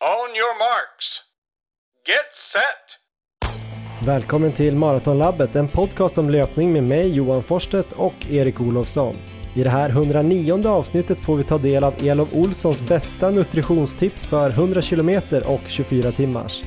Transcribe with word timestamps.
On 0.00 0.36
your 0.36 0.58
marks. 0.58 1.20
Get 2.06 2.34
set! 2.52 4.06
Välkommen 4.06 4.52
till 4.52 4.76
Maratonlabbet, 4.76 5.56
en 5.56 5.68
podcast 5.68 6.18
om 6.18 6.30
löpning 6.30 6.72
med 6.72 6.84
mig 6.84 7.08
Johan 7.08 7.42
Forsstedt 7.42 7.92
och 7.92 8.14
Erik 8.30 8.60
Olofsson. 8.60 9.16
I 9.54 9.62
det 9.62 9.70
här 9.70 9.90
109 9.90 10.68
avsnittet 10.68 11.20
får 11.20 11.36
vi 11.36 11.44
ta 11.44 11.58
del 11.58 11.84
av 11.84 11.94
Elof 12.02 12.34
Olssons 12.34 12.80
bästa 12.80 13.30
nutritionstips 13.30 14.26
för 14.26 14.50
100 14.50 14.82
km 14.82 15.22
och 15.46 15.62
24 15.66 16.12
timmars. 16.12 16.62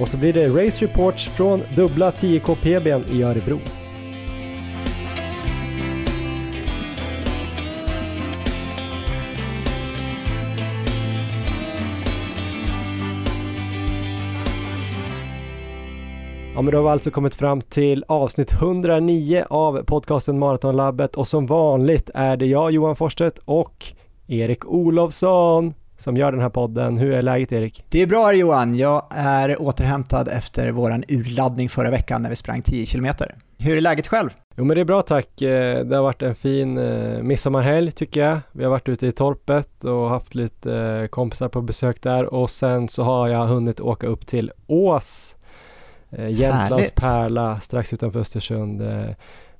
Och 0.00 0.08
så 0.08 0.16
blir 0.16 0.32
det 0.32 0.48
Race 0.48 0.84
Reports 0.84 1.28
från 1.36 1.62
dubbla 1.76 2.10
10K 2.10 2.54
PBn 2.54 3.12
i 3.12 3.22
Örebro. 3.22 3.58
Ja, 16.62 16.64
men 16.64 16.72
då 16.72 16.78
har 16.78 16.82
vi 16.82 16.90
alltså 16.90 17.10
kommit 17.10 17.34
fram 17.34 17.60
till 17.60 18.04
avsnitt 18.08 18.52
109 18.52 19.44
av 19.50 19.82
podcasten 19.82 20.38
Maratonlabbet 20.38 21.16
och 21.16 21.28
som 21.28 21.46
vanligt 21.46 22.10
är 22.14 22.36
det 22.36 22.46
jag 22.46 22.72
Johan 22.72 22.96
Forsstedt 22.96 23.38
och 23.44 23.86
Erik 24.26 24.66
Olofsson 24.66 25.74
som 25.96 26.16
gör 26.16 26.32
den 26.32 26.40
här 26.40 26.48
podden. 26.48 26.98
Hur 26.98 27.12
är 27.12 27.22
läget 27.22 27.52
Erik? 27.52 27.84
Det 27.88 28.02
är 28.02 28.06
bra 28.06 28.32
Johan. 28.32 28.76
Jag 28.76 29.06
är 29.10 29.62
återhämtad 29.62 30.28
efter 30.28 30.70
våran 30.70 31.04
urladdning 31.08 31.68
förra 31.68 31.90
veckan 31.90 32.22
när 32.22 32.30
vi 32.30 32.36
sprang 32.36 32.62
10 32.62 32.86
km. 32.86 33.06
Hur 33.58 33.76
är 33.76 33.80
läget 33.80 34.06
själv? 34.06 34.30
Jo 34.56 34.64
men 34.64 34.74
det 34.74 34.80
är 34.80 34.84
bra 34.84 35.02
tack. 35.02 35.42
Eh, 35.42 35.84
det 35.84 35.96
har 35.96 36.02
varit 36.02 36.22
en 36.22 36.34
fin 36.34 36.78
eh, 36.78 37.22
midsommarhelg 37.22 37.92
tycker 37.92 38.20
jag. 38.20 38.38
Vi 38.52 38.64
har 38.64 38.70
varit 38.70 38.88
ute 38.88 39.06
i 39.06 39.12
torpet 39.12 39.84
och 39.84 40.08
haft 40.08 40.34
lite 40.34 40.74
eh, 40.74 41.06
kompisar 41.06 41.48
på 41.48 41.60
besök 41.60 42.02
där 42.02 42.34
och 42.34 42.50
sen 42.50 42.88
så 42.88 43.02
har 43.02 43.28
jag 43.28 43.46
hunnit 43.46 43.80
åka 43.80 44.06
upp 44.06 44.26
till 44.26 44.52
Ås 44.66 45.36
Jämtlands 46.18 46.72
Härligt. 46.72 46.94
pärla 46.94 47.60
strax 47.60 47.92
utanför 47.92 48.20
Östersund. 48.20 48.82
Eh, 48.82 49.10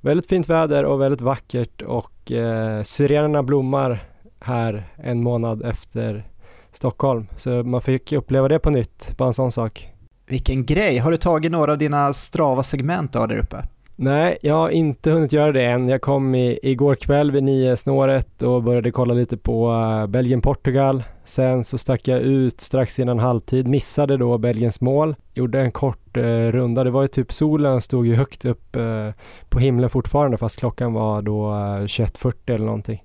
väldigt 0.01 0.29
fint 0.29 0.49
väder 0.49 0.85
och 0.85 1.01
väldigt 1.01 1.21
vackert 1.21 1.83
och 1.83 2.33
eh, 2.33 2.83
syrenerna 2.83 3.43
blommar 3.43 4.05
här 4.41 4.89
en 4.97 5.23
månad 5.23 5.63
efter 5.63 6.25
Stockholm. 6.73 7.27
Så 7.37 7.51
man 7.51 7.81
fick 7.81 8.13
uppleva 8.13 8.49
det 8.49 8.59
på 8.59 8.71
nytt, 8.71 9.15
bara 9.17 9.27
en 9.27 9.35
sån 9.35 9.53
sak. 9.53 9.89
Vilken 10.27 10.67
grej! 10.67 10.99
Har 10.99 11.11
du 11.11 11.17
tagit 11.17 11.53
några 11.53 11.73
av 11.73 11.79
dina 11.79 12.13
Strava-segment 12.13 13.13
där 13.13 13.39
uppe? 13.39 13.65
Nej, 14.03 14.39
jag 14.43 14.55
har 14.55 14.71
inte 14.71 15.11
hunnit 15.11 15.33
göra 15.33 15.53
det 15.53 15.65
än. 15.65 15.89
Jag 15.89 16.01
kom 16.01 16.35
i, 16.35 16.59
igår 16.63 16.95
kväll 16.95 17.31
vid 17.31 17.43
nio 17.43 17.77
snåret 17.77 18.43
och 18.43 18.63
började 18.63 18.91
kolla 18.91 19.15
lite 19.15 19.37
på 19.37 19.71
uh, 19.71 20.07
Belgien-Portugal. 20.07 21.03
Sen 21.25 21.65
så 21.65 21.79
stack 21.79 22.09
jag 22.09 22.21
ut 22.21 22.61
strax 22.61 22.99
innan 22.99 23.19
halvtid, 23.19 23.69
missade 23.69 24.17
då 24.17 24.39
Belgiens 24.39 24.81
mål, 24.81 25.15
gjorde 25.35 25.61
en 25.61 25.73
kort 25.73 26.17
uh, 26.17 26.23
runda. 26.53 26.85
Det 26.85 26.91
var 26.91 27.03
ju 27.03 27.09
typ 27.09 27.33
solen 27.33 27.81
stod 27.81 28.07
ju 28.07 28.15
högt 28.15 28.45
upp 28.45 28.77
uh, 28.77 29.11
på 29.49 29.59
himlen 29.59 29.91
fortfarande 29.91 30.39
fast 30.39 30.59
klockan 30.59 30.93
var 30.93 31.23
då 31.23 31.51
21.40 31.51 32.35
eller 32.47 32.67
någonting. 32.67 33.05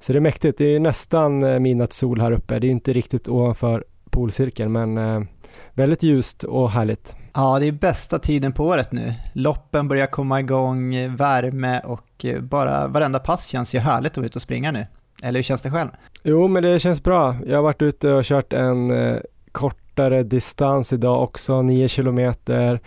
Så 0.00 0.12
det 0.12 0.18
är 0.18 0.20
mäktigt. 0.20 0.58
Det 0.58 0.74
är 0.74 0.80
nästan 0.80 1.62
midnattssol 1.62 2.20
här 2.20 2.32
uppe. 2.32 2.58
Det 2.58 2.66
är 2.66 2.70
inte 2.70 2.92
riktigt 2.92 3.28
ovanför 3.28 3.84
polcirkeln 4.10 4.72
men 4.72 5.26
väldigt 5.74 6.02
ljust 6.02 6.44
och 6.44 6.70
härligt. 6.70 7.17
Ja, 7.38 7.58
det 7.58 7.66
är 7.66 7.72
bästa 7.72 8.18
tiden 8.18 8.52
på 8.52 8.66
året 8.66 8.92
nu. 8.92 9.14
Loppen 9.32 9.88
börjar 9.88 10.06
komma 10.06 10.40
igång, 10.40 11.16
värme 11.16 11.80
och 11.84 12.24
eh, 12.24 12.40
bara 12.40 12.88
varenda 12.88 13.18
pass 13.18 13.46
känns 13.46 13.74
ju 13.74 13.78
härligt 13.78 14.12
att 14.12 14.16
vara 14.16 14.26
ute 14.26 14.38
och 14.38 14.42
springa 14.42 14.72
nu. 14.72 14.86
Eller 15.22 15.38
hur 15.38 15.42
känns 15.42 15.60
det 15.60 15.70
själv? 15.70 15.88
Jo, 16.22 16.48
men 16.48 16.62
det 16.62 16.78
känns 16.78 17.02
bra. 17.02 17.36
Jag 17.46 17.56
har 17.56 17.62
varit 17.62 17.82
ute 17.82 18.12
och 18.12 18.24
kört 18.24 18.52
en 18.52 18.90
eh, 18.90 19.16
kortare 19.52 20.22
distans 20.22 20.92
idag 20.92 21.22
också, 21.22 21.62
9 21.62 21.88
kilometer. 21.88 22.80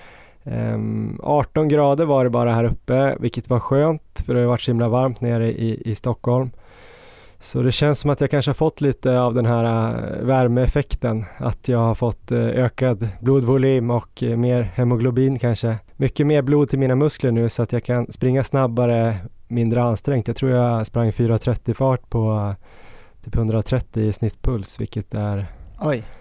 Ehm, 0.43 0.73
um, 0.73 1.19
18 1.23 1.67
grader 1.67 2.05
var 2.05 2.23
det 2.23 2.29
bara 2.29 2.53
här 2.53 2.63
uppe, 2.63 3.15
vilket 3.19 3.49
var 3.49 3.59
skönt 3.59 4.23
för 4.25 4.33
det 4.33 4.39
har 4.39 4.47
varit 4.47 4.61
så 4.61 4.71
himla 4.71 4.87
varmt 4.87 5.21
nere 5.21 5.51
i, 5.51 5.81
i 5.85 5.95
Stockholm. 5.95 6.51
Så 7.41 7.61
det 7.61 7.71
känns 7.71 7.99
som 7.99 8.09
att 8.09 8.21
jag 8.21 8.31
kanske 8.31 8.49
har 8.49 8.53
fått 8.53 8.81
lite 8.81 9.19
av 9.19 9.33
den 9.33 9.45
här 9.45 9.63
äh, 9.63 10.25
värmeeffekten. 10.25 11.25
Att 11.37 11.67
jag 11.67 11.79
har 11.79 11.95
fått 11.95 12.31
äh, 12.31 12.39
ökad 12.39 13.07
blodvolym 13.19 13.91
och 13.91 14.23
äh, 14.23 14.37
mer 14.37 14.61
hemoglobin 14.61 15.39
kanske. 15.39 15.77
Mycket 15.95 16.27
mer 16.27 16.41
blod 16.41 16.69
till 16.69 16.79
mina 16.79 16.95
muskler 16.95 17.31
nu 17.31 17.49
så 17.49 17.63
att 17.63 17.73
jag 17.73 17.83
kan 17.83 18.11
springa 18.11 18.43
snabbare, 18.43 19.17
mindre 19.47 19.83
ansträngt. 19.83 20.27
Jag 20.27 20.37
tror 20.37 20.51
jag 20.51 20.87
sprang 20.87 21.11
4.30 21.11 21.73
fart 21.73 22.09
på 22.09 22.53
typ 23.23 23.35
130 23.35 24.03
i 24.03 24.13
snittpuls, 24.13 24.79
vilket 24.79 25.13
är. 25.13 25.45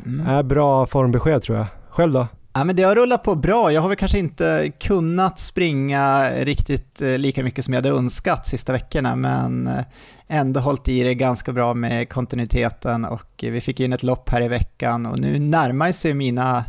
Mm. 0.06 0.26
är 0.26 0.42
bra 0.42 0.86
formbesked 0.86 1.42
tror 1.42 1.58
jag. 1.58 1.66
Själv 1.90 2.12
då? 2.12 2.26
Ja, 2.52 2.64
men 2.64 2.76
det 2.76 2.82
har 2.82 2.94
rullat 2.94 3.22
på 3.22 3.34
bra. 3.34 3.72
Jag 3.72 3.80
har 3.80 3.88
väl 3.88 3.96
kanske 3.96 4.18
inte 4.18 4.72
kunnat 4.80 5.38
springa 5.38 6.30
riktigt 6.30 7.02
eh, 7.02 7.18
lika 7.18 7.44
mycket 7.44 7.64
som 7.64 7.74
jag 7.74 7.82
hade 7.82 7.96
önskat 7.96 8.46
sista 8.46 8.72
veckorna, 8.72 9.16
men 9.16 9.66
eh, 9.66 9.84
ändå 10.28 10.60
hållit 10.60 10.88
i 10.88 11.02
det 11.02 11.14
ganska 11.14 11.52
bra 11.52 11.74
med 11.74 12.08
kontinuiteten 12.08 13.04
och 13.04 13.30
vi 13.42 13.60
fick 13.60 13.80
in 13.80 13.92
ett 13.92 14.02
lopp 14.02 14.28
här 14.28 14.42
i 14.42 14.48
veckan 14.48 15.06
och 15.06 15.18
nu 15.18 15.38
närmar 15.38 15.92
sig 15.92 16.14
mina 16.14 16.64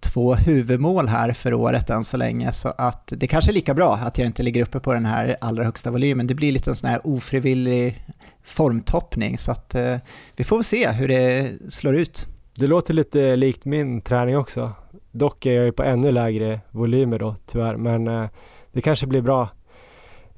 två 0.00 0.34
huvudmål 0.34 1.08
här 1.08 1.32
för 1.32 1.54
året 1.54 1.90
än 1.90 2.04
så 2.04 2.16
länge, 2.16 2.52
så 2.52 2.74
att 2.78 3.12
det 3.16 3.26
kanske 3.26 3.50
är 3.50 3.54
lika 3.54 3.74
bra 3.74 3.94
att 3.94 4.18
jag 4.18 4.26
inte 4.26 4.42
ligger 4.42 4.62
uppe 4.62 4.80
på 4.80 4.92
den 4.94 5.06
här 5.06 5.36
allra 5.40 5.64
högsta 5.64 5.90
volymen. 5.90 6.26
Det 6.26 6.34
blir 6.34 6.52
lite 6.52 6.70
en 6.70 6.76
sån 6.76 6.90
här 6.90 7.06
ofrivillig 7.06 8.06
formtoppning, 8.44 9.38
så 9.38 9.52
att 9.52 9.74
eh, 9.74 9.96
vi 10.36 10.44
får 10.44 10.56
väl 10.56 10.64
se 10.64 10.90
hur 10.90 11.08
det 11.08 11.52
slår 11.68 11.96
ut. 11.96 12.26
Det 12.54 12.66
låter 12.66 12.94
lite 12.94 13.36
likt 13.36 13.64
min 13.64 14.00
träning 14.00 14.36
också. 14.36 14.72
Dock 15.10 15.46
är 15.46 15.52
jag 15.52 15.64
ju 15.64 15.72
på 15.72 15.82
ännu 15.82 16.12
lägre 16.12 16.60
volymer 16.70 17.18
då 17.18 17.34
tyvärr, 17.46 17.76
men 17.76 18.08
eh, 18.08 18.28
det 18.72 18.80
kanske 18.80 19.06
blir 19.06 19.20
bra. 19.20 19.48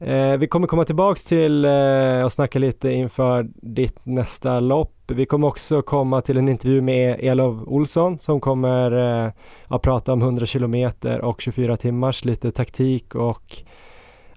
Eh, 0.03 0.37
vi 0.37 0.47
kommer 0.47 0.67
komma 0.67 0.85
tillbaks 0.85 1.25
till 1.25 1.65
eh, 1.65 2.25
och 2.25 2.33
snacka 2.33 2.59
lite 2.59 2.91
inför 2.91 3.49
ditt 3.55 4.07
nästa 4.07 4.61
lopp. 4.61 4.95
Vi 5.07 5.27
kommer 5.27 5.47
också 5.47 5.83
komma 5.83 6.21
till 6.21 6.37
en 6.37 6.49
intervju 6.49 6.81
med 6.81 7.11
e-, 7.11 7.29
Elof 7.29 7.63
Olsson 7.67 8.19
som 8.19 8.41
kommer 8.41 9.25
eh, 9.27 9.33
att 9.67 9.83
prata 9.83 10.13
om 10.13 10.23
100 10.23 10.47
kilometer 10.47 11.21
och 11.21 11.41
24 11.41 11.77
timmars, 11.77 12.25
lite 12.25 12.51
taktik 12.51 13.15
och 13.15 13.57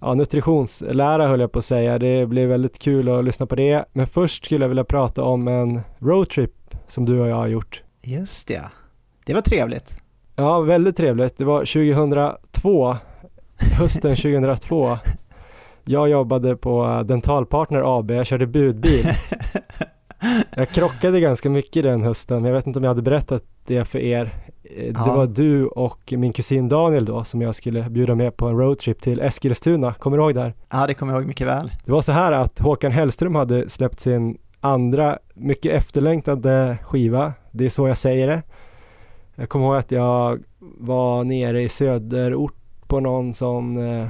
ja, 0.01 0.13
nutritionslära 0.13 1.27
höll 1.27 1.39
jag 1.39 1.51
på 1.51 1.59
att 1.59 1.65
säga. 1.65 1.99
Det 1.99 2.25
blir 2.25 2.47
väldigt 2.47 2.79
kul 2.79 3.09
att 3.09 3.25
lyssna 3.25 3.45
på 3.45 3.55
det. 3.55 3.85
Men 3.93 4.07
först 4.07 4.45
skulle 4.45 4.63
jag 4.63 4.69
vilja 4.69 4.83
prata 4.83 5.23
om 5.23 5.47
en 5.47 5.81
roadtrip 5.99 6.75
som 6.87 7.05
du 7.05 7.19
och 7.19 7.27
jag 7.27 7.35
har 7.35 7.47
gjort. 7.47 7.83
Just 8.01 8.47
det, 8.47 8.61
det 9.25 9.33
var 9.33 9.41
trevligt. 9.41 10.04
Ja, 10.35 10.61
väldigt 10.61 10.97
trevligt. 10.97 11.37
Det 11.37 11.45
var 11.45 11.59
2002, 11.59 12.97
hösten 13.77 14.15
2002. 14.15 14.97
Jag 15.85 16.09
jobbade 16.09 16.55
på 16.55 17.03
Dentalpartner 17.05 17.99
AB, 17.99 18.11
jag 18.11 18.25
körde 18.25 18.47
budbil. 18.47 19.07
Jag 20.55 20.69
krockade 20.69 21.19
ganska 21.19 21.49
mycket 21.49 21.83
den 21.83 22.01
hösten, 22.01 22.41
men 22.41 22.45
jag 22.51 22.55
vet 22.57 22.67
inte 22.67 22.79
om 22.79 22.83
jag 22.83 22.89
hade 22.89 23.01
berättat 23.01 23.43
det 23.65 23.85
för 23.85 23.99
er. 23.99 24.33
Det 24.63 24.93
ja. 24.95 25.15
var 25.15 25.27
du 25.27 25.67
och 25.67 26.13
min 26.17 26.33
kusin 26.33 26.69
Daniel 26.69 27.05
då 27.05 27.23
som 27.23 27.41
jag 27.41 27.55
skulle 27.55 27.89
bjuda 27.89 28.15
med 28.15 28.37
på 28.37 28.47
en 28.47 28.57
roadtrip 28.57 29.01
till 29.01 29.21
Eskilstuna. 29.21 29.93
Kommer 29.93 30.17
du 30.17 30.23
ihåg 30.23 30.35
det 30.35 30.41
här? 30.41 30.53
Ja, 30.71 30.87
det 30.87 30.93
kommer 30.93 31.13
jag 31.13 31.21
ihåg 31.21 31.27
mycket 31.27 31.47
väl. 31.47 31.71
Det 31.85 31.91
var 31.91 32.01
så 32.01 32.11
här 32.11 32.31
att 32.31 32.59
Håkan 32.59 32.91
Hellström 32.91 33.35
hade 33.35 33.69
släppt 33.69 33.99
sin 33.99 34.37
andra 34.61 35.19
mycket 35.33 35.73
efterlängtade 35.73 36.77
skiva. 36.83 37.33
Det 37.51 37.65
är 37.65 37.69
så 37.69 37.87
jag 37.87 37.97
säger 37.97 38.27
det. 38.27 38.41
Jag 39.35 39.49
kommer 39.49 39.65
ihåg 39.65 39.75
att 39.75 39.91
jag 39.91 40.43
var 40.59 41.23
nere 41.23 41.61
i 41.61 41.69
söderort 41.69 42.55
på 42.87 42.99
någon 42.99 43.33
sån, 43.33 43.77
eh, 43.77 44.07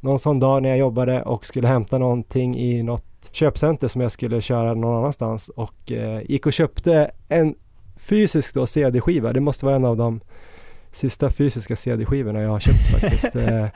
någon 0.00 0.18
sån 0.18 0.40
dag 0.40 0.62
när 0.62 0.68
jag 0.68 0.78
jobbade 0.78 1.22
och 1.22 1.46
skulle 1.46 1.68
hämta 1.68 1.98
någonting 1.98 2.58
i 2.58 2.82
något 2.82 3.30
köpcenter 3.32 3.88
som 3.88 4.00
jag 4.00 4.12
skulle 4.12 4.40
köra 4.40 4.74
någon 4.74 4.98
annanstans 4.98 5.48
och 5.48 5.92
eh, 5.92 6.22
gick 6.30 6.46
och 6.46 6.52
köpte 6.52 7.10
en 7.28 7.54
fysisk 7.96 8.54
då 8.54 8.66
CD-skiva. 8.66 9.32
Det 9.32 9.40
måste 9.40 9.66
vara 9.66 9.76
en 9.76 9.84
av 9.84 9.96
de 9.96 10.20
sista 10.92 11.30
fysiska 11.30 11.76
CD-skivorna 11.76 12.40
jag 12.40 12.50
har 12.50 12.60
köpt 12.60 12.90
faktiskt. 13.00 13.36
eh, 13.36 13.66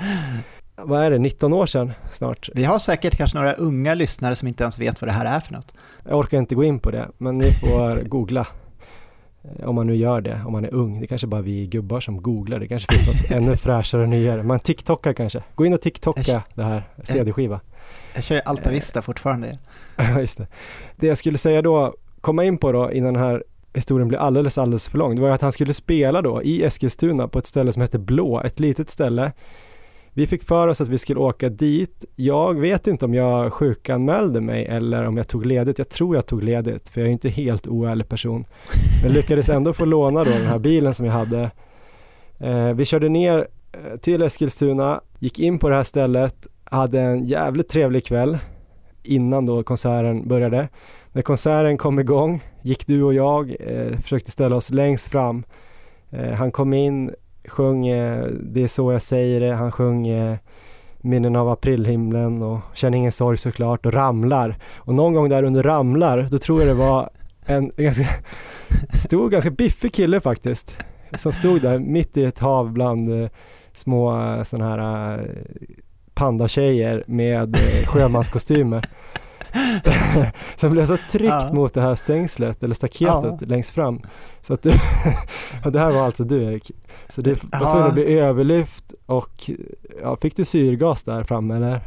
vad 0.76 1.02
är 1.02 1.10
det, 1.10 1.18
19 1.18 1.52
år 1.52 1.66
sedan 1.66 1.92
snart. 2.12 2.48
Vi 2.54 2.64
har 2.64 2.78
säkert 2.78 3.16
kanske 3.16 3.38
några 3.38 3.52
unga 3.52 3.94
lyssnare 3.94 4.36
som 4.36 4.48
inte 4.48 4.62
ens 4.62 4.78
vet 4.78 5.00
vad 5.00 5.08
det 5.08 5.12
här 5.12 5.36
är 5.36 5.40
för 5.40 5.52
något. 5.52 5.72
Jag 6.08 6.18
orkar 6.18 6.38
inte 6.38 6.54
gå 6.54 6.64
in 6.64 6.78
på 6.78 6.90
det, 6.90 7.08
men 7.18 7.38
ni 7.38 7.50
får 7.50 8.08
googla. 8.08 8.46
Eh, 9.44 9.68
om 9.68 9.74
man 9.74 9.86
nu 9.86 9.96
gör 9.96 10.20
det, 10.20 10.42
om 10.46 10.52
man 10.52 10.64
är 10.64 10.74
ung. 10.74 11.00
Det 11.00 11.06
kanske 11.06 11.26
bara 11.26 11.42
vi 11.42 11.66
gubbar 11.66 12.00
som 12.00 12.22
googlar. 12.22 12.58
Det 12.58 12.68
kanske 12.68 12.94
finns 12.94 13.06
något 13.06 13.30
ännu 13.42 13.56
fräschare 13.56 14.02
och 14.02 14.08
nyare. 14.08 14.42
Man 14.42 14.60
TikTokar 14.60 15.12
kanske. 15.12 15.42
Gå 15.54 15.66
in 15.66 15.74
och 15.74 15.80
TikToka 15.80 16.42
det 16.54 16.64
här, 16.64 16.82
CD-skiva. 17.02 17.60
Jag 18.14 18.24
kör 18.24 18.34
ju 18.34 18.40
Altavista 18.44 18.98
eh. 18.98 19.02
fortfarande. 19.02 19.58
Ja, 19.96 20.20
just 20.20 20.38
det. 20.38 20.46
Det 20.96 21.06
jag 21.06 21.18
skulle 21.18 21.38
säga 21.38 21.62
då, 21.62 21.94
komma 22.20 22.44
in 22.44 22.58
på 22.58 22.72
då 22.72 22.92
innan 22.92 23.14
den 23.14 23.22
här 23.22 23.44
historien 23.74 24.08
blir 24.08 24.18
alldeles, 24.18 24.58
alldeles 24.58 24.88
för 24.88 24.98
lång. 24.98 25.16
Det 25.16 25.22
var 25.22 25.30
att 25.30 25.42
han 25.42 25.52
skulle 25.52 25.74
spela 25.74 26.22
då 26.22 26.42
i 26.42 26.64
Eskilstuna 26.64 27.28
på 27.28 27.38
ett 27.38 27.46
ställe 27.46 27.72
som 27.72 27.82
heter 27.82 27.98
Blå, 27.98 28.40
ett 28.40 28.60
litet 28.60 28.90
ställe 28.90 29.32
vi 30.16 30.26
fick 30.26 30.42
för 30.42 30.68
oss 30.68 30.80
att 30.80 30.88
vi 30.88 30.98
skulle 30.98 31.20
åka 31.20 31.48
dit. 31.48 32.04
Jag 32.16 32.60
vet 32.60 32.86
inte 32.86 33.04
om 33.04 33.14
jag 33.14 33.52
sjukanmälde 33.52 34.40
mig 34.40 34.66
eller 34.66 35.06
om 35.06 35.16
jag 35.16 35.28
tog 35.28 35.46
ledigt. 35.46 35.78
Jag 35.78 35.88
tror 35.88 36.14
jag 36.16 36.26
tog 36.26 36.42
ledigt, 36.42 36.88
för 36.88 37.00
jag 37.00 37.08
är 37.08 37.12
inte 37.12 37.28
helt 37.28 37.66
oärlig 37.66 38.08
person. 38.08 38.44
Men 39.02 39.12
lyckades 39.12 39.48
ändå 39.48 39.72
få 39.72 39.84
låna 39.84 40.24
då 40.24 40.30
den 40.30 40.46
här 40.46 40.58
bilen 40.58 40.94
som 40.94 41.06
jag 41.06 41.12
hade. 41.12 41.50
Eh, 42.38 42.72
vi 42.72 42.84
körde 42.84 43.08
ner 43.08 43.48
eh, 43.72 43.96
till 43.96 44.22
Eskilstuna, 44.22 45.00
gick 45.18 45.38
in 45.38 45.58
på 45.58 45.68
det 45.68 45.76
här 45.76 45.84
stället, 45.84 46.46
hade 46.64 47.00
en 47.00 47.24
jävligt 47.24 47.68
trevlig 47.68 48.06
kväll 48.06 48.38
innan 49.02 49.46
då 49.46 49.62
konserten 49.62 50.28
började. 50.28 50.68
När 51.12 51.22
konserten 51.22 51.78
kom 51.78 51.98
igång 51.98 52.44
gick 52.62 52.86
du 52.86 53.02
och 53.02 53.14
jag, 53.14 53.56
eh, 53.60 53.98
försökte 53.98 54.30
ställa 54.30 54.56
oss 54.56 54.70
längst 54.70 55.08
fram. 55.08 55.44
Eh, 56.10 56.32
han 56.32 56.52
kom 56.52 56.72
in, 56.72 57.14
sjöng 57.48 57.86
eh, 57.86 58.26
Det 58.26 58.62
är 58.62 58.68
så 58.68 58.92
jag 58.92 59.02
säger 59.02 59.40
det, 59.40 59.54
han 59.54 59.72
sjöng 59.72 60.06
eh, 60.06 60.36
Minnen 61.00 61.36
av 61.36 61.48
aprilhimlen 61.48 62.42
och 62.42 62.60
Känner 62.74 62.98
ingen 62.98 63.12
sorg 63.12 63.38
såklart 63.38 63.86
och 63.86 63.92
Ramlar. 63.92 64.56
Och 64.74 64.94
någon 64.94 65.12
gång 65.12 65.28
där 65.28 65.42
under 65.42 65.62
Ramlar, 65.62 66.28
då 66.30 66.38
tror 66.38 66.60
jag 66.60 66.68
det 66.68 66.74
var 66.74 67.10
en 67.46 67.70
ganska 67.76 68.04
stor, 68.94 69.30
ganska 69.30 69.50
biffig 69.50 69.94
kille 69.94 70.20
faktiskt. 70.20 70.76
Som 71.16 71.32
stod 71.32 71.62
där 71.62 71.78
mitt 71.78 72.16
i 72.16 72.24
ett 72.24 72.38
hav 72.38 72.72
bland 72.72 73.22
eh, 73.22 73.30
små 73.74 74.22
eh, 74.22 74.42
sådana 74.42 74.70
här 74.70 75.18
eh, 75.18 75.24
pandatjejer 76.14 77.04
med 77.06 77.56
eh, 77.56 77.86
sjömanskostymer. 77.86 78.84
som 80.56 80.70
blev 80.72 80.86
så 80.86 80.96
tryckt 81.10 81.24
Ja. 81.28 81.48
mot 81.52 81.74
det 81.74 81.80
här 81.80 81.94
stängslet 81.94 82.62
eller 82.62 82.74
staketet 82.74 83.08
Ja. 83.40 83.46
längst 83.46 83.70
fram. 83.70 84.00
Så 84.42 84.54
att 84.54 84.62
du, 84.62 84.70
det 85.70 85.80
här 85.80 85.90
var 85.90 86.02
alltså 86.02 86.24
du 86.24 86.42
Erik. 86.42 86.70
Så 87.08 87.20
det 87.22 87.44
var 87.52 87.70
tvungen 87.70 87.86
att 87.86 87.94
bli 87.94 88.18
överlyft 88.18 88.94
och 89.06 89.50
ja, 90.02 90.16
fick 90.16 90.36
du 90.36 90.44
syrgas 90.44 91.02
där 91.02 91.22
framme 91.24 91.56
eller? 91.56 91.80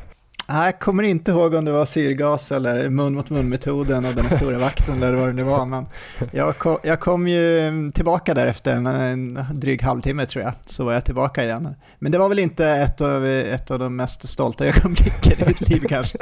Jag 0.49 0.79
kommer 0.79 1.03
inte 1.03 1.31
ihåg 1.31 1.53
om 1.53 1.65
det 1.65 1.71
var 1.71 1.85
syrgas 1.85 2.51
eller 2.51 2.89
mun 2.89 3.13
mot 3.13 3.29
mun-metoden 3.29 4.05
och 4.05 4.15
den 4.15 4.29
stora 4.29 4.57
vakten 4.57 5.03
eller 5.03 5.17
vad 5.17 5.27
det 5.27 5.33
nu 5.33 5.44
var, 5.44 5.65
men 5.65 5.85
jag 6.31 6.57
kom, 6.57 6.77
jag 6.83 6.99
kom 6.99 7.27
ju 7.27 7.91
tillbaka 7.91 8.33
där 8.33 8.47
efter 8.47 8.75
en, 8.75 8.85
en 8.85 9.45
dryg 9.53 9.81
halvtimme 9.83 10.25
tror 10.25 10.44
jag, 10.44 10.53
så 10.65 10.85
var 10.85 10.94
jag 10.94 11.05
tillbaka 11.05 11.44
igen. 11.44 11.75
Men 11.99 12.11
det 12.11 12.17
var 12.17 12.29
väl 12.29 12.39
inte 12.39 12.67
ett 12.67 13.01
av, 13.01 13.25
ett 13.25 13.71
av 13.71 13.79
de 13.79 13.95
mest 13.95 14.29
stolta 14.29 14.65
ögonblicken 14.65 15.33
i 15.41 15.47
mitt 15.47 15.69
liv 15.69 15.83
kanske. 15.89 16.17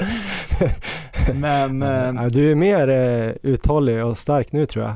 Men 1.34 1.82
eh, 1.82 2.24
Ja, 2.24 2.30
du 2.30 2.52
är 2.52 2.56
mer 2.56 2.90
eh, 2.90 3.32
uthållig 3.52 4.06
och 4.06 4.18
stark 4.18 4.52
nu 4.52 4.66
tror 4.66 4.86
jag. 4.86 4.96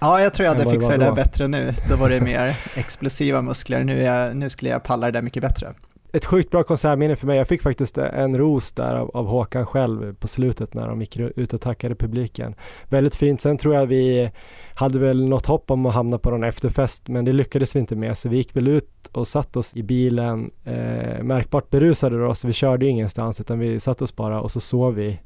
ja, 0.00 0.20
jag 0.20 0.34
tror 0.34 0.44
jag 0.44 0.54
hade 0.54 0.70
fixat 0.70 0.90
det 0.90 0.96
där 0.96 1.12
bättre 1.12 1.48
nu. 1.48 1.74
Då 1.88 1.96
var 1.96 2.08
det 2.10 2.20
mer 2.20 2.56
explosiva 2.74 3.42
muskler, 3.42 3.84
nu, 3.84 4.02
jag, 4.02 4.36
nu 4.36 4.50
skulle 4.50 4.70
jag 4.70 4.82
palla 4.82 5.06
det 5.06 5.12
där 5.12 5.22
mycket 5.22 5.42
bättre. 5.42 5.74
Ett 6.12 6.24
sjukt 6.24 6.50
bra 6.50 6.62
konsertminne 6.62 7.16
för 7.16 7.26
mig. 7.26 7.38
Jag 7.38 7.48
fick 7.48 7.62
faktiskt 7.62 7.98
en 7.98 8.38
ros 8.38 8.72
där 8.72 8.94
av, 8.94 9.10
av 9.16 9.26
Håkan 9.26 9.66
själv 9.66 10.14
på 10.14 10.28
slutet 10.28 10.74
när 10.74 10.88
de 10.88 11.00
gick 11.00 11.16
ut 11.16 11.52
och 11.52 11.60
tackade 11.60 11.94
publiken. 11.94 12.54
Väldigt 12.88 13.14
fint. 13.14 13.40
Sen 13.40 13.58
tror 13.58 13.74
jag 13.74 13.86
vi 13.86 14.30
hade 14.74 14.98
väl 14.98 15.28
något 15.28 15.46
hopp 15.46 15.70
om 15.70 15.86
att 15.86 15.94
hamna 15.94 16.18
på 16.18 16.30
någon 16.30 16.44
efterfest 16.44 17.08
men 17.08 17.24
det 17.24 17.32
lyckades 17.32 17.76
vi 17.76 17.80
inte 17.80 17.96
med 17.96 18.18
så 18.18 18.28
vi 18.28 18.36
gick 18.36 18.56
väl 18.56 18.68
ut 18.68 19.08
och 19.12 19.28
satt 19.28 19.56
oss 19.56 19.76
i 19.76 19.82
bilen 19.82 20.50
eh, 20.64 21.22
märkbart 21.22 21.70
berusade 21.70 22.18
då 22.18 22.34
så 22.34 22.46
vi 22.46 22.52
körde 22.52 22.84
ju 22.84 22.90
ingenstans 22.90 23.40
utan 23.40 23.58
vi 23.58 23.80
satt 23.80 24.02
oss 24.02 24.16
bara 24.16 24.40
och 24.40 24.50
så 24.50 24.60
sov 24.60 24.94
vi 24.94 25.20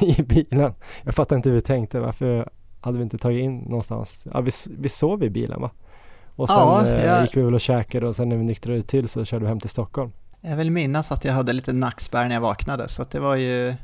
i 0.00 0.22
bilen. 0.22 0.72
Jag 1.02 1.14
fattar 1.14 1.36
inte 1.36 1.48
hur 1.48 1.56
vi 1.56 1.62
tänkte. 1.62 2.00
Varför 2.00 2.48
hade 2.80 2.98
vi 2.98 3.04
inte 3.04 3.18
tagit 3.18 3.42
in 3.42 3.58
någonstans? 3.58 4.26
Ja, 4.32 4.40
vi, 4.40 4.50
vi 4.78 4.88
sov 4.88 5.24
i 5.24 5.30
bilen 5.30 5.60
va? 5.60 5.70
Och 6.36 6.48
sen 6.48 6.56
Ja, 6.58 6.86
eh, 6.86 7.04
jag- 7.06 7.22
gick 7.22 7.36
vi 7.36 7.42
väl 7.42 7.54
och 7.54 7.60
käkade 7.60 8.06
och 8.06 8.16
sen 8.16 8.28
när 8.28 8.36
vi 8.36 8.44
nyktrade 8.44 8.82
till 8.82 9.08
så 9.08 9.24
körde 9.24 9.44
vi 9.44 9.48
hem 9.48 9.60
till 9.60 9.70
Stockholm. 9.70 10.12
Jag 10.40 10.56
vill 10.56 10.70
minnas 10.70 11.12
att 11.12 11.24
jag 11.24 11.32
hade 11.32 11.52
lite 11.52 11.72
nackspärr 11.72 12.28
när 12.28 12.34
jag 12.34 12.40
vaknade, 12.40 12.88
så 12.88 13.02
att 13.02 13.10
det 13.10 13.20
var 13.20 13.36
ju, 13.36 13.74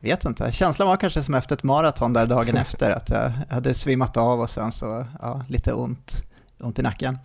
vet 0.00 0.24
inte, 0.24 0.52
känslan 0.52 0.88
var 0.88 0.96
kanske 0.96 1.22
som 1.22 1.34
efter 1.34 1.56
ett 1.56 1.62
maraton 1.62 2.12
där 2.12 2.26
dagen 2.26 2.56
efter, 2.66 2.90
att 2.90 3.10
jag 3.10 3.32
hade 3.54 3.74
svimmat 3.74 4.16
av 4.16 4.40
och 4.40 4.50
sen 4.50 4.72
så, 4.72 5.06
ja, 5.22 5.44
lite 5.48 5.72
ont, 5.72 6.22
ont 6.60 6.78
i 6.78 6.82
nacken. 6.82 7.18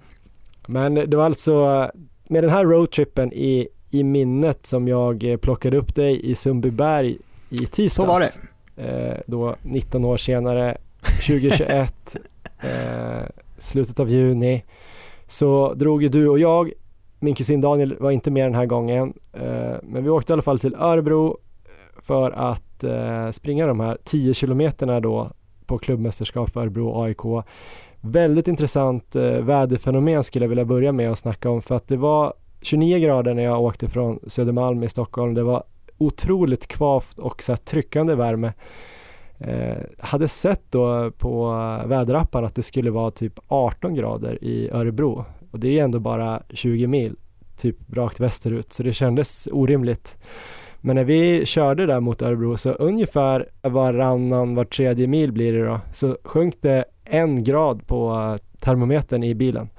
Men 0.68 0.94
det 0.96 1.18
var 1.18 1.26
alltså 1.26 1.90
med 2.30 2.44
den 2.44 2.50
här 2.52 2.66
roadtrippen 2.66 3.34
i, 3.34 3.68
i 3.90 4.04
minnet 4.04 4.66
som 4.66 4.88
jag 4.88 5.24
eh, 5.32 5.38
plockade 5.38 5.78
upp 5.78 5.96
dig 5.96 6.32
i 6.32 6.36
Sundbyberg 6.36 7.18
i 7.50 7.58
tisdags. 7.58 7.94
Så 7.96 8.06
var 8.06 8.20
det. 8.20 8.32
Eh, 8.84 9.18
då 9.28 9.56
19 9.62 10.06
år 10.06 10.18
senare, 10.18 10.78
2021, 11.28 12.16
eh, 12.60 13.24
slutet 13.58 14.00
av 14.00 14.10
juni, 14.10 14.64
så 15.26 15.74
drog 15.74 16.04
ju 16.04 16.10
du 16.10 16.28
och 16.28 16.40
jag, 16.40 16.72
min 17.20 17.36
kusin 17.36 17.62
Daniel 17.62 17.96
var 18.00 18.12
inte 18.12 18.32
med 18.32 18.46
den 18.46 18.56
här 18.56 18.66
gången, 18.66 19.14
eh, 19.34 19.76
men 19.84 20.04
vi 20.04 20.10
åkte 20.10 20.32
i 20.32 20.34
alla 20.34 20.42
fall 20.42 20.60
till 20.60 20.76
Örebro 20.76 21.38
eh, 21.66 22.02
för 22.02 22.32
att 22.32 22.84
eh, 22.84 23.32
springa 23.32 23.68
de 23.68 23.80
här 23.80 23.98
10 24.04 24.34
kilometerna 24.34 25.00
då 25.00 25.32
på 25.66 25.78
klubbmästerskap 25.78 26.50
för 26.50 26.62
Örebro 26.62 27.02
AIK. 27.04 27.46
Väldigt 28.02 28.48
intressant 28.48 29.16
eh, 29.16 29.24
väderfenomen 29.24 30.24
skulle 30.24 30.46
jag 30.46 30.50
vilja 30.50 30.66
börja 30.66 30.92
med 30.92 31.12
att 31.12 31.20
snacka 31.20 31.50
om 31.50 31.62
för 31.62 31.76
att 31.76 31.88
det 31.88 31.98
var 31.98 32.34
29 32.62 32.98
grader 32.98 33.34
när 33.34 33.44
jag 33.44 33.62
åkte 33.62 33.90
från 33.90 34.20
Södermalm 34.28 34.84
i 34.84 34.90
Stockholm. 34.90 35.34
Det 35.34 35.44
var 35.44 35.64
otroligt 35.98 36.68
kvavt 36.68 37.20
och 37.20 37.44
så 37.44 37.52
här 37.52 37.58
tryckande 37.58 38.16
värme. 38.16 38.54
Eh, 39.40 39.78
hade 40.00 40.28
sett 40.28 40.72
då 40.72 41.12
på 41.12 41.52
väderappen 41.86 42.46
att 42.46 42.56
det 42.56 42.64
skulle 42.64 42.92
vara 42.92 43.12
typ 43.12 43.40
18 43.48 43.96
grader 43.96 44.44
i 44.44 44.70
Örebro 44.70 45.26
och 45.52 45.60
det 45.60 45.80
är 45.80 45.84
ändå 45.84 46.00
bara 46.00 46.44
20 46.50 46.88
mil 46.88 47.16
typ 47.58 47.76
rakt 47.94 48.20
västerut 48.20 48.74
så 48.74 48.84
det 48.84 48.94
kändes 48.94 49.48
orimligt. 49.52 50.18
Men 50.82 50.96
när 50.96 51.04
vi 51.04 51.46
körde 51.46 51.86
där 51.86 52.00
mot 52.00 52.22
Örebro 52.22 52.58
så 52.58 52.72
ungefär 52.72 53.50
varannan, 53.62 54.56
var 54.56 54.66
tredje 54.66 55.08
mil 55.08 55.32
blir 55.32 55.54
det 55.54 55.66
då, 55.66 55.80
så 55.94 56.18
sjönk 56.24 56.62
det 56.62 56.86
en 57.04 57.44
grad 57.44 57.88
på 57.88 58.38
termometern 58.60 59.24
i 59.24 59.36
bilen. 59.36 59.70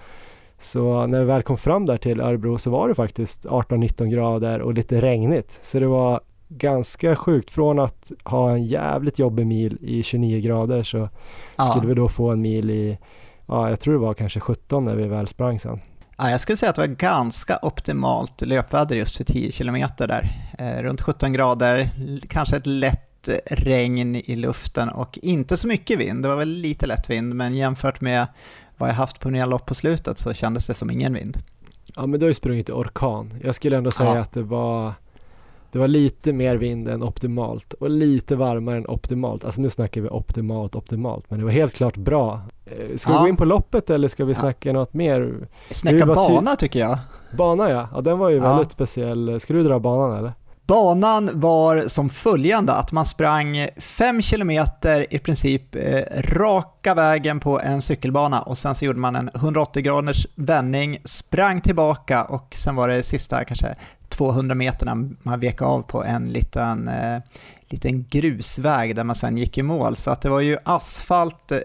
Så 0.58 1.06
när 1.06 1.19
vi 1.20 1.25
väl 1.25 1.43
kom 1.43 1.58
fram 1.58 1.87
där 1.87 1.96
till 1.96 2.20
Örebro 2.20 2.58
så 2.58 2.70
var 2.70 2.88
det 2.88 2.94
faktiskt 2.94 3.46
18-19 3.46 4.06
grader 4.06 4.60
och 4.60 4.75
lite 4.75 5.00
regnigt. 5.00 5.58
Så 5.62 5.81
det 5.81 5.87
var 5.87 6.20
ganska 6.49 7.17
sjukt. 7.17 7.50
Från 7.50 7.79
att 7.79 8.12
ha 8.25 8.50
en 8.53 8.65
jävligt 8.67 9.19
jobbig 9.19 9.47
mil 9.47 9.79
i 9.81 10.03
29 10.03 10.41
grader 10.41 10.83
så 10.83 11.09
Ja. 11.56 11.65
skulle 11.65 11.87
vi 11.89 11.95
då 11.95 12.09
få 12.09 12.31
en 12.31 12.41
mil 12.41 12.71
i, 12.71 12.99
ja 13.47 13.69
jag 13.71 13.81
tror 13.81 13.95
det 13.95 14.00
var 14.00 14.15
kanske 14.15 14.41
17 14.41 14.85
när 14.85 14.95
vi 14.95 15.09
väl 15.09 15.29
sprang 15.29 15.59
sen. 15.61 15.81
Ja, 16.19 16.31
jag 16.31 16.41
skulle 16.41 16.56
säga 16.56 16.71
att 16.71 16.77
det 16.77 16.83
var 16.83 16.95
ganska 16.95 17.59
optimalt 17.62 18.41
löpväder 18.41 18.97
just 18.97 19.17
för 19.17 19.25
10 19.25 19.53
kilometer 19.53 20.09
där. 20.09 20.31
Eh, 20.59 20.83
runt 20.83 21.00
17 21.00 21.33
grader, 21.33 21.91
kanske 22.29 22.56
ett 22.56 22.67
lätt 22.67 23.29
regn 23.51 24.17
i 24.17 24.37
luften 24.37 24.89
och 24.89 25.19
inte 25.23 25.56
så 25.56 25.67
mycket 25.69 25.99
vind. 26.01 26.23
Det 26.23 26.29
var 26.29 26.37
väl 26.37 26.49
lite 26.49 26.87
lätt 26.87 27.11
vind, 27.11 27.35
men 27.35 27.55
jämfört 27.55 28.01
med 28.01 28.27
vad 28.77 28.89
jag 28.89 28.94
haft 28.94 29.21
på 29.21 29.31
mina 29.31 29.47
lopp 29.47 29.67
på 29.67 29.75
slutet 29.75 30.19
så 30.19 30.33
kändes 30.35 30.67
det 30.67 30.75
som 30.75 30.91
ingen 30.91 31.15
vind. 31.15 31.39
Ja 31.96 32.06
men 32.06 32.20
du 32.20 32.27
har 32.27 32.29
ju 32.29 32.34
sprungit 32.34 32.69
i 32.69 32.72
orkan. 32.72 33.34
Jag 33.44 33.55
skulle 33.55 33.77
ändå 33.77 33.91
säga 33.91 34.15
Ja. 34.15 34.20
att 34.20 34.32
det 34.32 34.43
var 34.43 34.94
det 35.72 35.79
var 35.79 35.89
lite 35.89 36.32
mer 36.32 36.56
vind 36.56 36.89
än 36.89 37.03
optimalt 37.03 37.72
och 37.72 37.91
lite 37.91 38.37
varmare 38.37 38.77
än 38.77 38.87
optimalt. 38.87 39.44
Alltså 39.44 39.60
nu 39.60 39.70
snackar 39.70 40.01
vi 40.01 40.08
optimalt, 40.08 40.75
optimalt, 40.77 41.31
men 41.31 41.39
det 41.39 41.44
var 41.44 41.53
helt 41.53 41.75
klart 41.75 41.96
bra. 41.96 42.41
Eh, 42.67 42.96
Ska 42.96 43.10
vi 43.10 43.17
Ja. 43.17 43.22
gå 43.22 43.29
in 43.29 43.37
på 43.37 43.44
loppet 43.44 43.91
eller 43.91 44.08
ska 44.08 44.25
vi 44.25 44.32
Ja. 44.32 44.41
snacka 44.41 44.72
något 44.72 44.94
mer? 44.94 45.34
Snacka 45.70 46.06
bana 46.06 46.56
tycker 46.56 46.79
jag. 46.81 46.98
Bana 47.37 47.70
ja, 47.70 47.89
ja 47.94 48.01
den 48.01 48.19
var 48.19 48.29
ju 48.29 48.37
Ja. 48.37 48.43
väldigt 48.48 48.72
speciell. 48.72 49.41
Ska 49.41 49.53
du 49.55 49.63
dra 49.63 49.79
banan 49.79 50.19
eller? 50.19 50.32
Banan 50.67 51.31
var 51.34 51.79
som 51.89 52.08
följande, 52.10 52.72
att 52.72 52.93
man 52.93 53.05
sprang 53.05 53.56
5 53.77 54.22
kilometer 54.22 55.15
i 55.15 55.19
princip 55.19 55.77
eh, 55.77 56.01
raka 56.22 56.94
vägen 56.94 57.41
på 57.41 57.60
en 57.60 57.82
cykelbana 57.82 58.43
och 58.43 58.58
sen 58.58 58.75
så 58.75 58.84
gjorde 58.84 58.98
man 58.98 59.17
en 59.17 59.31
180 59.34 59.82
graders 59.82 60.27
vändning, 60.34 60.98
sprang 61.05 61.60
tillbaka 61.60 62.25
och 62.25 62.55
sen 62.58 62.77
var 62.77 62.89
det 62.89 63.03
sista 63.03 63.44
kanske 63.44 63.75
200 64.19 64.55
meterna 64.55 64.94
man 65.22 65.41
vek 65.41 65.63
av 65.63 65.82
på 65.82 66.05
en 66.05 66.29
liten, 66.32 66.89
eh, 66.89 67.19
liten 67.69 68.05
grusväg 68.10 68.96
där 68.96 69.05
man 69.05 69.17
sen 69.17 69.39
gick 69.39 69.58
i 69.58 69.63
mål. 69.63 69.96
Så 69.96 70.10
att 70.10 70.22
det 70.22 70.29
var 70.29 70.41
ju 70.41 70.58
asfalt, 70.65 71.53
eh, 71.53 71.58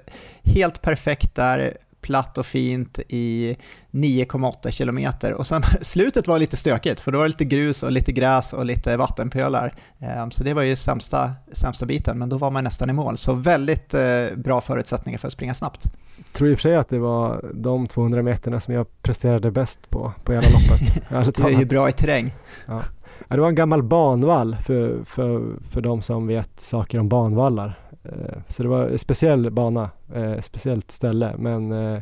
helt 0.44 0.82
perfekt 0.82 1.36
där, 1.36 1.78
platt 2.04 2.38
och 2.38 2.46
fint 2.46 3.00
i 3.10 3.56
9,8 3.92 4.72
kilometer 4.72 5.34
och 5.34 5.48
sen 5.48 5.64
slutet 5.82 6.28
var 6.28 6.40
lite 6.40 6.58
stökigt 6.58 7.02
för 7.02 7.12
då 7.12 7.18
var 7.18 7.26
det 7.26 7.30
lite 7.30 7.46
grus 7.46 7.84
och 7.84 7.92
lite 7.92 8.12
gräs 8.12 8.54
och 8.54 8.66
lite 8.66 8.98
vattenpölar. 8.98 9.74
Ehm, 10.00 10.32
Så 10.32 10.44
det 10.44 10.54
var 10.54 10.62
ju 10.62 10.76
sämsta, 10.76 11.32
sämsta 11.52 11.86
biten 11.86 12.20
men 12.20 12.30
då 12.30 12.38
var 12.38 12.52
man 12.52 12.64
nästan 12.64 12.90
i 12.90 12.94
mål. 12.94 13.18
Så 13.18 13.34
väldigt 13.34 13.94
eh, 13.94 14.26
bra 14.36 14.62
förutsättningar 14.62 15.20
för 15.20 15.28
att 15.28 15.34
springa 15.34 15.54
snabbt. 15.54 15.92
Tror 16.34 16.50
i 16.50 16.54
och 16.54 16.58
för 16.58 16.62
sig 16.62 16.76
att 16.76 16.90
det 16.90 17.00
var 17.00 17.52
de 17.54 17.88
200 17.88 18.22
meterna 18.22 18.60
som 18.60 18.74
jag 18.74 19.02
presterade 19.02 19.52
bäst 19.52 19.90
på, 19.90 20.14
på 20.24 20.34
hela 20.34 20.48
loppet. 20.50 21.04
Ärligt 21.10 21.36
Du 21.36 21.44
är 21.44 21.60
ju 21.60 21.66
bra 21.66 21.90
i 21.90 21.92
terräng. 21.92 22.34
Ja, 22.66 22.82
det 23.28 23.40
var 23.42 23.48
en 23.48 23.56
gammal 23.56 23.84
banvall 23.84 24.58
för, 24.62 25.04
för, 25.06 25.56
för 25.70 25.82
de 25.82 26.02
som 26.02 26.28
vet 26.28 26.60
saker 26.60 27.00
om 27.00 27.10
banvallar. 27.10 27.80
Eh, 28.04 28.38
så 28.48 28.64
det 28.64 28.70
var 28.70 28.88
en 28.88 29.00
speciell 29.00 29.52
bana, 29.52 29.90
eh, 30.16 30.40
speciellt 30.40 30.92
ställe 30.92 31.36
men 31.38 31.72
eh, 31.72 32.02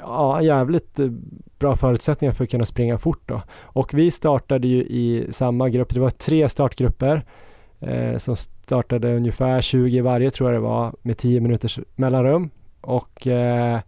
ja, 0.00 0.42
jävligt 0.42 0.98
bra 1.58 1.76
förutsättningar 1.76 2.32
för 2.32 2.44
att 2.44 2.50
kunna 2.50 2.66
springa 2.66 2.98
fort 2.98 3.22
då. 3.26 3.42
Och 3.60 3.94
vi 3.94 4.10
startade 4.10 4.68
ju 4.68 4.82
i 4.82 5.26
samma 5.30 5.68
grupp, 5.68 5.94
det 5.94 6.00
var 6.00 6.10
tre 6.10 6.48
startgrupper 6.48 7.24
eh, 7.80 8.16
som 8.16 8.36
startade 8.36 9.16
ungefär 9.16 9.60
20 9.60 10.00
varje 10.00 10.30
tror 10.30 10.52
jag 10.52 10.62
det 10.62 10.66
var 10.66 10.94
med 11.02 11.18
10 11.18 11.40
minuters 11.40 11.78
mellanrum. 11.96 12.50
Och 12.80 13.26
eh, 13.26 13.80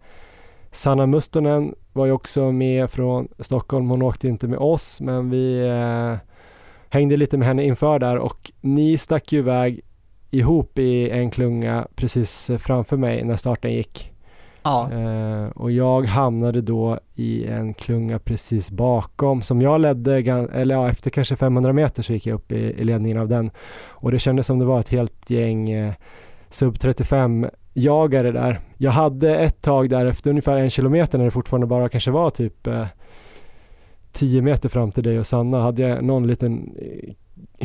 Sanna 0.71 1.05
Mustonen 1.05 1.75
var 1.93 2.05
ju 2.05 2.11
också 2.11 2.51
med 2.51 2.91
från 2.91 3.27
Stockholm. 3.39 3.89
Hon 3.89 4.01
åkte 4.01 4.27
inte 4.27 4.47
med 4.47 4.59
oss 4.59 5.01
men 5.01 5.29
vi 5.29 5.59
eh, 5.59 6.15
hängde 6.89 7.17
lite 7.17 7.37
med 7.37 7.47
henne 7.47 7.63
inför 7.63 7.99
där 7.99 8.17
och 8.17 8.51
ni 8.61 8.97
stack 8.97 9.31
ju 9.31 9.39
iväg 9.39 9.81
ihop 10.31 10.79
i 10.79 11.09
en 11.09 11.31
klunga 11.31 11.87
precis 11.95 12.51
framför 12.57 12.97
mig 12.97 13.23
när 13.23 13.35
starten 13.35 13.73
gick. 13.73 14.11
Ja. 14.63 14.91
Eh, 14.91 15.47
och 15.49 15.71
jag 15.71 16.05
hamnade 16.05 16.61
då 16.61 16.99
i 17.15 17.45
en 17.45 17.73
klunga 17.73 18.19
precis 18.19 18.71
bakom 18.71 19.41
som 19.41 19.61
jag 19.61 19.81
ledde, 19.81 20.15
eller 20.53 20.75
ja, 20.75 20.89
efter 20.89 21.09
kanske 21.09 21.35
500 21.35 21.73
meter 21.73 22.03
så 22.03 22.13
gick 22.13 22.25
jag 22.25 22.35
upp 22.35 22.51
i, 22.51 22.55
i 22.55 22.83
ledningen 22.83 23.17
av 23.17 23.27
den. 23.27 23.51
Och 23.87 24.11
det 24.11 24.19
kändes 24.19 24.47
som 24.47 24.59
det 24.59 24.65
var 24.65 24.79
ett 24.79 24.89
helt 24.89 25.29
gäng 25.29 25.69
eh, 25.69 25.93
sub 26.49 26.79
35 26.79 27.47
jagare 27.73 28.31
där. 28.31 28.59
Jag 28.77 28.91
hade 28.91 29.37
ett 29.37 29.61
tag 29.61 29.89
där 29.89 30.05
efter 30.05 30.29
ungefär 30.29 30.57
en 30.57 30.69
kilometer 30.69 31.17
när 31.17 31.25
det 31.25 31.31
fortfarande 31.31 31.67
bara 31.67 31.89
kanske 31.89 32.11
var 32.11 32.29
typ 32.29 32.67
eh, 32.67 32.85
10 34.11 34.41
meter 34.41 34.69
fram 34.69 34.91
till 34.91 35.03
dig 35.03 35.19
och 35.19 35.27
Sanna 35.27 35.61
hade 35.61 35.81
jag 35.81 36.03
någon 36.03 36.27
liten 36.27 36.75
eh, 36.81 37.13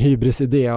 hybrisidé 0.02 0.72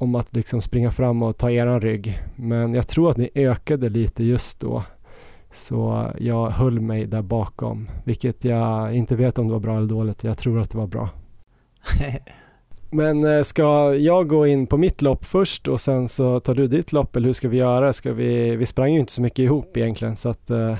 om 0.00 0.14
att 0.14 0.36
liksom 0.36 0.60
springa 0.60 0.90
fram 0.90 1.22
och 1.22 1.36
ta 1.36 1.50
eran 1.50 1.80
rygg. 1.80 2.22
Men 2.36 2.74
jag 2.74 2.88
tror 2.88 3.10
att 3.10 3.16
ni 3.16 3.30
ökade 3.34 3.88
lite 3.88 4.24
just 4.24 4.60
då. 4.60 4.82
Så 5.52 6.10
jag 6.18 6.50
höll 6.50 6.80
mig 6.80 7.06
där 7.06 7.22
bakom, 7.22 7.90
vilket 8.04 8.44
jag 8.44 8.94
inte 8.94 9.16
vet 9.16 9.38
om 9.38 9.46
det 9.46 9.52
var 9.52 9.60
bra 9.60 9.76
eller 9.76 9.88
dåligt. 9.88 10.24
Jag 10.24 10.38
tror 10.38 10.60
att 10.60 10.70
det 10.70 10.78
var 10.78 10.86
bra. 10.86 11.08
Men 12.90 13.24
eh, 13.24 13.42
ska 13.42 13.94
jag 13.94 14.28
gå 14.28 14.46
in 14.46 14.66
på 14.66 14.76
mitt 14.76 15.02
lopp 15.02 15.24
först 15.24 15.68
och 15.68 15.80
sen 15.80 16.08
så 16.08 16.40
tar 16.40 16.54
du 16.54 16.66
ditt 16.66 16.92
lopp 16.92 17.16
eller 17.16 17.26
hur 17.26 17.32
ska 17.32 17.48
vi 17.48 17.56
göra? 17.56 17.92
Ska 17.92 18.12
vi, 18.12 18.56
vi 18.56 18.66
sprang 18.66 18.92
ju 18.92 19.00
inte 19.00 19.12
så 19.12 19.22
mycket 19.22 19.38
ihop 19.38 19.76
egentligen 19.76 20.16
så 20.16 20.28
att 20.28 20.50
uh... 20.50 20.76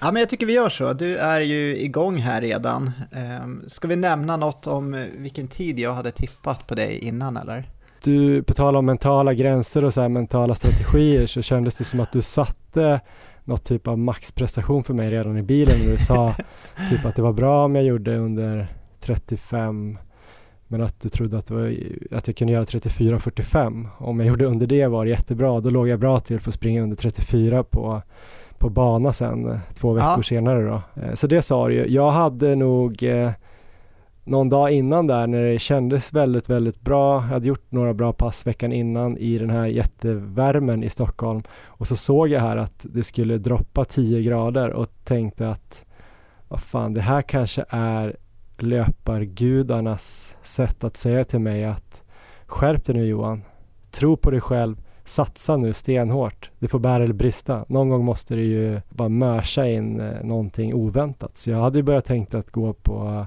Ja, 0.00 0.12
men 0.12 0.20
jag 0.20 0.28
tycker 0.28 0.46
vi 0.46 0.52
gör 0.52 0.68
så. 0.68 0.92
Du 0.92 1.16
är 1.16 1.40
ju 1.40 1.76
igång 1.76 2.18
här 2.18 2.40
redan. 2.40 2.92
Um, 3.42 3.64
ska 3.66 3.88
vi 3.88 3.96
nämna 3.96 4.36
något 4.36 4.66
om 4.66 5.06
vilken 5.18 5.48
tid 5.48 5.78
jag 5.78 5.94
hade 5.94 6.10
tippat 6.10 6.66
på 6.66 6.74
dig 6.74 6.98
innan 6.98 7.36
eller? 7.36 7.79
Du, 8.02 8.42
på 8.42 8.54
tal 8.54 8.76
om 8.76 8.86
mentala 8.86 9.34
gränser 9.34 9.84
och 9.84 9.94
så 9.94 10.00
här 10.00 10.08
mentala 10.08 10.54
strategier 10.54 11.26
så 11.26 11.42
kändes 11.42 11.76
det 11.76 11.84
som 11.84 12.00
att 12.00 12.12
du 12.12 12.22
satte 12.22 13.00
något 13.44 13.64
typ 13.64 13.88
av 13.88 13.98
maxprestation 13.98 14.84
för 14.84 14.94
mig 14.94 15.10
redan 15.10 15.38
i 15.38 15.42
bilen 15.42 15.78
när 15.84 15.90
du 15.90 15.98
sa 15.98 16.34
typ 16.90 17.04
att 17.04 17.16
det 17.16 17.22
var 17.22 17.32
bra 17.32 17.64
om 17.64 17.74
jag 17.74 17.84
gjorde 17.84 18.16
under 18.16 18.66
35 19.00 19.98
men 20.70 20.82
att 20.82 21.00
du 21.00 21.08
trodde 21.08 21.38
att, 21.38 21.50
var, 21.50 21.76
att 22.10 22.26
jag 22.26 22.36
kunde 22.36 22.52
göra 22.52 22.64
34-45. 22.64 23.86
Om 23.98 24.20
jag 24.20 24.28
gjorde 24.28 24.44
under 24.44 24.66
det 24.66 24.86
var 24.86 25.04
det 25.04 25.10
jättebra. 25.10 25.60
Då 25.60 25.70
låg 25.70 25.88
jag 25.88 26.00
bra 26.00 26.20
till 26.20 26.40
för 26.40 26.50
att 26.50 26.54
springa 26.54 26.82
under 26.82 26.96
34 26.96 27.62
på, 27.62 28.02
på 28.58 28.68
bana 28.68 29.12
sen 29.12 29.60
två 29.74 29.92
veckor 29.92 30.10
ja. 30.16 30.22
senare 30.22 30.62
då. 30.62 31.02
Eh, 31.02 31.14
så 31.14 31.26
det 31.26 31.42
sa 31.42 31.68
du 31.68 31.74
ju. 31.74 31.86
Jag 31.88 32.10
hade 32.10 32.54
nog 32.54 33.02
eh, 33.02 33.30
någon 34.30 34.48
dag 34.48 34.70
innan 34.70 35.06
där 35.06 35.26
när 35.26 35.42
det 35.42 35.58
kändes 35.58 36.12
väldigt, 36.12 36.50
väldigt 36.50 36.80
bra. 36.80 37.14
Jag 37.14 37.20
hade 37.20 37.48
gjort 37.48 37.72
några 37.72 37.94
bra 37.94 38.12
pass 38.12 38.46
veckan 38.46 38.72
innan 38.72 39.16
i 39.16 39.38
den 39.38 39.50
här 39.50 39.66
jättevärmen 39.66 40.84
i 40.84 40.90
Stockholm 40.90 41.42
och 41.64 41.86
så 41.86 41.96
såg 41.96 42.28
jag 42.28 42.40
här 42.40 42.56
att 42.56 42.86
det 42.90 43.02
skulle 43.02 43.38
droppa 43.38 43.84
10 43.84 44.22
grader 44.22 44.70
och 44.70 44.88
tänkte 45.04 45.48
att 45.48 45.84
vad 46.48 46.60
fan, 46.60 46.94
det 46.94 47.00
här 47.00 47.22
kanske 47.22 47.64
är 47.68 48.16
löpargudarnas 48.58 50.36
sätt 50.42 50.84
att 50.84 50.96
säga 50.96 51.24
till 51.24 51.38
mig 51.38 51.64
att 51.64 52.04
skärp 52.46 52.84
dig 52.84 52.94
nu 52.94 53.06
Johan, 53.06 53.42
tro 53.90 54.16
på 54.16 54.30
dig 54.30 54.40
själv, 54.40 54.76
satsa 55.04 55.56
nu 55.56 55.72
stenhårt. 55.72 56.50
Det 56.58 56.68
får 56.68 56.78
bära 56.78 57.04
eller 57.04 57.14
brista. 57.14 57.64
Någon 57.68 57.88
gång 57.88 58.04
måste 58.04 58.34
det 58.34 58.42
ju 58.42 58.80
bara 58.88 59.08
mörsa 59.08 59.68
in 59.68 60.00
eh, 60.00 60.24
någonting 60.24 60.74
oväntat. 60.74 61.36
Så 61.36 61.50
jag 61.50 61.60
hade 61.60 61.78
ju 61.78 61.82
börjat 61.82 62.04
tänkt 62.04 62.34
att 62.34 62.50
gå 62.50 62.72
på 62.72 63.26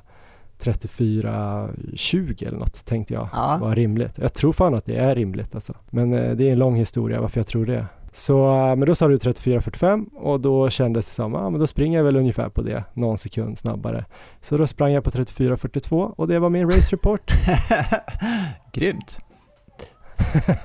34-20 0.64 2.48
eller 2.48 2.58
något 2.58 2.86
tänkte 2.86 3.14
jag 3.14 3.30
ja. 3.34 3.58
var 3.62 3.76
rimligt. 3.76 4.18
Jag 4.18 4.34
tror 4.34 4.54
fan 4.54 4.74
att 4.76 4.86
det 4.86 4.96
är 4.96 5.16
rimligt 5.16 5.56
alltså. 5.56 5.74
Men 5.90 6.14
eh, 6.14 6.32
det 6.32 6.48
är 6.48 6.52
en 6.52 6.60
lång 6.60 6.76
historia 6.76 7.22
varför 7.22 7.40
jag 7.40 7.48
tror 7.48 7.66
det. 7.66 7.86
Så, 8.12 8.54
eh, 8.54 8.76
men 8.76 8.80
då 8.80 8.96
sa 8.96 9.08
du 9.08 9.16
34-45 9.18 10.06
och 10.16 10.40
då 10.40 10.70
kändes 10.70 11.06
det 11.06 11.12
som, 11.12 11.34
ja 11.34 11.50
men 11.50 11.60
då 11.60 11.68
springer 11.68 11.98
jag 11.98 12.06
väl 12.06 12.16
ungefär 12.16 12.50
på 12.50 12.62
det, 12.62 12.84
någon 12.94 13.18
sekund 13.18 13.58
snabbare. 13.58 14.06
Så 14.42 14.58
då 14.58 14.68
sprang 14.68 14.92
jag 14.92 15.04
på 15.04 15.12
34-42 15.12 16.14
och 16.18 16.28
det 16.28 16.40
var 16.40 16.50
min 16.50 16.72
race 16.72 16.96
report. 16.96 17.32
Grymt. 18.74 19.20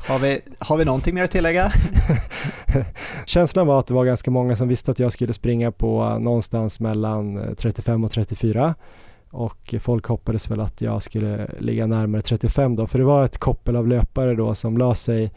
har, 0.09 0.19
vi, 0.19 0.41
har 0.59 0.77
vi 0.77 0.85
någonting 0.85 1.15
mer 1.15 1.25
att 1.25 1.31
tillägga? 1.31 1.73
Känslan 3.27 3.67
var 3.67 3.79
att 3.79 3.87
det 3.87 3.95
var 3.95 4.05
ganska 4.05 4.31
många 4.31 4.57
som 4.57 4.69
visste 4.69 4.91
att 4.91 4.99
jag 4.99 5.13
skulle 5.13 5.33
springa 5.33 5.73
på 5.73 6.03
eh, 6.03 6.19
någonstans 6.19 6.81
mellan 6.81 7.55
35 7.57 8.05
och 8.05 8.11
34 8.11 8.75
och 9.31 9.75
folk 9.81 10.07
hoppades 10.07 10.51
väl 10.51 10.61
att 10.61 10.81
jag 10.81 11.03
skulle 11.03 11.51
ligga 11.59 11.87
närmare 11.87 12.23
35 12.23 12.77
då, 12.77 12.87
för 12.87 12.99
det 12.99 13.05
var 13.05 13.25
ett 13.25 13.39
koppel 13.39 13.77
av 13.77 13.89
löpare 13.89 14.35
då 14.35 14.55
som 14.55 14.79
la 14.79 14.95
sig 14.95 15.33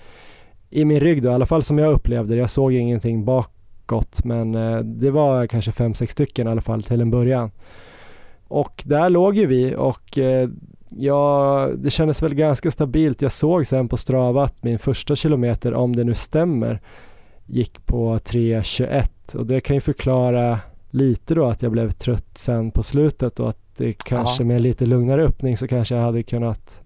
i 0.69 0.86
min 0.86 1.00
rygg 1.00 1.24
då, 1.24 1.29
i 1.29 1.33
alla 1.33 1.45
fall 1.45 1.63
som 1.63 1.77
jag 1.77 1.93
upplevde 1.93 2.33
det. 2.36 2.39
Jag 2.39 2.50
såg 2.50 2.74
ingenting 2.74 3.25
bakåt, 3.25 4.24
men 4.24 4.55
eh, 4.55 4.79
det 4.79 5.12
var 5.12 5.48
kanske 5.48 5.71
fem, 5.71 5.93
sex 5.93 6.12
stycken 6.12 6.48
i 6.48 6.51
alla 6.51 6.62
fall 6.62 6.83
till 6.83 7.01
en 7.01 7.12
början. 7.12 7.51
Och 8.48 8.83
där 8.86 9.10
låg 9.10 9.38
ju 9.38 9.45
vi 9.45 9.75
och 9.75 10.17
eh, 10.17 10.50
ja, 10.89 11.69
det 11.77 11.89
kändes 11.89 12.24
väl 12.24 12.36
ganska 12.36 12.71
stabilt. 12.71 13.21
Jag 13.21 13.31
såg 13.31 13.67
sen 13.67 13.88
på 13.88 13.98
Strava 13.98 14.43
att 14.43 14.63
min 14.63 14.79
första 14.79 15.15
kilometer, 15.15 15.74
om 15.74 15.95
det 15.95 16.03
nu 16.03 16.13
stämmer, 16.13 16.81
gick 17.45 17.86
på 17.86 18.17
3.21 18.17 19.36
och 19.36 19.45
det 19.45 19.62
kan 19.62 19.75
ju 19.75 19.81
förklara 19.81 20.60
lite 20.89 21.36
då 21.36 21.45
att 21.45 21.62
jag 21.62 21.71
blev 21.71 21.91
trött 21.91 22.38
sen 22.38 22.71
på 22.71 22.83
slutet 22.83 23.39
och 23.39 23.50
att 23.50 23.70
det 23.81 23.93
kanske 24.03 24.43
Aha. 24.43 24.47
med 24.47 24.61
lite 24.61 24.85
lugnare 24.85 25.23
öppning 25.23 25.57
så 25.57 25.67
kanske 25.67 25.95
jag 25.95 26.01
hade 26.01 26.23
kunnat 26.23 26.81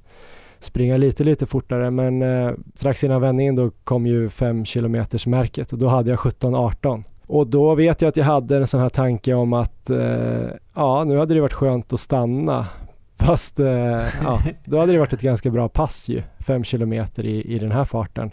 springa 0.60 0.98
lite, 0.98 1.24
lite 1.24 1.46
fortare. 1.46 1.92
Men 1.92 2.22
eh, 2.22 2.52
strax 2.74 3.04
innan 3.04 3.22
vändningen 3.22 3.56
då 3.56 3.72
kom 3.84 4.06
ju 4.06 4.30
5 4.30 4.66
kilometers 4.66 5.28
märket 5.28 5.74
och 5.74 5.80
då 5.80 5.88
hade 5.88 6.10
jag 6.10 6.20
17-18. 6.20 7.04
Och 7.28 7.48
då 7.48 7.76
vet 7.76 8.02
jag 8.02 8.10
att 8.10 8.18
jag 8.18 8.26
hade 8.26 8.58
en 8.58 8.68
sån 8.68 8.82
här 8.82 8.90
tanke 8.90 9.34
om 9.34 9.54
att 9.54 9.90
eh, 9.90 10.48
ja, 10.74 11.04
nu 11.04 11.18
hade 11.18 11.34
det 11.34 11.42
varit 11.42 11.54
skönt 11.54 11.94
att 11.94 12.00
stanna. 12.00 12.68
Fast 13.18 13.60
eh, 13.60 14.04
ja, 14.24 14.42
då 14.66 14.80
hade 14.80 14.92
det 14.92 15.00
varit 15.00 15.14
ett 15.14 15.22
ganska 15.22 15.50
bra 15.50 15.70
pass 15.70 16.10
ju, 16.10 16.24
5 16.40 16.64
kilometer 16.64 17.26
i, 17.26 17.56
i 17.56 17.60
den 17.60 17.72
här 17.72 17.86
farten. 17.86 18.32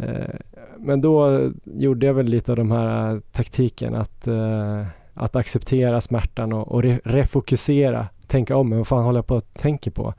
Eh, 0.00 0.34
men 0.78 1.00
då 1.00 1.40
gjorde 1.64 2.06
jag 2.06 2.14
väl 2.14 2.26
lite 2.26 2.52
av 2.52 2.56
de 2.56 2.70
här 2.70 3.20
taktiken 3.32 3.94
att 3.94 4.26
eh, 4.26 4.86
att 5.14 5.36
acceptera 5.36 6.00
smärtan 6.00 6.52
och, 6.52 6.72
och 6.72 6.82
re 6.82 7.00
refokusera, 7.04 8.06
tänka 8.26 8.56
om, 8.56 8.68
men 8.68 8.78
vad 8.78 8.88
fan 8.88 9.04
håller 9.04 9.18
jag 9.18 9.26
på 9.26 9.36
att 9.36 9.54
tänka 9.54 9.90
på? 9.90 10.14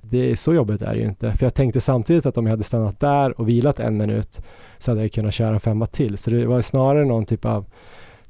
Det 0.00 0.30
är 0.30 0.36
så 0.36 0.54
jobbigt 0.54 0.82
är 0.82 0.94
det 0.94 1.00
ju 1.00 1.06
inte, 1.06 1.32
för 1.32 1.46
jag 1.46 1.54
tänkte 1.54 1.80
samtidigt 1.80 2.26
att 2.26 2.38
om 2.38 2.46
jag 2.46 2.52
hade 2.52 2.62
stannat 2.62 3.00
där 3.00 3.40
och 3.40 3.48
vilat 3.48 3.80
en 3.80 3.96
minut 3.96 4.40
så 4.78 4.90
hade 4.90 5.00
jag 5.00 5.12
kunnat 5.12 5.34
köra 5.34 5.54
en 5.54 5.60
femma 5.60 5.86
till, 5.86 6.18
så 6.18 6.30
det 6.30 6.46
var 6.46 6.62
snarare 6.62 7.04
någon 7.04 7.26
typ 7.26 7.44
av 7.44 7.66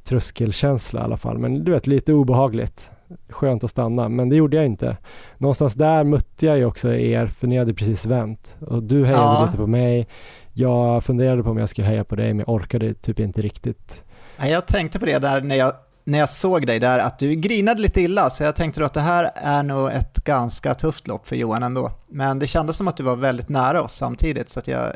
tröskelkänsla 0.04 1.00
i 1.00 1.04
alla 1.04 1.16
fall, 1.16 1.38
men 1.38 1.64
du 1.64 1.72
vet 1.72 1.86
lite 1.86 2.12
obehagligt. 2.12 2.90
Skönt 3.28 3.64
att 3.64 3.70
stanna, 3.70 4.08
men 4.08 4.28
det 4.28 4.36
gjorde 4.36 4.56
jag 4.56 4.66
inte. 4.66 4.96
Någonstans 5.38 5.74
där 5.74 6.04
mötte 6.04 6.46
jag 6.46 6.58
ju 6.58 6.64
också 6.64 6.94
er, 6.94 7.26
för 7.26 7.46
ni 7.46 7.58
hade 7.58 7.74
precis 7.74 8.06
vänt 8.06 8.56
och 8.60 8.82
du 8.82 9.04
hejade 9.04 9.22
ja. 9.22 9.44
lite 9.46 9.56
på 9.56 9.66
mig. 9.66 10.06
Jag 10.52 11.04
funderade 11.04 11.42
på 11.42 11.50
om 11.50 11.58
jag 11.58 11.68
skulle 11.68 11.86
heja 11.86 12.04
på 12.04 12.16
dig, 12.16 12.34
men 12.34 12.38
jag 12.38 12.48
orkade 12.48 12.94
typ 12.94 13.20
inte 13.20 13.42
riktigt. 13.42 14.04
Jag 14.38 14.66
tänkte 14.66 14.98
på 14.98 15.06
det 15.06 15.18
där 15.18 15.40
när 15.40 15.56
jag 15.56 15.72
när 16.04 16.18
jag 16.18 16.28
såg 16.28 16.66
dig 16.66 16.78
där 16.78 16.98
att 16.98 17.18
du 17.18 17.34
grinade 17.34 17.82
lite 17.82 18.00
illa, 18.00 18.30
så 18.30 18.44
jag 18.44 18.56
tänkte 18.56 18.80
då 18.80 18.86
att 18.86 18.94
det 18.94 19.00
här 19.00 19.30
är 19.34 19.62
nog 19.62 19.92
ett 19.92 20.24
ganska 20.24 20.74
tufft 20.74 21.06
lopp 21.08 21.26
för 21.26 21.36
Johan 21.36 21.62
ändå. 21.62 21.92
Men 22.08 22.38
det 22.38 22.46
kändes 22.46 22.76
som 22.76 22.88
att 22.88 22.96
du 22.96 23.02
var 23.02 23.16
väldigt 23.16 23.48
nära 23.48 23.82
oss 23.82 23.94
samtidigt, 23.94 24.50
så 24.50 24.58
att 24.58 24.68
jag 24.68 24.92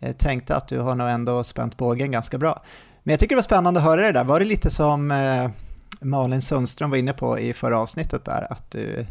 eh, 0.00 0.12
tänkte 0.12 0.56
att 0.56 0.68
du 0.68 0.80
har 0.80 0.94
nog 0.94 1.08
ändå 1.08 1.44
spänt 1.44 1.76
bågen 1.76 2.10
ganska 2.10 2.38
bra. 2.38 2.62
Men 3.02 3.12
jag 3.12 3.20
tycker 3.20 3.34
det 3.34 3.38
var 3.38 3.42
spännande 3.42 3.80
att 3.80 3.86
höra 3.86 4.00
det 4.00 4.12
där. 4.12 4.24
Var 4.24 4.38
det 4.38 4.44
lite 4.46 4.70
som 4.70 5.10
eh, 5.10 5.50
Malin 6.00 6.42
Sundström 6.42 6.90
var 6.90 6.96
inne 6.96 7.12
på 7.12 7.38
i 7.38 7.52
förra 7.52 7.78
avsnittet 7.78 8.24
där, 8.24 8.46
att 8.50 8.70
du, 8.70 9.06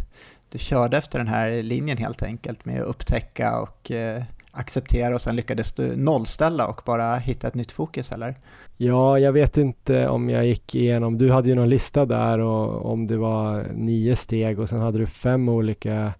du 0.49 0.57
körde 0.57 0.97
efter 0.97 1.17
den 1.17 1.27
här 1.27 1.61
linjen 1.61 1.97
helt 1.97 2.23
enkelt 2.23 2.65
med 2.65 2.81
att 2.81 2.87
upptäcka 2.87 3.59
och 3.59 3.91
eh, 3.91 4.23
acceptera 4.53 5.13
och 5.13 5.21
sen 5.21 5.35
lyckades 5.35 5.71
du 5.71 5.95
nollställa 5.95 6.67
och 6.67 6.81
bara 6.85 7.15
hitta 7.15 7.47
ett 7.47 7.55
nytt 7.55 7.71
fokus 7.71 8.11
eller? 8.11 8.35
Ja, 8.77 9.19
jag 9.19 9.31
vet 9.31 9.57
inte 9.57 10.07
om 10.07 10.29
jag 10.29 10.45
gick 10.45 10.75
igenom, 10.75 11.17
du 11.17 11.31
hade 11.31 11.49
ju 11.49 11.55
någon 11.55 11.69
lista 11.69 12.05
där 12.05 12.39
och 12.39 12.91
om 12.91 13.07
det 13.07 13.17
var 13.17 13.67
nio 13.75 14.15
steg 14.15 14.59
och 14.59 14.69
sen 14.69 14.81
hade 14.81 14.97
du 14.97 15.05
fem 15.05 15.49
olika 15.49 16.13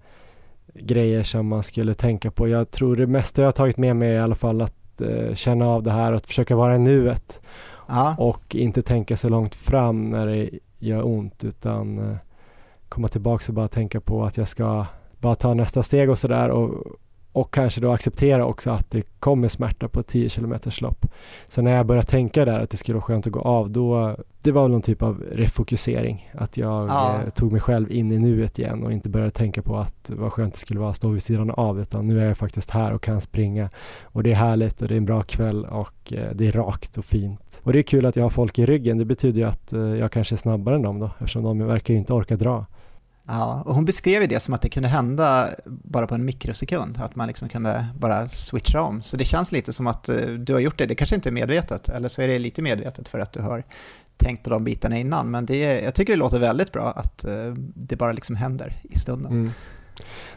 grejer 0.73 1.23
som 1.23 1.47
man 1.47 1.63
skulle 1.63 1.93
tänka 1.93 2.31
på. 2.31 2.47
Jag 2.47 2.71
tror 2.71 2.95
det 2.95 3.07
mesta 3.07 3.41
jag 3.41 3.55
tagit 3.55 3.77
med 3.77 3.95
mig 3.95 4.09
är 4.09 4.15
i 4.15 4.19
alla 4.19 4.35
fall 4.35 4.61
att 4.61 5.01
eh, 5.01 5.33
känna 5.35 5.67
av 5.67 5.83
det 5.83 5.91
här 5.91 6.11
och 6.11 6.17
att 6.17 6.27
försöka 6.27 6.55
vara 6.55 6.75
i 6.75 6.79
nuet. 6.79 7.41
Ja. 7.87 8.15
och 8.17 8.55
inte 8.55 8.81
tänka 8.81 9.17
så 9.17 9.29
långt 9.29 9.55
fram 9.55 10.09
när 10.09 10.27
det 10.27 10.49
gör 10.79 11.05
ont 11.05 11.43
utan 11.43 11.99
eh, 11.99 12.17
komma 12.89 13.07
tillbaka 13.07 13.45
och 13.47 13.53
bara 13.53 13.67
tänka 13.67 14.01
på 14.01 14.25
att 14.25 14.37
jag 14.37 14.47
ska 14.47 14.85
bara 15.19 15.35
ta 15.35 15.53
nästa 15.53 15.83
steg 15.83 16.09
och 16.09 16.19
sådär 16.19 16.49
och, 16.49 16.85
och 17.33 17.53
kanske 17.53 17.81
då 17.81 17.91
acceptera 17.91 18.45
också 18.45 18.69
att 18.71 18.91
det 18.91 19.01
kommer 19.19 19.47
smärta 19.47 19.87
på 19.87 20.03
10 20.03 20.29
km 20.29 20.55
lopp. 20.81 21.05
Så 21.47 21.61
när 21.61 21.71
jag 21.71 21.85
började 21.85 22.07
tänka 22.07 22.45
där 22.45 22.59
att 22.59 22.69
det 22.69 22.77
skulle 22.77 22.93
vara 22.93 23.01
skönt 23.03 23.27
att 23.27 23.33
gå 23.33 23.39
av 23.41 23.71
då 23.71 24.15
det 24.41 24.51
var 24.51 24.61
väl 24.61 24.71
någon 24.71 24.81
typ 24.81 25.01
av 25.03 25.23
refokusering 25.31 26.31
att 26.33 26.57
jag 26.57 26.87
Ja. 26.89 27.19
eh, 27.25 27.29
tog 27.29 27.51
mig 27.51 27.61
själv 27.61 27.91
in 27.91 28.11
i 28.11 28.19
nuet 28.19 28.59
igen 28.59 28.83
och 28.83 28.91
inte 28.91 29.09
började 29.09 29.31
tänka 29.31 29.61
på 29.61 29.77
att 29.77 30.11
vad 30.15 30.33
skönt 30.33 30.53
det 30.53 30.59
skulle 30.59 30.79
vara 30.79 30.89
att 30.89 30.95
stå 30.95 31.09
vid 31.09 31.23
sidan 31.23 31.51
av 31.51 31.79
utan 31.81 32.07
nu 32.07 32.21
är 32.21 32.25
jag 32.27 32.37
faktiskt 32.37 32.69
här 32.69 32.93
och 32.93 33.01
kan 33.03 33.21
springa 33.21 33.69
och 34.03 34.23
det 34.23 34.31
är 34.31 34.35
härligt 34.35 34.81
och 34.81 34.87
det 34.87 34.93
är 34.93 34.97
en 34.97 35.05
bra 35.05 35.23
kväll 35.23 35.65
och 35.65 36.13
eh, 36.13 36.29
det 36.33 36.47
är 36.47 36.51
rakt 36.51 36.97
och 36.97 37.05
fint. 37.05 37.61
Och 37.63 37.73
det 37.73 37.79
är 37.79 37.83
kul 37.83 38.05
att 38.05 38.15
jag 38.15 38.23
har 38.23 38.29
folk 38.29 38.59
i 38.59 38.65
ryggen. 38.65 38.97
Det 38.97 39.05
betyder 39.05 39.41
ju 39.41 39.47
att 39.47 39.73
eh, 39.73 39.79
jag 39.81 40.11
kanske 40.11 40.35
är 40.35 40.37
snabbare 40.37 40.75
än 40.75 40.81
dem 40.81 40.99
då 40.99 41.05
eftersom 41.19 41.43
de 41.43 41.59
verkar 41.67 41.93
ju 41.93 41.97
inte 41.99 42.13
orka 42.13 42.35
dra. 42.35 42.65
Ja, 43.27 43.63
och 43.65 43.75
hon 43.75 43.85
beskrev 43.85 44.21
ju 44.21 44.27
det 44.27 44.39
som 44.39 44.53
att 44.53 44.61
det 44.61 44.69
kunde 44.69 44.89
hända 44.89 45.49
bara 45.65 46.07
på 46.07 46.15
en 46.15 46.25
mikrosekund, 46.25 46.97
att 47.01 47.15
man 47.15 47.27
liksom 47.27 47.49
kunde 47.49 47.87
bara 47.97 48.27
switcha 48.27 48.81
om. 48.81 49.01
Så 49.01 49.17
det 49.17 49.23
känns 49.23 49.51
lite 49.51 49.73
som 49.73 49.87
att 49.87 50.09
eh, 50.09 50.27
du 50.27 50.53
har 50.53 50.59
gjort 50.59 50.77
det, 50.77 50.85
det 50.85 50.95
kanske 50.95 51.15
inte 51.15 51.29
är 51.29 51.31
medvetet, 51.31 51.89
eller 51.89 52.07
så 52.07 52.21
är 52.21 52.27
det 52.27 52.39
lite 52.39 52.61
medvetet 52.61 53.07
för 53.07 53.19
att 53.19 53.33
du 53.33 53.41
har 53.41 53.63
tänkt 54.17 54.43
på 54.43 54.49
de 54.49 54.63
bitarna 54.63 54.97
innan, 54.97 55.31
men 55.31 55.45
det 55.45 55.63
är, 55.63 55.83
jag 55.83 55.95
tycker 55.95 56.13
det 56.13 56.19
låter 56.19 56.39
väldigt 56.39 56.71
bra 56.71 56.91
att 56.91 57.23
eh, 57.23 57.53
det 57.75 57.95
bara 57.95 58.11
liksom 58.11 58.35
händer 58.35 58.81
i 58.83 58.99
stunden. 58.99 59.31
Mm. 59.31 59.51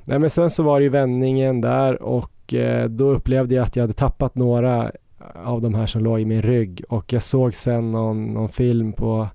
Nej 0.04 0.18
men 0.18 0.30
sen 0.30 0.50
så 0.50 0.62
var 0.62 0.80
det 0.80 0.84
ju 0.84 0.90
vändningen 0.90 1.60
där 1.60 2.02
och 2.02 2.54
eh, 2.54 2.88
då 2.88 3.10
upplevde 3.10 3.54
jag 3.54 3.62
att 3.62 3.76
jag 3.76 3.82
hade 3.82 3.92
tappat 3.92 4.34
några 4.34 4.92
av 5.44 5.60
de 5.60 5.74
här 5.74 5.86
som 5.86 6.04
låg 6.04 6.20
i 6.20 6.24
min 6.24 6.42
rygg 6.42 6.84
och 6.88 7.12
jag 7.12 7.22
såg 7.22 7.54
sen 7.54 7.92
någon, 7.92 8.24
någon 8.24 8.48
film 8.48 8.92
på 8.92 9.28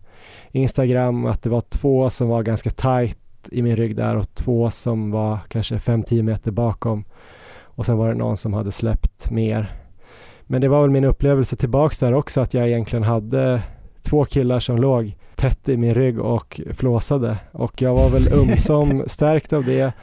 Instagram 0.52 1.26
att 1.26 1.44
det 1.44 1.50
var 1.50 1.62
två 1.62 2.10
som 2.10 2.28
var 2.28 2.44
ganska 2.44 2.70
tight 2.70 3.21
i 3.52 3.62
min 3.62 3.76
rygg 3.76 3.96
där 3.96 4.16
och 4.16 4.36
två 4.36 4.72
som 4.72 5.12
var 5.12 5.40
kanske 5.48 5.76
5-10 5.76 6.22
meter 6.22 6.52
bakom 6.52 7.04
och 7.62 7.86
sen 7.86 7.98
var 7.98 8.08
det 8.08 8.16
någon 8.16 8.38
som 8.38 8.54
hade 8.54 8.72
släppt 8.72 9.32
mer. 9.32 9.76
Men 10.44 10.62
det 10.62 10.68
var 10.68 10.82
väl 10.82 10.90
min 10.90 11.04
upplevelse 11.04 11.56
tillbaks 11.56 12.00
där 12.00 12.14
också 12.14 12.42
att 12.42 12.54
jag 12.54 12.68
egentligen 12.68 13.04
hade 13.04 13.62
två 14.02 14.26
killar 14.26 14.60
som 14.60 14.78
låg 14.78 15.18
tätt 15.36 15.70
i 15.70 15.78
min 15.78 15.94
rygg 15.94 16.20
och 16.20 16.62
flåsade 16.74 17.38
och 17.52 17.82
jag 17.82 17.96
var 17.96 18.10
väl 18.10 18.34
ömsom 18.40 19.04
stärkt 19.08 19.54
av 19.54 19.64
det 19.64 19.94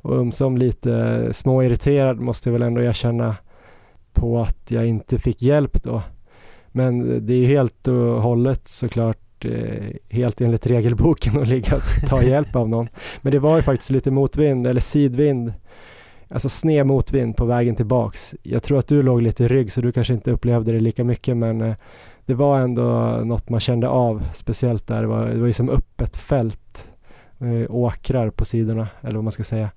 och 0.00 0.16
ömsom 0.16 0.58
lite 0.58 1.28
småirriterad 1.32 2.20
måste 2.20 2.48
jag 2.48 2.52
väl 2.52 2.62
ändå 2.62 2.80
erkänna 2.80 3.36
på 4.12 4.40
att 4.40 4.70
jag 4.70 4.86
inte 4.86 5.18
fick 5.18 5.42
hjälp 5.42 5.82
då. 5.82 6.02
Men 6.68 7.26
det 7.26 7.32
är 7.32 7.38
ju 7.38 7.46
helt 7.46 7.88
och 7.88 8.22
hållet 8.22 8.68
såklart 8.68 9.27
eh, 9.46 9.90
helt 10.08 10.40
enligt 10.40 10.66
regelboken 10.66 11.42
att 11.42 11.48
ligga 11.48 11.76
och 11.76 12.08
ta 12.08 12.22
hjälp 12.28 12.56
av 12.56 12.68
någon. 12.68 12.88
Men 13.20 13.32
det 13.32 13.38
var 13.38 13.56
ju 13.56 13.62
faktiskt 13.62 13.90
lite 13.90 14.10
motvind 14.10 14.66
eller 14.66 14.80
sidvind, 14.80 15.52
alltså 16.28 16.48
sned 16.48 16.86
motvind 16.86 17.36
på 17.36 17.44
vägen 17.44 17.76
tillbaks. 17.76 18.34
Jag 18.42 18.62
tror 18.62 18.78
att 18.78 18.88
du 18.88 19.02
låg 19.02 19.22
lite 19.22 19.44
i 19.44 19.48
rygg 19.48 19.72
så 19.72 19.80
du 19.80 19.92
kanske 19.92 20.14
inte 20.14 20.30
upplevde 20.30 20.72
det 20.72 20.80
lika 20.80 21.04
mycket 21.04 21.36
men 21.36 21.60
eh, 21.60 21.74
det 22.28 22.34
var 22.34 22.60
ändå 22.60 22.82
något 23.24 23.48
man 23.48 23.60
kände 23.60 23.88
av, 23.88 24.22
speciellt 24.34 24.86
där. 24.86 25.00
Det 25.00 25.08
var, 25.08 25.26
det 25.26 25.40
var 25.40 25.46
ju 25.46 25.52
som 25.52 25.70
öppet 25.70 26.16
fält, 26.16 26.90
eh, 27.40 27.74
åkrar 27.74 28.30
på 28.30 28.44
sidorna 28.44 28.88
eller 29.00 29.14
vad 29.14 29.24
man 29.24 29.32
ska 29.32 29.44
säga. 29.44 29.70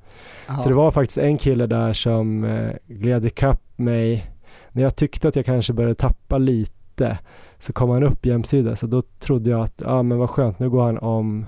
Ja. 0.48 0.54
Så 0.54 0.70
det 0.70 0.76
var 0.76 0.92
faktiskt 0.92 1.18
en 1.18 1.38
kille 1.38 1.68
där 1.68 1.94
som 1.94 2.44
eh, 2.44 2.72
gled 2.88 3.26
ikapp 3.26 3.62
mig. 3.76 4.32
När 4.72 4.84
jag 4.84 4.96
tyckte 4.96 5.28
att 5.28 5.36
jag 5.36 5.46
kanske 5.46 5.74
började 5.74 5.96
tappa 5.96 6.38
lite 6.38 7.18
så 7.62 7.74
kom 7.74 7.90
han 7.90 8.04
upp 8.04 8.26
jämsides 8.26 8.80
så 8.80 8.88
då 8.88 9.02
trodde 9.02 9.50
jag 9.50 9.62
att 9.62 9.82
ja 9.86 10.04
men 10.04 10.18
vad 10.18 10.30
skönt 10.30 10.60
nu 10.60 10.70
går 10.70 10.84
han 10.84 10.98
om 10.98 11.46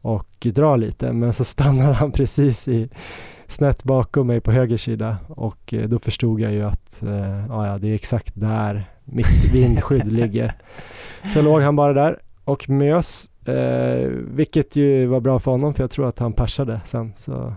och 0.00 0.36
drar 0.40 0.76
lite 0.76 1.12
men 1.12 1.32
så 1.32 1.44
stannade 1.54 1.92
han 1.92 2.12
precis 2.12 2.68
i 2.68 2.88
snett 3.46 3.84
bakom 3.84 4.26
mig 4.26 4.40
på 4.40 4.52
höger 4.52 4.76
sida 4.76 5.16
och 5.28 5.74
eh, 5.74 5.88
då 5.88 5.98
förstod 5.98 6.40
jag 6.40 6.52
ju 6.52 6.62
att 6.62 7.02
eh, 7.02 7.46
ja, 7.48 7.66
ja, 7.66 7.78
det 7.78 7.88
är 7.88 7.94
exakt 7.94 8.32
där 8.34 8.90
mitt 9.04 9.44
vindskydd 9.52 10.12
ligger. 10.12 10.52
Så 11.34 11.42
låg 11.42 11.62
han 11.62 11.76
bara 11.76 11.92
där 11.92 12.18
och 12.44 12.70
mös 12.70 13.30
eh, 13.46 14.08
vilket 14.10 14.76
ju 14.76 15.06
var 15.06 15.20
bra 15.20 15.38
för 15.38 15.50
honom 15.50 15.74
för 15.74 15.82
jag 15.82 15.90
tror 15.90 16.08
att 16.08 16.18
han 16.18 16.32
persade 16.32 16.80
sen 16.84 17.12
så 17.16 17.54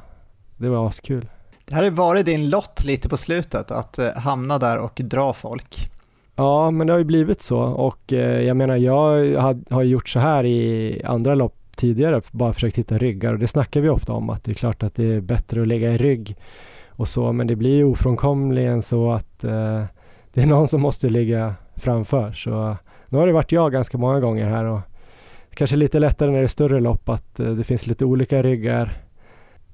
det 0.57 0.69
var 0.69 0.87
askul. 0.87 1.29
Det 1.65 1.75
här 1.75 1.83
har 1.83 1.91
varit 1.91 2.25
din 2.25 2.49
lott 2.49 2.83
lite 2.83 3.09
på 3.09 3.17
slutet, 3.17 3.71
att 3.71 3.99
eh, 3.99 4.11
hamna 4.15 4.59
där 4.59 4.77
och 4.77 5.01
dra 5.03 5.33
folk. 5.33 5.89
Ja, 6.35 6.71
men 6.71 6.87
det 6.87 6.93
har 6.93 6.97
ju 6.97 7.03
blivit 7.03 7.41
så 7.41 7.59
och 7.59 8.13
eh, 8.13 8.41
jag 8.41 8.57
menar 8.57 8.75
jag 8.75 9.37
har, 9.41 9.73
har 9.73 9.83
gjort 9.83 10.09
så 10.09 10.19
här 10.19 10.45
i 10.45 11.01
andra 11.05 11.35
lopp 11.35 11.55
tidigare, 11.75 12.21
bara 12.31 12.53
försökt 12.53 12.77
hitta 12.77 12.97
ryggar 12.97 13.33
och 13.33 13.39
det 13.39 13.47
snackar 13.47 13.81
vi 13.81 13.89
ofta 13.89 14.13
om 14.13 14.29
att 14.29 14.43
det 14.43 14.51
är 14.51 14.55
klart 14.55 14.83
att 14.83 14.95
det 14.95 15.03
är 15.03 15.21
bättre 15.21 15.61
att 15.61 15.67
lägga 15.67 15.91
i 15.91 15.97
rygg 15.97 16.37
och 16.89 17.07
så, 17.07 17.31
men 17.31 17.47
det 17.47 17.55
blir 17.55 17.75
ju 17.75 17.83
ofrånkomligen 17.83 18.81
så 18.81 19.11
att 19.11 19.43
eh, 19.43 19.83
det 20.33 20.41
är 20.41 20.45
någon 20.47 20.67
som 20.67 20.81
måste 20.81 21.09
ligga 21.09 21.55
framför. 21.75 22.31
Så 22.31 22.77
nu 23.09 23.17
har 23.17 23.27
det 23.27 23.33
varit 23.33 23.51
jag 23.51 23.71
ganska 23.71 23.97
många 23.97 24.19
gånger 24.19 24.49
här 24.49 24.65
och 24.65 24.79
kanske 25.55 25.75
lite 25.75 25.99
lättare 25.99 26.31
när 26.31 26.37
det 26.37 26.45
är 26.45 26.47
större 26.47 26.79
lopp 26.79 27.09
att 27.09 27.39
eh, 27.39 27.49
det 27.49 27.63
finns 27.63 27.87
lite 27.87 28.05
olika 28.05 28.43
ryggar. 28.43 28.97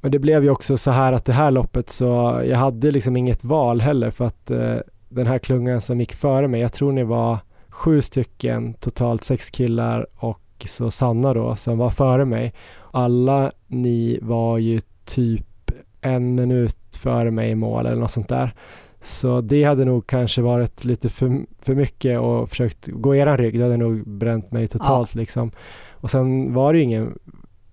Men 0.01 0.11
det 0.11 0.19
blev 0.19 0.43
ju 0.43 0.49
också 0.49 0.77
så 0.77 0.91
här 0.91 1.13
att 1.13 1.25
det 1.25 1.33
här 1.33 1.51
loppet 1.51 1.89
så 1.89 2.41
jag 2.45 2.57
hade 2.57 2.91
liksom 2.91 3.17
inget 3.17 3.43
val 3.43 3.81
heller 3.81 4.11
för 4.11 4.25
att 4.25 4.51
eh, 4.51 4.77
den 5.09 5.27
här 5.27 5.39
klungan 5.39 5.81
som 5.81 5.99
gick 5.99 6.13
före 6.13 6.47
mig, 6.47 6.61
jag 6.61 6.73
tror 6.73 6.91
ni 6.91 7.03
var 7.03 7.39
sju 7.69 8.01
stycken, 8.01 8.73
totalt 8.73 9.23
sex 9.23 9.49
killar 9.49 10.07
och 10.15 10.41
så 10.65 10.91
Sanna 10.91 11.33
då 11.33 11.55
som 11.55 11.77
var 11.77 11.89
före 11.89 12.25
mig. 12.25 12.53
Alla 12.91 13.51
ni 13.67 14.19
var 14.21 14.57
ju 14.57 14.79
typ 15.05 15.71
en 16.01 16.35
minut 16.35 16.77
före 16.97 17.31
mig 17.31 17.51
i 17.51 17.55
mål 17.55 17.85
eller 17.85 18.01
något 18.01 18.11
sånt 18.11 18.29
där. 18.29 18.53
Så 19.01 19.41
det 19.41 19.63
hade 19.63 19.85
nog 19.85 20.07
kanske 20.07 20.41
varit 20.41 20.85
lite 20.85 21.09
för, 21.09 21.45
för 21.59 21.75
mycket 21.75 22.19
och 22.19 22.49
försökt 22.49 22.87
gå 22.87 23.15
eran 23.15 23.37
rygg. 23.37 23.59
Det 23.59 23.63
hade 23.63 23.77
nog 23.77 24.07
bränt 24.07 24.51
mig 24.51 24.67
totalt 24.67 25.15
liksom. 25.15 25.51
Och 25.91 26.11
sen 26.11 26.53
var 26.53 26.73
det 26.73 26.79
ju 26.79 26.85
ingen 26.85 27.19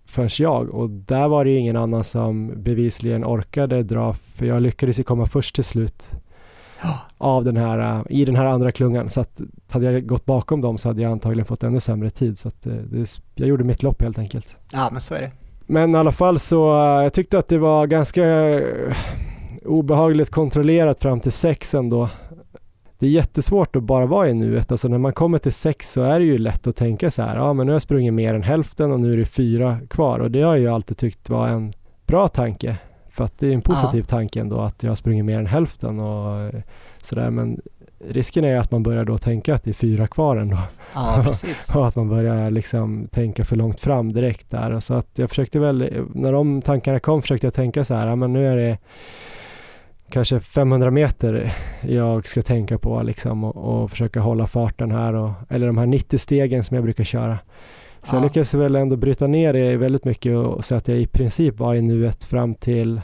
förrän 0.04 0.30
jag 0.38 0.70
och 0.70 0.90
där 0.90 1.28
var 1.28 1.44
det 1.44 1.50
ju 1.50 1.58
ingen 1.58 1.76
annan 1.76 2.04
som 2.04 2.62
bevisligen 2.62 3.24
orkade 3.24 3.82
dra 3.82 4.12
för 4.12 4.46
jag 4.46 4.62
lyckades 4.62 4.98
ju 4.98 5.02
komma 5.02 5.26
först 5.26 5.54
till 5.54 5.64
slut 5.64 6.10
av 7.18 7.44
den 7.44 7.56
här, 7.56 7.78
äh, 7.78 8.02
i 8.08 8.24
den 8.24 8.36
här 8.36 8.46
andra 8.46 8.72
klungan. 8.72 9.10
Så 9.10 9.20
att 9.20 9.40
hade 9.70 9.92
jag 9.92 10.06
gått 10.06 10.24
bakom 10.24 10.60
dem 10.60 10.78
så 10.78 10.88
hade 10.88 11.02
jag 11.02 11.12
antagligen 11.12 11.46
fått 11.46 11.62
ännu 11.62 11.80
sämre 11.80 12.10
tid. 12.10 12.38
Så 12.38 12.48
att 12.48 12.66
eh, 12.66 12.72
det, 12.72 13.18
jag 13.34 13.48
gjorde 13.48 13.64
mitt 13.64 13.82
lopp 13.82 14.02
helt 14.02 14.18
enkelt. 14.18 14.56
Ja, 14.72 14.88
men 14.92 15.00
så 15.00 15.14
är 15.14 15.20
det. 15.20 15.30
Men 15.66 15.94
i 15.94 15.98
alla 15.98 16.12
fall 16.12 16.38
så, 16.38 16.70
äh, 16.70 17.02
jag 17.02 17.12
tyckte 17.12 17.38
att 17.38 17.48
det 17.48 17.58
var 17.58 17.86
ganska 17.86 18.24
obehagligt 19.64 20.30
kontrollerat 20.30 21.00
fram 21.00 21.20
till 21.20 21.32
sex 21.32 21.74
ändå. 21.74 22.08
Det 22.98 23.06
är 23.06 23.10
jättesvårt 23.10 23.76
att 23.76 23.82
bara 23.82 24.06
vara 24.06 24.28
i 24.28 24.34
nuet. 24.34 24.70
Alltså 24.70 24.88
när 24.88 24.98
man 24.98 25.12
kommer 25.12 25.38
till 25.38 25.52
sex 25.52 25.92
så 25.92 26.02
är 26.02 26.18
det 26.18 26.24
ju 26.24 26.38
lätt 26.38 26.66
att 26.66 26.76
tänka 26.76 27.10
så 27.10 27.22
här, 27.22 27.36
ja 27.36 27.52
men 27.52 27.66
nu 27.66 27.72
har 27.72 27.74
jag 27.74 27.82
sprungit 27.82 28.14
mer 28.14 28.34
än 28.34 28.42
hälften 28.42 28.92
och 28.92 29.00
nu 29.00 29.12
är 29.12 29.16
det 29.16 29.24
fyra 29.24 29.78
kvar 29.90 30.18
och 30.18 30.30
det 30.30 30.42
har 30.42 30.52
jag 30.56 30.58
ju 30.58 30.68
alltid 30.68 30.96
tyckt 30.96 31.30
var 31.30 31.48
en 31.48 31.72
bra 32.06 32.28
tanke. 32.28 32.76
För 33.16 33.24
att 33.24 33.38
det 33.38 33.46
är 33.48 33.52
en 33.52 33.62
positiv 33.62 34.00
Ja. 34.00 34.04
tanke 34.04 34.40
ändå 34.40 34.60
att 34.60 34.82
jag 34.82 34.98
sprungit 34.98 35.24
mer 35.24 35.38
än 35.38 35.46
hälften 35.46 36.00
och 36.00 36.52
sådär 37.02 37.30
men 37.30 37.60
risken 38.08 38.44
är 38.44 38.56
att 38.56 38.70
man 38.70 38.82
börjar 38.82 39.04
då 39.04 39.18
tänka 39.18 39.54
att 39.54 39.64
det 39.64 39.70
är 39.70 39.74
fyra 39.74 40.06
kvar 40.06 40.36
ändå 40.36 40.58
Ja, 40.94 41.20
precis. 41.24 41.74
och 41.74 41.86
att 41.88 41.96
man 41.96 42.08
börjar 42.08 42.50
liksom 42.50 43.08
tänka 43.10 43.44
för 43.44 43.56
långt 43.56 43.80
fram 43.80 44.12
direkt 44.12 44.50
där 44.50 44.70
och 44.70 44.82
så 44.82 44.94
att 44.94 45.08
jag 45.14 45.28
försökte 45.28 45.58
väl, 45.58 46.04
när 46.14 46.32
de 46.32 46.62
tankarna 46.62 47.00
kom 47.00 47.22
försökte 47.22 47.46
jag 47.46 47.54
tänka 47.54 47.84
så 47.84 47.94
här, 47.94 48.06
ja 48.06 48.16
men 48.16 48.32
nu 48.32 48.46
är 48.46 48.56
det 48.56 48.78
kanske 50.10 50.40
500 50.40 50.90
meter 50.90 51.54
jag 51.82 52.26
ska 52.26 52.42
tänka 52.42 52.78
på 52.78 53.02
liksom 53.02 53.44
och, 53.44 53.82
och 53.82 53.90
försöka 53.90 54.20
hålla 54.20 54.46
farten 54.46 54.90
här 54.90 55.14
och, 55.14 55.30
eller 55.48 55.66
de 55.66 55.78
här 55.78 55.86
90 55.86 56.18
stegen 56.18 56.64
som 56.64 56.74
jag 56.74 56.84
brukar 56.84 57.04
köra. 57.04 57.38
Så 58.06 58.14
jag 58.16 58.20
Ja. 58.20 58.24
lyckades 58.24 58.54
väl 58.54 58.76
ändå 58.76 58.96
bryta 58.96 59.26
ner 59.26 59.52
det 59.52 59.76
väldigt 59.76 60.04
mycket 60.04 60.36
och 60.36 60.64
så 60.64 60.74
att 60.74 60.88
jag 60.88 60.98
i 60.98 61.06
princip 61.06 61.58
var 61.58 61.74
i 61.74 61.82
nuet 61.82 62.24
fram 62.24 62.54
till 62.54 63.00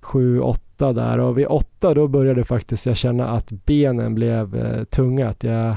7-8 0.00 0.92
där 0.92 1.18
och 1.20 1.38
vid 1.38 1.46
8 1.46 1.94
då 1.94 2.08
började 2.08 2.44
faktiskt 2.44 2.86
jag 2.86 2.96
känna 2.96 3.28
att 3.28 3.50
benen 3.50 4.14
blev 4.14 4.56
eh, 4.56 4.84
tunga, 4.84 5.28
att 5.28 5.44
jag 5.44 5.76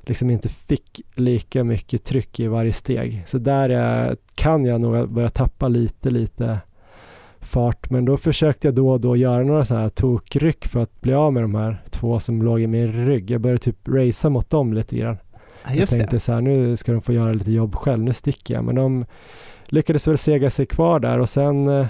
liksom 0.00 0.30
inte 0.30 0.48
fick 0.48 1.00
lika 1.14 1.64
mycket 1.64 2.04
tryck 2.04 2.40
i 2.40 2.46
varje 2.46 2.72
steg. 2.72 3.22
Så 3.26 3.38
där 3.38 3.70
eh, 3.70 4.14
kan 4.34 4.64
jag 4.64 4.80
nog 4.80 5.08
börja 5.08 5.28
tappa 5.28 5.68
lite, 5.68 6.10
lite 6.10 6.58
fart. 7.40 7.90
Men 7.90 8.04
då 8.04 8.16
försökte 8.16 8.68
jag 8.68 8.74
då 8.74 8.90
och 8.90 9.00
då 9.00 9.16
göra 9.16 9.42
några 9.44 9.64
så 9.64 9.74
här 9.74 9.88
tokryck 9.88 10.66
för 10.66 10.80
att 10.82 11.00
bli 11.00 11.14
av 11.14 11.32
med 11.32 11.42
de 11.42 11.54
här 11.54 11.82
två 11.90 12.20
som 12.20 12.42
låg 12.42 12.60
i 12.60 12.66
min 12.66 13.06
rygg. 13.06 13.30
Jag 13.30 13.40
började 13.40 13.58
typ 13.58 13.88
racea 13.88 14.30
mot 14.30 14.50
dem 14.50 14.72
lite 14.72 14.96
grann. 14.96 15.16
Jag 15.68 15.78
det. 15.78 15.86
tänkte 15.86 16.20
så 16.20 16.32
här, 16.32 16.40
nu 16.40 16.76
ska 16.76 16.92
de 16.92 17.00
få 17.00 17.12
göra 17.12 17.32
lite 17.32 17.52
jobb 17.52 17.74
själv, 17.74 18.02
nu 18.02 18.12
sticker 18.12 18.54
jag. 18.54 18.64
Men 18.64 18.74
de 18.74 19.04
lyckades 19.64 20.08
väl 20.08 20.18
sega 20.18 20.50
sig 20.50 20.66
kvar 20.66 21.00
där 21.00 21.18
och 21.18 21.28
sen 21.28 21.68
eh, 21.68 21.86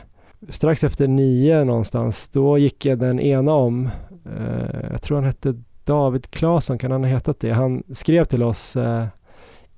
strax 0.48 0.84
efter 0.84 1.08
nio 1.08 1.64
någonstans, 1.64 2.28
då 2.28 2.58
gick 2.58 2.86
jag 2.86 2.98
den 2.98 3.20
ena 3.20 3.52
om. 3.52 3.90
Eh, 4.36 4.90
jag 4.90 5.02
tror 5.02 5.16
han 5.16 5.26
hette 5.26 5.54
David 5.84 6.30
Claesson, 6.30 6.78
kan 6.78 6.90
han 6.90 7.04
ha 7.04 7.10
hetat 7.10 7.40
det? 7.40 7.50
Han 7.50 7.82
skrev 7.92 8.24
till 8.24 8.42
oss 8.42 8.76
eh, 8.76 9.06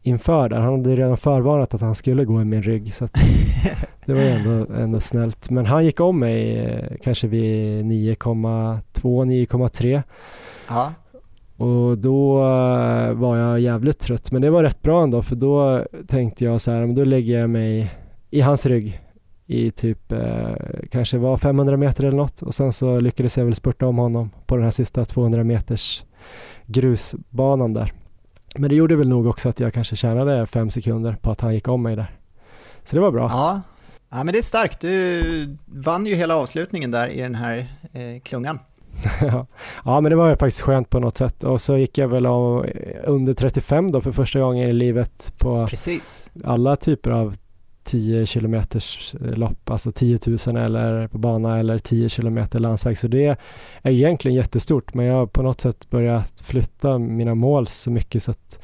inför 0.03 0.49
där. 0.49 0.61
Han 0.61 0.73
hade 0.73 0.97
redan 0.97 1.17
förvarnat 1.17 1.75
att 1.75 1.81
han 1.81 1.95
skulle 1.95 2.25
gå 2.25 2.41
i 2.41 2.45
min 2.45 2.63
rygg. 2.63 2.95
Så 2.95 3.09
det 4.05 4.15
var 4.15 4.21
ju 4.21 4.29
ändå, 4.29 4.75
ändå 4.75 5.01
snällt. 5.01 5.51
Men 5.51 5.67
han 5.67 5.85
gick 5.85 6.01
om 6.01 6.19
mig 6.19 6.59
eh, 6.59 6.97
kanske 7.03 7.27
vid 7.27 7.85
9,2, 7.85 8.83
9,3. 8.93 10.03
Ja. 10.69 10.93
Och 11.59 11.99
då 11.99 12.39
eh, 12.39 13.13
var 13.13 13.37
jag 13.37 13.61
jävligt 13.61 13.99
trött. 13.99 14.33
Men 14.33 14.43
det 14.43 14.51
var 14.51 14.63
rätt 14.63 14.83
bra 14.83 15.03
ändå 15.03 15.23
för 15.23 15.37
då 15.37 15.85
tänkte 16.07 16.45
jag 16.45 16.61
så 16.61 16.71
här, 16.71 16.87
då 16.87 17.05
lägger 17.05 17.41
jag 17.41 17.51
mig 17.51 17.95
i 18.31 18.41
hans 18.41 18.67
rygg 18.67 19.01
i 19.47 19.71
typ 19.71 20.13
eh, 20.13 20.55
kanske 20.91 21.19
var 21.19 21.37
500 21.37 21.77
meter 21.77 22.05
eller 22.05 22.17
något 22.17 22.43
och 22.43 22.55
sen 22.55 22.73
så 22.73 23.01
lyckades 23.01 23.39
jag 23.39 23.45
väl 23.45 23.55
spurta 23.55 23.87
om 23.87 23.99
honom 23.99 24.31
på 24.47 24.57
den 24.57 24.65
här 24.65 24.71
sista 24.71 25.05
200 25.05 25.45
meters 25.45 26.05
grusbanan 26.67 27.73
där. 27.73 27.93
Men 28.57 28.71
det 28.71 28.77
gjorde 28.77 28.97
väl 28.97 29.09
nog 29.09 29.27
också 29.27 29.49
att 29.49 29.61
jag 29.61 29.75
kanske 29.75 29.97
tjänade 29.97 30.47
fem 30.47 30.71
sekunder 30.71 31.17
på 31.23 31.31
att 31.31 31.41
han 31.41 31.55
gick 31.55 31.69
om 31.69 31.83
mig 31.83 31.97
där. 31.97 32.11
Så 32.85 32.97
det 32.97 33.01
var 33.01 33.11
bra. 33.11 33.29
Ja, 33.31 33.61
ja 34.11 34.25
men 34.25 34.33
det 34.33 34.39
är 34.39 34.43
starkt. 34.43 34.81
Du 34.81 35.57
vann 35.67 36.07
ju 36.07 36.15
hela 36.15 36.37
avslutningen 36.37 36.91
där 36.91 37.09
i 37.09 37.21
den 37.21 37.35
här 37.35 37.59
eh, 37.93 38.21
klungan 38.23 38.59
ja, 39.85 40.01
men 40.01 40.05
det 40.11 40.17
var 40.17 40.31
ju 40.31 40.37
faktiskt 40.37 40.61
skönt 40.61 40.91
på 40.91 41.01
något 41.01 41.17
sätt. 41.17 41.45
Och 41.45 41.61
så 41.61 41.77
gick 41.77 41.99
jag 41.99 42.09
väl 42.09 42.27
av 42.27 42.67
under 43.05 43.35
35 43.35 43.93
då 43.93 44.01
för 44.01 44.13
första 44.13 44.41
gången 44.41 44.69
i 44.69 44.73
livet 44.73 45.33
på 45.39 45.67
Precis. 45.67 46.31
alla 46.45 46.77
typer 46.77 47.11
av 47.11 47.35
10 47.89 48.27
kilometers 48.27 49.15
lopp, 49.21 49.71
alltså 49.71 49.93
10 49.93 50.19
000 50.47 50.57
eller 50.57 51.09
på 51.09 51.19
bana 51.19 51.59
eller 51.59 51.79
10 51.79 52.09
kilometer 52.09 52.59
landsväg. 52.59 52.99
Så 52.99 53.09
det 53.09 53.37
är 53.83 53.91
egentligen 53.91 54.35
jättestort, 54.35 54.95
men 54.95 55.07
jag 55.07 55.15
har 55.15 55.27
på 55.27 55.43
något 55.43 55.61
sätt 55.61 55.91
börjat 55.91 56.41
flytta 56.41 56.99
mina 56.99 57.35
mål 57.35 57.67
så 57.67 57.91
mycket 57.91 58.23
så 58.23 58.31
att 58.31 58.59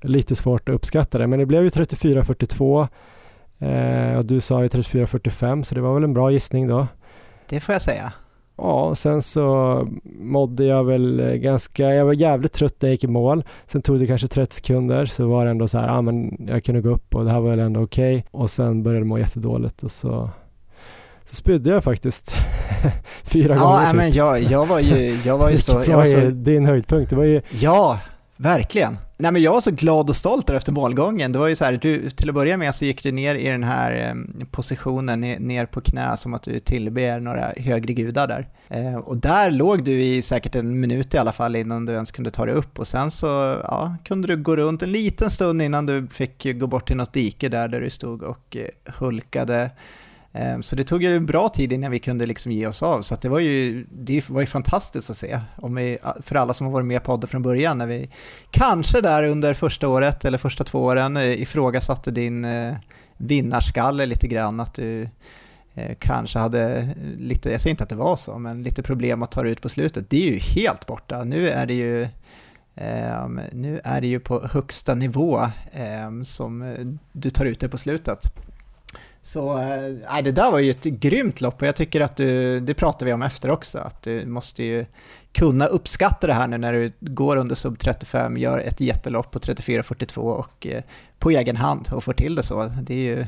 det 0.00 0.08
är 0.08 0.12
lite 0.12 0.36
svårt 0.36 0.68
att 0.68 0.74
uppskatta 0.74 1.18
det. 1.18 1.26
Men 1.26 1.38
det 1.38 1.46
blev 1.46 1.62
ju 1.62 1.68
34.42 1.68 2.88
eh, 3.58 4.18
och 4.18 4.24
du 4.24 4.40
sa 4.40 4.62
ju 4.62 4.68
34.45 4.68 5.62
så 5.62 5.74
det 5.74 5.80
var 5.80 5.94
väl 5.94 6.04
en 6.04 6.14
bra 6.14 6.30
gissning 6.30 6.68
då. 6.68 6.86
Det 7.48 7.60
får 7.60 7.72
jag 7.72 7.82
säga. 7.82 8.12
Ja, 8.58 8.94
sen 8.94 9.22
så 9.22 9.86
mådde 10.20 10.64
jag 10.64 10.84
väl 10.84 11.36
ganska, 11.36 11.82
jag 11.94 12.04
var 12.04 12.12
jävligt 12.12 12.52
trött 12.52 12.74
när 12.80 12.88
jag 12.88 12.94
gick 12.94 13.04
i 13.04 13.06
mål. 13.06 13.44
Sen 13.66 13.82
tog 13.82 13.98
det 13.98 14.06
kanske 14.06 14.28
30 14.28 14.54
sekunder 14.54 15.06
så 15.06 15.28
var 15.28 15.44
det 15.44 15.50
ändå 15.50 15.68
så 15.68 15.78
här, 15.78 15.86
ja 15.86 15.92
ah, 15.92 16.02
men 16.02 16.46
jag 16.48 16.64
kunde 16.64 16.80
gå 16.80 16.90
upp 16.90 17.14
och 17.14 17.24
det 17.24 17.30
här 17.30 17.40
var 17.40 17.50
väl 17.50 17.58
ändå 17.58 17.80
okej. 17.80 18.16
Okay. 18.16 18.40
Och 18.40 18.50
sen 18.50 18.82
började 18.82 19.00
jag 19.00 19.06
må 19.06 19.18
jättedåligt 19.18 19.82
och 19.82 19.90
så, 19.90 20.30
så 21.24 21.34
spydde 21.34 21.70
jag 21.70 21.84
faktiskt 21.84 22.36
fyra 23.22 23.54
ja, 23.54 23.62
gånger. 23.62 23.80
Ja, 23.80 23.86
typ. 23.86 23.96
men 23.96 24.12
jag, 24.12 24.42
jag 24.42 24.66
var 24.66 24.80
ju, 24.80 25.18
jag 25.24 25.38
var 25.38 25.50
ju 25.50 25.56
så... 25.58 25.84
Jag 25.86 25.96
var 25.96 26.04
så... 26.04 26.20
din 26.30 26.66
höjdpunkt, 26.66 27.10
det 27.10 27.16
var 27.16 27.24
ju... 27.24 27.42
Ja, 27.50 27.98
verkligen. 28.38 28.98
Nej 29.16 29.32
men 29.32 29.42
jag 29.42 29.52
var 29.52 29.60
så 29.60 29.70
glad 29.70 30.08
och 30.08 30.16
stolt 30.16 30.46
där 30.46 30.54
efter 30.54 30.72
målgången. 30.72 31.32
Det 31.32 31.38
var 31.38 31.48
ju 31.48 31.56
så 31.56 31.64
här, 31.64 31.72
du, 31.72 32.10
till 32.10 32.28
att 32.28 32.34
börja 32.34 32.56
med 32.56 32.74
så 32.74 32.84
gick 32.84 33.02
du 33.02 33.12
ner 33.12 33.34
i 33.34 33.48
den 33.48 33.64
här 33.64 34.08
eh, 34.08 34.44
positionen, 34.50 35.20
ner, 35.20 35.66
på 35.66 35.80
knä 35.80 36.16
som 36.16 36.34
att 36.34 36.42
du 36.42 36.58
tillber 36.60 37.20
några 37.20 37.52
högre 37.56 37.92
gudar 37.92 38.26
där. 38.28 38.48
Eh, 38.68 38.96
och 38.96 39.16
där 39.16 39.50
låg 39.50 39.84
du 39.84 40.02
i 40.02 40.22
säkert 40.22 40.54
en 40.54 40.80
minut 40.80 41.14
i 41.14 41.18
alla 41.18 41.32
fall 41.32 41.56
innan 41.56 41.86
du 41.86 41.92
ens 41.92 42.10
kunde 42.10 42.30
ta 42.30 42.46
dig 42.46 42.54
upp 42.54 42.78
och 42.78 42.86
sen 42.86 43.10
så 43.10 43.26
ja, 43.64 43.96
kunde 44.04 44.28
du 44.28 44.36
gå 44.36 44.56
runt 44.56 44.82
en 44.82 44.92
liten 44.92 45.30
stund 45.30 45.62
innan 45.62 45.86
du 45.86 46.06
fick 46.06 46.58
gå 46.58 46.66
bort 46.66 46.86
till 46.86 46.96
något 46.96 47.12
dike 47.12 47.48
där, 47.48 47.68
där 47.68 47.80
du 47.80 47.90
stod 47.90 48.22
och 48.22 48.56
eh, 48.56 48.92
hulkade 48.98 49.70
Ehm, 50.32 50.62
så 50.62 50.76
det 50.76 50.84
tog 50.84 51.02
ju 51.02 51.16
en 51.16 51.26
bra 51.26 51.48
tid 51.48 51.72
innan 51.72 51.90
vi 51.90 51.98
kunde 51.98 52.26
liksom 52.26 52.52
ge 52.52 52.66
oss 52.66 52.82
av, 52.82 53.02
så 53.02 53.16
det, 53.20 53.28
var 53.28 53.38
ju, 53.38 53.86
det 53.90 54.30
var 54.30 54.40
ju 54.40 54.46
fantastiskt 54.46 55.10
att 55.10 55.16
se. 55.16 55.40
Om 55.56 55.74
vi, 55.74 55.98
för 56.22 56.36
alla 56.36 56.54
som 56.54 56.66
har 56.66 56.72
varit 56.72 56.86
med 56.86 56.96
i 56.96 57.04
podden 57.04 57.28
från 57.28 57.42
början, 57.42 57.78
när 57.78 57.86
vi 57.86 58.10
kanske 58.50 59.00
där 59.00 59.24
under 59.24 59.54
första 59.54 59.88
året 59.88 60.24
eller 60.24 60.38
första 60.38 60.64
två 60.64 60.78
åren 60.78 61.16
eh, 61.16 61.42
ifrågasatte 61.42 62.10
din 62.10 62.44
eh, 62.44 62.76
vinnarskalle 63.16 64.06
lite 64.06 64.28
grann, 64.28 64.60
att 64.60 64.74
du 64.74 65.08
eh, 65.74 65.96
kanske 65.98 66.38
hade 66.38 66.88
lite, 67.18 67.50
jag 67.50 67.60
säger 67.60 67.70
inte 67.70 67.84
att 67.84 67.90
det 67.90 67.96
var 67.96 68.16
så, 68.16 68.38
men 68.38 68.62
lite 68.62 68.82
problem 68.82 69.22
att 69.22 69.30
ta 69.30 69.44
ut 69.44 69.62
på 69.62 69.68
slutet. 69.68 70.10
Det 70.10 70.16
är 70.16 70.32
ju 70.32 70.38
helt 70.38 70.86
borta. 70.86 71.24
Nu 71.24 71.48
är 71.48 71.66
det 71.66 71.74
ju 71.74 72.08
ehm, 72.76 73.40
nu 73.52 73.80
är 73.84 74.00
det 74.00 74.06
ju 74.06 74.20
på 74.20 74.48
högsta 74.52 74.94
nivå 74.94 75.50
ehm, 75.72 76.24
som 76.24 76.98
du 77.12 77.30
tar 77.30 77.44
ut 77.44 77.60
det 77.60 77.68
på 77.68 77.78
slutet. 77.78 78.32
Så 79.22 79.58
äh, 79.58 80.22
det 80.24 80.32
där 80.32 80.50
var 80.50 80.58
ju 80.58 80.70
ett 80.70 80.84
grymt 80.84 81.40
lopp 81.40 81.62
och 81.62 81.68
jag 81.68 81.76
tycker 81.76 82.00
att 82.00 82.16
du, 82.16 82.60
det 82.60 82.74
pratar 82.74 83.06
vi 83.06 83.12
om 83.12 83.22
efter 83.22 83.50
också, 83.50 83.78
att 83.78 84.02
du 84.02 84.26
måste 84.26 84.64
ju 84.64 84.86
kunna 85.32 85.66
uppskatta 85.66 86.26
det 86.26 86.32
här 86.32 86.48
nu 86.48 86.58
när 86.58 86.72
du 86.72 86.92
går 87.00 87.36
under 87.36 87.54
sub 87.54 87.78
35, 87.78 88.36
gör 88.36 88.58
ett 88.58 88.80
jättelopp 88.80 89.30
på 89.30 89.38
34.42 89.38 90.18
och 90.18 90.66
eh, 90.66 90.82
på 91.18 91.30
egen 91.30 91.56
hand 91.56 91.88
och 91.92 92.04
får 92.04 92.12
till 92.12 92.34
det 92.34 92.42
så. 92.42 92.72
Det 92.82 92.94
är 92.94 93.16
ju 93.16 93.20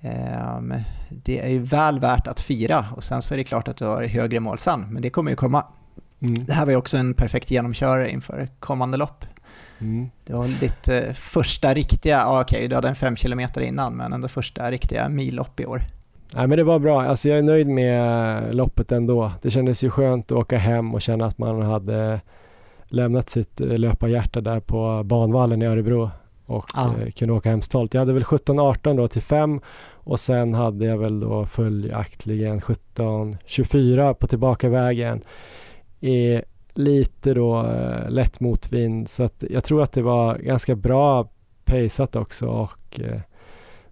eh, 0.00 0.60
det 1.08 1.38
är 1.38 1.48
ju 1.48 1.58
väl 1.58 2.00
värt 2.00 2.26
att 2.26 2.40
fira 2.40 2.86
och 2.96 3.04
sen 3.04 3.22
så 3.22 3.34
är 3.34 3.38
det 3.38 3.44
klart 3.44 3.68
att 3.68 3.76
du 3.76 3.84
har 3.84 4.04
högre 4.04 4.40
mål 4.40 4.58
sen, 4.58 4.86
men 4.90 5.02
det 5.02 5.10
kommer 5.10 5.30
ju 5.30 5.36
komma. 5.36 5.64
Mm. 6.22 6.44
Det 6.44 6.52
här 6.52 6.64
var 6.64 6.72
ju 6.72 6.78
också 6.78 6.98
en 6.98 7.14
perfekt 7.14 7.50
genomkörare 7.50 8.10
inför 8.10 8.48
kommande 8.60 8.96
lopp. 8.96 9.24
Mm. 9.80 10.10
Det 10.24 10.32
var 10.32 10.60
ditt 10.60 10.88
eh, 10.88 11.12
första 11.12 11.74
riktiga, 11.74 12.24
ah, 12.24 12.40
okej 12.40 12.56
okay, 12.56 12.68
du 12.68 12.74
hade 12.74 12.88
en 12.88 12.94
fem 12.94 13.16
kilometer 13.16 13.60
innan, 13.60 13.96
men 13.96 14.12
ändå 14.12 14.28
första 14.28 14.70
riktiga 14.70 15.08
millopp 15.08 15.60
i 15.60 15.66
år. 15.66 15.82
Nej 16.34 16.46
men 16.46 16.58
det 16.58 16.64
var 16.64 16.78
bra, 16.78 17.02
alltså 17.02 17.28
jag 17.28 17.38
är 17.38 17.42
nöjd 17.42 17.66
med 17.66 18.54
loppet 18.54 18.92
ändå. 18.92 19.32
Det 19.42 19.50
kändes 19.50 19.84
ju 19.84 19.90
skönt 19.90 20.32
att 20.32 20.38
åka 20.38 20.58
hem 20.58 20.94
och 20.94 21.02
känna 21.02 21.26
att 21.26 21.38
man 21.38 21.62
hade 21.62 22.20
lämnat 22.88 23.30
sitt 23.30 23.60
eh, 23.60 23.78
löparhjärta 23.78 24.40
där 24.40 24.60
på 24.60 25.02
banvallen 25.04 25.62
i 25.62 25.66
Örebro 25.66 26.10
och 26.46 26.70
ah. 26.74 26.90
kunde 27.16 27.34
åka 27.34 27.50
hem 27.50 27.62
stolt. 27.62 27.94
Jag 27.94 28.00
hade 28.00 28.12
väl 28.12 28.22
17-18 28.22 28.96
då 28.96 29.08
till 29.08 29.22
5 29.22 29.60
och 29.94 30.20
sen 30.20 30.54
hade 30.54 30.84
jag 30.84 30.98
väl 30.98 31.20
då 31.20 31.46
följaktligen 31.46 32.60
17-24 32.60 34.14
på 34.14 34.26
tillbakavägen 34.26 35.20
i 36.00 36.42
lite 36.80 37.34
då 37.34 37.66
eh, 37.66 38.10
lätt 38.10 38.40
motvind 38.40 39.08
så 39.08 39.22
att 39.22 39.44
jag 39.50 39.64
tror 39.64 39.82
att 39.82 39.92
det 39.92 40.02
var 40.02 40.38
ganska 40.38 40.74
bra 40.74 41.28
paceat 41.64 42.16
också 42.16 42.46
och 42.46 43.00
eh, 43.00 43.20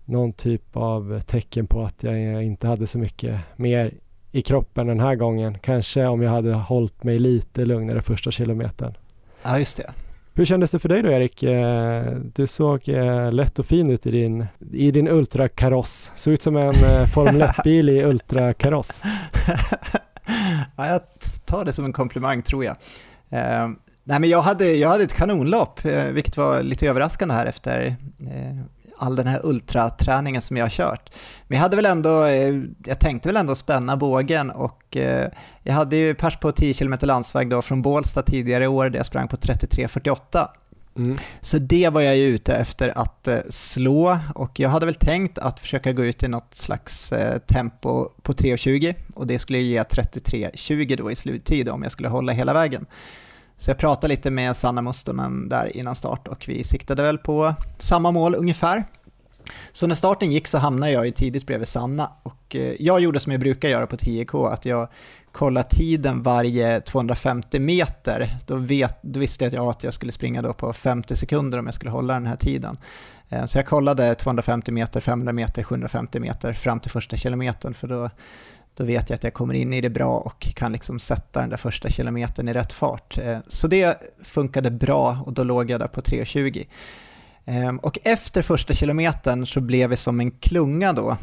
någon 0.05 0.33
typ 0.33 0.77
av 0.77 1.21
tecken 1.21 1.67
på 1.67 1.83
att 1.83 2.03
jag 2.03 2.45
inte 2.45 2.67
hade 2.67 2.87
så 2.87 2.99
mycket 2.99 3.41
mer 3.57 3.95
i 4.33 4.43
kroppen 4.43 4.87
den 4.87 5.01
här 5.01 5.15
gången. 5.15 5.59
Kanske 5.59 6.07
om 6.07 6.23
jag 6.23 6.31
hade 6.31 6.55
hållit 6.55 7.05
mig 7.05 7.19
lite 7.19 7.65
lugnare 7.65 8.03
första 8.03 8.31
kilometern. 8.31 8.95
Ja, 9.43 9.59
just 9.59 9.77
det. 9.77 9.93
Hur 10.35 10.45
kändes 10.45 10.71
det 10.71 10.79
för 10.79 10.89
dig 10.89 11.03
då 11.03 11.11
Erik? 11.11 11.43
Eh, 11.43 12.13
du 12.35 12.47
såg 12.47 12.89
eh, 12.89 13.33
lätt 13.33 13.59
och 13.59 13.67
fin 13.67 13.91
ut 13.91 14.07
i 14.07 14.11
din, 14.11 14.47
i 14.73 14.91
din 14.91 15.09
ultrakaross. 15.09 16.13
Såg 16.15 16.35
ut 16.35 16.43
som 16.43 16.57
en 16.57 16.75
Formel 17.15 17.43
1-bil 17.43 17.89
i 17.89 18.05
ultrakaross. 18.05 19.03
ja, 20.77 20.87
jag 20.87 21.01
tar 21.45 21.65
det 21.65 21.73
som 21.73 21.85
en 21.85 21.93
komplimang 21.93 22.43
tror 22.43 22.65
jag. 22.65 22.77
Eh, 23.31 23.69
nej, 24.05 24.21
men 24.21 24.29
jag 24.29 24.41
hade, 24.41 24.75
jag 24.75 24.89
hade 24.89 25.03
ett 25.05 25.15
kanonlopp, 25.15 25.85
eh, 25.85 26.05
vilket 26.05 26.37
var 26.37 26.63
lite 26.63 26.89
överraskande 26.89 27.35
här 27.35 27.47
efter 27.47 27.97
eh, 28.21 28.59
all 28.99 29.17
den 29.17 29.27
här 29.27 29.41
ultraträningen 29.45 30.43
som 30.43 30.57
jag 30.57 30.65
har 30.65 30.71
kört. 30.71 31.11
Men 31.47 31.57
jag 31.57 31.63
hade 31.63 31.77
väl 31.77 31.87
ändå, 31.87 32.25
eh, 32.25 32.55
jag 32.85 33.01
tänkte 33.01 33.29
väl 33.29 33.37
ändå 33.37 33.55
spänna 33.55 33.97
bågen 33.97 34.51
och 34.51 34.97
eh, 34.97 35.29
jag 35.63 35.75
hade 35.75 35.97
ju 35.97 36.15
pers 36.15 36.37
på 36.37 36.53
10 36.53 36.75
km 36.75 36.95
landsväg 37.03 37.51
då 37.51 37.63
från 37.63 37.83
Bålsta 37.83 38.23
tidigare 38.23 38.65
i 38.65 38.69
år 38.69 38.91
där 38.91 38.99
jag 38.99 39.07
sprang 39.07 39.29
på 39.29 39.37
33.48 39.37 40.49
Mm. 40.99 41.19
Så 41.41 41.59
det 41.59 41.89
var 41.89 42.01
jag 42.01 42.17
ju 42.17 42.25
ute 42.25 42.55
efter 42.55 42.99
att 42.99 43.29
eh, 43.29 43.39
slå 43.49 44.19
och 44.35 44.61
jag 44.61 44.69
hade 44.69 44.87
väl 44.87 44.95
tänkt 44.95 45.39
att 45.39 45.61
försöka 45.61 45.93
gå 45.93 46.05
ut 46.05 46.23
i 46.23 46.29
något 46.29 46.55
slags 46.55 47.13
eh, 47.13 47.39
tempo 47.39 48.09
på 48.23 48.33
3.20 48.33 48.95
och 49.15 49.27
det 49.27 49.39
skulle 49.39 49.59
ge 49.59 49.83
33.20 49.83 50.97
då 50.97 51.11
i 51.11 51.17
sluttid 51.17 51.69
om 51.69 51.83
jag 51.83 51.93
skulle 51.93 52.09
hålla 52.09 52.33
hela 52.33 52.53
vägen. 52.53 52.87
Så 53.57 53.71
jag 53.71 53.79
pratade 53.79 54.09
lite 54.09 54.31
med 54.31 54.57
Sanna 54.57 54.83
Mustonen 54.83 55.49
där 55.49 55.77
innan 55.77 55.95
start 55.95 56.29
och 56.29 56.45
vi 56.49 56.65
siktade 56.65 57.03
väl 57.03 57.19
på 57.19 57.55
samma 57.79 58.11
mål 58.11 58.35
ungefär. 58.35 58.85
Så 59.73 59.87
när 59.87 59.95
starten 59.95 60.33
gick 60.33 60.47
så 60.47 60.59
hamnade 60.59 60.93
jag 60.93 61.07
ju 61.07 61.13
tidigt 61.13 61.47
bredvid 61.47 61.69
Sanna 61.69 62.11
och 62.23 62.57
eh, 62.57 62.75
jag 62.79 63.01
gjorde 63.01 63.21
som 63.21 63.33
jag 63.33 63.41
brukar 63.41 63.69
göra 63.69 63.87
på 63.87 63.97
10K, 63.97 64.53
att 64.53 64.65
jag 64.65 64.89
kollade 65.33 65.69
tiden 65.69 66.23
varje 66.23 66.81
250 66.81 67.59
meter, 67.59 68.37
då, 68.47 68.57
vet, 68.57 68.99
då 69.03 69.21
visste 69.21 69.45
jag 69.45 69.69
att 69.69 69.85
jag 69.85 69.95
skulle 69.95 70.13
springa 70.13 70.43
då 70.43 70.53
på 70.53 70.73
50 70.73 71.17
sekunder 71.17 71.59
om 71.59 71.67
jag 71.67 71.75
skulle 71.75 71.91
hålla 71.91 72.15
den 72.15 72.27
här 72.27 72.37
tiden. 72.37 72.79
Eh, 73.29 73.45
så 73.45 73.59
jag 73.59 73.67
kollade 73.67 74.15
250 74.15 74.73
meter, 74.73 75.01
500 75.01 75.33
meter, 75.33 75.63
750 75.63 76.21
meter 76.21 76.53
fram 76.53 76.81
till 76.81 76.91
första 76.91 77.17
kilometern 77.17 77.75
för 77.75 77.89
då, 77.89 78.11
då 78.77 78.85
vet 78.85 79.11
jag 79.11 79.15
att 79.15 79.25
jag 79.25 79.35
kommer 79.35 79.55
in 79.55 79.73
i 79.73 79.81
det 79.81 79.91
bra 79.91 80.19
och 80.19 80.41
kan 80.41 80.73
liksom 80.73 80.99
sätta 80.99 81.41
den 81.41 81.51
där 81.51 81.57
första 81.57 81.91
kilometern 81.91 82.49
i 82.49 82.53
rätt 82.53 82.73
fart. 82.73 83.19
Eh, 83.19 83.39
så 83.49 83.69
det 83.69 84.03
funkade 84.23 84.71
bra 84.71 85.19
och 85.27 85.33
då 85.33 85.45
låg 85.45 85.71
jag 85.71 85.81
där 85.81 85.89
på 85.89 86.01
3.20. 86.01 86.67
Eh, 87.49 87.75
och 87.83 87.99
efter 88.05 88.43
första 88.43 88.75
kilometern 88.75 89.47
så 89.47 89.61
blev 89.61 89.91
vi 89.91 89.97
som 89.97 90.21
en 90.21 90.31
klunga 90.31 90.93
då 90.93 91.17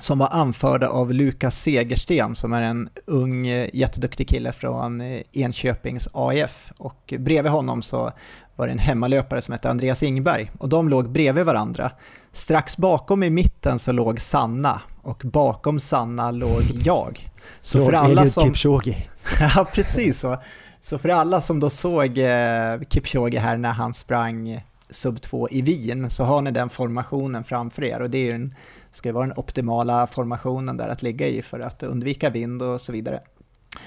som 0.00 0.18
var 0.18 0.28
anförda 0.28 0.88
av 0.88 1.12
Lukas 1.12 1.60
Segersten 1.60 2.34
som 2.34 2.52
är 2.52 2.62
en 2.62 2.88
ung 3.06 3.46
jätteduktig 3.72 4.28
kille 4.28 4.52
från 4.52 5.02
Enköpings 5.32 6.08
AIF 6.12 6.72
och 6.78 7.14
bredvid 7.18 7.52
honom 7.52 7.82
så 7.82 8.12
var 8.56 8.66
det 8.66 8.72
en 8.72 8.78
hemmalöpare 8.78 9.42
som 9.42 9.52
hette 9.52 9.70
Andreas 9.70 10.02
Ingberg 10.02 10.50
och 10.58 10.68
de 10.68 10.88
låg 10.88 11.10
bredvid 11.10 11.44
varandra. 11.44 11.90
Strax 12.32 12.76
bakom 12.76 13.22
i 13.22 13.30
mitten 13.30 13.78
så 13.78 13.92
låg 13.92 14.20
Sanna 14.20 14.80
och 15.02 15.22
bakom 15.24 15.80
Sanna 15.80 16.30
låg 16.30 16.62
jag. 16.84 17.28
Så 17.60 17.86
för 17.86 17.92
alla 17.92 18.26
som... 18.26 18.44
Kipchoge. 18.44 18.96
ja, 19.40 19.66
precis 19.72 20.20
så. 20.20 20.38
Så 20.82 20.98
för 20.98 21.08
alla 21.08 21.40
som 21.40 21.60
då 21.60 21.70
såg 21.70 22.18
eh, 22.18 22.80
Kipchoge 22.88 23.38
här 23.38 23.56
när 23.56 23.72
han 23.72 23.94
sprang 23.94 24.62
sub 24.92 25.20
2 25.20 25.48
i 25.50 25.62
Wien 25.62 26.10
så 26.10 26.24
har 26.24 26.42
ni 26.42 26.50
den 26.50 26.70
formationen 26.70 27.44
framför 27.44 27.84
er 27.84 28.02
och 28.02 28.10
det 28.10 28.18
är 28.18 28.24
ju 28.24 28.32
den, 28.32 28.54
ska 28.90 29.08
ju 29.08 29.12
vara 29.12 29.26
den 29.26 29.38
optimala 29.38 30.06
formationen 30.06 30.76
där 30.76 30.88
att 30.88 31.02
ligga 31.02 31.28
i 31.28 31.42
för 31.42 31.60
att 31.60 31.82
undvika 31.82 32.30
vind 32.30 32.62
och 32.62 32.80
så 32.80 32.92
vidare. 32.92 33.20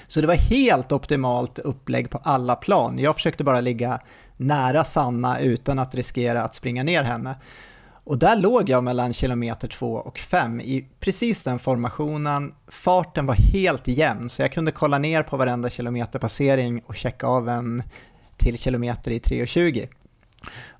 Så 0.06 0.20
det 0.20 0.26
var 0.26 0.34
helt 0.34 0.92
optimalt 0.92 1.58
upplägg 1.58 2.10
på 2.10 2.18
alla 2.22 2.56
plan. 2.56 2.98
Jag 2.98 3.14
försökte 3.14 3.44
bara 3.44 3.60
ligga 3.60 4.00
nära 4.36 4.84
Sanna 4.84 5.40
utan 5.40 5.78
att 5.78 5.94
riskera 5.94 6.42
att 6.42 6.54
springa 6.54 6.82
ner 6.82 7.02
henne. 7.02 7.36
Och 8.06 8.18
där 8.18 8.36
låg 8.36 8.68
jag 8.68 8.84
mellan 8.84 9.12
kilometer 9.12 9.68
2 9.68 9.92
och 9.92 10.18
5 10.18 10.60
i 10.60 10.88
precis 11.00 11.42
den 11.42 11.58
formationen. 11.58 12.54
Farten 12.68 13.26
var 13.26 13.34
helt 13.34 13.88
jämn 13.88 14.28
så 14.28 14.42
jag 14.42 14.52
kunde 14.52 14.72
kolla 14.72 14.98
ner 14.98 15.22
på 15.22 15.36
varenda 15.36 15.70
kilometerpassering 15.70 16.82
och 16.86 16.96
checka 16.96 17.26
av 17.26 17.48
en 17.48 17.82
till 18.36 18.58
kilometer 18.58 19.10
i 19.10 19.18
3.20. 19.18 19.88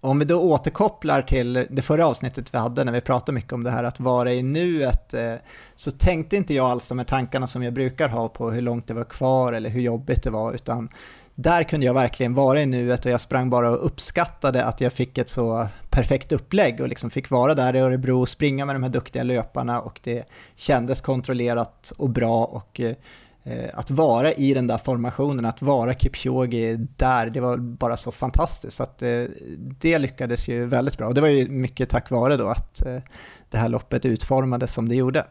Om 0.00 0.18
vi 0.18 0.24
då 0.24 0.40
återkopplar 0.40 1.22
till 1.22 1.66
det 1.70 1.82
förra 1.82 2.06
avsnittet 2.06 2.54
vi 2.54 2.58
hade 2.58 2.84
när 2.84 2.92
vi 2.92 3.00
pratade 3.00 3.32
mycket 3.32 3.52
om 3.52 3.62
det 3.62 3.70
här 3.70 3.84
att 3.84 4.00
vara 4.00 4.32
i 4.32 4.42
nuet 4.42 5.14
eh, 5.14 5.34
så 5.76 5.90
tänkte 5.90 6.36
inte 6.36 6.54
jag 6.54 6.66
alls 6.66 6.88
de 6.88 6.98
här 6.98 7.06
tankarna 7.06 7.46
som 7.46 7.62
jag 7.62 7.72
brukar 7.72 8.08
ha 8.08 8.28
på 8.28 8.50
hur 8.50 8.62
långt 8.62 8.86
det 8.86 8.94
var 8.94 9.04
kvar 9.04 9.52
eller 9.52 9.70
hur 9.70 9.80
jobbigt 9.80 10.22
det 10.22 10.30
var 10.30 10.52
utan 10.52 10.88
där 11.38 11.62
kunde 11.62 11.86
jag 11.86 11.94
verkligen 11.94 12.34
vara 12.34 12.62
i 12.62 12.66
nuet 12.66 13.06
och 13.06 13.12
jag 13.12 13.20
sprang 13.20 13.50
bara 13.50 13.70
och 13.70 13.86
uppskattade 13.86 14.64
att 14.64 14.80
jag 14.80 14.92
fick 14.92 15.18
ett 15.18 15.28
så 15.28 15.68
perfekt 15.90 16.32
upplägg 16.32 16.80
och 16.80 16.88
liksom 16.88 17.10
fick 17.10 17.30
vara 17.30 17.54
där 17.54 17.76
i 17.76 17.78
Örebro 17.78 18.20
och 18.20 18.28
springa 18.28 18.64
med 18.64 18.74
de 18.74 18.82
här 18.82 18.90
duktiga 18.90 19.22
löparna 19.22 19.80
och 19.80 20.00
det 20.02 20.24
kändes 20.54 21.00
kontrollerat 21.00 21.92
och 21.96 22.10
bra 22.10 22.44
och 22.44 22.80
eh, 22.80 22.96
Eh, 23.48 23.70
att 23.74 23.90
vara 23.90 24.32
i 24.32 24.54
den 24.54 24.66
där 24.66 24.78
formationen, 24.78 25.44
att 25.44 25.62
vara 25.62 25.94
Kipchoge 25.94 26.76
där, 26.96 27.30
det 27.30 27.40
var 27.40 27.56
bara 27.56 27.96
så 27.96 28.12
fantastiskt. 28.12 28.76
Så 28.76 28.82
att 28.82 29.02
eh, 29.02 29.24
det 29.80 29.98
lyckades 29.98 30.48
ju 30.48 30.66
väldigt 30.66 30.98
bra 30.98 31.06
och 31.06 31.14
det 31.14 31.20
var 31.20 31.28
ju 31.28 31.48
mycket 31.48 31.88
tack 31.88 32.10
vare 32.10 32.36
då 32.36 32.48
att 32.48 32.86
eh, 32.86 32.98
det 33.50 33.58
här 33.58 33.68
loppet 33.68 34.04
utformades 34.04 34.72
som 34.72 34.88
det 34.88 34.94
gjorde. 34.94 35.26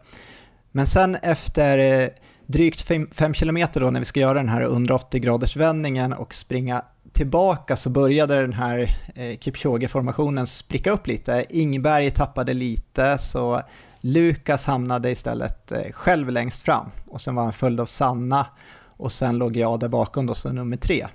Men 0.71 0.85
sen 0.85 1.15
efter 1.15 2.09
drygt 2.45 2.81
5 3.11 3.33
km 3.33 3.67
då 3.73 3.89
när 3.89 3.99
vi 3.99 4.05
ska 4.05 4.19
göra 4.19 4.33
den 4.33 4.49
här 4.49 4.61
180 4.61 5.21
graders 5.21 5.55
vändningen 5.55 6.13
och 6.13 6.33
springa 6.33 6.81
tillbaka 7.11 7.75
så 7.75 7.89
började 7.89 8.41
den 8.41 8.53
här 8.53 8.97
Kipchoge-formationen 9.39 10.47
spricka 10.47 10.91
upp 10.91 11.07
lite. 11.07 11.45
Ingberg 11.49 12.11
tappade 12.11 12.53
lite 12.53 13.17
så 13.17 13.61
Lukas 14.07 14.65
hamnade 14.65 15.11
istället 15.11 15.71
eh, 15.71 15.91
själv 15.91 16.29
längst 16.29 16.63
fram 16.63 16.91
och 17.05 17.21
sen 17.21 17.35
var 17.35 17.43
han 17.43 17.53
följd 17.53 17.79
av 17.79 17.85
Sanna 17.85 18.47
och 18.97 19.11
sen 19.11 19.37
låg 19.37 19.57
jag 19.57 19.79
där 19.79 19.87
bakom 19.87 20.25
då 20.25 20.33
som 20.33 20.55
nummer 20.55 20.77
tre. 20.77 21.07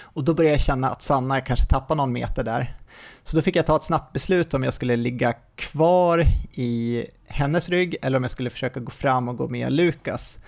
Och 0.00 0.24
då 0.24 0.34
började 0.34 0.54
jag 0.54 0.60
känna 0.60 0.90
att 0.90 1.02
Sanna 1.02 1.40
kanske 1.40 1.66
tappade 1.66 1.98
någon 1.98 2.12
meter 2.12 2.44
där. 2.44 2.76
Så 3.22 3.36
då 3.36 3.42
fick 3.42 3.56
jag 3.56 3.66
ta 3.66 3.76
ett 3.76 3.84
snabbt 3.84 4.12
beslut 4.12 4.54
om 4.54 4.62
jag 4.62 4.74
skulle 4.74 4.96
ligga 4.96 5.32
kvar 5.56 6.24
i 6.52 7.04
hennes 7.28 7.68
rygg 7.68 7.96
eller 8.02 8.16
om 8.16 8.24
jag 8.24 8.30
skulle 8.30 8.50
försöka 8.50 8.80
gå 8.80 8.90
fram 8.90 9.28
och 9.28 9.36
gå 9.36 9.48
med 9.48 9.72
Lukas. 9.72 10.38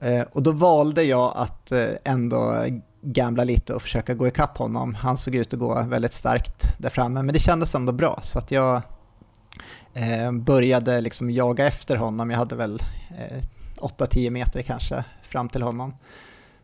Eh, 0.00 0.22
och 0.32 0.42
då 0.42 0.52
valde 0.52 1.02
jag 1.02 1.32
att 1.36 1.72
eh, 1.72 1.88
ändå 2.04 2.66
gambla 3.02 3.44
lite 3.44 3.74
och 3.74 3.82
försöka 3.82 4.14
gå 4.14 4.28
ikapp 4.28 4.58
honom. 4.58 4.94
Han 4.94 5.16
såg 5.16 5.34
ut 5.34 5.52
att 5.52 5.60
gå 5.60 5.82
väldigt 5.82 6.12
starkt 6.12 6.78
där 6.78 6.90
framme, 6.90 7.22
men 7.22 7.32
det 7.32 7.40
kändes 7.40 7.74
ändå 7.74 7.92
bra. 7.92 8.20
Så 8.22 8.38
att 8.38 8.50
jag 8.50 8.82
eh, 9.94 10.32
började 10.32 11.00
liksom 11.00 11.30
jaga 11.30 11.66
efter 11.66 11.96
honom. 11.96 12.30
Jag 12.30 12.38
hade 12.38 12.56
väl 12.56 12.82
eh, 13.18 13.42
8-10 13.76 14.30
meter 14.30 14.62
kanske 14.62 15.04
fram 15.22 15.48
till 15.48 15.62
honom. 15.62 15.94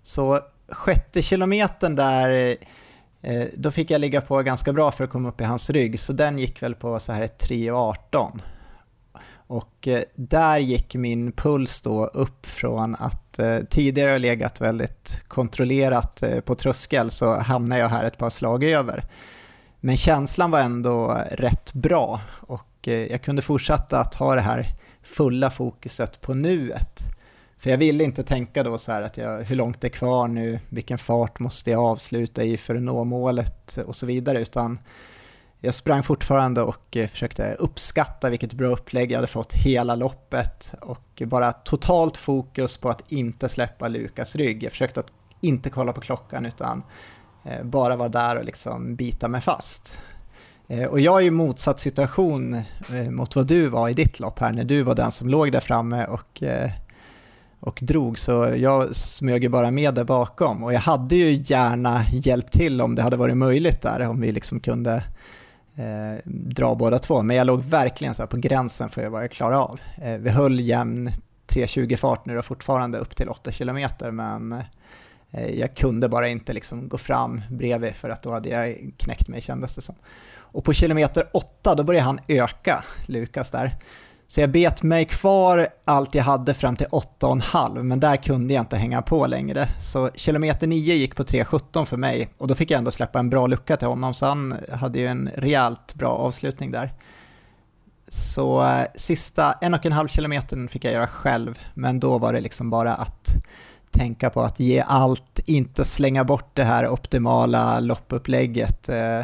Så 0.02 0.40
sjätte 0.68 1.22
kilometern 1.22 1.96
där 1.96 2.56
Eh, 3.26 3.46
då 3.56 3.70
fick 3.70 3.90
jag 3.90 4.00
ligga 4.00 4.20
på 4.20 4.42
ganska 4.42 4.72
bra 4.72 4.92
för 4.92 5.04
att 5.04 5.10
komma 5.10 5.28
upp 5.28 5.40
i 5.40 5.44
hans 5.44 5.70
rygg, 5.70 6.00
så 6.00 6.12
den 6.12 6.38
gick 6.38 6.62
väl 6.62 6.74
på 6.74 7.00
så 7.00 7.12
här 7.12 7.26
3.18. 7.26 8.40
Och 9.48 9.88
eh, 9.88 10.02
där 10.14 10.58
gick 10.58 10.94
min 10.94 11.32
puls 11.32 11.80
då 11.80 12.06
upp 12.06 12.46
från 12.46 12.96
att 12.98 13.38
eh, 13.38 13.58
tidigare 13.58 14.10
ha 14.10 14.18
legat 14.18 14.60
väldigt 14.60 15.22
kontrollerat 15.28 16.22
eh, 16.22 16.40
på 16.40 16.54
tröskel 16.54 17.10
så 17.10 17.34
hamnade 17.34 17.80
jag 17.80 17.88
här 17.88 18.04
ett 18.04 18.18
par 18.18 18.30
slag 18.30 18.64
över. 18.64 19.04
Men 19.80 19.96
känslan 19.96 20.50
var 20.50 20.60
ändå 20.60 21.20
rätt 21.30 21.72
bra 21.72 22.20
och 22.40 22.75
Eh, 22.88 23.06
jag 23.06 23.22
kunde 23.22 23.42
fortsätta 23.42 24.00
att 24.00 24.14
ha 24.14 24.34
det 24.34 24.40
här 24.40 24.74
fulla 25.02 25.50
fokuset 25.50 26.20
på 26.20 26.34
nuet. 26.34 27.00
För 27.58 27.70
jag 27.70 27.78
ville 27.78 28.04
inte 28.04 28.22
tänka 28.22 28.62
då 28.62 28.78
så 28.78 28.92
här 28.92 29.02
att 29.02 29.16
jag, 29.16 29.42
hur 29.42 29.56
långt 29.56 29.84
är 29.84 29.88
kvar 29.88 30.28
nu, 30.28 30.60
vilken 30.68 30.98
fart 30.98 31.38
måste 31.38 31.70
jag 31.70 31.84
avsluta 31.84 32.44
i 32.44 32.56
för 32.56 32.74
att 32.74 32.82
nå 32.82 33.04
målet 33.04 33.78
och 33.86 33.96
så 33.96 34.06
vidare, 34.06 34.40
utan 34.40 34.78
jag 35.60 35.74
sprang 35.74 36.02
fortfarande 36.02 36.62
och 36.62 36.96
eh, 36.96 37.08
försökte 37.08 37.54
uppskatta 37.54 38.30
vilket 38.30 38.52
bra 38.52 38.68
upplägg 38.68 39.12
jag 39.12 39.16
hade 39.16 39.26
fått 39.26 39.52
hela 39.52 39.94
loppet 39.94 40.74
och 40.80 41.22
bara 41.26 41.52
totalt 41.52 42.16
fokus 42.16 42.76
på 42.76 42.88
att 42.88 43.12
inte 43.12 43.48
släppa 43.48 43.88
Lukas 43.88 44.36
rygg. 44.36 44.62
Jag 44.62 44.72
försökte 44.72 45.00
att 45.00 45.12
inte 45.40 45.70
kolla 45.70 45.92
på 45.92 46.00
klockan 46.00 46.46
utan 46.46 46.82
eh, 47.44 47.64
bara 47.64 47.96
vara 47.96 48.08
där 48.08 48.36
och 48.36 48.44
liksom 48.44 48.96
bita 48.96 49.28
mig 49.28 49.40
fast. 49.40 50.00
Eh, 50.68 50.84
och 50.84 51.00
jag 51.00 51.22
är 51.22 51.26
i 51.26 51.30
motsatt 51.30 51.80
situation 51.80 52.54
eh, 52.92 53.10
mot 53.10 53.36
vad 53.36 53.46
du 53.46 53.68
var 53.68 53.88
i 53.88 53.94
ditt 53.94 54.20
lopp 54.20 54.38
här 54.38 54.52
när 54.52 54.64
du 54.64 54.82
var 54.82 54.94
den 54.94 55.12
som 55.12 55.28
låg 55.28 55.52
där 55.52 55.60
framme 55.60 56.06
och 56.06 56.42
eh, 56.42 56.70
och 57.60 57.78
drog 57.82 58.18
så 58.18 58.54
jag 58.56 58.96
smög 58.96 59.42
ju 59.42 59.48
bara 59.48 59.70
med 59.70 59.94
där 59.94 60.04
bakom 60.04 60.64
och 60.64 60.72
jag 60.72 60.80
hade 60.80 61.16
ju 61.16 61.42
gärna 61.46 62.04
hjälpt 62.10 62.52
till 62.52 62.80
om 62.80 62.94
det 62.94 63.02
hade 63.02 63.16
varit 63.16 63.36
möjligt 63.36 63.82
där, 63.82 64.00
om 64.00 64.20
vi 64.20 64.32
liksom 64.32 64.60
kunde 64.60 65.04
eh, 65.76 66.20
dra 66.24 66.74
båda 66.74 66.98
två. 66.98 67.22
Men 67.22 67.36
jag 67.36 67.46
låg 67.46 67.64
verkligen 67.64 68.14
så 68.14 68.26
på 68.26 68.36
gränsen 68.36 68.88
för 68.88 69.06
vad 69.06 69.22
jag 69.22 69.30
klarade 69.30 69.56
av. 69.56 69.80
Eh, 70.02 70.14
vi 70.14 70.30
höll 70.30 70.60
jämn 70.60 71.10
3.20 71.46 71.96
fart 71.96 72.26
nu 72.26 72.38
och 72.38 72.44
fortfarande 72.44 72.98
upp 72.98 73.16
till 73.16 73.28
8 73.28 73.52
km 73.52 73.88
men 74.12 74.52
eh, 75.30 75.50
jag 75.50 75.76
kunde 75.76 76.08
bara 76.08 76.28
inte 76.28 76.52
liksom 76.52 76.88
gå 76.88 76.98
fram 76.98 77.42
bredvid 77.50 77.94
för 77.94 78.10
att 78.10 78.22
då 78.22 78.32
hade 78.32 78.48
jag 78.48 78.90
knäckt 78.96 79.28
mig 79.28 79.40
kändes 79.40 79.74
det 79.74 79.82
som. 79.82 79.94
Och 80.56 80.64
på 80.64 80.72
kilometer 80.72 81.24
8 81.32 81.74
då 81.74 81.84
började 81.84 82.04
han 82.06 82.20
öka, 82.28 82.84
Lukas 83.06 83.50
där. 83.50 83.76
Så 84.26 84.40
jag 84.40 84.50
bet 84.50 84.82
mig 84.82 85.04
kvar 85.04 85.68
allt 85.84 86.14
jag 86.14 86.24
hade 86.24 86.54
fram 86.54 86.76
till 86.76 86.86
8,5 86.86 87.82
men 87.82 88.00
där 88.00 88.16
kunde 88.16 88.54
jag 88.54 88.62
inte 88.62 88.76
hänga 88.76 89.02
på 89.02 89.26
längre. 89.26 89.68
Så 89.78 90.10
kilometer 90.14 90.66
9 90.66 90.94
gick 90.94 91.16
på 91.16 91.24
3,17 91.24 91.84
för 91.84 91.96
mig 91.96 92.28
och 92.38 92.48
då 92.48 92.54
fick 92.54 92.70
jag 92.70 92.78
ändå 92.78 92.90
släppa 92.90 93.18
en 93.18 93.30
bra 93.30 93.46
lucka 93.46 93.76
till 93.76 93.88
honom 93.88 94.14
så 94.14 94.26
han 94.26 94.54
hade 94.72 94.98
ju 94.98 95.06
en 95.06 95.30
rejält 95.34 95.94
bra 95.94 96.10
avslutning 96.10 96.70
där. 96.70 96.92
Så 98.08 98.62
eh, 98.64 98.86
sista 98.94 99.52
en 99.52 99.74
och 99.74 99.86
en 99.86 99.92
halv 99.92 100.08
kilometern 100.08 100.68
fick 100.68 100.84
jag 100.84 100.92
göra 100.92 101.06
själv 101.06 101.58
men 101.74 102.00
då 102.00 102.18
var 102.18 102.32
det 102.32 102.40
liksom 102.40 102.70
bara 102.70 102.94
att 102.94 103.34
tänka 103.90 104.30
på 104.30 104.42
att 104.42 104.60
ge 104.60 104.84
allt, 104.86 105.40
inte 105.46 105.84
slänga 105.84 106.24
bort 106.24 106.50
det 106.54 106.64
här 106.64 106.88
optimala 106.88 107.80
loppupplägget 107.80 108.88
eh, 108.88 109.22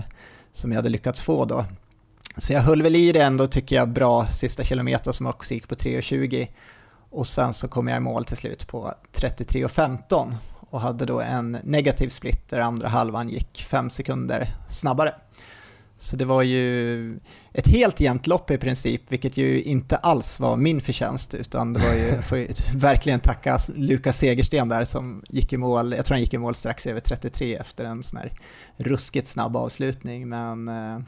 som 0.52 0.72
jag 0.72 0.78
hade 0.78 0.88
lyckats 0.88 1.20
få 1.22 1.44
då. 1.44 1.64
Så 2.36 2.52
jag 2.52 2.60
höll 2.60 2.82
väl 2.82 2.96
i 2.96 3.12
det 3.12 3.22
ändå 3.22 3.46
tycker 3.46 3.76
jag 3.76 3.88
bra 3.88 4.26
sista 4.26 4.64
kilometer 4.64 5.12
som 5.12 5.26
också 5.26 5.54
gick 5.54 5.68
på 5.68 5.74
3.20 5.74 6.48
och 7.10 7.26
sen 7.26 7.52
så 7.52 7.68
kom 7.68 7.88
jag 7.88 7.96
i 7.96 8.00
mål 8.00 8.24
till 8.24 8.36
slut 8.36 8.66
på 8.66 8.94
33.15 9.12 10.34
och 10.70 10.80
hade 10.80 11.06
då 11.06 11.20
en 11.20 11.58
negativ 11.64 12.08
split 12.08 12.48
där 12.48 12.60
andra 12.60 12.88
halvan 12.88 13.28
gick 13.28 13.62
fem 13.62 13.90
sekunder 13.90 14.54
snabbare. 14.70 15.14
Så 16.02 16.16
det 16.16 16.24
var 16.24 16.42
ju 16.42 17.18
ett 17.52 17.66
helt 17.66 18.00
jämnt 18.00 18.26
lopp 18.26 18.50
i 18.50 18.58
princip, 18.58 19.02
vilket 19.08 19.36
ju 19.36 19.62
inte 19.62 19.96
alls 19.96 20.40
var 20.40 20.56
min 20.56 20.80
förtjänst, 20.80 21.34
utan 21.34 21.72
det 21.72 21.80
var 21.80 21.94
ju, 21.94 22.08
jag 22.08 22.24
får 22.28 22.38
ju 22.38 22.48
verkligen 22.74 23.20
tacka 23.20 23.58
Lukas 23.74 24.18
Segersten 24.18 24.68
där 24.68 24.84
som 24.84 25.22
gick 25.28 25.52
i 25.52 25.56
mål, 25.56 25.92
jag 25.92 26.06
tror 26.06 26.14
han 26.14 26.20
gick 26.20 26.34
i 26.34 26.38
mål 26.38 26.54
strax 26.54 26.86
över 26.86 27.00
33 27.00 27.56
efter 27.56 27.84
en 27.84 28.02
sån 28.02 28.18
här 28.18 28.32
ruskigt 28.76 29.28
snabb 29.28 29.56
avslutning, 29.56 30.28
men 30.28 30.68
eh, 30.68 30.98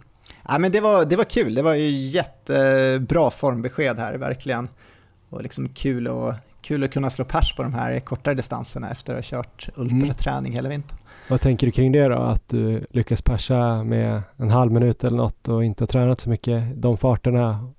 Ja, 0.49 0.59
men 0.59 0.73
det, 0.73 0.81
var, 0.81 1.05
det 1.05 1.17
var 1.17 1.25
kul, 1.25 1.55
det 1.55 1.63
var 1.63 1.75
ju 1.75 1.91
jättebra 1.91 3.31
formbesked 3.31 3.99
här 3.99 4.15
verkligen. 4.15 4.69
Och 5.31 5.43
liksom 5.43 5.69
kul, 5.69 6.09
och, 6.09 6.35
kul 6.61 6.85
att 6.85 6.93
kunna 6.93 7.11
slå 7.11 7.25
pers 7.25 7.55
på 7.57 7.63
de 7.63 7.75
här 7.75 8.01
kortare 8.01 8.35
distanserna 8.35 8.91
efter 8.91 9.15
att 9.15 9.31
ha 9.31 9.43
kört 9.43 9.69
ultraträning 9.77 10.53
mm. 10.53 10.57
hela 10.57 10.69
vintern. 10.69 10.99
Vad 11.29 11.41
tänker 11.41 11.67
du 11.67 11.71
kring 11.71 11.93
det 11.93 12.09
då, 12.09 12.19
att 12.19 12.49
du 12.49 12.87
lyckas 12.91 13.23
persa 13.23 13.85
med 13.85 14.23
en 14.37 14.51
halv 14.51 14.73
minut 14.73 15.05
eller 15.05 15.17
något 15.17 15.49
och 15.49 15.65
inte 15.65 15.83
har 15.83 15.87
tränat 15.87 16.21
så 16.21 16.31
mycket, 16.31 16.83
de 16.83 16.97
farterna? 16.97 17.71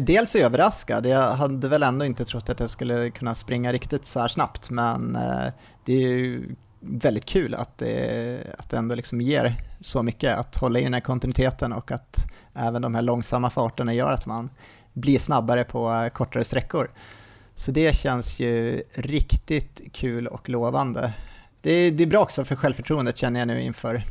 Dels 0.00 0.36
överraskad, 0.36 1.06
jag 1.06 1.32
hade 1.32 1.68
väl 1.68 1.82
ändå 1.82 2.04
inte 2.04 2.24
trott 2.24 2.50
att 2.50 2.60
jag 2.60 2.70
skulle 2.70 3.10
kunna 3.10 3.34
springa 3.34 3.72
riktigt 3.72 4.06
så 4.06 4.20
här 4.20 4.28
snabbt, 4.28 4.70
men 4.70 5.16
eh, 5.16 5.52
det 5.84 5.92
är 5.92 6.08
ju 6.08 6.54
väldigt 6.80 7.26
kul 7.26 7.54
att 7.54 7.78
det, 7.78 8.38
att 8.58 8.70
det 8.70 8.76
ändå 8.76 8.94
liksom 8.94 9.20
ger 9.20 9.54
så 9.80 10.02
mycket, 10.02 10.38
att 10.38 10.56
hålla 10.56 10.78
i 10.78 10.82
den 10.82 10.94
här 10.94 11.00
kontinuiteten 11.00 11.72
och 11.72 11.92
att 11.92 12.26
även 12.54 12.82
de 12.82 12.94
här 12.94 13.02
långsamma 13.02 13.50
farterna 13.50 13.94
gör 13.94 14.12
att 14.12 14.26
man 14.26 14.50
blir 14.92 15.18
snabbare 15.18 15.64
på 15.64 15.92
eh, 15.92 16.08
kortare 16.08 16.44
sträckor. 16.44 16.90
Så 17.54 17.70
det 17.72 17.96
känns 17.96 18.40
ju 18.40 18.82
riktigt 18.94 19.82
kul 19.92 20.26
och 20.26 20.48
lovande. 20.48 21.12
Det, 21.62 21.90
det 21.90 22.02
är 22.04 22.06
bra 22.06 22.20
också 22.20 22.44
för 22.44 22.56
självförtroendet 22.56 23.16
känner 23.16 23.40
jag 23.40 23.46
nu 23.46 23.62
inför, 23.62 24.04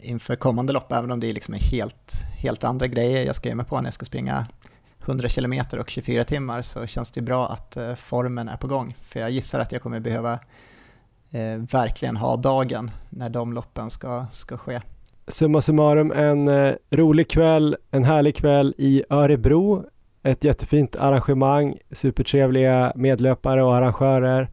inför 0.00 0.36
kommande 0.36 0.72
lopp, 0.72 0.92
även 0.92 1.10
om 1.10 1.20
det 1.20 1.32
liksom 1.32 1.54
är 1.54 1.58
helt, 1.58 2.12
helt 2.38 2.64
andra 2.64 2.86
grejer 2.86 3.24
jag 3.26 3.34
ska 3.34 3.48
ge 3.48 3.54
mig 3.54 3.66
på 3.66 3.76
när 3.76 3.84
jag 3.84 3.94
ska 3.94 4.04
springa 4.04 4.46
100 5.04 5.28
km 5.28 5.60
och 5.80 5.90
24 5.90 6.24
timmar 6.24 6.62
så 6.62 6.86
känns 6.86 7.10
det 7.10 7.20
bra 7.20 7.48
att 7.48 7.76
eh, 7.76 7.94
formen 7.94 8.48
är 8.48 8.56
på 8.56 8.66
gång. 8.66 8.96
För 9.02 9.20
jag 9.20 9.30
gissar 9.30 9.60
att 9.60 9.72
jag 9.72 9.82
kommer 9.82 10.00
behöva 10.00 10.32
eh, 11.30 11.56
verkligen 11.72 12.16
ha 12.16 12.36
dagen 12.36 12.90
när 13.10 13.30
de 13.30 13.52
loppen 13.52 13.90
ska, 13.90 14.26
ska 14.32 14.56
ske. 14.56 14.80
Summa 15.28 15.60
summarum 15.60 16.12
en 16.12 16.48
eh, 16.48 16.74
rolig 16.90 17.30
kväll, 17.30 17.76
en 17.90 18.04
härlig 18.04 18.36
kväll 18.36 18.74
i 18.78 19.04
Örebro. 19.10 19.84
Ett 20.22 20.44
jättefint 20.44 20.96
arrangemang, 20.96 21.78
supertrevliga 21.90 22.92
medlöpare 22.96 23.62
och 23.62 23.76
arrangörer. 23.76 24.48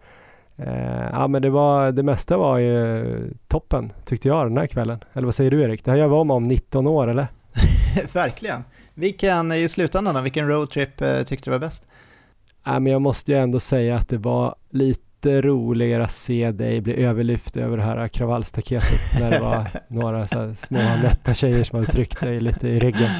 Eh, 0.59 1.09
ja 1.11 1.27
men 1.27 1.41
det 1.41 1.49
var, 1.49 1.91
det 1.91 2.03
mesta 2.03 2.37
var 2.37 2.57
ju 2.57 3.33
toppen 3.47 3.91
tyckte 4.05 4.27
jag 4.27 4.45
den 4.45 4.57
här 4.57 4.67
kvällen. 4.67 4.99
Eller 5.13 5.25
vad 5.25 5.35
säger 5.35 5.51
du 5.51 5.61
Erik? 5.61 5.85
Det 5.85 5.91
här 5.91 5.97
gör 5.97 6.07
vi 6.07 6.13
om 6.13 6.31
om 6.31 6.47
19 6.47 6.87
år 6.87 7.07
eller? 7.07 7.27
Verkligen. 8.13 8.63
Vilken, 8.93 9.51
i 9.51 9.67
slutändan 9.67 10.15
då, 10.15 10.21
vilken 10.21 10.47
roadtrip 10.47 11.01
eh, 11.01 11.23
tyckte 11.23 11.49
du 11.49 11.51
var 11.51 11.59
bäst? 11.59 11.87
Ja, 12.63 12.79
men 12.79 12.91
jag 12.91 13.01
måste 13.01 13.31
ju 13.31 13.37
ändå 13.37 13.59
säga 13.59 13.95
att 13.95 14.09
det 14.09 14.17
var 14.17 14.55
lite 14.69 15.41
roligare 15.41 16.03
att 16.03 16.11
se 16.11 16.51
dig 16.51 16.81
bli 16.81 17.03
överlyft 17.03 17.57
över 17.57 17.77
det 17.77 17.83
här 17.83 18.07
kravallstaketet 18.07 19.19
när 19.19 19.31
det 19.31 19.39
var 19.39 19.67
några 19.87 20.27
så 20.27 20.55
små 20.55 20.79
nätta 20.79 21.33
tjejer 21.33 21.63
som 21.63 21.79
hade 21.79 21.91
tryckt 21.91 22.19
dig 22.19 22.41
lite 22.41 22.67
i 22.67 22.79
ryggen. 22.79 23.09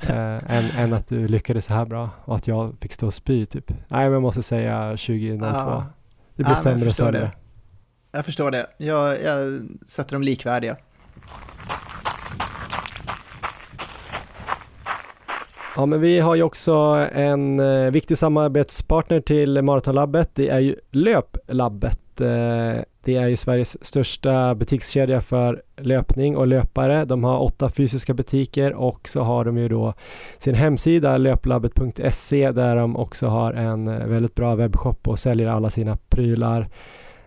Eh, 0.00 0.56
än, 0.56 0.70
än, 0.76 0.92
att 0.92 1.08
du 1.08 1.28
lyckades 1.28 1.64
så 1.64 1.74
här 1.74 1.84
bra 1.84 2.10
och 2.24 2.36
att 2.36 2.46
jag 2.46 2.76
fick 2.80 2.92
stå 2.92 3.06
och 3.06 3.14
spy 3.14 3.46
typ. 3.46 3.68
Nej, 3.68 4.04
men 4.04 4.12
jag 4.12 4.22
måste 4.22 4.42
säga 4.42 4.90
2002. 4.90 5.46
Ja. 5.46 5.86
Det 6.36 6.42
blir 6.44 6.54
ja, 6.54 6.62
sämre 6.62 6.88
och 6.88 6.96
sämre. 6.96 7.18
Det. 7.20 7.30
Jag 8.12 8.24
förstår 8.24 8.50
det. 8.50 8.66
Jag, 8.76 9.22
jag 9.22 9.62
sätter 9.86 10.12
dem 10.12 10.22
likvärdiga. 10.22 10.76
Ja, 15.76 15.86
men 15.86 16.00
vi 16.00 16.18
har 16.18 16.34
ju 16.34 16.42
också 16.42 16.72
en 17.12 17.60
eh, 17.60 17.90
viktig 17.90 18.18
samarbetspartner 18.18 19.20
till 19.20 19.62
Maratonlabbet. 19.62 20.30
Det 20.34 20.48
är 20.48 20.58
ju 20.58 20.76
Löplabbet. 20.90 22.05
Eh, 22.20 22.82
det 23.04 23.16
är 23.16 23.26
ju 23.26 23.36
Sveriges 23.36 23.84
största 23.84 24.54
butikskedja 24.54 25.20
för 25.20 25.62
löpning 25.76 26.36
och 26.36 26.46
löpare. 26.46 27.04
De 27.04 27.24
har 27.24 27.42
åtta 27.42 27.70
fysiska 27.70 28.14
butiker 28.14 28.74
och 28.74 29.08
så 29.08 29.22
har 29.22 29.44
de 29.44 29.58
ju 29.58 29.68
då 29.68 29.94
sin 30.38 30.54
hemsida 30.54 31.16
löplabbet.se 31.16 32.50
där 32.52 32.76
de 32.76 32.96
också 32.96 33.26
har 33.26 33.52
en 33.52 33.88
eh, 33.88 34.06
väldigt 34.06 34.34
bra 34.34 34.54
webbshop 34.54 35.08
och 35.08 35.18
säljer 35.18 35.48
alla 35.48 35.70
sina 35.70 35.96
prylar. 36.08 36.68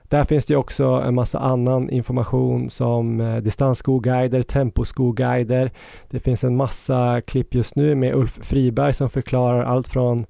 Där 0.09 0.25
finns 0.25 0.45
det 0.45 0.55
också 0.55 0.85
en 0.85 1.15
massa 1.15 1.39
annan 1.39 1.89
information 1.89 2.69
som 2.69 3.21
eh, 3.21 3.37
distansskoguider, 3.37 4.41
temposkoguider. 4.41 5.71
Det 6.09 6.19
finns 6.19 6.43
en 6.43 6.55
massa 6.55 7.21
klipp 7.21 7.55
just 7.55 7.75
nu 7.75 7.95
med 7.95 8.15
Ulf 8.15 8.39
Friberg 8.41 8.93
som 8.93 9.09
förklarar 9.09 9.63
allt 9.63 9.87
från 9.87 10.25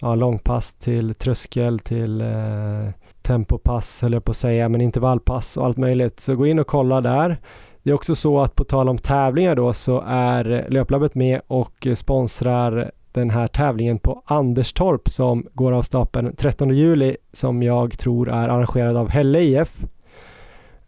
ja, 0.00 0.14
långpass 0.14 0.74
till 0.74 1.14
tröskel 1.14 1.78
till 1.78 2.20
eh, 2.20 2.88
tempopass 3.22 4.02
höll 4.02 4.12
jag 4.12 4.24
på 4.24 4.30
att 4.30 4.36
säga, 4.36 4.68
men 4.68 4.80
intervallpass 4.80 5.56
och 5.56 5.64
allt 5.64 5.78
möjligt. 5.78 6.20
Så 6.20 6.36
gå 6.36 6.46
in 6.46 6.58
och 6.58 6.66
kolla 6.66 7.00
där. 7.00 7.38
Det 7.82 7.90
är 7.90 7.94
också 7.94 8.14
så 8.14 8.40
att 8.40 8.54
på 8.54 8.64
tal 8.64 8.88
om 8.88 8.98
tävlingar 8.98 9.56
då 9.56 9.72
så 9.72 10.04
är 10.06 10.66
Löplabbet 10.68 11.14
med 11.14 11.40
och 11.46 11.86
sponsrar 11.94 12.90
den 13.12 13.30
här 13.30 13.46
tävlingen 13.46 13.98
på 13.98 14.22
Anderstorp 14.24 15.08
som 15.08 15.46
går 15.52 15.72
av 15.72 15.82
stapeln 15.82 16.36
13 16.36 16.74
juli 16.74 17.16
som 17.32 17.62
jag 17.62 17.98
tror 17.98 18.28
är 18.28 18.48
arrangerad 18.48 18.96
av 18.96 19.08
Helle 19.08 19.40
IF. 19.40 19.84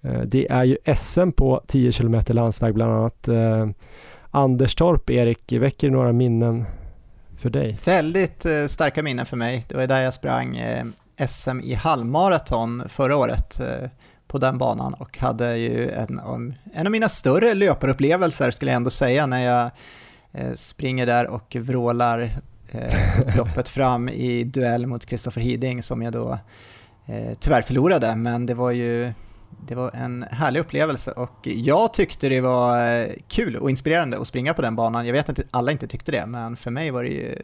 Eh, 0.03 0.21
det 0.21 0.51
är 0.51 0.65
ju 0.65 0.77
SM 0.97 1.33
på 1.33 1.63
10 1.67 1.93
km 1.93 2.21
landsväg 2.27 2.75
bland 2.75 2.93
annat. 2.93 3.29
Eh, 3.29 3.69
Anderstorp, 4.31 5.11
Erik, 5.11 5.53
väcker 5.53 5.91
några 5.91 6.13
minnen 6.13 6.65
för 7.39 7.51
dig? 7.51 7.79
Väldigt 7.85 8.45
eh, 8.45 8.67
starka 8.67 9.03
minnen 9.03 9.27
för 9.27 9.37
mig. 9.37 9.65
Det 9.69 9.75
var 9.75 9.87
där 9.87 10.03
jag 10.03 10.15
sprang 10.15 10.61
SM 11.29 11.61
i 11.61 11.75
halvmaraton 11.75 12.83
förra 12.89 13.17
året 13.17 13.61
på 14.27 14.39
den 14.39 14.59
banan 14.59 14.95
och 14.95 15.19
hade 15.19 15.57
ju 15.57 15.91
en, 15.91 16.21
en 16.73 16.87
av 16.87 16.91
mina 16.91 17.09
större 17.09 17.55
löparupplevelser 17.55 18.51
skulle 18.51 18.71
jag 18.71 18.77
ändå 18.77 18.91
säga 18.91 19.27
när 19.27 19.43
jag 19.43 19.71
Eh, 20.33 20.53
springer 20.55 21.07
där 21.07 21.27
och 21.27 21.57
vrålar 21.61 22.41
eh, 22.69 23.37
loppet 23.37 23.69
fram 23.69 24.09
i 24.09 24.45
duell 24.45 24.87
mot 24.87 25.07
Kristoffer 25.07 25.41
Hiding 25.41 25.83
som 25.83 26.03
jag 26.03 26.13
då 26.13 26.39
eh, 27.07 27.39
tyvärr 27.41 27.63
förlorade, 27.63 28.17
men 28.17 28.47
det 28.47 28.55
var 28.55 28.71
ju 28.71 29.13
det 29.67 29.75
var 29.75 29.91
en 29.95 30.23
härlig 30.31 30.61
upplevelse 30.61 31.13
och 31.13 31.39
jag 31.43 31.95
tyckte 31.95 32.29
det 32.29 32.41
var 32.41 33.01
eh, 33.01 33.07
kul 33.29 33.57
och 33.57 33.71
inspirerande 33.71 34.19
att 34.19 34.27
springa 34.27 34.55
på 34.55 34.63
den 34.63 34.77
banan. 34.77 35.07
Jag 35.07 35.13
vet 35.13 35.29
att 35.29 35.41
alla 35.51 35.73
inte 35.73 35.87
tyckte 35.87 36.13
det, 36.13 36.27
men 36.27 36.57
för 36.57 36.71
mig 36.71 36.91
var 36.91 37.03
det 37.05 37.11
ju 37.11 37.39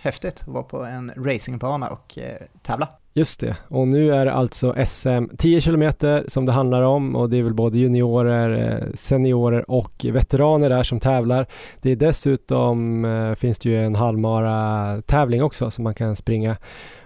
häftigt 0.00 0.42
att 0.42 0.48
vara 0.48 0.62
på 0.62 0.84
en 0.84 1.12
racingbana 1.16 1.88
och 1.88 2.18
tävla. 2.62 2.88
Just 3.14 3.40
det, 3.40 3.56
och 3.68 3.88
nu 3.88 4.14
är 4.14 4.24
det 4.24 4.32
alltså 4.32 4.74
SM 4.86 5.36
10 5.38 5.60
km 5.60 5.92
som 6.28 6.46
det 6.46 6.52
handlar 6.52 6.82
om 6.82 7.16
och 7.16 7.30
det 7.30 7.38
är 7.38 7.42
väl 7.42 7.54
både 7.54 7.78
juniorer, 7.78 8.72
eh, 8.72 8.92
seniorer 8.94 9.70
och 9.70 10.06
veteraner 10.12 10.68
där 10.68 10.82
som 10.82 11.00
tävlar. 11.00 11.46
Det 11.82 11.90
är 11.90 11.96
dessutom 11.96 13.04
eh, 13.04 13.34
finns 13.34 13.58
det 13.58 13.68
ju 13.68 13.84
en 13.84 13.94
halvmara 13.94 15.02
tävling 15.02 15.42
också 15.42 15.70
som 15.70 15.84
man 15.84 15.94
kan 15.94 16.16
springa 16.16 16.56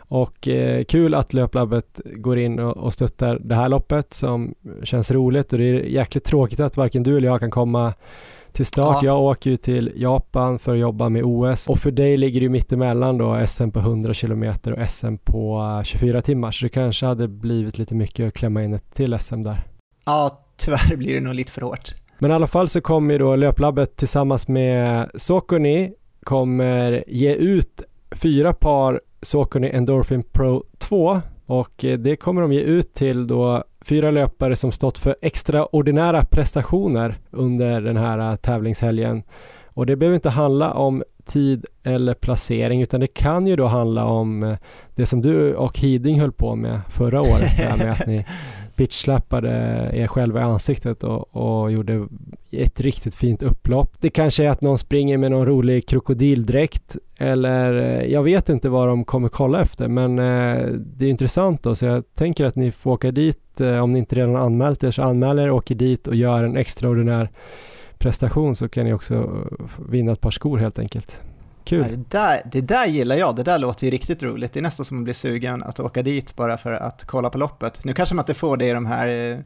och 0.09 0.49
eh, 0.49 0.85
kul 0.85 1.15
att 1.15 1.33
Löplabbet 1.33 2.01
går 2.05 2.39
in 2.39 2.59
och, 2.59 2.77
och 2.77 2.93
stöttar 2.93 3.39
det 3.45 3.55
här 3.55 3.69
loppet 3.69 4.15
som 4.15 4.55
känns 4.83 5.11
roligt 5.11 5.53
och 5.53 5.59
det 5.59 5.65
är 5.65 5.81
jäkligt 5.81 6.25
tråkigt 6.25 6.61
att 6.61 6.77
varken 6.77 7.03
du 7.03 7.17
eller 7.17 7.29
jag 7.29 7.41
kan 7.41 7.51
komma 7.51 7.95
till 8.57 8.67
start. 8.67 8.99
Ja. 9.03 9.07
Jag 9.07 9.21
åker 9.21 9.51
ju 9.51 9.57
till 9.57 9.93
Japan 9.95 10.59
för 10.59 10.73
att 10.73 10.79
jobba 10.79 11.09
med 11.09 11.23
OS 11.25 11.69
och 11.69 11.79
för 11.79 11.91
dig 11.91 12.17
ligger 12.17 12.41
det 12.41 12.45
ju 12.45 12.51
mittemellan 12.51 13.19
då 13.19 13.47
SM 13.47 13.71
på 13.71 13.79
100 13.79 14.15
km 14.15 14.43
och 14.45 14.91
SM 14.91 15.17
på 15.25 15.63
24 15.85 16.23
timmar 16.23 16.51
så 16.51 16.65
det 16.65 16.69
kanske 16.69 17.07
hade 17.07 17.29
blivit 17.29 17.79
lite 17.79 17.95
mycket 17.95 18.29
att 18.29 18.35
klämma 18.35 18.65
in 18.65 18.75
ett 18.75 18.95
till 18.95 19.19
SM 19.19 19.43
där. 19.43 19.61
Ja, 20.05 20.45
tyvärr 20.57 20.97
blir 20.97 21.15
det 21.15 21.21
nog 21.21 21.35
lite 21.35 21.53
för 21.53 21.61
hårt. 21.61 21.95
Men 22.19 22.31
i 22.31 22.35
alla 22.35 22.47
fall 22.47 22.69
så 22.69 22.81
kommer 22.81 23.13
ju 23.13 23.19
då 23.19 23.37
Löplabbet 23.37 23.97
tillsammans 23.97 24.49
med 24.49 25.11
Sokoni 25.15 25.93
kommer 26.25 27.05
ge 27.07 27.35
ut 27.35 27.83
fyra 28.11 28.53
par 28.53 29.01
Sokoni 29.23 29.71
Endorphin 29.71 30.23
Pro 30.23 30.65
2 30.79 31.21
och 31.47 31.85
eh, 31.85 31.99
det 31.99 32.17
kommer 32.17 32.43
de 32.43 32.53
ge 32.53 32.61
ut 32.61 32.95
till 32.95 33.27
då 33.27 33.65
fyra 33.89 34.11
löpare 34.11 34.57
som 34.57 34.73
stått 34.73 34.99
för 34.99 35.17
extraordinära 35.23 36.25
prestationer 36.25 37.19
under 37.31 37.81
den 37.81 37.97
här 37.97 38.31
äh, 38.31 38.37
tävlingshelgen. 38.37 39.23
Och 39.67 39.87
det 39.87 39.97
behöver 39.97 40.15
inte 40.15 40.31
handla 40.31 40.73
om 40.73 41.05
tid 41.25 41.67
eller 41.83 42.15
placering 42.15 42.83
utan 42.83 43.01
det 43.01 43.07
kan 43.07 43.47
ju 43.47 43.57
då 43.57 43.67
handla 43.67 44.05
om 44.05 44.43
äh, 44.43 44.57
det 44.95 45.07
som 45.07 45.23
du 45.23 45.55
och 45.55 45.79
Hiding 45.79 46.21
höll 46.21 46.33
på 46.33 46.55
med 46.55 46.81
förra 46.89 47.21
året 47.21 47.59
med 47.79 47.91
att 47.91 48.07
ni 48.07 48.25
bitchslappade 48.77 49.51
er 49.93 50.07
själva 50.07 50.41
i 50.41 50.43
ansiktet 50.43 51.05
och, 51.05 51.37
och, 51.37 51.73
gjorde 51.73 52.07
ett 52.63 52.81
riktigt 52.81 53.15
fint 53.15 53.43
upplopp. 53.43 53.93
Det 54.01 54.11
kanske 54.11 54.45
är 54.45 54.49
att 54.49 54.61
någon 54.61 54.79
springer 54.79 55.19
med 55.19 55.31
någon 55.31 55.47
rolig 55.47 55.89
krokodildräkt 55.89 56.97
eller 57.17 57.73
eh, 57.73 58.13
jag 58.13 58.23
vet 58.23 58.49
inte 58.49 58.69
vad 58.69 58.89
de 58.89 59.05
kommer 59.05 59.29
kolla 59.29 59.63
efter 59.63 59.89
men 59.89 60.19
eh, 60.19 60.67
det 60.73 61.05
är 61.05 61.11
intressant 61.11 61.63
då 61.63 61.75
så 61.75 61.85
jag 61.85 62.05
tänker 62.15 62.45
att 62.45 62.57
ni 62.57 62.73
får 62.73 62.91
åka 62.91 63.11
dit 63.11 63.61
eh, 63.61 63.79
om 63.79 63.93
ni 63.93 63.99
inte 63.99 64.17
redan 64.17 64.37
anmält 64.37 64.85
er 64.85 64.91
så 64.91 65.03
anmäl 65.03 65.39
er, 65.39 65.51
åker 65.51 65.75
dit 65.75 66.07
och 66.07 66.15
gör 66.15 66.45
en 66.45 66.57
extraordinär 66.57 67.31
prestation 67.99 68.57
så 68.57 68.69
kan 68.69 68.85
ni 68.85 68.93
också 68.93 69.15
eh, 69.15 69.89
vinna 69.89 70.13
ett 70.13 70.21
par 70.21 70.31
skor 70.31 70.59
helt 70.59 70.79
enkelt. 70.79 71.21
Kul. 71.65 71.81
Ja, 71.81 71.89
det, 71.89 72.11
där, 72.11 72.41
det 72.53 72.61
där 72.61 72.87
gillar 72.87 73.17
jag, 73.17 73.37
det 73.37 73.43
där 73.43 73.59
låter 73.59 73.85
ju 73.85 73.91
riktigt 73.91 74.23
roligt. 74.23 74.53
Det 74.53 74.61
är 74.61 74.63
nästan 74.63 74.85
som 74.85 74.99
att 74.99 75.05
bli 75.05 75.15
sugen 75.15 75.63
att 75.63 75.81
åka 75.81 76.03
dit 76.03 76.37
bara 76.37 76.57
för 76.57 76.73
att 76.73 77.05
kolla 77.05 77.31
på 77.31 77.39
loppet. 77.39 77.85
Nu 77.85 77.93
kanske 77.93 78.15
man 78.15 78.23
inte 78.23 78.35
får 78.35 78.57
det 78.57 78.67
i 78.67 78.73
de 78.73 78.87
här 78.87 79.09
eh 79.09 79.39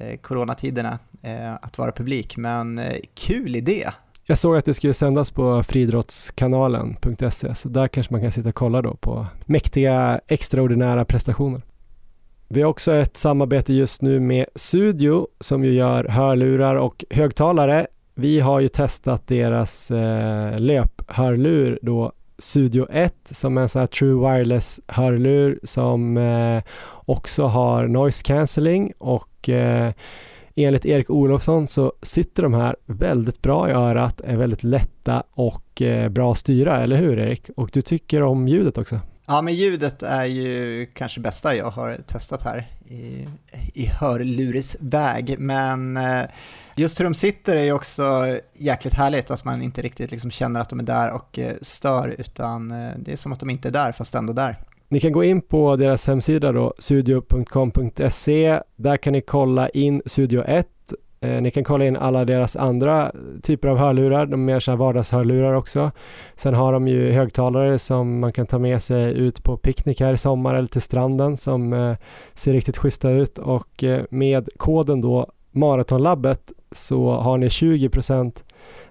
Eh, 0.00 0.16
coronatiderna, 0.16 0.98
eh, 1.22 1.54
att 1.54 1.78
vara 1.78 1.92
publik, 1.92 2.36
men 2.36 2.78
eh, 2.78 2.96
kul 3.14 3.56
idé. 3.56 3.88
Jag 4.26 4.38
såg 4.38 4.56
att 4.56 4.64
det 4.64 4.74
skulle 4.74 4.94
sändas 4.94 5.30
på 5.30 5.62
friidrottskanalen.se, 5.62 7.54
så 7.54 7.68
där 7.68 7.88
kanske 7.88 8.14
man 8.14 8.22
kan 8.22 8.32
sitta 8.32 8.48
och 8.48 8.54
kolla 8.54 8.82
då 8.82 8.94
på 8.94 9.26
mäktiga 9.44 10.20
extraordinära 10.26 11.04
prestationer. 11.04 11.62
Vi 12.48 12.62
har 12.62 12.70
också 12.70 12.94
ett 12.94 13.16
samarbete 13.16 13.72
just 13.72 14.02
nu 14.02 14.20
med 14.20 14.46
Studio 14.54 15.26
som 15.40 15.64
ju 15.64 15.72
gör 15.72 16.04
hörlurar 16.04 16.74
och 16.74 17.04
högtalare 17.10 17.86
vi 18.20 18.40
har 18.40 18.60
ju 18.60 18.68
testat 18.68 19.26
deras 19.26 19.90
eh, 19.90 20.60
löphörlur 20.60 21.78
då 21.82 22.12
Studio 22.38 22.86
1 22.90 23.14
som 23.24 23.58
är 23.58 23.62
en 23.62 23.68
sån 23.68 23.80
här 23.80 23.86
True 23.86 24.30
Wireless 24.30 24.80
hörlur 24.86 25.60
som 25.64 26.16
eh, 26.16 26.62
också 26.92 27.46
har 27.46 27.86
noise 27.88 28.22
cancelling 28.24 28.92
och 28.98 29.29
eh, 29.48 29.92
enligt 30.54 30.86
Erik 30.86 31.10
Olofsson 31.10 31.66
så 31.66 31.92
sitter 32.02 32.42
de 32.42 32.54
här 32.54 32.76
väldigt 32.86 33.42
bra 33.42 33.68
i 33.68 33.72
örat, 33.72 34.20
är 34.20 34.36
väldigt 34.36 34.64
lätta 34.64 35.22
och 35.30 35.82
eh, 35.82 36.08
bra 36.08 36.32
att 36.32 36.38
styra, 36.38 36.82
eller 36.82 36.96
hur 36.96 37.18
Erik? 37.18 37.50
Och 37.56 37.70
du 37.72 37.82
tycker 37.82 38.22
om 38.22 38.48
ljudet 38.48 38.78
också? 38.78 39.00
Ja, 39.26 39.42
men 39.42 39.54
ljudet 39.54 40.02
är 40.02 40.24
ju 40.24 40.86
kanske 40.86 41.20
bästa 41.20 41.56
jag 41.56 41.70
har 41.70 41.98
testat 42.06 42.42
här 42.42 42.68
i, 42.88 43.26
i 43.74 43.86
hörluresväg, 43.86 45.38
men 45.38 45.96
eh, 45.96 46.22
just 46.76 47.00
hur 47.00 47.04
de 47.04 47.14
sitter 47.14 47.56
är 47.56 47.62
ju 47.62 47.72
också 47.72 48.38
jäkligt 48.54 48.94
härligt, 48.94 49.30
att 49.30 49.44
man 49.44 49.62
inte 49.62 49.82
riktigt 49.82 50.10
liksom 50.10 50.30
känner 50.30 50.60
att 50.60 50.68
de 50.68 50.80
är 50.80 50.84
där 50.84 51.10
och 51.10 51.38
eh, 51.38 51.52
stör, 51.60 52.14
utan 52.18 52.70
eh, 52.70 52.90
det 52.98 53.12
är 53.12 53.16
som 53.16 53.32
att 53.32 53.40
de 53.40 53.50
inte 53.50 53.68
är 53.68 53.72
där, 53.72 53.92
fast 53.92 54.14
ändå 54.14 54.32
där. 54.32 54.58
Ni 54.92 55.00
kan 55.00 55.12
gå 55.12 55.24
in 55.24 55.40
på 55.42 55.76
deras 55.76 56.06
hemsida 56.06 56.52
då, 56.52 56.74
studio.com.se. 56.78 58.60
Där 58.76 58.96
kan 58.96 59.12
ni 59.12 59.20
kolla 59.20 59.68
in 59.68 60.02
Studio 60.06 60.44
1. 60.46 60.66
Eh, 61.20 61.40
ni 61.42 61.50
kan 61.50 61.64
kolla 61.64 61.84
in 61.84 61.96
alla 61.96 62.24
deras 62.24 62.56
andra 62.56 63.12
typer 63.42 63.68
av 63.68 63.76
hörlurar, 63.76 64.26
de 64.26 64.44
mer 64.44 64.60
så 64.60 64.70
här 64.70 64.78
vardagshörlurar 64.78 65.54
också. 65.54 65.90
Sen 66.36 66.54
har 66.54 66.72
de 66.72 66.88
ju 66.88 67.12
högtalare 67.12 67.78
som 67.78 68.20
man 68.20 68.32
kan 68.32 68.46
ta 68.46 68.58
med 68.58 68.82
sig 68.82 69.12
ut 69.12 69.44
på 69.44 69.56
picknick 69.56 70.00
här 70.00 70.12
i 70.12 70.18
sommar 70.18 70.54
eller 70.54 70.68
till 70.68 70.82
stranden 70.82 71.36
som 71.36 71.72
eh, 71.72 71.96
ser 72.34 72.52
riktigt 72.52 72.78
schyssta 72.78 73.10
ut 73.10 73.38
och 73.38 73.84
eh, 73.84 74.04
med 74.10 74.48
koden 74.56 75.00
då 75.00 75.26
Maratonlabbet 75.50 76.52
så 76.72 77.10
har 77.10 77.38
ni 77.38 77.50
20 77.50 77.88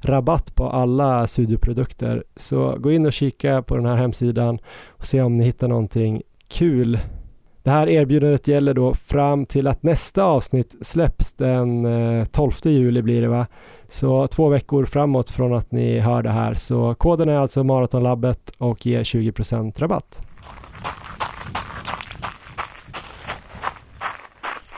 rabatt 0.02 0.56
på 0.56 0.70
alla 0.70 1.28
studioprodukter. 1.28 2.24
Så 2.36 2.76
gå 2.80 2.92
in 2.92 3.06
och 3.06 3.14
kika 3.14 3.62
på 3.62 3.76
den 3.76 3.86
här 3.86 3.96
hemsidan 3.96 4.60
och 4.88 5.06
se 5.06 5.22
om 5.22 5.38
ni 5.38 5.44
hittar 5.44 5.68
någonting 5.68 6.22
kul. 6.48 7.00
Det 7.64 7.70
här 7.70 7.90
erbjudandet 7.90 8.48
gäller 8.48 8.74
då 8.74 8.94
fram 8.94 9.46
till 9.46 9.68
att 9.68 9.84
nästa 9.84 10.24
avsnitt 10.24 10.76
släpps 10.82 11.34
den 11.34 11.86
eh, 11.86 12.26
12 12.26 12.52
juli 12.64 13.02
blir 13.02 13.22
det 13.22 13.28
va? 13.28 13.48
Så 13.90 14.28
två 14.28 14.50
veckor 14.50 14.86
framåt 14.86 15.30
från 15.30 15.54
att 15.54 15.72
ni 15.72 16.00
hör 16.00 16.24
det 16.24 16.30
här. 16.30 16.54
Så 16.54 16.96
koden 16.96 17.30
är 17.30 17.36
alltså 17.36 17.64
Maratonlabbet 17.64 18.52
och 18.58 18.86
ger 18.86 19.04
20% 19.04 19.80
rabatt. 19.80 20.29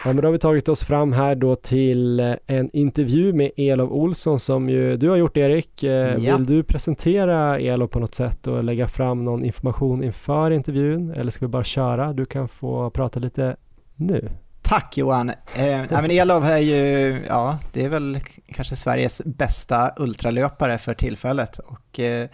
Ja, 0.03 0.13
men 0.13 0.21
då 0.21 0.27
har 0.27 0.31
vi 0.31 0.39
tagit 0.39 0.69
oss 0.69 0.83
fram 0.83 1.13
här 1.13 1.35
då 1.35 1.55
till 1.55 2.19
eh, 2.19 2.33
en 2.47 2.69
intervju 2.73 3.33
med 3.33 3.51
Elof 3.57 3.91
Olsson 3.91 4.39
som 4.39 4.69
ju 4.69 4.97
du 4.97 5.09
har 5.09 5.15
gjort 5.15 5.37
Erik. 5.37 5.83
Eh, 5.83 5.91
ja. 5.91 6.37
Vill 6.37 6.45
du 6.45 6.63
presentera 6.63 7.59
Elof 7.59 7.91
på 7.91 7.99
något 7.99 8.15
sätt 8.15 8.47
och 8.47 8.63
lägga 8.63 8.87
fram 8.87 9.25
någon 9.25 9.45
information 9.45 10.03
inför 10.03 10.51
intervjun 10.51 11.11
eller 11.11 11.31
ska 11.31 11.45
vi 11.45 11.49
bara 11.49 11.63
köra? 11.63 12.13
Du 12.13 12.25
kan 12.25 12.47
få 12.47 12.89
prata 12.89 13.19
lite 13.19 13.55
nu. 13.95 14.29
Tack 14.61 14.97
Johan! 14.97 15.29
Eh, 15.29 15.81
men 15.89 16.11
Elof 16.11 16.43
är 16.43 16.57
ju, 16.57 17.21
ja, 17.27 17.57
det 17.73 17.85
är 17.85 17.89
väl 17.89 18.19
kanske 18.53 18.75
Sveriges 18.75 19.21
bästa 19.25 19.91
ultralöpare 19.97 20.77
för 20.77 20.93
tillfället 20.93 21.59
och 21.59 21.99
eh, 21.99 22.29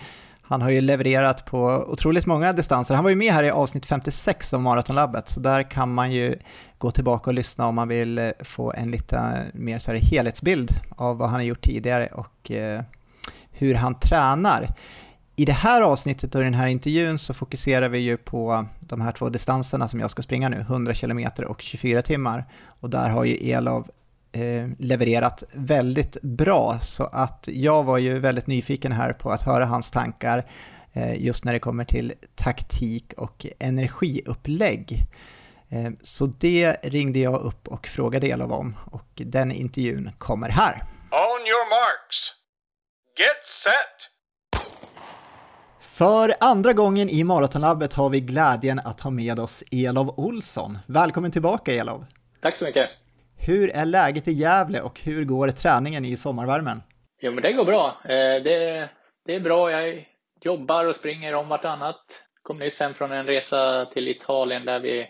han 0.49 0.61
har 0.61 0.69
ju 0.69 0.81
levererat 0.81 1.45
på 1.45 1.85
otroligt 1.87 2.25
många 2.25 2.53
distanser. 2.53 2.95
Han 2.95 3.03
var 3.03 3.09
ju 3.09 3.15
med 3.15 3.33
här 3.33 3.43
i 3.43 3.49
avsnitt 3.49 3.85
56 3.85 4.53
av 4.53 4.61
Maratonlabbet, 4.61 5.29
så 5.29 5.39
där 5.39 5.63
kan 5.63 5.93
man 5.93 6.11
ju 6.11 6.39
gå 6.77 6.91
tillbaka 6.91 7.29
och 7.29 7.33
lyssna 7.33 7.67
om 7.67 7.75
man 7.75 7.87
vill 7.87 8.17
eh, 8.17 8.29
få 8.39 8.73
en 8.73 8.91
lite 8.91 9.45
mer 9.53 9.79
så 9.79 9.91
här 9.91 9.99
helhetsbild 9.99 10.71
av 10.89 11.17
vad 11.17 11.29
han 11.29 11.39
har 11.39 11.45
gjort 11.45 11.61
tidigare 11.61 12.07
och 12.07 12.51
eh, 12.51 12.81
hur 13.51 13.75
han 13.75 13.99
tränar. 13.99 14.69
I 15.35 15.45
det 15.45 15.53
här 15.53 15.81
avsnittet 15.81 16.35
och 16.35 16.41
i 16.41 16.43
den 16.43 16.53
här 16.53 16.67
intervjun 16.67 17.19
så 17.19 17.33
fokuserar 17.33 17.89
vi 17.89 17.97
ju 17.97 18.17
på 18.17 18.65
de 18.79 19.01
här 19.01 19.11
två 19.11 19.29
distanserna 19.29 19.87
som 19.87 19.99
jag 19.99 20.11
ska 20.11 20.21
springa 20.21 20.49
nu, 20.49 20.59
100 20.59 20.93
km 20.93 21.27
och 21.47 21.61
24 21.61 22.01
timmar. 22.01 22.45
Och 22.79 22.89
där 22.89 23.09
har 23.09 23.23
ju 23.23 23.51
Elov 23.51 23.87
levererat 24.79 25.43
väldigt 25.51 26.21
bra, 26.21 26.79
så 26.81 27.03
att 27.03 27.49
jag 27.51 27.83
var 27.83 27.97
ju 27.97 28.19
väldigt 28.19 28.47
nyfiken 28.47 28.91
här 28.91 29.13
på 29.13 29.31
att 29.31 29.41
höra 29.41 29.65
hans 29.65 29.91
tankar 29.91 30.45
eh, 30.93 31.23
just 31.23 31.45
när 31.45 31.53
det 31.53 31.59
kommer 31.59 31.85
till 31.85 32.13
taktik 32.35 33.13
och 33.17 33.45
energiupplägg. 33.59 35.05
Eh, 35.69 35.91
så 36.01 36.25
det 36.25 36.77
ringde 36.83 37.19
jag 37.19 37.41
upp 37.41 37.67
och 37.67 37.87
frågade 37.87 38.27
Elof 38.27 38.51
om 38.51 38.75
och 38.91 39.09
den 39.15 39.51
intervjun 39.51 40.11
kommer 40.17 40.49
här. 40.49 40.83
On 41.11 41.41
your 41.47 41.69
marks. 41.69 42.33
Get 43.19 43.45
set! 43.45 44.17
För 45.79 46.33
andra 46.39 46.73
gången 46.73 47.09
i 47.09 47.23
Maratonlabbet 47.23 47.93
har 47.93 48.09
vi 48.09 48.19
glädjen 48.19 48.79
att 48.79 49.01
ha 49.01 49.11
med 49.11 49.39
oss 49.39 49.63
Elov 49.71 50.13
Olsson. 50.19 50.77
Välkommen 50.85 51.31
tillbaka 51.31 51.73
Elov! 51.73 52.05
Tack 52.41 52.57
så 52.57 52.65
mycket! 52.65 52.89
Hur 53.37 53.69
är 53.69 53.85
läget 53.85 54.27
i 54.27 54.31
Gävle 54.31 54.81
och 54.81 55.01
hur 55.03 55.25
går 55.25 55.47
träningen 55.47 56.05
i 56.05 56.17
sommarvärmen? 56.17 56.81
Jo, 57.21 57.31
men 57.31 57.43
det 57.43 57.53
går 57.53 57.65
bra. 57.65 57.87
Eh, 58.03 58.43
det, 58.43 58.89
det 59.25 59.35
är 59.35 59.39
bra. 59.39 59.71
Jag 59.71 60.07
jobbar 60.41 60.85
och 60.85 60.95
springer 60.95 61.35
om 61.35 61.47
vartannat. 61.49 62.23
Kom 62.43 62.59
nyss 62.59 62.79
hem 62.79 62.93
från 62.93 63.11
en 63.11 63.25
resa 63.25 63.85
till 63.85 64.07
Italien 64.07 64.65
där 64.65 64.79
vi 64.79 65.07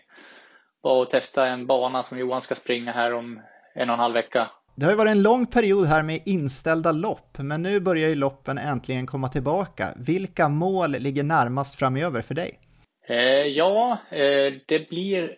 var 0.81 1.01
och 1.01 1.09
testade 1.09 1.49
en 1.49 1.67
bana 1.67 2.03
som 2.03 2.19
Johan 2.19 2.41
ska 2.41 2.55
springa 2.55 2.91
här 2.91 3.13
om 3.13 3.41
en 3.75 3.89
och 3.89 3.93
en 3.93 3.99
halv 3.99 4.13
vecka. 4.13 4.47
Det 4.75 4.85
har 4.85 4.91
ju 4.91 4.97
varit 4.97 5.11
en 5.11 5.23
lång 5.23 5.45
period 5.45 5.87
här 5.87 6.03
med 6.03 6.19
inställda 6.25 6.91
lopp, 6.91 7.37
men 7.37 7.61
nu 7.61 7.79
börjar 7.79 8.09
ju 8.09 8.15
loppen 8.15 8.57
äntligen 8.57 9.07
komma 9.07 9.29
tillbaka. 9.29 9.87
Vilka 9.95 10.49
mål 10.49 10.91
ligger 10.91 11.23
närmast 11.23 11.79
framöver 11.79 12.21
för 12.21 12.35
dig? 12.35 12.59
Eh, 13.07 13.47
ja, 13.47 13.97
eh, 14.11 14.53
det 14.67 14.89
blir 14.89 15.35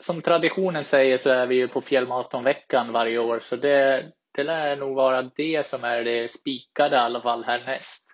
som 0.00 0.22
traditionen 0.22 0.84
säger 0.84 1.18
så 1.18 1.30
är 1.30 1.46
vi 1.46 1.54
ju 1.54 1.68
på 1.68 1.80
fjällmaratonveckan 1.80 2.92
varje 2.92 3.18
år, 3.18 3.40
så 3.42 3.56
det, 3.56 4.10
det 4.34 4.44
lär 4.44 4.76
nog 4.76 4.96
vara 4.96 5.22
det 5.22 5.66
som 5.66 5.84
är 5.84 6.04
det 6.04 6.30
spikade 6.30 6.96
i 6.96 6.98
alla 6.98 7.20
fall 7.20 7.44
härnäst. 7.44 8.06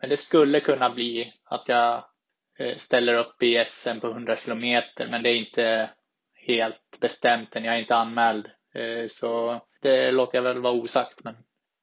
Men 0.00 0.10
det 0.10 0.16
skulle 0.16 0.60
kunna 0.60 0.90
bli 0.90 1.32
att 1.44 1.68
jag 1.68 2.04
eh, 2.58 2.76
ställer 2.76 3.14
upp 3.14 3.42
i 3.42 3.64
SM 3.66 4.00
på 4.00 4.10
100 4.10 4.36
kilometer, 4.36 5.08
men 5.10 5.22
det 5.22 5.28
är 5.28 5.36
inte 5.36 5.90
helt 6.46 7.00
bestämt 7.00 7.56
än. 7.56 7.64
Jag 7.64 7.74
är 7.74 7.80
inte 7.80 7.96
anmäld, 7.96 8.46
eh, 8.74 9.08
så 9.08 9.60
det 9.82 10.10
låter 10.10 10.38
jag 10.38 10.42
väl 10.42 10.62
vara 10.62 10.72
osagt, 10.72 11.24
men 11.24 11.34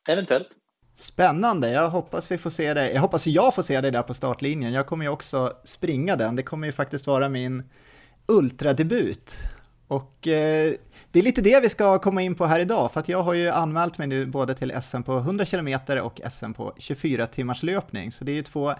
eventuellt. 0.07 0.49
Spännande, 0.95 1.71
jag 1.71 1.89
hoppas 1.89 2.31
vi 2.31 2.37
får 2.37 2.49
se 2.49 2.73
dig. 2.73 2.93
Jag 2.93 3.01
hoppas 3.01 3.27
jag 3.27 3.55
får 3.55 3.63
se 3.63 3.81
dig 3.81 3.91
där 3.91 4.03
på 4.03 4.13
startlinjen. 4.13 4.73
Jag 4.73 4.87
kommer 4.87 5.05
ju 5.05 5.11
också 5.11 5.53
springa 5.63 6.15
den. 6.15 6.35
Det 6.35 6.43
kommer 6.43 6.67
ju 6.67 6.73
faktiskt 6.73 7.07
vara 7.07 7.29
min 7.29 7.69
ultradebut. 8.29 9.35
Och 9.87 10.27
eh, 10.27 10.73
det 11.11 11.19
är 11.19 11.23
lite 11.23 11.41
det 11.41 11.59
vi 11.59 11.69
ska 11.69 11.99
komma 11.99 12.21
in 12.21 12.35
på 12.35 12.45
här 12.45 12.59
idag, 12.59 12.91
för 12.91 12.99
att 12.99 13.09
jag 13.09 13.23
har 13.23 13.33
ju 13.33 13.49
anmält 13.49 13.97
mig 13.97 14.07
nu 14.07 14.25
både 14.25 14.55
till 14.55 14.73
SM 14.81 15.01
på 15.01 15.17
100 15.17 15.45
km 15.45 15.79
och 16.03 16.21
SM 16.31 16.53
på 16.53 16.73
24 16.77 17.27
timmars 17.27 17.63
löpning, 17.63 18.11
så 18.11 18.23
det 18.23 18.31
är 18.31 18.35
ju 18.35 18.43
två 18.43 18.73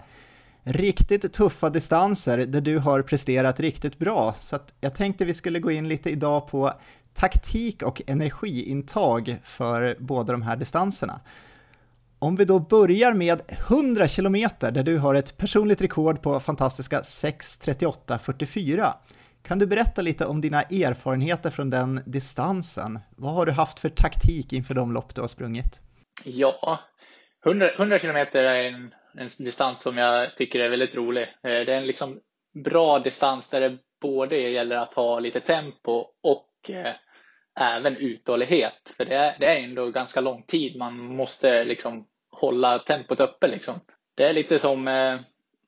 riktigt 0.62 1.32
tuffa 1.32 1.70
distanser 1.70 2.38
där 2.38 2.60
du 2.60 2.78
har 2.78 3.02
presterat 3.02 3.60
riktigt 3.60 3.98
bra. 3.98 4.34
Så 4.38 4.56
att 4.56 4.74
jag 4.80 4.94
tänkte 4.94 5.24
vi 5.24 5.34
skulle 5.34 5.60
gå 5.60 5.70
in 5.70 5.88
lite 5.88 6.10
idag 6.10 6.48
på 6.48 6.72
taktik 7.14 7.82
och 7.82 8.02
energiintag 8.06 9.36
för 9.44 9.96
båda 9.98 10.32
de 10.32 10.42
här 10.42 10.56
distanserna. 10.56 11.20
Om 12.18 12.36
vi 12.36 12.44
då 12.44 12.58
börjar 12.58 13.14
med 13.14 13.42
100 13.48 14.08
km 14.08 14.36
där 14.60 14.82
du 14.82 14.98
har 14.98 15.14
ett 15.14 15.36
personligt 15.36 15.82
rekord 15.82 16.22
på 16.22 16.40
fantastiska 16.40 17.00
6.38.44 17.00 18.92
kan 19.42 19.58
du 19.58 19.66
berätta 19.66 20.02
lite 20.02 20.26
om 20.26 20.40
dina 20.40 20.62
erfarenheter 20.62 21.50
från 21.50 21.70
den 21.70 22.00
distansen? 22.06 22.98
Vad 23.16 23.34
har 23.34 23.46
du 23.46 23.52
haft 23.52 23.80
för 23.80 23.88
taktik 23.88 24.52
inför 24.52 24.74
de 24.74 24.92
lopp 24.92 25.14
du 25.14 25.20
har 25.20 25.28
sprungit? 25.28 25.80
Ja, 26.24 26.80
100, 27.46 27.70
100 27.70 27.98
kilometer 27.98 28.42
är 28.42 28.64
en, 28.64 28.94
en, 29.18 29.28
distans 29.38 29.82
som 29.82 29.98
jag 29.98 30.36
tycker 30.36 30.58
är 30.58 30.68
väldigt 30.68 30.94
rolig. 30.94 31.22
Eh, 31.22 31.28
det 31.42 31.72
är 31.74 31.78
en 31.78 31.86
liksom 31.86 32.20
bra 32.64 32.98
distans 32.98 33.48
där 33.48 33.60
det 33.60 33.78
både 34.02 34.36
gäller 34.36 34.76
att 34.76 34.94
ha 34.94 35.18
lite 35.18 35.40
tempo 35.40 36.04
och 36.22 36.70
eh, 36.70 36.94
även 37.60 37.96
uthållighet. 37.96 38.94
För 38.96 39.04
det 39.04 39.16
är, 39.16 39.36
det 39.40 39.46
är 39.46 39.64
ändå 39.64 39.90
ganska 39.90 40.20
lång 40.20 40.42
tid 40.42 40.78
man 40.78 40.96
måste 40.98 41.64
liksom 41.64 42.06
hålla 42.30 42.78
tempot 42.78 43.20
uppe. 43.20 43.46
Liksom. 43.46 43.80
Det 44.14 44.28
är 44.28 44.32
lite 44.32 44.58
som 44.58 44.88
eh, 44.88 45.20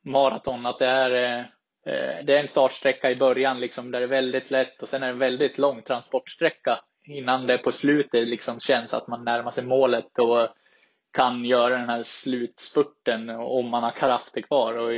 maraton, 0.05 0.65
att 0.65 0.79
det 0.79 0.87
är 0.87 1.39
Eh, 1.39 1.45
Eh, 1.85 2.25
det 2.25 2.33
är 2.33 2.39
en 2.39 2.47
startsträcka 2.47 3.11
i 3.11 3.15
början 3.15 3.59
liksom, 3.59 3.91
där 3.91 3.99
det 3.99 4.05
är 4.05 4.09
väldigt 4.09 4.51
lätt 4.51 4.81
och 4.81 4.89
sen 4.89 5.03
är 5.03 5.07
det 5.07 5.13
en 5.13 5.19
väldigt 5.19 5.57
lång 5.57 5.81
transportsträcka 5.81 6.79
innan 7.05 7.47
det 7.47 7.57
på 7.57 7.71
slutet 7.71 8.27
liksom 8.27 8.59
känns 8.59 8.93
att 8.93 9.07
man 9.07 9.23
närmar 9.23 9.51
sig 9.51 9.65
målet 9.65 10.19
och 10.19 10.47
kan 11.13 11.45
göra 11.45 11.77
den 11.77 11.89
här 11.89 12.03
slutspurten 12.03 13.29
om 13.29 13.69
man 13.69 13.83
har 13.83 13.91
krafter 13.91 14.41
kvar. 14.41 14.73
Och 14.73 14.91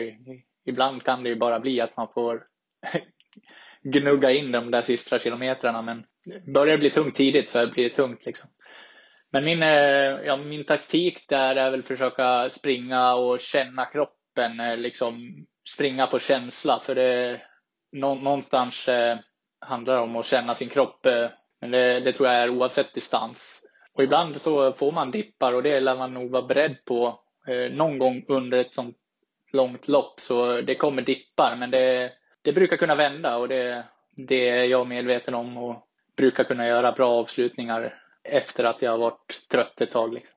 ibland 0.66 1.04
kan 1.04 1.24
det 1.24 1.30
ju 1.30 1.36
bara 1.36 1.60
bli 1.60 1.82
att 1.82 1.98
man 1.98 2.08
får 2.14 2.44
gnugga 3.84 4.32
in 4.32 4.52
de 4.52 4.72
där 4.72 4.82
sista 4.82 5.20
kilometrarna. 5.20 5.82
Men 5.82 6.04
börjar 6.54 6.72
det 6.72 6.78
bli 6.78 6.90
tungt 6.90 7.16
tidigt 7.16 7.50
så 7.50 7.68
blir 7.68 7.84
det 7.84 7.96
tungt. 7.96 8.26
Liksom. 8.26 8.50
Men 9.32 9.46
min, 9.46 9.64
eh, 9.64 9.70
ja, 10.26 10.38
min 10.38 10.66
taktik 10.66 11.26
där 11.28 11.56
är 11.56 11.72
väl 11.72 11.84
försöka 11.84 12.50
springa 12.50 13.14
och 13.14 13.40
känna 13.40 13.86
kroppen 13.86 14.16
kroppen, 14.36 14.82
liksom 14.82 15.46
springa 15.70 16.08
på 16.08 16.20
känsla. 16.20 16.80
För 16.80 16.96
det 16.96 17.42
någonstans 17.92 18.88
eh, 18.88 19.18
handlar 19.60 19.98
om 19.98 20.16
att 20.16 20.26
känna 20.26 20.54
sin 20.54 20.70
kropp. 20.70 21.06
Eh, 21.06 21.30
men 21.62 21.72
det, 21.72 22.00
det 22.00 22.14
tror 22.14 22.30
jag 22.30 22.38
är 22.38 22.50
oavsett 22.50 22.94
distans. 22.94 23.62
Och 23.94 24.04
ibland 24.04 24.42
så 24.42 24.74
får 24.74 24.92
man 24.92 25.12
dippar 25.12 25.54
och 25.54 25.64
det 25.64 25.80
lär 25.80 25.98
man 25.98 26.14
nog 26.14 26.32
vara 26.32 26.48
beredd 26.48 26.86
på. 26.86 27.20
Eh, 27.48 27.72
någon 27.72 28.00
gång 28.00 28.26
under 28.28 28.58
ett 28.58 28.74
sånt 28.74 28.98
långt 29.54 29.88
lopp 29.88 30.20
så 30.20 30.62
det 30.62 30.76
kommer 30.76 31.02
dippar 31.02 31.56
men 31.60 31.72
det, 31.72 32.12
det 32.42 32.54
brukar 32.54 32.78
kunna 32.78 32.96
vända 32.96 33.38
och 33.38 33.48
det, 33.48 33.84
det 34.16 34.50
är 34.50 34.64
jag 34.64 34.88
medveten 34.88 35.34
om 35.34 35.58
och 35.58 35.88
brukar 36.18 36.44
kunna 36.44 36.68
göra 36.68 36.92
bra 36.92 37.10
avslutningar 37.10 38.02
efter 38.24 38.64
att 38.64 38.82
jag 38.82 38.92
har 38.92 38.98
varit 38.98 39.48
trött 39.52 39.82
ett 39.82 39.92
tag. 39.92 40.14
Liksom. 40.14 40.35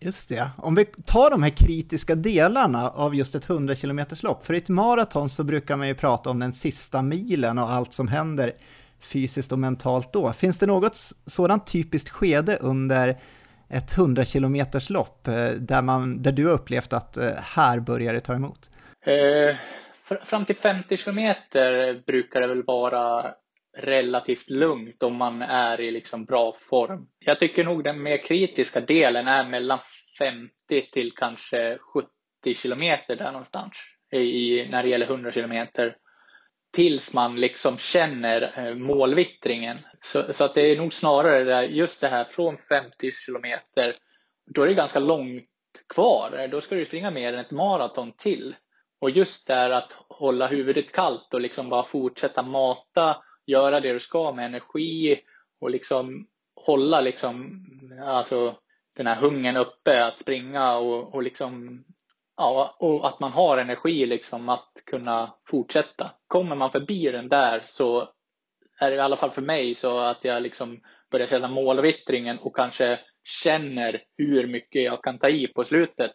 Just 0.00 0.28
det. 0.28 0.50
Om 0.56 0.74
vi 0.74 0.84
tar 0.84 1.30
de 1.30 1.42
här 1.42 1.50
kritiska 1.50 2.14
delarna 2.14 2.90
av 2.90 3.14
just 3.14 3.34
ett 3.34 3.50
100 3.50 3.74
km 3.74 4.00
lopp. 4.22 4.46
För 4.46 4.54
i 4.54 4.56
ett 4.56 4.68
maraton 4.68 5.28
så 5.28 5.44
brukar 5.44 5.76
man 5.76 5.88
ju 5.88 5.94
prata 5.94 6.30
om 6.30 6.38
den 6.38 6.52
sista 6.52 7.02
milen 7.02 7.58
och 7.58 7.70
allt 7.70 7.92
som 7.92 8.08
händer 8.08 8.52
fysiskt 9.00 9.52
och 9.52 9.58
mentalt 9.58 10.12
då. 10.12 10.32
Finns 10.32 10.58
det 10.58 10.66
något 10.66 10.96
sådant 11.26 11.66
typiskt 11.66 12.08
skede 12.08 12.56
under 12.60 13.18
ett 13.68 13.98
100 13.98 14.24
km 14.24 14.56
lopp 14.90 15.28
eh, 15.28 15.50
där, 15.50 15.82
man, 15.82 16.22
där 16.22 16.32
du 16.32 16.46
har 16.46 16.52
upplevt 16.52 16.92
att 16.92 17.16
eh, 17.16 17.30
här 17.42 17.80
börjar 17.80 18.14
det 18.14 18.20
ta 18.20 18.34
emot? 18.34 18.70
Eh, 19.06 19.56
fram 20.24 20.44
till 20.44 20.56
50 20.56 20.96
km 20.96 21.34
brukar 22.06 22.40
det 22.40 22.46
väl 22.46 22.62
vara 22.62 23.26
relativt 23.78 24.50
lugnt 24.50 25.02
om 25.02 25.16
man 25.16 25.42
är 25.42 25.80
i 25.80 25.90
liksom 25.90 26.24
bra 26.24 26.56
form. 26.60 27.06
Jag 27.18 27.40
tycker 27.40 27.64
nog 27.64 27.84
den 27.84 28.02
mer 28.02 28.24
kritiska 28.24 28.80
delen 28.80 29.28
är 29.28 29.48
mellan 29.48 29.78
50 30.18 30.50
till 30.92 31.12
kanske 31.16 31.78
70 31.94 32.08
kilometer 32.54 33.16
där 33.16 33.32
någonstans 33.32 33.72
i, 34.12 34.66
när 34.70 34.82
det 34.82 34.88
gäller 34.88 35.06
100 35.06 35.32
kilometer. 35.32 35.96
Tills 36.72 37.14
man 37.14 37.40
liksom 37.40 37.78
känner 37.78 38.52
eh, 38.56 38.74
målvittringen. 38.74 39.78
Så, 40.00 40.32
så, 40.32 40.44
att 40.44 40.54
det 40.54 40.60
är 40.60 40.76
nog 40.76 40.94
snarare 40.94 41.44
där, 41.44 41.62
just 41.62 42.00
det 42.00 42.08
här 42.08 42.24
från 42.24 42.58
50 42.58 43.10
kilometer, 43.12 43.96
då 44.54 44.62
är 44.62 44.66
det 44.66 44.74
ganska 44.74 44.98
långt 44.98 45.44
kvar. 45.94 46.48
Då 46.50 46.60
ska 46.60 46.74
du 46.74 46.84
springa 46.84 47.10
mer 47.10 47.32
än 47.32 47.38
ett 47.38 47.50
maraton 47.50 48.12
till. 48.12 48.54
Och 49.00 49.10
just 49.10 49.46
där 49.46 49.70
att 49.70 49.92
hålla 50.08 50.46
huvudet 50.46 50.92
kallt 50.92 51.34
och 51.34 51.40
liksom 51.40 51.68
bara 51.68 51.84
fortsätta 51.84 52.42
mata 52.42 53.16
göra 53.48 53.80
det 53.80 53.92
du 53.92 54.00
ska 54.00 54.32
med 54.32 54.46
energi 54.46 55.20
och 55.60 55.70
liksom 55.70 56.26
hålla 56.54 57.00
liksom, 57.00 57.64
alltså 58.04 58.54
den 58.96 59.06
här 59.06 59.16
hungern 59.16 59.56
uppe 59.56 60.04
att 60.04 60.20
springa 60.20 60.76
och, 60.76 61.14
och 61.14 61.22
liksom 61.22 61.84
Ja, 62.40 62.76
och 62.78 63.08
att 63.08 63.20
man 63.20 63.32
har 63.32 63.58
energi 63.58 64.06
liksom 64.06 64.48
att 64.48 64.72
kunna 64.86 65.34
fortsätta. 65.46 66.10
Kommer 66.26 66.56
man 66.56 66.70
förbi 66.70 67.10
den 67.10 67.28
där 67.28 67.62
så 67.64 68.08
är 68.80 68.90
det 68.90 68.96
i 68.96 69.00
alla 69.00 69.16
fall 69.16 69.30
för 69.30 69.42
mig 69.42 69.74
så 69.74 69.98
att 69.98 70.24
jag 70.24 70.42
liksom 70.42 70.80
börjar 71.10 71.26
känna 71.26 71.48
målvittringen 71.48 72.38
och 72.38 72.56
kanske 72.56 72.98
känner 73.24 74.02
hur 74.16 74.46
mycket 74.46 74.82
jag 74.82 75.04
kan 75.04 75.18
ta 75.18 75.28
i 75.28 75.46
på 75.46 75.64
slutet. 75.64 76.12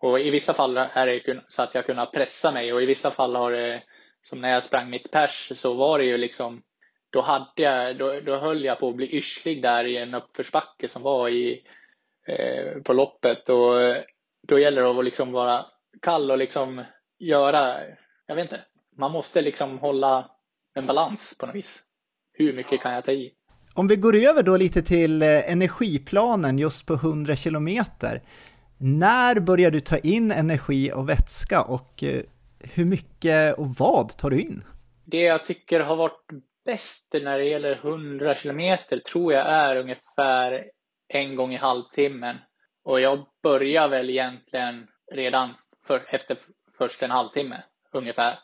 Och 0.00 0.20
i 0.20 0.30
vissa 0.30 0.52
fall 0.52 0.76
är 0.76 1.06
det 1.06 1.44
så 1.48 1.62
att 1.62 1.74
jag 1.74 1.86
kunnat 1.86 2.12
pressa 2.12 2.52
mig 2.52 2.72
och 2.72 2.82
i 2.82 2.86
vissa 2.86 3.10
fall 3.10 3.36
har 3.36 3.52
det 3.52 3.82
som 4.28 4.40
när 4.40 4.50
jag 4.50 4.62
sprang 4.62 4.90
mitt 4.90 5.10
pers 5.10 5.52
så 5.54 5.74
var 5.74 5.98
det 5.98 6.04
ju 6.04 6.16
liksom 6.16 6.62
då, 7.10 7.22
hade 7.22 7.62
jag, 7.62 7.98
då, 7.98 8.20
då 8.20 8.36
höll 8.36 8.64
jag 8.64 8.78
på 8.78 8.88
att 8.88 8.96
bli 8.96 9.16
yrslig 9.16 9.62
där 9.62 9.84
i 9.84 9.96
en 9.96 10.14
uppförsbacke 10.14 10.88
som 10.88 11.02
var 11.02 11.28
i, 11.28 11.62
eh, 12.28 12.82
på 12.82 12.92
loppet. 12.92 13.48
Och 13.48 13.82
eh, 13.82 14.02
då 14.48 14.58
gäller 14.58 14.82
det 14.82 14.90
att 14.90 15.04
liksom 15.04 15.32
vara 15.32 15.66
kall 16.02 16.30
och 16.30 16.38
liksom 16.38 16.84
göra, 17.18 17.80
jag 18.26 18.34
vet 18.34 18.42
inte, 18.42 18.60
man 18.96 19.12
måste 19.12 19.42
liksom 19.42 19.78
hålla 19.78 20.30
en 20.74 20.86
balans 20.86 21.36
på 21.38 21.46
något 21.46 21.54
vis. 21.54 21.82
Hur 22.32 22.52
mycket 22.52 22.80
kan 22.80 22.94
jag 22.94 23.04
ta 23.04 23.12
i? 23.12 23.32
Om 23.74 23.88
vi 23.88 23.96
går 23.96 24.16
över 24.16 24.42
då 24.42 24.56
lite 24.56 24.82
till 24.82 25.22
eh, 25.22 25.52
energiplanen 25.52 26.58
just 26.58 26.86
på 26.86 26.94
100 26.94 27.36
kilometer. 27.36 28.22
När 28.78 29.40
börjar 29.40 29.70
du 29.70 29.80
ta 29.80 29.98
in 29.98 30.32
energi 30.32 30.92
och 30.92 31.08
vätska 31.08 31.62
och 31.62 32.02
eh, 32.02 32.22
hur 32.74 32.84
mycket 32.84 33.58
och 33.58 33.66
vad 33.68 34.18
tar 34.18 34.30
du 34.30 34.40
in? 34.40 34.64
Det 35.04 35.20
jag 35.20 35.46
tycker 35.46 35.80
har 35.80 35.96
varit 35.96 36.26
bäst 36.64 37.14
när 37.22 37.38
det 37.38 37.44
gäller 37.44 37.72
100 37.72 38.34
kilometer 38.34 38.98
tror 38.98 39.32
jag 39.32 39.46
är 39.46 39.76
ungefär 39.76 40.70
en 41.08 41.36
gång 41.36 41.54
i 41.54 41.56
halvtimmen. 41.56 42.36
Och 42.84 43.00
jag 43.00 43.26
börjar 43.42 43.88
väl 43.88 44.10
egentligen 44.10 44.86
redan 45.12 45.54
för, 45.86 46.04
efter 46.08 46.36
först 46.78 47.02
en 47.02 47.10
halvtimme 47.10 47.62
ungefär. 47.92 48.38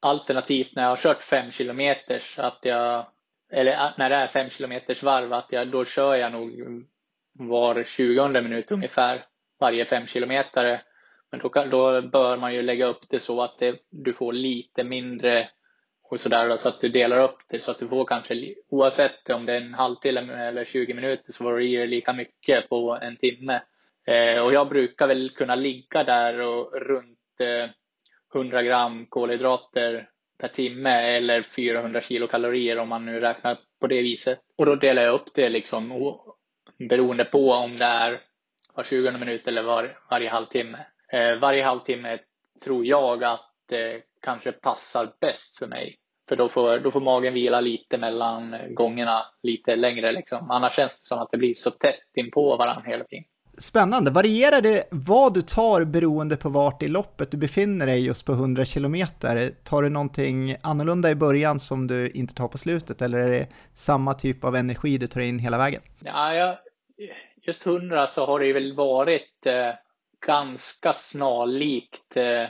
Alternativt 0.00 0.72
när 0.74 0.82
jag 0.82 0.90
har 0.90 0.96
kört 0.96 1.22
fem 1.22 1.50
kilometer 1.50 2.22
att 2.36 2.58
jag, 2.62 3.06
eller 3.52 3.72
äh, 3.72 3.90
när 3.98 4.10
det 4.10 4.16
är 4.16 4.26
fem 4.26 4.48
kilometers 4.48 5.02
varv, 5.02 5.32
att 5.32 5.46
jag, 5.50 5.68
då 5.68 5.84
kör 5.84 6.16
jag 6.16 6.32
nog 6.32 6.52
var 7.38 7.84
20 7.84 8.28
minut 8.28 8.70
ungefär 8.70 9.24
varje 9.60 9.84
fem 9.84 10.06
kilometer. 10.06 10.82
Men 11.30 11.40
då, 11.40 11.48
då 11.70 12.02
bör 12.02 12.36
man 12.36 12.54
ju 12.54 12.62
lägga 12.62 12.86
upp 12.86 13.08
det 13.08 13.18
så 13.18 13.42
att 13.42 13.58
det, 13.58 13.76
du 13.90 14.12
får 14.12 14.32
lite 14.32 14.84
mindre 14.84 15.48
och 16.02 16.20
sådär 16.20 16.56
så 16.56 16.68
att 16.68 16.80
du 16.80 16.88
delar 16.88 17.20
upp 17.20 17.38
det 17.48 17.58
så 17.58 17.70
att 17.70 17.78
du 17.78 17.88
får 17.88 18.04
kanske 18.04 18.54
oavsett 18.68 19.30
om 19.30 19.46
det 19.46 19.52
är 19.52 19.60
en 19.60 19.74
halvtimme 19.74 20.46
eller 20.48 20.64
20 20.64 20.94
minuter 20.94 21.32
så 21.32 21.44
får 21.44 21.52
du 21.56 21.68
i 21.68 21.76
dig 21.76 21.86
lika 21.86 22.12
mycket 22.12 22.68
på 22.68 22.98
en 23.02 23.16
timme. 23.16 23.60
Eh, 24.06 24.44
och 24.44 24.52
jag 24.52 24.68
brukar 24.68 25.06
väl 25.06 25.30
kunna 25.30 25.54
ligga 25.54 26.04
där 26.04 26.40
och 26.40 26.72
runt 26.72 27.40
eh, 27.40 27.70
100 28.34 28.62
gram 28.62 29.06
kolhydrater 29.08 30.08
per 30.38 30.48
timme 30.48 30.90
eller 30.90 31.42
400 31.42 32.00
kilokalorier 32.00 32.78
om 32.78 32.88
man 32.88 33.06
nu 33.06 33.20
räknar 33.20 33.58
på 33.80 33.86
det 33.86 34.02
viset. 34.02 34.38
Och 34.58 34.66
då 34.66 34.74
delar 34.74 35.02
jag 35.02 35.14
upp 35.14 35.34
det 35.34 35.48
liksom 35.48 35.92
och, 35.92 36.36
beroende 36.78 37.24
på 37.24 37.52
om 37.52 37.78
det 37.78 37.84
är 37.84 38.20
var 38.74 38.84
20 38.84 39.10
minut 39.10 39.48
eller 39.48 39.62
var, 39.62 39.98
varje 40.10 40.28
halvtimme. 40.28 40.78
Eh, 41.12 41.38
varje 41.40 41.64
halvtimme 41.64 42.18
tror 42.64 42.86
jag 42.86 43.24
att 43.24 43.72
eh, 43.72 44.00
kanske 44.22 44.52
passar 44.52 45.12
bäst 45.20 45.58
för 45.58 45.66
mig. 45.66 45.98
För 46.28 46.36
då 46.36 46.48
får, 46.48 46.78
då 46.78 46.90
får 46.90 47.00
magen 47.00 47.34
vila 47.34 47.60
lite 47.60 47.98
mellan 47.98 48.56
gångerna 48.70 49.22
lite 49.42 49.76
längre 49.76 50.12
liksom. 50.12 50.50
Annars 50.50 50.76
känns 50.76 51.02
det 51.02 51.06
som 51.06 51.18
att 51.18 51.30
det 51.30 51.38
blir 51.38 51.54
så 51.54 51.70
tätt 51.70 51.94
in 52.14 52.30
på 52.30 52.56
varandra 52.56 52.90
hela 52.90 53.04
tiden. 53.04 53.24
Spännande. 53.58 54.10
Varierar 54.10 54.60
det 54.60 54.88
vad 54.90 55.34
du 55.34 55.42
tar 55.42 55.84
beroende 55.84 56.36
på 56.36 56.48
vart 56.48 56.82
i 56.82 56.88
loppet 56.88 57.30
du 57.30 57.36
befinner 57.36 57.86
dig 57.86 58.06
just 58.06 58.26
på 58.26 58.32
100 58.32 58.64
kilometer? 58.64 59.50
Tar 59.64 59.82
du 59.82 59.88
någonting 59.88 60.56
annorlunda 60.62 61.10
i 61.10 61.14
början 61.14 61.60
som 61.60 61.86
du 61.86 62.10
inte 62.10 62.34
tar 62.34 62.48
på 62.48 62.58
slutet 62.58 63.02
eller 63.02 63.18
är 63.18 63.30
det 63.30 63.46
samma 63.74 64.14
typ 64.14 64.44
av 64.44 64.56
energi 64.56 64.98
du 64.98 65.06
tar 65.06 65.20
in 65.20 65.38
hela 65.38 65.58
vägen? 65.58 65.82
Ja, 66.00 66.34
jag, 66.34 66.56
just 67.42 67.66
100 67.66 68.06
så 68.06 68.26
har 68.26 68.40
det 68.40 68.52
väl 68.52 68.76
varit 68.76 69.46
eh, 69.46 69.54
ganska 70.20 70.92
snarlikt 70.92 72.16
eh, 72.16 72.48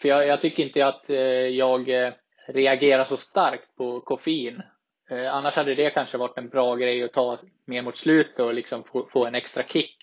för 0.00 0.08
jag, 0.08 0.26
jag, 0.26 0.40
tycker 0.40 0.62
inte 0.62 0.86
att 0.86 1.10
eh, 1.10 1.16
jag 1.48 1.88
eh, 1.88 2.12
reagerar 2.48 3.04
så 3.04 3.16
starkt 3.16 3.76
på 3.76 4.00
koffein. 4.00 4.62
Annars 5.30 5.56
hade 5.56 5.74
det 5.74 5.90
kanske 5.90 6.18
varit 6.18 6.38
en 6.38 6.48
bra 6.48 6.76
grej 6.76 7.04
att 7.04 7.12
ta 7.12 7.38
mer 7.66 7.82
mot 7.82 7.96
slutet 7.96 8.40
och 8.40 8.54
liksom 8.54 8.84
få, 8.84 9.08
få 9.12 9.26
en 9.26 9.34
extra 9.34 9.62
kick 9.62 9.96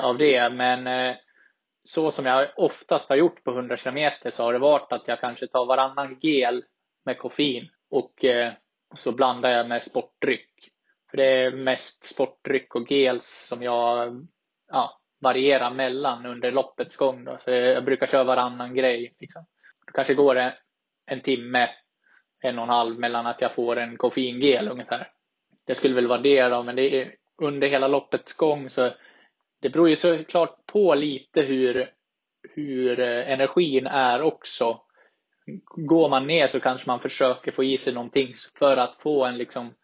av 0.00 0.18
det. 0.18 0.50
Men 0.50 1.14
så 1.82 2.10
som 2.10 2.26
jag 2.26 2.48
oftast 2.56 3.08
har 3.08 3.16
gjort 3.16 3.44
på 3.44 3.50
100 3.50 3.76
km 3.76 4.10
så 4.30 4.42
har 4.42 4.52
det 4.52 4.58
varit 4.58 4.92
att 4.92 5.08
jag 5.08 5.20
kanske 5.20 5.46
tar 5.46 5.66
varannan 5.66 6.18
gel 6.20 6.64
med 7.04 7.18
koffein 7.18 7.68
och 7.90 8.24
så 8.94 9.12
blandar 9.12 9.50
jag 9.50 9.68
med 9.68 9.82
sportdryck. 9.82 10.50
För 11.10 11.16
det 11.16 11.44
är 11.44 11.50
mest 11.50 12.04
sportdryck 12.04 12.74
och 12.74 12.90
gels 12.90 13.46
som 13.48 13.62
jag 13.62 14.26
ja, 14.68 15.00
variera 15.20 15.70
mellan 15.70 16.26
under 16.26 16.52
loppets 16.52 16.96
gång. 16.96 17.24
Då. 17.24 17.36
Så 17.38 17.50
jag 17.50 17.84
brukar 17.84 18.06
köra 18.06 18.24
varannan 18.24 18.74
grej. 18.74 19.14
Liksom. 19.20 19.46
Det 19.86 19.92
kanske 19.92 20.14
går 20.14 20.36
en, 20.36 20.52
en 21.06 21.20
timme, 21.20 21.68
en 22.42 22.58
och 22.58 22.64
en 22.64 22.70
halv 22.70 22.98
mellan 22.98 23.26
att 23.26 23.40
jag 23.40 23.52
får 23.52 23.76
en 23.76 23.96
koffeingel 23.96 24.68
ungefär. 24.68 25.10
Det 25.66 25.74
skulle 25.74 25.94
väl 25.94 26.06
vara 26.06 26.20
det 26.20 26.42
då, 26.42 26.62
men 26.62 26.76
det 26.76 27.02
är 27.02 27.14
under 27.38 27.68
hela 27.68 27.88
loppets 27.88 28.36
gång 28.36 28.68
så 28.68 28.90
det 29.60 29.70
beror 29.70 29.88
ju 29.88 29.96
såklart 29.96 30.66
på 30.66 30.94
lite 30.94 31.40
hur, 31.40 31.90
hur 32.54 33.00
eh, 33.00 33.30
energin 33.30 33.86
är 33.86 34.22
också. 34.22 34.80
Går 35.76 36.08
man 36.08 36.26
ner 36.26 36.46
så 36.46 36.60
kanske 36.60 36.90
man 36.90 37.00
försöker 37.00 37.52
få 37.52 37.64
i 37.64 37.76
sig 37.76 37.94
någonting 37.94 38.34
för 38.58 38.76
att 38.76 38.96
få 38.98 39.24
en, 39.24 39.38
liksom, 39.38 39.74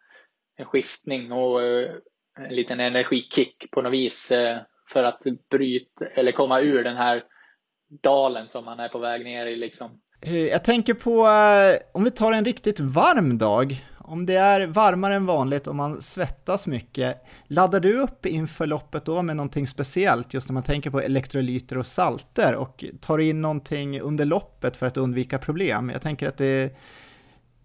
en 0.56 0.66
skiftning 0.66 1.32
och 1.32 1.62
eh, 1.62 1.90
en 2.38 2.54
liten 2.54 2.80
energikick 2.80 3.70
på 3.70 3.82
något 3.82 3.92
vis 3.92 4.30
eh, 4.30 4.58
för 4.92 5.04
att 5.04 5.20
bryta 5.50 6.04
eller 6.14 6.32
komma 6.32 6.60
ur 6.60 6.84
den 6.84 6.96
här 6.96 7.22
dalen 8.02 8.48
som 8.48 8.64
man 8.64 8.80
är 8.80 8.88
på 8.88 8.98
väg 8.98 9.24
ner 9.24 9.46
i 9.46 9.56
liksom. 9.56 9.90
Eh, 10.20 10.46
jag 10.46 10.64
tänker 10.64 10.94
på, 10.94 11.26
eh, 11.28 11.90
om 11.94 12.04
vi 12.04 12.10
tar 12.10 12.32
en 12.32 12.44
riktigt 12.44 12.80
varm 12.80 13.38
dag, 13.38 13.84
Om 14.04 14.26
det 14.26 14.34
är 14.34 14.66
varmare 14.66 15.14
än 15.14 15.26
vanligt 15.26 15.66
och 15.66 15.74
man 15.74 16.00
svettas 16.00 16.66
mycket, 16.66 17.24
laddar 17.46 17.80
du 17.80 18.00
upp 18.00 18.26
inför 18.26 18.66
loppet 18.66 19.04
då 19.04 19.22
med 19.22 19.36
någonting 19.36 19.66
speciellt, 19.66 20.34
just 20.34 20.48
när 20.48 20.54
man 20.54 20.62
tänker 20.62 20.90
på 20.90 21.00
elektrolyter 21.00 21.78
och 21.78 21.86
salter 21.86 22.54
och 22.54 22.84
tar 23.00 23.18
in 23.18 23.40
någonting 23.40 24.00
under 24.00 24.24
loppet 24.24 24.76
för 24.76 24.86
att 24.86 24.96
undvika 24.96 25.38
problem? 25.38 25.90
Jag 25.90 26.02
tänker 26.02 26.28
att 26.28 26.36
det, 26.36 26.76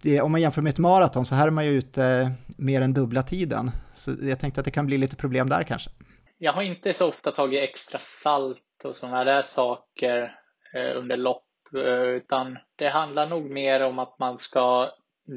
det 0.02 0.22
om 0.22 0.32
man 0.32 0.42
jämför 0.42 0.62
med 0.62 0.70
ett 0.70 0.80
maraton 0.80 1.26
så 1.26 1.36
här 1.36 1.48
är 1.48 1.52
man 1.52 1.66
ju 1.66 1.72
ute 1.72 2.32
mer 2.46 2.82
än 2.82 2.94
dubbla 2.94 3.24
tiden. 3.24 3.72
Så 3.94 4.12
jag 4.22 4.40
tänkte 4.40 4.62
att 4.62 4.66
det 4.66 4.72
kan 4.72 4.86
bli 4.86 4.98
lite 4.98 5.16
problem 5.16 5.50
där 5.50 5.64
kanske. 5.64 5.90
Jag 6.40 6.54
har 6.54 6.62
inte 6.62 6.94
så 6.94 7.10
ofta 7.10 7.32
tagit 7.32 7.64
extra 7.64 8.00
salt 8.00 8.64
och 8.84 8.96
sådana 8.96 9.24
där 9.24 9.42
saker 9.42 10.40
eh, 10.74 10.98
under 10.98 11.18
lopp, 11.18 11.46
eh, 11.76 12.02
utan 12.02 12.58
det 12.76 12.90
handlar 12.90 13.30
nog 13.30 13.50
mer 13.50 13.82
om 13.82 14.00
att 14.00 14.20
man 14.20 14.40
ska 14.40 14.92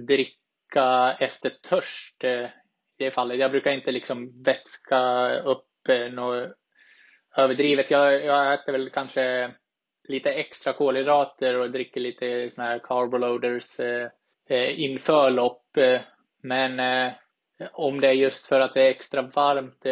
dricka 0.07 1.17
efter 1.21 1.51
törst 1.51 2.25
eh, 2.25 2.45
i 2.45 2.51
det 2.99 3.11
fallet. 3.11 3.39
Jag 3.39 3.51
brukar 3.51 3.71
inte 3.71 3.91
liksom 3.91 4.43
vätska 4.43 5.31
upp 5.41 5.89
eh, 5.89 6.13
något 6.13 6.53
överdrivet. 7.37 7.91
Jag, 7.91 8.25
jag 8.25 8.55
äter 8.55 8.73
väl 8.73 8.91
kanske 8.91 9.55
lite 10.09 10.31
extra 10.31 10.73
kolhydrater 10.73 11.57
och 11.57 11.71
dricker 11.71 12.01
lite 12.01 12.51
sådana 12.51 12.71
här 12.71 12.79
carboloaders 12.79 13.81
eh, 13.81 14.09
eh, 14.49 14.81
inför 14.81 15.31
lopp. 15.31 15.67
Men 16.43 16.81
om 17.73 18.01
det 18.01 18.09
är 18.09 18.13
just 18.13 18.47
för 18.47 18.61
att 18.61 18.75
det 18.75 18.83
är 18.83 18.91
extra 18.91 19.23
varmt, 19.23 19.87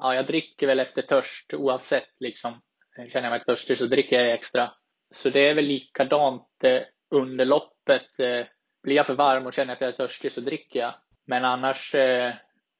ja, 0.00 0.14
jag 0.14 0.26
dricker 0.26 0.66
väl 0.66 0.80
efter 0.80 1.02
törst 1.02 1.54
oavsett 1.54 2.10
liksom. 2.20 2.60
Känner 2.96 3.28
jag 3.28 3.30
mig 3.30 3.44
törstig 3.44 3.78
så 3.78 3.86
dricker 3.86 4.24
jag 4.24 4.34
extra. 4.34 4.70
Så 5.10 5.30
det 5.30 5.48
är 5.48 5.54
väl 5.54 5.64
likadant 5.64 6.64
eh, 6.64 6.82
under 7.10 7.44
loppet. 7.44 8.18
Eh, 8.18 8.46
blir 8.82 8.96
jag 8.96 9.06
för 9.06 9.14
varm 9.14 9.46
och 9.46 9.52
känner 9.52 9.72
att 9.72 9.80
jag 9.80 9.88
är 9.88 9.92
törstig 9.92 10.32
så 10.32 10.40
dricker 10.40 10.80
jag. 10.80 10.94
Men 11.26 11.44
annars 11.44 11.94
eh, 11.94 12.34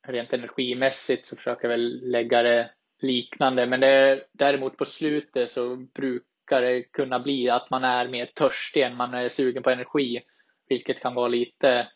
rent 0.07 0.33
energimässigt 0.33 1.27
så 1.27 1.37
försöker 1.37 1.65
jag 1.65 1.71
väl 1.71 2.11
lägga 2.11 2.43
det 2.43 2.71
liknande. 3.03 3.67
Men 3.67 3.81
det, 3.81 4.25
däremot 4.33 4.77
på 4.77 4.85
slutet 4.85 5.51
så 5.51 5.77
brukar 5.77 6.63
det 6.63 6.83
kunna 6.83 7.21
bli 7.21 7.51
att 7.51 7.71
man 7.71 7.85
är 7.85 8.09
mer 8.09 8.27
törstig 8.27 8.83
än 8.83 8.97
man 8.97 9.15
är 9.15 9.29
sugen 9.29 9.63
på 9.63 9.71
energi. 9.71 10.21
Vilket 10.69 11.01
kan 11.01 11.15
vara 11.15 11.29
lite 11.29 11.89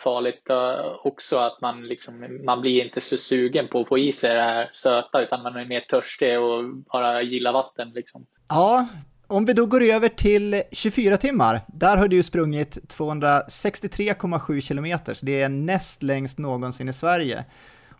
farligt 0.00 0.50
eh, 0.50 0.96
också 1.04 1.38
att 1.38 1.60
man, 1.60 1.86
liksom, 1.86 2.40
man 2.44 2.60
blir 2.60 2.84
inte 2.84 3.00
så 3.00 3.16
sugen 3.16 3.68
på 3.68 3.80
att 3.80 3.88
få 3.88 3.98
i 3.98 4.12
sig 4.12 4.34
det 4.34 4.42
här 4.42 4.70
söta 4.74 5.22
utan 5.22 5.42
man 5.42 5.56
är 5.56 5.64
mer 5.64 5.80
törstig 5.80 6.40
och 6.40 6.64
bara 6.92 7.22
gillar 7.22 7.52
vatten. 7.52 7.92
Liksom. 7.94 8.26
Ja, 8.48 8.86
om 9.26 9.44
vi 9.44 9.52
då 9.52 9.66
går 9.66 9.82
över 9.82 10.08
till 10.08 10.62
24 10.72 11.16
timmar, 11.16 11.60
där 11.66 11.96
har 11.96 12.08
du 12.08 12.16
ju 12.16 12.22
sprungit 12.22 12.78
263,7 12.96 14.60
kilometer, 14.60 15.14
så 15.14 15.26
det 15.26 15.40
är 15.40 15.48
näst 15.48 16.02
längst 16.02 16.38
någonsin 16.38 16.88
i 16.88 16.92
Sverige. 16.92 17.44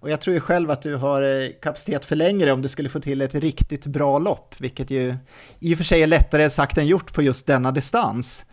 Och 0.01 0.11
jag 0.11 0.20
tror 0.20 0.34
ju 0.34 0.40
själv 0.40 0.70
att 0.70 0.82
du 0.82 0.96
har 0.96 1.22
eh, 1.22 1.48
kapacitet 1.62 2.05
för 2.05 2.16
längre 2.16 2.53
om 2.53 2.62
du 2.62 2.68
skulle 2.68 2.88
få 2.88 3.01
till 3.01 3.20
ett 3.20 3.34
riktigt 3.34 3.86
bra 3.86 4.18
lopp, 4.18 4.55
vilket 4.59 4.90
ju 4.90 5.16
i 5.59 5.74
och 5.74 5.76
för 5.76 5.84
sig 5.84 6.03
är 6.03 6.07
lättare 6.07 6.51
sagt 6.51 6.78
än 6.78 6.86
gjort 6.86 7.12
på 7.12 7.22
just 7.22 7.46
denna 7.46 7.72
distans. 7.72 8.46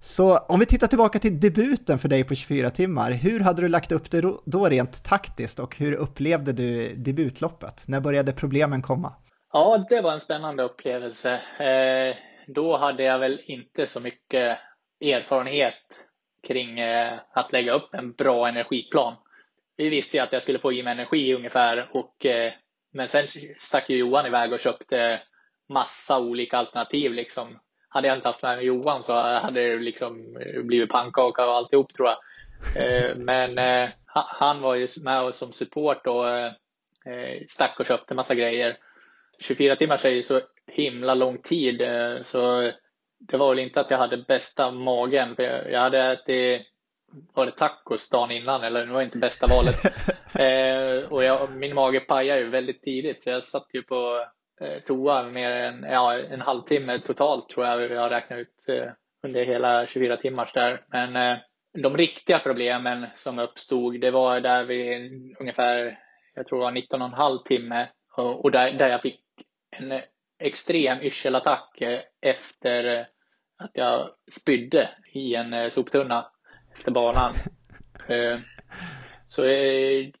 Så 0.00 0.38
om 0.38 0.60
vi 0.60 0.66
tittar 0.66 0.86
tillbaka 0.86 1.18
till 1.18 1.40
debuten 1.40 1.98
för 1.98 2.08
dig 2.08 2.24
på 2.24 2.34
24 2.34 2.70
timmar, 2.70 3.12
hur 3.12 3.40
hade 3.40 3.62
du 3.62 3.68
lagt 3.68 3.92
upp 3.92 4.10
det 4.10 4.20
då 4.44 4.68
rent 4.68 5.04
taktiskt 5.04 5.58
och 5.58 5.76
hur 5.76 5.94
upplevde 5.94 6.52
du 6.52 6.94
debutloppet? 6.94 7.84
När 7.88 8.00
började 8.00 8.32
problemen 8.32 8.82
komma? 8.82 9.12
Ja, 9.52 9.86
det 9.90 10.00
var 10.00 10.12
en 10.12 10.20
spännande 10.20 10.62
upplevelse. 10.62 11.32
Eh, 11.60 12.16
då 12.46 12.76
hade 12.76 13.02
jag 13.02 13.18
väl 13.18 13.40
inte 13.46 13.86
så 13.86 14.00
mycket 14.00 14.58
erfarenhet 15.00 15.74
kring 16.46 16.78
eh, 16.78 17.18
att 17.32 17.52
lägga 17.52 17.72
upp 17.72 17.94
en 17.94 18.12
bra 18.12 18.48
energiplan. 18.48 19.14
Vi 19.76 19.88
visste 19.88 20.16
ju 20.16 20.22
att 20.22 20.32
jag 20.32 20.42
skulle 20.42 20.58
få 20.58 20.72
i 20.72 20.82
mig 20.82 20.92
energi 20.92 21.34
ungefär, 21.34 21.90
och, 21.92 22.26
eh, 22.26 22.52
men 22.92 23.08
sen 23.08 23.24
stack 23.60 23.90
ju 23.90 23.96
Johan 23.96 24.26
iväg 24.26 24.52
och 24.52 24.60
köpte 24.60 25.22
massa 25.68 26.18
olika 26.18 26.58
alternativ. 26.58 27.12
Liksom 27.12 27.58
hade 27.88 28.08
jag 28.08 28.16
inte 28.16 28.28
haft 28.28 28.42
med 28.42 28.56
mig 28.56 28.66
Johan 28.66 29.02
så 29.02 29.14
hade 29.14 29.68
det 29.68 29.76
liksom 29.76 30.38
blivit 30.64 30.90
pannkaka 30.90 31.46
och 31.46 31.54
alltihop 31.54 31.94
tror 31.94 32.08
jag. 32.08 32.18
Eh, 32.74 33.16
men 33.16 33.58
eh, 33.58 33.88
han 34.14 34.60
var 34.60 34.74
ju 34.74 34.86
med 35.02 35.20
oss 35.20 35.36
som 35.36 35.52
support 35.52 36.06
och 36.06 36.28
eh, 36.28 36.52
stack 37.48 37.80
och 37.80 37.86
köpte 37.86 38.14
massa 38.14 38.34
grejer. 38.34 38.76
24 39.40 39.76
timmar 39.76 40.06
är 40.06 40.10
ju 40.10 40.22
så 40.22 40.40
himla 40.66 41.14
lång 41.14 41.38
tid 41.38 41.82
så 42.22 42.72
det 43.18 43.36
var 43.36 43.48
väl 43.48 43.58
inte 43.58 43.80
att 43.80 43.90
jag 43.90 43.98
hade 43.98 44.16
bästa 44.16 44.70
magen. 44.70 45.36
För 45.36 45.42
jag 45.70 45.80
hade 45.80 46.12
ätit 46.12 46.66
var 47.34 47.46
det 47.46 47.52
tacos 47.52 48.10
dagen 48.10 48.30
innan 48.30 48.64
eller 48.64 48.86
det 48.86 48.92
var 48.92 49.02
inte 49.02 49.18
bästa 49.18 49.46
valet. 49.46 49.76
och 51.10 51.24
jag, 51.24 51.50
min 51.56 51.74
mage 51.74 52.00
pajade 52.00 52.40
ju 52.40 52.48
väldigt 52.48 52.82
tidigt 52.82 53.22
så 53.22 53.30
jag 53.30 53.42
satt 53.42 53.66
ju 53.72 53.82
på 53.82 54.26
toa 54.86 55.22
mer 55.22 55.50
än 55.50 55.82
ja, 55.82 56.18
en 56.18 56.40
halvtimme 56.40 57.00
totalt 57.00 57.48
tror 57.48 57.66
jag 57.66 57.76
vi 57.76 57.96
har 57.96 58.10
räknat 58.10 58.38
ut 58.38 58.68
eh, 58.68 58.92
under 59.22 59.44
hela 59.44 59.86
24 59.86 60.16
timmars 60.16 60.52
där. 60.52 60.84
Men 60.88 61.16
eh, 61.16 61.38
de 61.82 61.96
riktiga 61.96 62.38
problemen 62.38 63.06
som 63.14 63.38
uppstod, 63.38 64.00
det 64.00 64.10
var 64.10 64.40
där 64.40 64.64
vi 64.64 65.10
ungefär, 65.40 65.98
jag 66.34 66.46
tror 66.46 66.58
det 66.58 66.64
var 66.64 66.72
19 66.72 67.02
och 67.02 67.08
en 67.08 67.14
halv 67.14 67.38
timme 67.38 67.88
och 68.16 68.50
där, 68.50 68.72
där 68.72 68.88
jag 68.88 69.02
fick 69.02 69.20
en 69.76 70.00
extrem 70.38 71.00
yrselattack 71.00 71.82
efter 72.20 73.06
att 73.58 73.70
jag 73.72 74.10
spydde 74.30 74.90
i 75.12 75.34
en 75.34 75.70
soptunna 75.70 76.26
efter 76.74 76.90
banan. 76.90 77.34
Så 79.28 79.46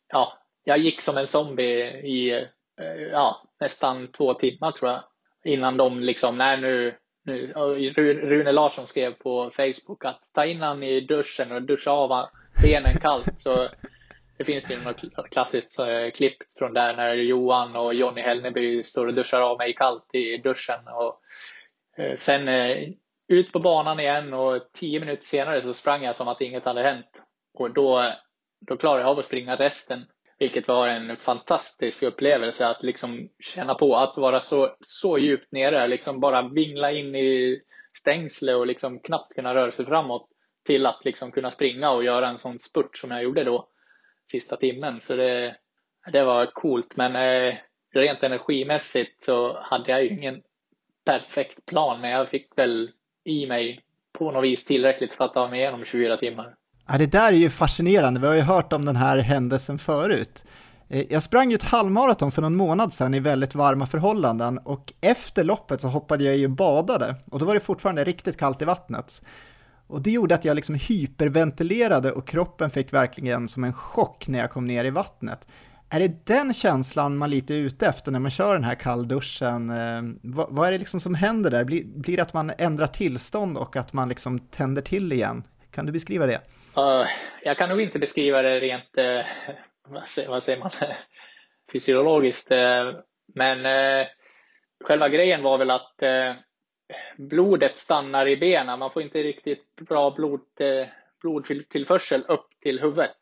ja, 0.08 0.38
jag 0.64 0.78
gick 0.78 1.00
som 1.00 1.16
en 1.16 1.26
zombie 1.26 1.82
i 1.88 2.48
Eh, 2.78 3.02
ja, 3.02 3.42
nästan 3.60 4.12
två 4.12 4.34
timmar 4.34 4.72
tror 4.72 4.90
jag. 4.90 5.02
Innan 5.44 5.76
de 5.76 6.00
liksom, 6.00 6.38
nej 6.38 6.60
nu, 6.60 6.94
nu 7.24 7.52
Rune 7.96 8.52
Larsson 8.52 8.86
skrev 8.86 9.12
på 9.12 9.50
Facebook 9.50 10.04
att 10.04 10.20
ta 10.34 10.44
in 10.44 10.60
han 10.60 10.82
i 10.82 11.00
duschen 11.00 11.52
och 11.52 11.62
duscha 11.62 11.90
av 11.90 12.26
benen 12.62 12.94
kallt. 13.00 13.40
Så 13.40 13.68
det 14.38 14.44
finns 14.44 14.70
ju 14.70 14.84
något 14.84 15.30
klassiskt 15.30 15.78
eh, 15.78 16.10
klipp 16.14 16.36
från 16.58 16.74
där 16.74 16.96
när 16.96 17.14
Johan 17.14 17.76
och 17.76 17.94
Jonny 17.94 18.20
Hellneby 18.20 18.82
står 18.82 19.06
och 19.06 19.14
duschar 19.14 19.40
av 19.40 19.58
mig 19.58 19.74
kallt 19.74 20.14
i 20.14 20.36
duschen. 20.36 20.80
Och 20.88 21.20
eh, 22.02 22.14
sen 22.14 22.48
ut 23.28 23.52
på 23.52 23.60
banan 23.60 24.00
igen 24.00 24.34
och 24.34 24.72
tio 24.72 25.00
minuter 25.00 25.26
senare 25.26 25.62
så 25.62 25.74
sprang 25.74 26.02
jag 26.02 26.16
som 26.16 26.28
att 26.28 26.40
inget 26.40 26.64
hade 26.64 26.82
hänt. 26.82 27.22
Och 27.54 27.70
då, 27.70 28.12
då 28.66 28.76
klarade 28.76 29.02
jag 29.02 29.10
av 29.10 29.18
att 29.18 29.24
springa 29.24 29.56
resten 29.56 30.04
vilket 30.38 30.68
var 30.68 30.88
en 30.88 31.16
fantastisk 31.16 32.02
upplevelse 32.02 32.66
att 32.66 32.82
liksom 32.82 33.28
känna 33.40 33.74
på 33.74 33.96
att 33.96 34.16
vara 34.16 34.40
så, 34.40 34.76
så 34.80 35.18
djupt 35.18 35.52
nere, 35.52 35.88
liksom 35.88 36.20
bara 36.20 36.48
vingla 36.48 36.92
in 36.92 37.14
i 37.14 37.60
stängsle 37.98 38.54
och 38.54 38.66
liksom 38.66 39.00
knappt 39.00 39.34
kunna 39.34 39.54
röra 39.54 39.70
sig 39.70 39.86
framåt 39.86 40.28
till 40.66 40.86
att 40.86 41.04
liksom 41.04 41.32
kunna 41.32 41.50
springa 41.50 41.90
och 41.90 42.04
göra 42.04 42.28
en 42.28 42.38
sån 42.38 42.58
spurt 42.58 42.96
som 42.96 43.10
jag 43.10 43.22
gjorde 43.22 43.44
då 43.44 43.68
sista 44.30 44.56
timmen. 44.56 45.00
Så 45.00 45.16
det, 45.16 45.56
det 46.12 46.24
var 46.24 46.46
coolt. 46.46 46.96
Men 46.96 47.16
eh, 47.16 47.54
rent 47.94 48.22
energimässigt 48.22 49.22
så 49.22 49.58
hade 49.60 49.90
jag 49.90 50.04
ju 50.04 50.08
ingen 50.08 50.42
perfekt 51.04 51.66
plan, 51.66 52.00
men 52.00 52.10
jag 52.10 52.28
fick 52.28 52.58
väl 52.58 52.90
i 53.24 53.46
mig 53.46 53.80
på 54.12 54.30
något 54.30 54.44
vis 54.44 54.64
tillräckligt 54.64 55.12
för 55.12 55.24
att 55.24 55.34
ta 55.34 55.48
mig 55.48 55.60
igenom 55.60 55.84
24 55.84 56.16
timmar. 56.16 56.56
Ja, 56.90 56.98
det 56.98 57.06
där 57.06 57.32
är 57.32 57.36
ju 57.36 57.50
fascinerande. 57.50 58.20
Vi 58.20 58.26
har 58.26 58.34
ju 58.34 58.40
hört 58.40 58.72
om 58.72 58.84
den 58.84 58.96
här 58.96 59.18
händelsen 59.18 59.78
förut. 59.78 60.44
Eh, 60.88 61.04
jag 61.10 61.22
sprang 61.22 61.50
ju 61.50 61.54
ett 61.54 61.62
halvmaraton 61.62 62.32
för 62.32 62.42
någon 62.42 62.56
månad 62.56 62.92
sedan 62.92 63.14
i 63.14 63.20
väldigt 63.20 63.54
varma 63.54 63.86
förhållanden 63.86 64.58
och 64.58 64.92
efter 65.00 65.44
loppet 65.44 65.80
så 65.80 65.88
hoppade 65.88 66.24
jag 66.24 66.36
i 66.36 66.46
och 66.46 66.50
badade 66.50 67.14
och 67.30 67.38
då 67.38 67.44
var 67.44 67.54
det 67.54 67.60
fortfarande 67.60 68.04
riktigt 68.04 68.36
kallt 68.36 68.62
i 68.62 68.64
vattnet. 68.64 69.22
Och 69.86 70.02
det 70.02 70.10
gjorde 70.10 70.34
att 70.34 70.44
jag 70.44 70.54
liksom 70.54 70.74
hyperventilerade 70.74 72.12
och 72.12 72.28
kroppen 72.28 72.70
fick 72.70 72.92
verkligen 72.92 73.48
som 73.48 73.64
en 73.64 73.72
chock 73.72 74.28
när 74.28 74.38
jag 74.38 74.50
kom 74.50 74.66
ner 74.66 74.84
i 74.84 74.90
vattnet. 74.90 75.46
Är 75.88 76.00
det 76.00 76.26
den 76.26 76.54
känslan 76.54 77.16
man 77.16 77.30
lite 77.30 77.54
är 77.54 77.58
ute 77.58 77.86
efter 77.86 78.12
när 78.12 78.18
man 78.18 78.30
kör 78.30 78.54
den 78.54 78.64
här 78.64 78.74
kallduschen? 78.74 79.70
Eh, 79.70 80.02
vad, 80.22 80.46
vad 80.50 80.68
är 80.68 80.72
det 80.72 80.78
liksom 80.78 81.00
som 81.00 81.14
händer 81.14 81.50
där? 81.50 81.64
Blir, 81.64 81.84
blir 81.84 82.16
det 82.16 82.22
att 82.22 82.34
man 82.34 82.52
ändrar 82.58 82.86
tillstånd 82.86 83.56
och 83.58 83.76
att 83.76 83.92
man 83.92 84.08
liksom 84.08 84.38
tänder 84.38 84.82
till 84.82 85.12
igen? 85.12 85.42
Kan 85.70 85.86
du 85.86 85.92
beskriva 85.92 86.26
det? 86.26 86.40
Eh, 86.78 87.08
jag 87.42 87.58
kan 87.58 87.68
nog 87.68 87.80
inte 87.80 87.98
beskriva 87.98 88.42
det 88.42 88.60
rent, 88.60 88.98
uh, 88.98 89.26
vad, 90.28 90.42
säger, 90.42 90.58
man, 90.58 90.70
fysiologiskt. 91.72 92.52
Uh, 92.52 93.00
men 93.34 94.06
själva 94.84 95.08
grejen 95.08 95.42
var 95.42 95.58
väl 95.58 95.70
att 95.70 96.02
blodet 97.16 97.76
stannar 97.76 98.28
i 98.28 98.36
benen. 98.36 98.78
Man 98.78 98.90
får 98.90 99.02
inte 99.02 99.22
riktigt 99.22 99.76
bra 99.76 100.10
blod, 100.10 100.40
blodtillförsel 101.22 102.24
upp 102.28 102.48
till 102.62 102.80
huvudet. 102.80 103.16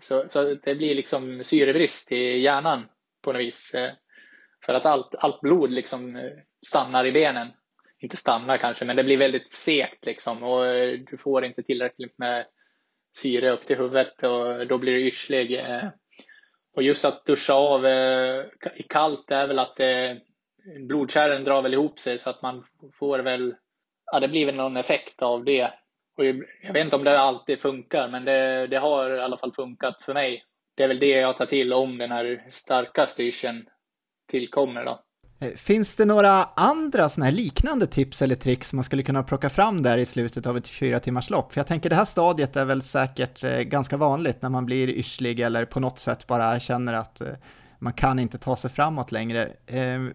Så, 0.00 0.28
så 0.28 0.54
det 0.54 0.74
blir 0.74 0.94
liksom 0.94 1.44
syrebrist 1.44 2.12
i 2.12 2.38
hjärnan 2.38 2.88
på 3.22 3.32
något 3.32 3.40
vis. 3.40 3.74
För 4.66 4.74
att 4.74 4.86
allt, 4.86 5.14
allt 5.14 5.40
blod 5.40 5.70
liksom 5.70 6.30
stannar 6.66 7.06
i 7.06 7.12
benen. 7.12 7.48
Inte 7.98 8.16
stannar 8.16 8.56
kanske, 8.56 8.84
men 8.84 8.96
det 8.96 9.04
blir 9.04 9.16
väldigt 9.16 9.52
segt 9.52 10.06
liksom 10.06 10.42
och 10.42 10.64
du 11.10 11.16
får 11.18 11.44
inte 11.44 11.62
tillräckligt 11.62 12.18
med 12.18 12.46
syre 13.16 13.50
upp 13.50 13.66
till 13.66 13.76
huvudet 13.76 14.22
och 14.22 14.66
då 14.66 14.78
blir 14.78 14.92
du 14.92 15.06
yrslig. 15.06 15.58
Eh. 15.58 15.88
Och 16.76 16.82
just 16.82 17.04
att 17.04 17.24
duscha 17.24 17.54
av 17.54 17.86
eh, 17.86 18.44
i 18.74 18.82
kallt 18.82 19.30
är 19.30 19.46
väl 19.46 19.58
att 19.58 19.76
det, 19.76 20.20
blodkärlen 20.80 21.44
drar 21.44 21.62
väl 21.62 21.74
ihop 21.74 21.98
sig 21.98 22.18
så 22.18 22.30
att 22.30 22.42
man 22.42 22.64
får 22.98 23.18
väl, 23.18 23.54
ja 24.12 24.20
det 24.20 24.28
blir 24.28 24.46
väl 24.46 24.54
någon 24.54 24.76
effekt 24.76 25.22
av 25.22 25.44
det. 25.44 25.70
Och 26.16 26.24
jag 26.62 26.72
vet 26.72 26.84
inte 26.84 26.96
om 26.96 27.04
det 27.04 27.18
alltid 27.18 27.60
funkar, 27.60 28.08
men 28.08 28.24
det, 28.24 28.66
det 28.66 28.78
har 28.78 29.16
i 29.16 29.20
alla 29.20 29.38
fall 29.38 29.52
funkat 29.52 30.02
för 30.02 30.14
mig. 30.14 30.44
Det 30.74 30.82
är 30.82 30.88
väl 30.88 30.98
det 30.98 31.06
jag 31.06 31.38
tar 31.38 31.46
till 31.46 31.72
om 31.72 31.98
den 31.98 32.10
här 32.10 32.46
starka 32.50 33.06
styrseln 33.06 33.68
tillkommer 34.28 34.84
då. 34.84 35.04
Eh, 35.44 35.50
finns 35.56 35.96
det 35.96 36.04
några 36.04 36.48
andra 36.56 37.08
sådana 37.08 37.24
här 37.24 37.36
liknande 37.36 37.86
tips 37.86 38.22
eller 38.22 38.34
tricks 38.34 38.72
man 38.72 38.84
skulle 38.84 39.02
kunna 39.02 39.22
plocka 39.22 39.48
fram 39.48 39.82
där 39.82 39.98
i 39.98 40.06
slutet 40.06 40.46
av 40.46 40.56
ett 40.56 40.68
fyra 40.68 41.00
timmars 41.00 41.30
lopp? 41.30 41.52
För 41.52 41.60
jag 41.60 41.66
tänker 41.66 41.90
det 41.90 41.96
här 41.96 42.04
stadiet 42.04 42.56
är 42.56 42.64
väl 42.64 42.82
säkert 42.82 43.44
eh, 43.44 43.58
ganska 43.58 43.96
vanligt 43.96 44.42
när 44.42 44.48
man 44.48 44.64
blir 44.64 44.88
yrslig 44.88 45.40
eller 45.40 45.64
på 45.64 45.80
något 45.80 45.98
sätt 45.98 46.26
bara 46.26 46.60
känner 46.60 46.94
att 46.94 47.20
eh, 47.20 47.28
man 47.78 47.92
kan 47.92 48.18
inte 48.18 48.38
ta 48.38 48.56
sig 48.56 48.70
framåt 48.70 49.12
längre. 49.12 49.48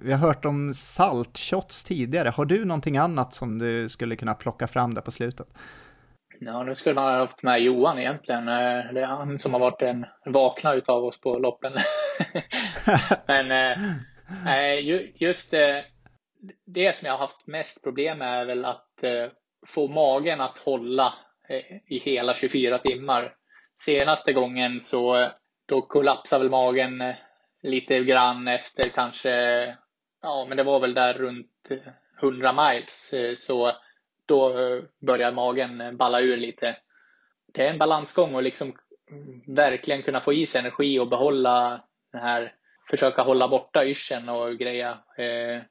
Vi 0.02 0.12
har 0.12 0.18
hört 0.18 0.46
om 0.46 0.74
saltshots 0.74 1.84
tidigare. 1.84 2.30
Har 2.30 2.46
du 2.46 2.66
någonting 2.66 2.98
annat 2.98 3.34
som 3.34 3.58
du 3.58 3.90
skulle 3.90 4.16
kunna 4.16 4.34
plocka 4.34 4.68
fram 4.68 4.94
där 4.94 5.02
på 5.02 5.12
slutet? 5.12 5.48
Ja, 6.40 6.64
nu 6.64 6.76
skulle 6.76 6.96
man 6.96 7.04
ha 7.04 7.20
haft 7.20 7.44
med 7.44 7.62
Johan 7.62 8.00
egentligen. 8.00 8.46
Det 8.46 9.02
är 9.02 9.06
han 9.06 9.40
som 9.40 9.54
har 9.54 9.60
varit 9.60 9.80
den 9.80 10.06
vakna 10.26 10.74
utav 10.74 11.04
oss 11.04 11.22
på 11.22 11.40
loppen. 11.40 11.74
Men 13.28 13.76
Eh, 14.30 14.36
Nej, 14.46 15.14
just 15.16 15.52
det, 15.52 15.86
det 16.66 16.96
som 16.96 17.06
jag 17.06 17.14
har 17.14 17.20
haft 17.20 17.48
mest 17.48 17.84
problem 17.84 18.18
med 18.18 18.42
är 18.42 18.46
väl 18.46 18.66
att 18.66 19.04
eh, 19.04 19.28
få 19.68 19.88
magen 19.88 20.42
att 20.42 20.58
hålla 20.58 21.14
i 21.88 22.00
hela 22.00 22.34
24 22.34 22.80
timmar. 22.80 23.36
Senaste 23.86 24.34
gången 24.34 24.80
så 24.80 25.32
då 25.66 25.82
kollapsade 25.82 26.44
väl 26.44 26.52
magen 26.52 27.14
lite 27.62 28.00
grann 28.00 28.48
efter 28.48 28.90
kanske, 28.90 29.30
ja 30.22 30.46
men 30.48 30.58
det 30.58 30.64
var 30.64 30.80
väl 30.80 30.94
där 30.94 31.14
runt 31.14 31.72
100 32.22 32.54
miles. 32.54 33.14
Så 33.36 33.72
då 34.26 34.54
börjar 35.00 35.32
magen 35.32 35.98
balla 35.98 36.22
ur 36.22 36.38
lite. 36.38 36.78
Det 37.54 37.66
är 37.66 37.70
en 37.70 37.78
balansgång 37.78 38.36
och 38.36 38.44
liksom 38.44 38.74
mm, 39.12 39.56
verkligen 39.56 40.04
kunna 40.04 40.20
få 40.20 40.34
i 40.34 40.46
sig 40.46 40.60
energi 40.60 41.00
och 41.00 41.10
behålla 41.10 41.84
den 42.12 42.22
här 42.22 42.54
försöka 42.90 43.22
hålla 43.22 43.48
borta 43.48 43.86
yrseln 43.86 44.30
och 44.30 44.58
greja. 44.58 44.90
Eh, 45.18 45.62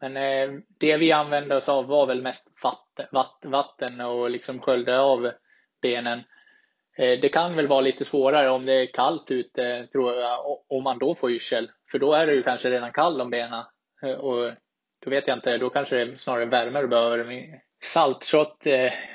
men 0.00 0.16
eh, 0.16 0.60
det 0.80 0.96
vi 0.96 1.12
använde 1.12 1.56
oss 1.56 1.68
av 1.68 1.86
var 1.86 2.06
väl 2.06 2.22
mest 2.22 2.48
vatten 3.42 4.00
och 4.00 4.30
liksom 4.30 4.60
sköljde 4.60 5.00
av 5.00 5.30
benen. 5.82 6.18
Eh, 6.98 7.20
det 7.20 7.28
kan 7.28 7.56
väl 7.56 7.68
vara 7.68 7.80
lite 7.80 8.04
svårare 8.04 8.50
om 8.50 8.66
det 8.66 8.72
är 8.72 8.92
kallt 8.92 9.30
ute, 9.30 9.86
tror 9.92 10.14
jag, 10.14 10.58
om 10.68 10.82
man 10.82 10.98
då 10.98 11.14
får 11.14 11.32
yrsel. 11.32 11.70
För 11.90 11.98
då 11.98 12.12
är 12.12 12.26
det 12.26 12.34
ju 12.34 12.42
kanske 12.42 12.70
redan 12.70 12.92
kall 12.92 13.20
om 13.20 13.30
benen. 13.30 13.64
Och 14.18 14.52
då 15.04 15.10
vet 15.10 15.28
jag 15.28 15.36
inte, 15.36 15.58
då 15.58 15.70
kanske 15.70 15.96
det 15.96 16.02
är 16.02 16.16
snarare 16.16 16.44
värme 16.44 16.80
du 16.80 16.88
behöver. 16.88 17.46
Saltshot, 17.84 18.66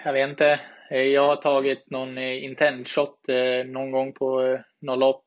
jag 0.05 0.13
vet 0.13 0.29
inte. 0.29 0.59
Jag 0.89 1.27
har 1.27 1.35
tagit 1.35 1.89
någon 1.89 2.17
intentshot 2.17 3.19
någon 3.65 3.91
gång 3.91 4.13
på 4.13 4.59
något 4.81 4.99
lopp. 4.99 5.25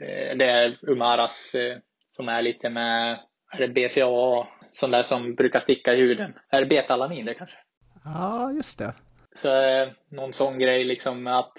Eh, 0.00 0.36
det 0.36 0.44
är 0.44 0.78
Umaras 0.82 1.54
eh, 1.54 1.78
som 2.10 2.28
är 2.28 2.42
lite 2.42 2.70
med 2.70 3.18
är 3.52 3.58
det 3.58 3.68
BCA, 3.68 4.48
sån 4.72 4.90
där 4.90 5.02
som 5.02 5.34
brukar 5.34 5.60
sticka 5.60 5.94
i 5.94 5.96
huden. 5.96 6.32
Är 6.50 6.60
det 6.60 6.66
betalamin 6.66 7.24
det 7.24 7.34
kanske? 7.34 7.56
Ja, 8.04 8.52
just 8.52 8.78
det. 8.78 8.94
Så 9.34 9.48
eh, 9.48 9.88
någon 10.10 10.32
sån 10.32 10.58
grej 10.58 10.84
liksom 10.84 11.26
att 11.26 11.58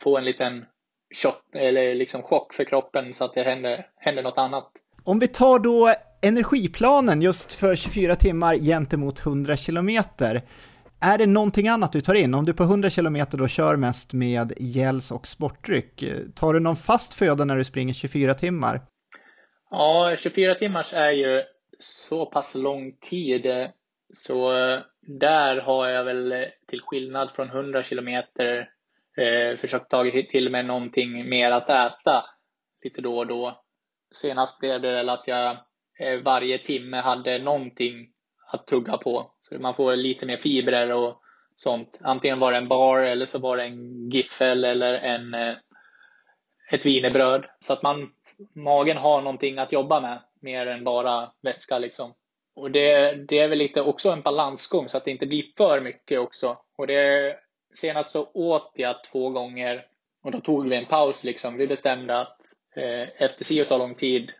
få 0.00 0.18
en 0.18 0.24
liten 0.24 0.64
shot, 1.14 1.42
eller 1.54 1.94
liksom 1.94 2.22
chock 2.22 2.54
för 2.54 2.64
kroppen 2.64 3.14
så 3.14 3.24
att 3.24 3.34
det 3.34 3.42
händer, 3.42 3.86
händer 3.96 4.22
något 4.22 4.38
annat. 4.38 4.72
Om 5.04 5.18
vi 5.18 5.28
tar 5.28 5.58
då 5.58 5.94
energiplanen 6.22 7.22
just 7.22 7.52
för 7.52 7.76
24 7.76 8.14
timmar 8.14 8.54
gentemot 8.54 9.26
100 9.26 9.56
kilometer. 9.56 10.42
Är 11.00 11.18
det 11.18 11.26
någonting 11.26 11.68
annat 11.68 11.92
du 11.92 12.00
tar 12.00 12.14
in? 12.14 12.34
Om 12.34 12.44
du 12.44 12.54
på 12.54 12.62
100 12.62 12.90
km 12.90 13.16
då 13.30 13.48
kör 13.48 13.76
mest 13.76 14.12
med 14.12 14.52
gels 14.56 15.10
och 15.10 15.26
sportdryck, 15.26 16.04
tar 16.34 16.54
du 16.54 16.60
någon 16.60 16.76
fast 16.76 17.14
föda 17.14 17.44
när 17.44 17.56
du 17.56 17.64
springer 17.64 17.94
24 17.94 18.34
timmar? 18.34 18.80
Ja, 19.70 20.16
24 20.18 20.54
timmars 20.54 20.92
är 20.92 21.10
ju 21.10 21.42
så 21.78 22.26
pass 22.26 22.54
lång 22.54 22.92
tid 23.00 23.46
så 24.12 24.58
eh, 24.58 24.80
där 25.00 25.56
har 25.56 25.88
jag 25.88 26.04
väl 26.04 26.32
eh, 26.32 26.44
till 26.68 26.80
skillnad 26.82 27.30
från 27.30 27.48
100 27.48 27.82
km 27.82 28.08
eh, 28.08 29.56
försökt 29.56 29.90
ta 29.90 30.10
till 30.30 30.50
mig 30.50 30.62
någonting 30.62 31.28
mer 31.28 31.50
att 31.50 31.70
äta 31.70 32.24
lite 32.84 33.00
då 33.00 33.18
och 33.18 33.26
då. 33.26 33.62
Senast 34.14 34.58
blev 34.60 34.80
det 34.80 34.90
väl 34.90 35.08
att 35.08 35.24
jag 35.26 35.50
eh, 35.98 36.20
varje 36.24 36.58
timme 36.58 36.96
hade 36.96 37.38
någonting 37.38 38.08
att 38.52 38.66
tugga 38.66 38.96
på. 38.96 39.30
Så 39.48 39.58
man 39.58 39.74
får 39.74 39.96
lite 39.96 40.26
mer 40.26 40.36
fibrer 40.36 40.92
och 40.92 41.22
sånt. 41.56 41.96
Antingen 42.00 42.38
var 42.38 42.52
det 42.52 42.58
en 42.58 42.68
bar 42.68 42.98
eller 42.98 43.26
så 43.26 43.38
var 43.38 43.56
det 43.56 43.62
en 43.62 44.10
giffel 44.10 44.64
eller 44.64 44.94
en, 44.94 45.34
eh, 45.34 45.56
ett 46.70 46.86
wienerbröd. 46.86 47.44
Så 47.60 47.72
att 47.72 47.82
man, 47.82 48.12
magen 48.52 48.96
har 48.96 49.22
någonting 49.22 49.58
att 49.58 49.72
jobba 49.72 50.00
med 50.00 50.18
mer 50.40 50.66
än 50.66 50.84
bara 50.84 51.32
vätska 51.42 51.78
liksom. 51.78 52.14
Och 52.54 52.70
det, 52.70 53.14
det 53.14 53.38
är 53.38 53.48
väl 53.48 53.58
lite 53.58 53.80
också 53.80 54.10
en 54.10 54.20
balansgång 54.20 54.88
så 54.88 54.96
att 54.96 55.04
det 55.04 55.10
inte 55.10 55.26
blir 55.26 55.44
för 55.56 55.80
mycket 55.80 56.20
också. 56.20 56.56
Och 56.76 56.86
det, 56.86 57.36
senast 57.74 58.10
så 58.10 58.30
åt 58.34 58.72
jag 58.74 59.04
två 59.04 59.30
gånger 59.30 59.86
och 60.22 60.30
då 60.30 60.40
tog 60.40 60.68
vi 60.68 60.76
en 60.76 60.86
paus 60.86 61.24
liksom. 61.24 61.56
Vi 61.56 61.66
bestämde 61.66 62.20
att 62.20 62.40
eh, 62.76 63.22
efter 63.22 63.44
si 63.44 63.62
och 63.62 63.66
så 63.66 63.78
lång 63.78 63.94
tid 63.94 64.30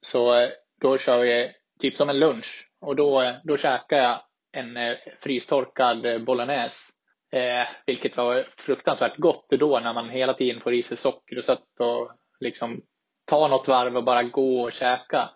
så 0.00 0.40
eh, 0.40 0.48
då 0.80 0.98
kör 0.98 1.18
vi 1.18 1.52
typ 1.80 1.96
som 1.96 2.08
en 2.08 2.18
lunch. 2.18 2.68
Och 2.80 2.96
då, 2.96 3.32
då 3.44 3.56
käkar 3.56 3.96
jag 3.96 4.20
en 4.58 4.76
eh, 4.76 4.96
frystorkad 5.20 6.06
eh, 6.06 6.18
bolognese. 6.18 6.92
Eh, 7.32 7.68
vilket 7.86 8.16
var 8.16 8.46
fruktansvärt 8.56 9.16
gott 9.16 9.46
då 9.50 9.80
när 9.80 9.94
man 9.94 10.10
hela 10.10 10.34
tiden 10.34 10.60
får 10.60 10.74
i 10.74 10.82
sig 10.82 10.96
socker 10.96 11.36
och 11.36 11.44
sött 11.44 11.80
och 11.80 12.10
liksom 12.40 12.82
ta 13.24 13.48
något 13.48 13.68
varv 13.68 13.96
och 13.96 14.04
bara 14.04 14.22
gå 14.22 14.60
och 14.60 14.72
käka. 14.72 15.30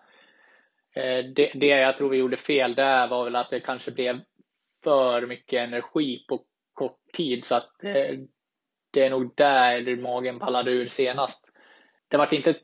Eh, 0.95 1.25
det, 1.35 1.51
det 1.53 1.67
jag 1.67 1.97
tror 1.97 2.09
vi 2.09 2.17
gjorde 2.17 2.37
fel 2.37 2.75
där 2.75 3.07
var 3.07 3.23
väl 3.23 3.35
att 3.35 3.49
det 3.49 3.59
kanske 3.59 3.91
blev 3.91 4.19
för 4.83 5.27
mycket 5.27 5.59
energi 5.59 6.25
på 6.29 6.43
kort 6.73 6.99
tid 7.13 7.45
så 7.45 7.55
att 7.55 7.83
eh, 7.83 8.19
det 8.93 9.05
är 9.05 9.09
nog 9.09 9.33
där 9.35 9.95
magen 9.95 10.39
pallade 10.39 10.71
ur 10.71 10.87
senast. 10.87 11.49
Det 12.07 12.17
var 12.17 12.33
inte 12.33 12.55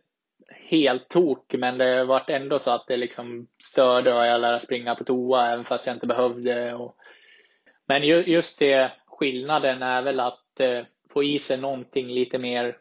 helt 0.70 1.10
tok, 1.10 1.54
men 1.58 1.78
det 1.78 2.04
vart 2.04 2.30
ändå 2.30 2.60
så 2.60 2.72
att 2.72 2.88
det 2.88 2.98
liksom 2.98 3.48
störde 3.64 4.14
och 4.14 4.26
jag 4.26 4.42
lärde 4.42 4.60
springa 4.60 4.96
på 4.96 5.04
toa 5.04 5.52
även 5.52 5.66
fast 5.66 5.88
jag 5.88 5.96
inte 5.96 6.08
behövde. 6.08 6.74
Och... 6.74 6.96
Men 7.88 8.04
just 8.08 8.60
det, 8.60 8.92
skillnaden 9.06 9.82
är 9.82 10.02
väl 10.02 10.20
att 10.20 10.60
eh, 10.60 10.84
få 11.14 11.24
i 11.24 11.40
sig 11.40 11.58
någonting 11.58 12.08
lite 12.08 12.38
mer 12.38 12.78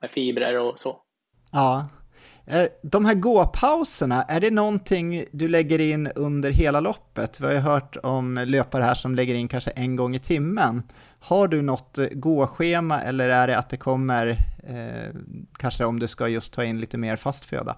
med 0.00 0.10
fibrer 0.10 0.58
och 0.58 0.78
så. 0.78 1.02
Ja. 1.52 1.88
Eh, 2.46 2.66
de 2.82 3.04
här 3.04 3.14
gåpauserna, 3.14 4.22
är 4.22 4.40
det 4.40 4.50
någonting 4.50 5.24
du 5.32 5.48
lägger 5.48 5.78
in 5.78 6.12
under 6.14 6.50
hela 6.50 6.80
loppet? 6.80 7.40
Vi 7.40 7.46
har 7.46 7.52
ju 7.52 7.58
hört 7.58 7.96
om 8.02 8.44
löpare 8.46 8.82
här 8.82 8.94
som 8.94 9.14
lägger 9.14 9.34
in 9.34 9.48
kanske 9.48 9.70
en 9.70 9.96
gång 9.96 10.14
i 10.14 10.18
timmen. 10.18 10.82
Har 11.20 11.48
du 11.48 11.62
något 11.62 11.98
eh, 11.98 12.06
gåschema 12.12 13.00
eller 13.00 13.28
är 13.28 13.46
det 13.46 13.58
att 13.58 13.70
det 13.70 13.76
kommer, 13.76 14.26
eh, 14.68 15.14
kanske 15.58 15.84
om 15.84 15.98
du 15.98 16.08
ska 16.08 16.28
just 16.28 16.54
ta 16.54 16.64
in 16.64 16.80
lite 16.80 16.98
mer 16.98 17.16
fast 17.16 17.44
föda? 17.44 17.76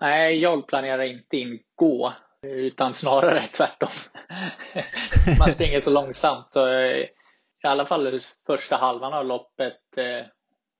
Nej, 0.00 0.38
jag 0.38 0.66
planerar 0.66 1.02
inte 1.02 1.36
in 1.36 1.58
gå, 1.74 2.12
utan 2.42 2.94
snarare 2.94 3.46
tvärtom. 3.52 3.88
Man 5.38 5.48
springer 5.48 5.80
så 5.80 5.90
långsamt 5.90 6.46
så 6.50 6.68
eh, 6.68 7.04
i 7.64 7.66
alla 7.66 7.86
fall 7.86 8.20
första 8.46 8.76
halvan 8.76 9.12
av 9.12 9.26
loppet 9.26 9.76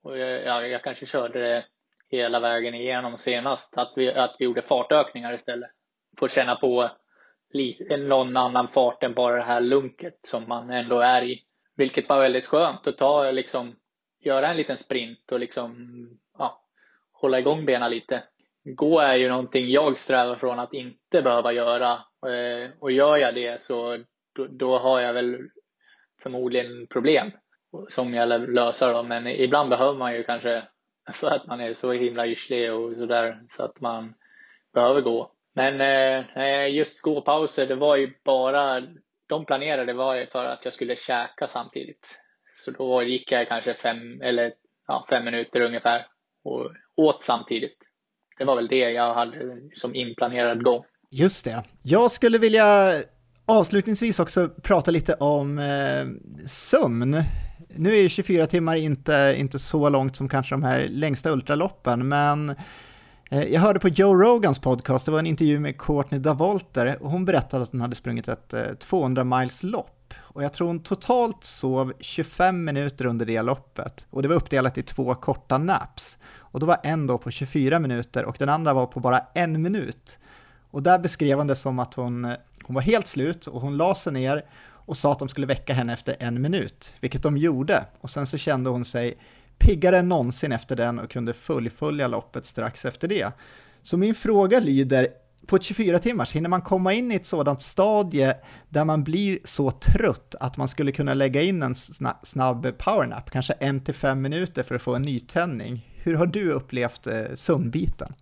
och 0.04 0.18
jag, 0.18 0.68
jag 0.68 0.84
kanske 0.84 1.06
körde 1.06 1.38
det 1.40 1.64
hela 2.10 2.40
vägen 2.40 2.74
igenom 2.74 3.16
senast, 3.16 3.78
att 3.78 3.92
vi, 3.96 4.12
att 4.12 4.36
vi 4.38 4.44
gjorde 4.44 4.62
fartökningar 4.62 5.32
istället. 5.32 5.70
Får 6.18 6.28
känna 6.28 6.56
på 6.56 6.90
någon 7.98 8.36
annan 8.36 8.68
fart 8.68 9.02
än 9.02 9.14
bara 9.14 9.36
det 9.36 9.42
här 9.42 9.60
lunket 9.60 10.18
som 10.22 10.48
man 10.48 10.70
ändå 10.70 11.00
är 11.00 11.24
i. 11.24 11.42
Vilket 11.76 12.08
var 12.08 12.20
väldigt 12.20 12.46
skönt 12.46 12.86
att 12.86 12.98
ta, 12.98 13.30
liksom, 13.30 13.76
göra 14.20 14.46
en 14.46 14.56
liten 14.56 14.76
sprint 14.76 15.32
och 15.32 15.40
liksom, 15.40 15.74
ja, 16.38 16.64
hålla 17.12 17.38
igång 17.38 17.64
benen 17.64 17.90
lite. 17.90 18.22
Gå 18.64 19.00
är 19.00 19.16
ju 19.16 19.28
någonting 19.28 19.70
jag 19.70 19.98
strävar 19.98 20.36
från 20.36 20.58
att 20.58 20.74
inte 20.74 21.22
behöva 21.22 21.52
göra. 21.52 21.92
Eh, 22.26 22.70
och 22.80 22.92
gör 22.92 23.16
jag 23.16 23.34
det 23.34 23.60
så 23.60 23.96
då, 24.32 24.46
då 24.46 24.78
har 24.78 25.00
jag 25.00 25.12
väl 25.12 25.38
förmodligen 26.22 26.86
problem 26.86 27.30
som 27.88 28.14
jag 28.14 28.50
löser. 28.50 28.94
Då. 28.94 29.02
Men 29.02 29.26
ibland 29.26 29.70
behöver 29.70 29.98
man 29.98 30.14
ju 30.14 30.22
kanske 30.22 30.62
för 31.12 31.30
att 31.30 31.46
man 31.46 31.60
är 31.60 31.74
så 31.74 31.92
himla 31.92 32.26
yrslig 32.26 32.72
och 32.72 32.96
sådär 32.96 33.40
så 33.50 33.64
att 33.64 33.80
man 33.80 34.14
behöver 34.74 35.00
gå. 35.00 35.32
Men 35.54 35.80
eh, 35.80 36.44
eh, 36.44 36.74
just 36.74 37.02
gåpauser, 37.02 37.66
det 37.66 37.74
var 37.74 37.96
ju 37.96 38.12
bara 38.24 38.82
de 39.28 39.44
planerade 39.44 39.92
var 39.92 40.16
ju 40.16 40.26
för 40.26 40.44
att 40.44 40.64
jag 40.64 40.72
skulle 40.72 40.96
käka 40.96 41.46
samtidigt. 41.46 42.18
Så 42.56 42.70
då 42.70 43.02
gick 43.02 43.32
jag 43.32 43.48
kanske 43.48 43.74
fem, 43.74 44.22
eller, 44.22 44.52
ja, 44.86 45.06
fem 45.10 45.24
minuter 45.24 45.60
ungefär 45.60 46.06
och 46.44 46.70
åt 46.96 47.24
samtidigt. 47.24 47.78
Det 48.38 48.44
var 48.44 48.56
väl 48.56 48.68
det 48.68 48.90
jag 48.90 49.14
hade 49.14 49.60
som 49.74 49.94
inplanerad 49.94 50.64
gång. 50.64 50.84
Just 51.10 51.44
det. 51.44 51.64
Jag 51.82 52.10
skulle 52.10 52.38
vilja 52.38 52.92
avslutningsvis 53.46 54.20
också 54.20 54.48
prata 54.48 54.90
lite 54.90 55.14
om 55.14 55.58
eh, 55.58 56.06
sömn. 56.46 57.16
Nu 57.78 57.96
är 57.96 58.02
ju 58.02 58.08
24 58.08 58.46
timmar 58.46 58.76
inte, 58.76 59.34
inte 59.38 59.58
så 59.58 59.88
långt 59.88 60.16
som 60.16 60.28
kanske 60.28 60.54
de 60.54 60.62
här 60.62 60.88
längsta 60.88 61.30
ultraloppen, 61.30 62.08
men 62.08 62.54
eh, 63.30 63.42
jag 63.42 63.60
hörde 63.60 63.80
på 63.80 63.88
Joe 63.88 64.14
Rogans 64.14 64.58
podcast, 64.58 65.06
det 65.06 65.12
var 65.12 65.18
en 65.18 65.26
intervju 65.26 65.60
med 65.60 65.78
Courtney 65.78 66.20
Davolter, 66.20 66.98
och 67.02 67.10
hon 67.10 67.24
berättade 67.24 67.62
att 67.62 67.72
hon 67.72 67.80
hade 67.80 67.94
sprungit 67.94 68.28
ett 68.28 68.54
eh, 68.54 68.62
200 68.78 69.24
miles 69.24 69.62
lopp. 69.62 70.14
Och 70.18 70.44
jag 70.44 70.52
tror 70.52 70.66
hon 70.66 70.82
totalt 70.82 71.44
sov 71.44 71.92
25 72.00 72.64
minuter 72.64 73.06
under 73.06 73.26
det 73.26 73.42
loppet. 73.42 74.06
Och 74.10 74.22
det 74.22 74.28
var 74.28 74.36
uppdelat 74.36 74.78
i 74.78 74.82
två 74.82 75.14
korta 75.14 75.58
naps. 75.58 76.18
Och 76.36 76.60
då 76.60 76.66
var 76.66 76.76
en 76.82 77.06
då 77.06 77.18
på 77.18 77.30
24 77.30 77.78
minuter 77.78 78.24
och 78.24 78.36
den 78.38 78.48
andra 78.48 78.74
var 78.74 78.86
på 78.86 79.00
bara 79.00 79.20
en 79.34 79.62
minut. 79.62 80.18
Och 80.70 80.82
där 80.82 80.98
beskrev 80.98 81.38
hon 81.38 81.46
det 81.46 81.56
som 81.56 81.78
att 81.78 81.94
hon, 81.94 82.34
hon 82.64 82.74
var 82.74 82.82
helt 82.82 83.06
slut 83.06 83.46
och 83.46 83.60
hon 83.60 83.76
la 83.76 83.94
sig 83.94 84.12
ner 84.12 84.44
och 84.88 84.96
sa 84.96 85.12
att 85.12 85.18
de 85.18 85.28
skulle 85.28 85.46
väcka 85.46 85.72
henne 85.72 85.92
efter 85.92 86.16
en 86.20 86.42
minut, 86.42 86.94
vilket 87.00 87.22
de 87.22 87.36
gjorde. 87.36 87.84
Och 88.00 88.10
sen 88.10 88.26
så 88.26 88.38
kände 88.38 88.70
hon 88.70 88.84
sig 88.84 89.18
piggare 89.58 89.98
än 89.98 90.08
någonsin 90.08 90.52
efter 90.52 90.76
den 90.76 90.98
och 90.98 91.10
kunde 91.10 91.32
fullfölja 91.32 92.08
loppet 92.08 92.46
strax 92.46 92.84
efter 92.84 93.08
det. 93.08 93.32
Så 93.82 93.96
min 93.96 94.14
fråga 94.14 94.60
lyder, 94.60 95.08
på 95.46 95.56
ett 95.56 95.62
24 95.62 95.98
timmars, 95.98 96.32
hinner 96.32 96.48
man 96.48 96.62
komma 96.62 96.92
in 96.92 97.12
i 97.12 97.14
ett 97.14 97.26
sådant 97.26 97.62
stadie 97.62 98.34
där 98.68 98.84
man 98.84 99.04
blir 99.04 99.38
så 99.44 99.70
trött 99.70 100.34
att 100.40 100.56
man 100.56 100.68
skulle 100.68 100.92
kunna 100.92 101.14
lägga 101.14 101.42
in 101.42 101.62
en 101.62 101.74
snabb 102.22 102.78
powernap, 102.78 103.30
kanske 103.30 103.52
en 103.52 103.84
till 103.84 103.94
fem 103.94 104.22
minuter 104.22 104.62
för 104.62 104.74
att 104.74 104.82
få 104.82 104.94
en 104.94 105.02
nytändning? 105.02 105.88
Hur 106.02 106.14
har 106.14 106.26
du 106.26 106.52
upplevt 106.52 107.06
eh, 107.06 107.34
sömnbiten? 107.34 108.12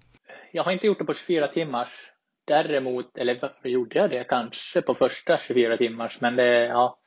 Jag 0.52 0.64
har 0.64 0.72
inte 0.72 0.86
gjort 0.86 0.98
det 0.98 1.04
på 1.04 1.14
24 1.14 1.48
timmars. 1.48 1.88
Däremot, 2.46 3.18
eller 3.18 3.52
gjorde 3.62 3.98
jag 3.98 4.10
det 4.10 4.24
kanske 4.24 4.82
på 4.82 4.94
första 4.94 5.38
24 5.38 5.76
timmars, 5.76 6.20
men 6.20 6.36
det, 6.36 6.66
ja, 6.66 6.98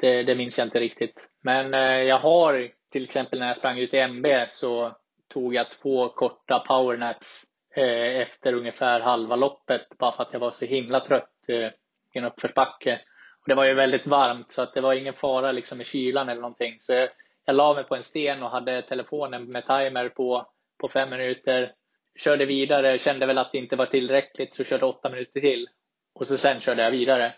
det, 0.00 0.22
det 0.22 0.34
minns 0.34 0.58
jag 0.58 0.66
inte 0.66 0.80
riktigt. 0.80 1.30
Men 1.42 1.74
eh, 1.74 2.02
jag 2.02 2.18
har 2.18 2.70
till 2.92 3.04
exempel 3.04 3.38
när 3.38 3.46
jag 3.46 3.56
sprang 3.56 3.78
ut 3.78 3.94
i 3.94 3.98
MB 3.98 4.26
så 4.48 4.96
tog 5.28 5.54
jag 5.54 5.70
två 5.70 6.08
korta 6.08 6.58
powernaps 6.58 7.44
eh, 7.76 8.20
efter 8.20 8.52
ungefär 8.52 9.00
halva 9.00 9.36
loppet 9.36 9.88
bara 9.98 10.16
för 10.16 10.22
att 10.22 10.32
jag 10.32 10.40
var 10.40 10.50
så 10.50 10.64
himla 10.64 11.00
trött 11.00 11.48
eh, 11.48 11.66
i 12.12 12.18
en 12.18 12.24
uppförsbacke. 12.24 13.00
Och 13.42 13.48
det 13.48 13.54
var 13.54 13.64
ju 13.64 13.74
väldigt 13.74 14.06
varmt 14.06 14.52
så 14.52 14.62
att 14.62 14.74
det 14.74 14.80
var 14.80 14.94
ingen 14.94 15.14
fara 15.14 15.52
liksom 15.52 15.80
i 15.80 15.84
kylan 15.84 16.28
eller 16.28 16.40
någonting. 16.40 16.76
Så 16.78 16.92
jag, 16.92 17.08
jag 17.44 17.56
la 17.56 17.74
mig 17.74 17.84
på 17.84 17.96
en 17.96 18.02
sten 18.02 18.42
och 18.42 18.50
hade 18.50 18.82
telefonen 18.82 19.44
med 19.44 19.66
timer 19.66 20.08
på, 20.08 20.46
på 20.78 20.88
fem 20.88 21.10
minuter 21.10 21.72
körde 22.16 22.46
vidare, 22.46 22.98
kände 22.98 23.26
väl 23.26 23.38
att 23.38 23.52
det 23.52 23.58
inte 23.58 23.76
var 23.76 23.86
tillräckligt, 23.86 24.54
så 24.54 24.64
körde 24.64 24.86
åtta 24.86 25.10
minuter 25.10 25.40
till. 25.40 25.68
Och 26.14 26.26
så 26.26 26.36
sen 26.36 26.60
körde 26.60 26.82
jag 26.82 26.90
vidare. 26.90 27.34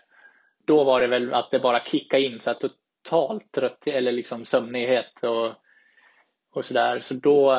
Då 0.65 0.83
var 0.83 1.01
det 1.01 1.07
väl 1.07 1.33
att 1.33 1.51
det 1.51 1.59
bara 1.59 1.83
kickade 1.83 2.23
in 2.23 2.39
så 2.39 2.51
att 2.51 2.63
totalt 3.03 3.51
trött, 3.51 3.87
eller 3.87 4.11
liksom 4.11 4.45
sömnighet 4.45 5.23
och, 5.23 5.53
och 6.53 6.65
sådär. 6.65 6.99
Så 6.99 7.13
då 7.13 7.51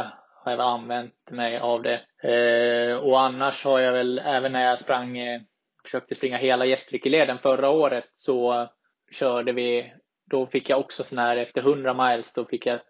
har 0.44 0.52
jag 0.52 0.60
använt 0.60 1.30
mig 1.30 1.58
av 1.58 1.82
det. 1.82 2.00
Eh, 2.22 2.96
och 2.96 3.20
annars 3.20 3.64
har 3.64 3.80
jag 3.80 3.92
väl, 3.92 4.18
även 4.18 4.52
när 4.52 4.64
jag 4.64 4.78
sprang, 4.78 5.18
eh, 5.18 5.40
försökte 5.84 6.14
springa 6.14 6.36
hela 6.36 6.66
Gästrikeleden 6.66 7.38
förra 7.38 7.70
året 7.70 8.04
så 8.16 8.68
körde 9.12 9.52
vi, 9.52 9.92
då 10.30 10.46
fick 10.46 10.70
jag 10.70 10.80
också 10.80 11.04
sån 11.04 11.18
här, 11.18 11.36
efter 11.36 11.60
100 11.60 11.94
miles, 11.94 12.34
då 12.34 12.44
fick 12.44 12.66
jag 12.66 12.80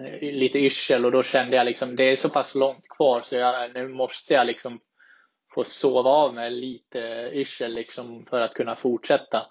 Eh, 0.00 0.32
lite 0.32 0.58
yrsel 0.58 1.04
och 1.04 1.12
då 1.12 1.22
kände 1.22 1.56
jag 1.56 1.64
liksom 1.64 1.96
det 1.96 2.04
är 2.04 2.16
så 2.16 2.28
pass 2.28 2.54
långt 2.54 2.88
kvar 2.88 3.20
så 3.20 3.36
jag, 3.36 3.74
nu 3.74 3.88
måste 3.88 4.34
jag 4.34 4.46
liksom 4.46 4.80
få 5.54 5.64
sova 5.64 6.10
av 6.10 6.34
mig 6.34 6.50
lite 6.50 6.98
yrsel 7.32 7.74
liksom 7.74 8.26
för 8.30 8.40
att 8.40 8.54
kunna 8.54 8.76
fortsätta. 8.76 9.46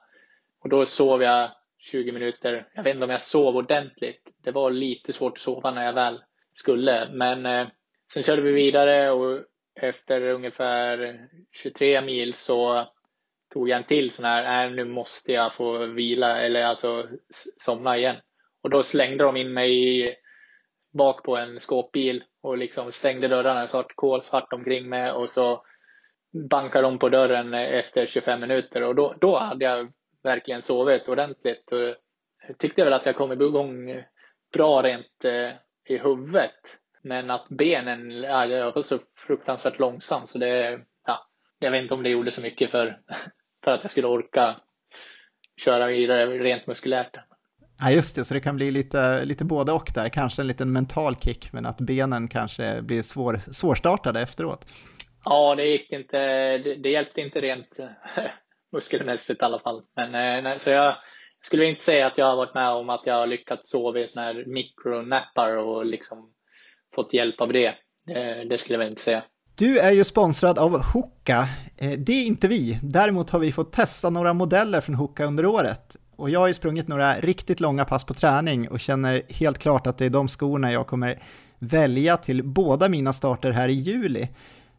Och 0.64 0.70
då 0.70 0.86
sov 0.86 1.24
jag 1.24 1.52
20 1.80 2.12
minuter. 2.12 2.68
Jag 2.74 2.84
vet 2.84 2.94
inte 2.94 3.04
om 3.04 3.10
jag 3.10 3.22
sov 3.22 3.58
ordentligt. 3.58 4.28
Det 4.44 4.52
var 4.52 4.72
lite 4.72 5.14
svårt 5.14 5.34
att 5.34 5.40
sova 5.40 5.72
när 5.72 5.86
jag 5.86 5.94
väl 5.94 6.22
skulle. 6.54 7.10
Men 7.12 7.46
eh, 7.46 7.68
sen 8.14 8.24
körde 8.24 8.42
vi 8.42 8.52
vidare 8.52 9.12
och 9.12 9.40
efter 9.76 10.22
ungefär 10.22 11.20
23 11.52 12.02
mil 12.02 12.34
så 12.34 12.88
tog 13.54 13.70
jag 13.70 13.78
en 13.78 13.84
till 13.84 14.12
sån 14.12 14.26
här, 14.26 14.44
nej 14.44 14.72
nu 14.72 14.86
måste 14.86 15.32
jag 15.32 15.54
få 15.54 15.86
vila 15.86 16.42
eller 16.42 16.62
alltså 16.62 17.08
somna 17.58 17.98
igen. 17.98 18.16
Och 18.62 18.70
då 18.70 18.84
slängde 18.84 19.24
de 19.24 19.38
in 19.38 19.54
mig 19.54 20.00
i 20.00 20.16
bak 20.94 21.24
på 21.24 21.38
en 21.38 21.60
skåpbil 21.60 22.24
och 22.42 22.58
liksom 22.58 22.92
stängde 22.92 23.28
dörrarna 23.28 23.68
så 23.68 23.80
att 23.80 23.96
kolsvart 23.96 24.54
omkring 24.54 24.90
mig 24.90 25.12
och 25.12 25.30
så 25.30 25.64
bankade 26.50 26.88
de 26.88 27.00
på 27.00 27.10
dörren 27.10 27.54
efter 27.54 28.06
25 28.06 28.40
minuter 28.40 28.84
och 28.84 28.96
då, 28.96 29.16
då 29.22 29.40
hade 29.40 29.66
jag 29.66 29.92
verkligen 30.24 30.62
sovit 30.62 31.10
ordentligt. 31.10 31.72
Och 31.72 31.96
jag 32.48 32.58
tyckte 32.58 32.84
väl 32.84 32.94
att 32.94 33.06
jag 33.06 33.16
kom 33.16 33.32
igång 33.32 34.04
bra 34.54 34.82
rent 34.82 35.26
eh, 35.26 35.52
i 35.90 35.98
huvudet. 35.98 36.78
Men 37.04 37.30
att 37.32 37.48
benen, 37.50 38.12
ja, 38.12 38.46
jag 38.46 38.76
var 38.76 38.82
så 38.82 39.00
fruktansvärt 39.28 39.80
långsam 39.80 40.28
så 40.28 40.38
det, 40.38 40.80
ja, 41.06 41.28
jag 41.60 41.72
vet 41.72 41.82
inte 41.82 41.94
om 41.94 42.04
det 42.04 42.10
gjorde 42.10 42.32
så 42.32 42.42
mycket 42.42 42.72
för, 42.72 43.00
för 43.64 43.72
att 43.72 43.82
jag 43.82 43.92
skulle 43.92 44.08
orka 44.08 44.62
köra 45.58 45.88
vidare 45.88 46.26
rent 46.26 46.68
muskulärt. 46.68 47.16
Ja, 47.82 47.92
just 47.92 48.16
det, 48.16 48.26
så 48.26 48.34
det 48.34 48.40
kan 48.40 48.56
bli 48.56 48.72
lite, 48.72 49.26
lite 49.26 49.46
både 49.46 49.72
och 49.72 49.92
där, 49.96 50.10
kanske 50.10 50.42
en 50.42 50.48
liten 50.48 50.72
mental 50.72 51.16
kick, 51.16 51.54
men 51.54 51.66
att 51.66 51.78
benen 51.78 52.28
kanske 52.28 52.82
blir 52.82 53.02
svår, 53.02 53.40
svårstartade 53.52 54.22
efteråt. 54.22 54.66
Ja, 55.26 55.56
det 55.56 55.66
gick 55.66 55.92
inte, 55.92 56.18
det, 56.58 56.76
det 56.76 56.90
hjälpte 56.90 57.22
inte 57.22 57.42
rent 57.42 57.80
muskelmässigt 58.72 59.42
i 59.42 59.46
alla 59.46 59.60
fall. 59.60 59.82
Men, 59.96 60.06
eh, 60.06 60.44
nej, 60.44 60.60
så 60.60 60.70
jag 60.70 60.96
skulle 61.42 61.66
inte 61.66 61.84
säga 61.84 62.08
att 62.08 62.18
jag 62.18 62.26
har 62.26 62.36
varit 62.36 62.54
med 62.54 62.70
om 62.70 62.90
att 62.90 63.02
jag 63.06 63.16
har 63.16 63.28
lyckats 63.28 63.70
sova 63.70 64.00
i 64.00 64.08
sådana 64.08 64.34
här 64.34 64.46
mikronappar 64.48 65.58
och 65.58 65.86
liksom 65.86 66.30
fått 66.96 67.14
hjälp 67.14 67.42
av 67.42 67.54
det. 67.54 67.74
det. 68.06 68.46
Det 68.50 68.58
skulle 68.58 68.80
jag 68.80 68.92
inte 68.92 69.02
säga. 69.02 69.24
Du 69.56 69.80
är 69.80 69.92
ju 69.92 70.04
sponsrad 70.04 70.60
av 70.60 70.84
Hoka. 70.94 71.48
Eh, 71.78 71.92
det 71.92 72.14
är 72.14 72.26
inte 72.26 72.48
vi. 72.48 72.80
Däremot 72.84 73.30
har 73.30 73.40
vi 73.40 73.52
fått 73.52 73.74
testa 73.74 74.10
några 74.10 74.34
modeller 74.34 74.82
från 74.82 74.96
Hoka 74.96 75.26
under 75.26 75.46
året. 75.46 75.96
Och 76.22 76.30
jag 76.30 76.40
har 76.40 76.48
ju 76.48 76.54
sprungit 76.54 76.88
några 76.88 77.14
riktigt 77.14 77.60
långa 77.60 77.86
pass 77.86 78.06
på 78.06 78.14
träning 78.14 78.70
och 78.70 78.80
känner 78.80 79.22
helt 79.30 79.60
klart 79.60 79.88
att 79.88 79.98
det 79.98 80.06
är 80.06 80.10
de 80.10 80.28
skorna 80.28 80.72
jag 80.72 80.88
kommer 80.88 81.20
välja 81.60 82.18
till 82.18 82.44
båda 82.44 82.90
mina 82.90 83.14
starter 83.14 83.52
här 83.52 83.70
i 83.70 83.74
juli. 83.74 84.28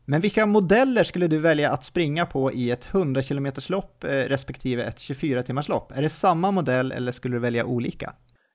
Men 0.05 0.21
vilka 0.21 0.47
modeller 0.47 1.03
skulle 1.03 1.27
du 1.27 1.39
välja 1.39 1.71
att 1.71 1.85
springa 1.85 2.27
på 2.27 2.53
i 2.53 2.71
ett 2.71 2.89
100 2.95 3.23
km 3.23 3.53
lopp 3.69 4.05
eh, 4.05 4.09
respektive 4.09 4.85
ett 4.85 4.99
24 4.99 5.43
timmars 5.43 5.69
lopp? 5.69 5.93
Är 5.93 6.03
det 6.03 6.09
samma 6.09 6.51
modell 6.51 6.93
eller 6.93 7.13
skulle 7.13 7.37
du 7.37 7.41
välja 7.41 7.65
olika? 7.65 8.15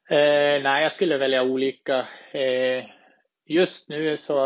Eh, 0.10 0.64
nej, 0.64 0.84
jag 0.84 0.92
skulle 0.92 1.18
välja 1.18 1.44
olika. 1.44 1.98
Eh, 2.32 2.84
just 3.48 3.90
nu 3.90 4.18
så 4.18 4.38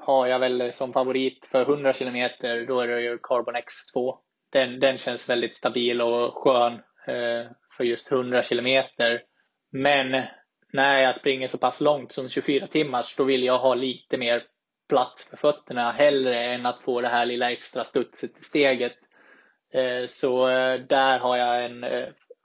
har 0.00 0.26
jag 0.26 0.38
väl 0.38 0.72
som 0.72 0.92
favorit 0.92 1.48
för 1.52 1.62
100 1.62 1.92
km, 1.92 2.30
då 2.68 2.80
är 2.80 2.88
det 2.88 3.00
ju 3.00 3.18
Carbon 3.22 3.54
X2. 3.54 4.14
Den, 4.52 4.80
den 4.80 4.98
känns 4.98 5.28
väldigt 5.28 5.56
stabil 5.56 6.00
och 6.00 6.34
skön 6.34 6.80
Eh, 7.06 7.50
för 7.76 7.84
just 7.84 8.12
100 8.12 8.42
kilometer. 8.42 9.22
Men 9.72 10.24
när 10.72 10.98
jag 10.98 11.14
springer 11.14 11.48
så 11.48 11.58
pass 11.58 11.80
långt 11.80 12.12
som 12.12 12.28
24 12.28 12.66
timmars, 12.66 13.16
då 13.16 13.24
vill 13.24 13.44
jag 13.44 13.58
ha 13.58 13.74
lite 13.74 14.16
mer 14.16 14.42
plats 14.88 15.28
för 15.30 15.36
fötterna 15.36 15.90
hellre 15.90 16.44
än 16.44 16.66
att 16.66 16.82
få 16.82 17.00
det 17.00 17.08
här 17.08 17.26
lilla 17.26 17.52
extra 17.52 17.84
studset 17.84 18.38
i 18.38 18.42
steget. 18.42 18.96
Eh, 19.72 20.06
så 20.06 20.48
eh, 20.48 20.80
där 20.80 21.18
har 21.18 21.36
jag 21.36 21.64
en 21.64 21.84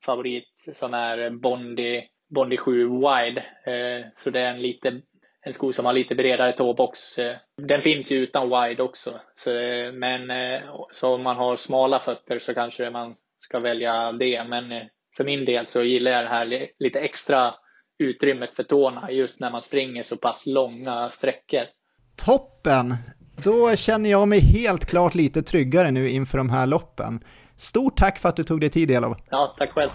favorit 0.06 0.70
som 0.74 0.94
är 0.94 1.30
Bondi, 1.30 2.10
Bondi 2.30 2.58
7 2.58 2.88
Wide. 2.88 3.44
Så 4.16 4.30
det 4.30 4.40
är 4.40 4.50
en, 4.50 4.62
lite, 4.62 5.02
en 5.42 5.54
sko 5.54 5.74
som 5.74 5.86
har 5.86 5.94
lite 5.94 6.16
bredare 6.16 6.54
tåbox. 6.54 7.00
Den 7.58 7.82
finns 7.82 8.12
ju 8.12 8.16
utan 8.16 8.50
wide 8.50 8.84
också. 8.84 9.20
Så, 9.36 9.52
men 9.94 10.32
så 10.94 11.14
om 11.14 11.24
man 11.24 11.36
har 11.36 11.58
smala 11.58 12.00
fötter 12.00 12.40
så 12.40 12.54
kanske 12.54 12.90
man 12.90 13.16
ska 13.50 13.60
välja 13.60 14.12
det. 14.12 14.44
Men 14.50 14.72
eh, 14.72 14.84
för 15.18 15.24
min 15.24 15.46
del 15.46 15.68
så 15.68 15.84
gillar 15.84 16.12
jag 16.12 16.24
det 16.24 16.30
här 16.30 16.68
lite 16.80 17.00
extra 17.00 17.54
utrymmet 18.00 18.54
för 18.56 18.64
tårna 18.64 19.12
just 19.12 19.40
när 19.40 19.52
man 19.52 19.62
springer 19.62 20.04
så 20.04 20.18
pass 20.18 20.46
långa 20.46 21.10
sträckor. 21.10 21.64
Toppen! 22.26 22.96
Då 23.44 23.76
känner 23.76 24.10
jag 24.10 24.28
mig 24.28 24.40
helt 24.40 24.86
klart 24.86 25.16
lite 25.16 25.42
tryggare 25.42 25.92
nu 25.92 26.10
inför 26.10 26.38
de 26.38 26.50
här 26.50 26.68
loppen. 26.68 27.24
Stort 27.56 27.98
tack 27.98 28.20
för 28.20 28.30
att 28.30 28.36
du 28.36 28.44
tog 28.44 28.62
dig 28.62 28.70
tid 28.70 28.92
Elof. 28.92 29.18
Ja, 29.30 29.56
tack 29.58 29.72
själv. 29.72 29.90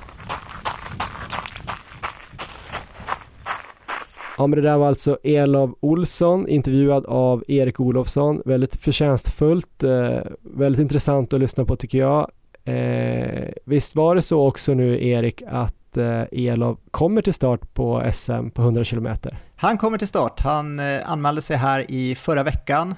Ja, 4.39 4.47
men 4.47 4.51
det 4.51 4.63
där 4.63 4.77
var 4.77 4.89
alltså 4.89 5.19
Elov 5.23 5.79
Olsson, 5.81 6.49
intervjuad 6.49 7.07
av 7.07 7.45
Erik 7.49 7.81
Olofsson. 7.81 8.43
Väldigt 8.45 8.77
förtjänstfullt, 8.77 9.83
eh, 9.83 10.21
väldigt 10.43 10.81
intressant 10.81 11.33
att 11.33 11.41
lyssna 11.41 11.65
på 11.65 11.77
tycker 11.77 11.99
jag. 11.99 12.31
Eh, 12.65 13.49
visst 13.65 13.97
var 13.97 14.15
det 14.15 14.23
så 14.23 14.47
också 14.47 14.75
nu 14.75 15.09
Erik 15.09 15.43
att 15.47 15.97
eh, 15.97 16.23
Elov 16.33 16.79
kommer 16.91 17.23
till 17.23 17.35
start 17.35 17.75
på 17.75 18.11
SM 18.13 18.51
på 18.51 18.63
100 18.63 18.85
km. 18.85 19.09
Han 19.57 19.79
kommer 19.79 19.99
till 19.99 20.09
start. 20.09 20.41
Han 20.41 20.79
eh, 20.79 21.11
anmälde 21.11 21.43
sig 21.43 21.57
här 21.57 21.91
i 21.91 22.15
förra 22.15 22.43
veckan. 22.43 22.95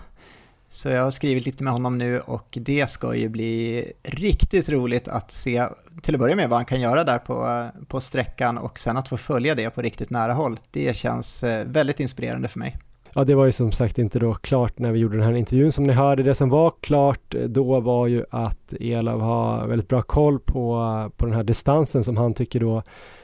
Så 0.69 0.89
jag 0.89 1.03
har 1.03 1.11
skrivit 1.11 1.47
lite 1.47 1.65
med 1.65 1.73
honom 1.73 1.99
nu 1.99 2.19
och 2.19 2.59
det 2.61 2.91
ska 2.91 3.15
ju 3.15 3.29
bli 3.29 3.85
riktigt 4.03 4.69
roligt 4.69 5.09
att 5.09 5.33
se 5.33 5.69
till 6.03 6.15
att 6.15 6.21
börja 6.21 6.37
med 6.37 6.49
vad 6.49 6.59
han 6.59 6.67
kan 6.67 6.81
göra 6.81 7.05
där 7.05 7.19
på, 7.19 7.47
eh, 7.47 7.87
på 7.87 8.01
sträckan 8.01 8.59
och 8.59 8.79
sen 8.79 8.97
att 8.97 9.09
få 9.09 9.17
följa 9.17 9.55
det 9.55 9.71
på 9.71 9.83
riktigt 9.83 10.11
nära 10.11 10.33
håll. 10.33 10.61
Det 10.71 10.97
känns 10.97 11.45
eh, 11.45 11.67
väldigt 11.67 12.01
inspirerande 12.01 12.49
för 12.49 12.59
mig. 12.59 12.77
Ja, 13.17 13.25
det 13.25 13.35
var 13.35 13.47
ju 13.47 13.53
som 13.53 13.73
sagt 13.73 13.99
inte 13.99 14.19
då 14.19 14.35
klart 14.35 14.79
när 14.79 14.93
vi 14.93 14.99
gjorde 14.99 15.17
den 15.17 15.27
här 15.27 15.33
intervjun 15.33 15.73
som 15.73 15.85
ni 15.85 15.93
hörde. 15.93 16.23
Det 16.23 16.35
som 16.35 16.49
var 16.49 16.73
klart 16.81 17.35
då 17.47 17.81
var 17.81 18.07
ju 18.07 18.25
att 18.31 18.73
Elov 18.81 19.21
har 19.21 19.67
väldigt 19.67 19.89
bra 19.89 20.03
koll 20.03 20.39
på, 20.39 21.11
på 21.17 21.27
den 21.27 21.35
här 21.35 21.45
distansen 21.45 22.05
som 22.05 22.17
han 22.17 22.35
tycker 22.35 22.61
då 22.61 22.83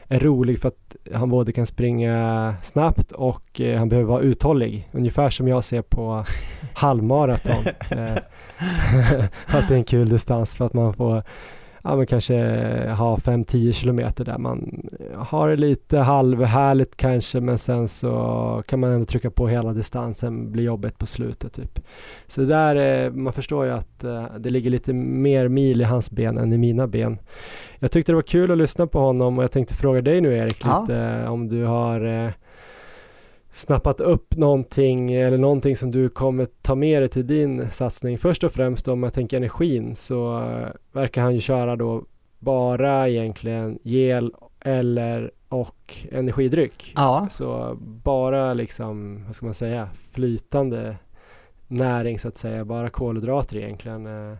är 0.08 0.20
rolig 0.20 0.60
för 0.60 0.68
att 0.68 0.96
han 1.14 1.30
både 1.30 1.52
kan 1.52 1.66
springa 1.66 2.54
snabbt 2.62 3.12
och 3.12 3.60
eh, 3.60 3.78
han 3.78 3.88
behöver 3.88 4.08
vara 4.08 4.22
uthållig. 4.22 4.88
Ungefär 4.92 5.30
som 5.30 5.48
jag 5.48 5.64
ser 5.64 5.82
på 5.82 6.24
halvmaraton. 6.74 7.64
eh, 7.90 8.14
att 9.46 9.68
det 9.68 9.74
är 9.74 9.78
en 9.78 9.84
kul 9.84 10.08
distans 10.08 10.56
för 10.56 10.64
att 10.64 10.72
man 10.72 10.94
får 10.94 11.22
ja, 11.82 11.96
men 11.96 12.06
kanske 12.06 12.34
ha 12.98 13.16
5-10 13.16 13.72
kilometer 13.72 14.24
där 14.24 14.38
man 14.38 14.86
har 15.16 15.50
det 15.50 15.56
lite 15.56 15.98
halvhärligt 15.98 16.96
kanske 16.96 17.40
men 17.40 17.58
sen 17.58 17.88
så 17.88 18.62
kan 18.66 18.80
man 18.80 18.90
ändå 18.90 19.04
trycka 19.04 19.30
på 19.30 19.48
hela 19.48 19.72
distansen, 19.72 20.52
blir 20.52 20.64
jobbigt 20.64 20.98
på 20.98 21.06
slutet 21.06 21.52
typ. 21.52 21.80
Så 22.26 22.42
där, 22.42 23.10
man 23.10 23.32
förstår 23.32 23.66
ju 23.66 23.72
att 23.72 24.04
eh, 24.04 24.24
det 24.38 24.50
ligger 24.50 24.70
lite 24.70 24.92
mer 24.92 25.48
mil 25.48 25.80
i 25.80 25.84
hans 25.84 26.10
ben 26.10 26.38
än 26.38 26.52
i 26.52 26.58
mina 26.58 26.86
ben. 26.86 27.18
Jag 27.78 27.90
tyckte 27.90 28.12
det 28.12 28.16
var 28.16 28.22
kul 28.22 28.50
att 28.50 28.58
lyssna 28.58 28.86
på 28.86 28.98
honom 28.98 29.38
och 29.38 29.44
jag 29.44 29.52
tänkte 29.52 29.74
fråga 29.74 30.02
dig 30.02 30.20
nu 30.20 30.36
Erik 30.36 30.62
ja. 30.64 30.80
lite 30.80 31.26
om 31.28 31.48
du 31.48 31.64
har 31.64 32.04
eh, 32.04 32.30
snappat 33.52 34.00
upp 34.00 34.36
någonting 34.36 35.12
eller 35.12 35.38
någonting 35.38 35.76
som 35.76 35.90
du 35.90 36.08
kommer 36.08 36.46
ta 36.62 36.74
med 36.74 37.02
dig 37.02 37.08
till 37.08 37.26
din 37.26 37.70
satsning. 37.70 38.18
Först 38.18 38.44
och 38.44 38.52
främst 38.52 38.88
om 38.88 39.02
jag 39.02 39.14
tänker 39.14 39.36
energin 39.36 39.96
så 39.96 40.40
uh, 40.40 40.68
verkar 40.92 41.22
han 41.22 41.34
ju 41.34 41.40
köra 41.40 41.76
då 41.76 42.04
bara 42.38 43.08
egentligen 43.08 43.78
gel 43.82 44.34
eller 44.60 45.30
och 45.48 45.96
energidryck. 46.10 46.92
Ja. 46.96 47.26
Så 47.30 47.76
bara 47.80 48.54
liksom, 48.54 49.24
vad 49.26 49.34
ska 49.34 49.46
man 49.46 49.54
säga, 49.54 49.88
flytande 50.12 50.96
näring 51.68 52.18
så 52.18 52.28
att 52.28 52.38
säga, 52.38 52.64
bara 52.64 52.90
kolhydrater 52.90 53.56
egentligen. 53.56 54.06
Uh, 54.06 54.36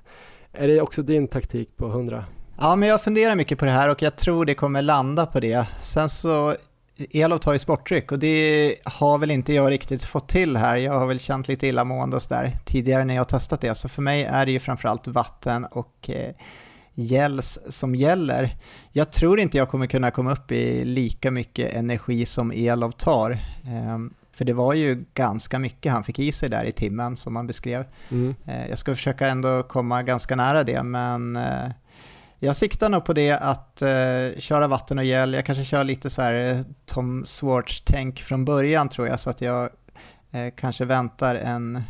är 0.52 0.68
det 0.68 0.80
också 0.80 1.02
din 1.02 1.28
taktik 1.28 1.76
på 1.76 1.86
100? 1.86 2.24
Ja, 2.60 2.76
men 2.76 2.88
jag 2.88 3.02
funderar 3.02 3.34
mycket 3.34 3.58
på 3.58 3.64
det 3.64 3.70
här 3.70 3.90
och 3.90 4.02
jag 4.02 4.16
tror 4.16 4.44
det 4.44 4.54
kommer 4.54 4.82
landa 4.82 5.26
på 5.26 5.40
det. 5.40 5.66
Sen 5.80 6.08
så 6.08 6.54
Elof 6.96 7.40
tar 7.40 7.52
ju 7.52 7.58
sportdryck 7.58 8.12
och 8.12 8.18
det 8.18 8.76
har 8.84 9.18
väl 9.18 9.30
inte 9.30 9.52
jag 9.52 9.70
riktigt 9.70 10.04
fått 10.04 10.28
till 10.28 10.56
här. 10.56 10.76
Jag 10.76 10.92
har 10.92 11.06
väl 11.06 11.20
känt 11.20 11.48
lite 11.48 11.66
illamående 11.66 12.16
och 12.16 12.22
sådär 12.22 12.50
tidigare 12.64 13.04
när 13.04 13.14
jag 13.14 13.20
har 13.20 13.24
testat 13.24 13.60
det. 13.60 13.74
Så 13.74 13.88
för 13.88 14.02
mig 14.02 14.24
är 14.24 14.46
det 14.46 14.52
ju 14.52 14.60
framförallt 14.60 15.06
vatten 15.06 15.64
och 15.64 16.10
eh, 16.10 16.34
gels 16.94 17.58
som 17.68 17.94
gäller. 17.94 18.56
Jag 18.92 19.12
tror 19.12 19.40
inte 19.40 19.58
jag 19.58 19.68
kommer 19.68 19.86
kunna 19.86 20.10
komma 20.10 20.32
upp 20.32 20.52
i 20.52 20.84
lika 20.84 21.30
mycket 21.30 21.74
energi 21.74 22.26
som 22.26 22.52
Elof 22.52 22.94
tar. 22.94 23.30
Eh, 23.64 23.98
för 24.32 24.44
det 24.44 24.52
var 24.52 24.74
ju 24.74 25.04
ganska 25.14 25.58
mycket 25.58 25.92
han 25.92 26.04
fick 26.04 26.18
i 26.18 26.32
sig 26.32 26.50
där 26.50 26.64
i 26.64 26.72
timmen 26.72 27.16
som 27.16 27.36
han 27.36 27.46
beskrev. 27.46 27.84
Mm. 28.10 28.34
Eh, 28.46 28.68
jag 28.68 28.78
ska 28.78 28.94
försöka 28.94 29.26
ändå 29.26 29.62
komma 29.62 30.02
ganska 30.02 30.36
nära 30.36 30.64
det 30.64 30.82
men 30.82 31.36
eh, 31.36 31.70
jag 32.44 32.56
siktar 32.56 32.88
nog 32.88 33.04
på 33.04 33.12
det 33.12 33.32
att 33.32 33.82
eh, 33.82 34.38
köra 34.40 34.66
vatten 34.66 34.98
och 34.98 35.04
gel. 35.04 35.32
Jag 35.32 35.46
kanske 35.46 35.64
kör 35.64 35.84
lite 35.84 36.10
så 36.10 36.22
här 36.22 36.34
eh, 36.34 36.60
Tom 36.86 37.26
Swartz-tänk 37.26 38.20
från 38.20 38.44
början 38.44 38.88
tror 38.88 39.08
jag, 39.08 39.20
så 39.20 39.30
att 39.30 39.40
jag 39.40 39.70
eh, 40.30 40.52
kanske 40.56 40.84
väntar 40.84 41.34
en 41.34 41.82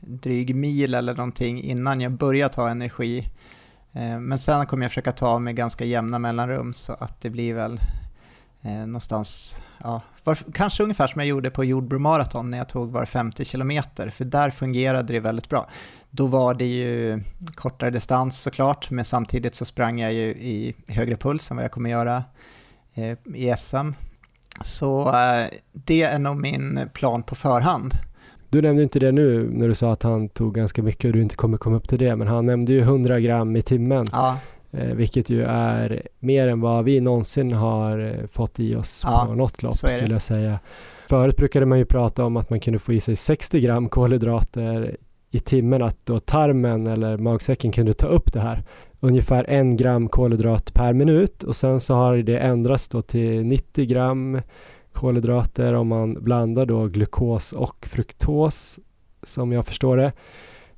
dryg 0.00 0.54
mil 0.54 0.94
eller 0.94 1.14
någonting 1.14 1.62
innan 1.62 2.00
jag 2.00 2.12
börjar 2.12 2.48
ta 2.48 2.68
energi. 2.68 3.28
Eh, 3.92 4.18
men 4.18 4.38
sen 4.38 4.66
kommer 4.66 4.84
jag 4.84 4.90
försöka 4.90 5.12
ta 5.12 5.38
med 5.38 5.56
ganska 5.56 5.84
jämna 5.84 6.18
mellanrum 6.18 6.74
så 6.74 6.92
att 6.92 7.20
det 7.20 7.30
blir 7.30 7.54
väl 7.54 7.80
eh, 8.62 8.86
någonstans, 8.86 9.62
ja, 9.82 10.00
var, 10.24 10.38
kanske 10.52 10.82
ungefär 10.82 11.06
som 11.06 11.20
jag 11.20 11.28
gjorde 11.28 11.50
på 11.50 11.64
Jordbro 11.64 11.98
Marathon 11.98 12.50
när 12.50 12.58
jag 12.58 12.68
tog 12.68 12.90
var 12.90 13.04
50 13.04 13.44
kilometer, 13.44 14.10
för 14.10 14.24
där 14.24 14.50
fungerade 14.50 15.12
det 15.12 15.20
väldigt 15.20 15.48
bra. 15.48 15.68
Då 16.10 16.26
var 16.26 16.54
det 16.54 16.66
ju 16.66 17.20
kortare 17.54 17.90
distans 17.90 18.42
såklart, 18.42 18.90
men 18.90 19.04
samtidigt 19.04 19.54
så 19.54 19.64
sprang 19.64 20.00
jag 20.00 20.12
ju 20.12 20.28
i 20.28 20.74
högre 20.88 21.16
puls 21.16 21.50
än 21.50 21.56
vad 21.56 21.64
jag 21.64 21.72
kommer 21.72 21.90
göra 21.90 22.24
eh, 22.94 23.18
i 23.34 23.54
SM. 23.58 23.90
Så 24.60 25.08
eh, 25.08 25.46
det 25.72 26.02
är 26.02 26.18
nog 26.18 26.36
min 26.36 26.88
plan 26.92 27.22
på 27.22 27.34
förhand. 27.34 27.94
Du 28.48 28.62
nämnde 28.62 28.82
inte 28.82 28.98
det 28.98 29.12
nu 29.12 29.50
när 29.52 29.68
du 29.68 29.74
sa 29.74 29.92
att 29.92 30.02
han 30.02 30.28
tog 30.28 30.54
ganska 30.54 30.82
mycket 30.82 31.04
och 31.04 31.12
du 31.12 31.22
inte 31.22 31.36
kommer 31.36 31.58
komma 31.58 31.76
upp 31.76 31.88
till 31.88 31.98
det, 31.98 32.16
men 32.16 32.28
han 32.28 32.46
nämnde 32.46 32.72
ju 32.72 32.80
100 32.80 33.20
gram 33.20 33.56
i 33.56 33.62
timmen. 33.62 34.04
Ja. 34.12 34.38
Eh, 34.78 34.94
vilket 34.94 35.30
ju 35.30 35.42
är 35.42 36.02
mer 36.18 36.48
än 36.48 36.60
vad 36.60 36.84
vi 36.84 37.00
någonsin 37.00 37.52
har 37.52 38.26
fått 38.32 38.60
i 38.60 38.74
oss 38.74 39.00
ja, 39.04 39.24
på 39.28 39.34
något 39.34 39.62
lopp 39.62 39.74
skulle 39.74 40.12
jag 40.12 40.22
säga. 40.22 40.58
Förut 41.08 41.36
brukade 41.36 41.66
man 41.66 41.78
ju 41.78 41.84
prata 41.84 42.24
om 42.24 42.36
att 42.36 42.50
man 42.50 42.60
kunde 42.60 42.78
få 42.78 42.92
i 42.92 43.00
sig 43.00 43.16
60 43.16 43.60
gram 43.60 43.88
kolhydrater 43.88 44.96
i 45.30 45.40
timmen 45.40 45.82
att 45.82 46.06
då 46.06 46.18
tarmen 46.18 46.86
eller 46.86 47.16
magsäcken 47.16 47.72
kunde 47.72 47.92
ta 47.92 48.06
upp 48.06 48.32
det 48.32 48.40
här 48.40 48.62
ungefär 49.00 49.44
en 49.48 49.76
gram 49.76 50.08
kolhydrat 50.08 50.74
per 50.74 50.92
minut 50.92 51.42
och 51.42 51.56
sen 51.56 51.80
så 51.80 51.94
har 51.94 52.16
det 52.16 52.38
ändrats 52.38 52.88
då 52.88 53.02
till 53.02 53.44
90 53.44 53.86
gram 53.86 54.40
kolhydrater 54.92 55.74
om 55.74 55.88
man 55.88 56.24
blandar 56.24 56.66
då 56.66 56.86
glukos 56.86 57.52
och 57.52 57.86
fruktos 57.86 58.80
som 59.22 59.52
jag 59.52 59.66
förstår 59.66 59.96
det. 59.96 60.12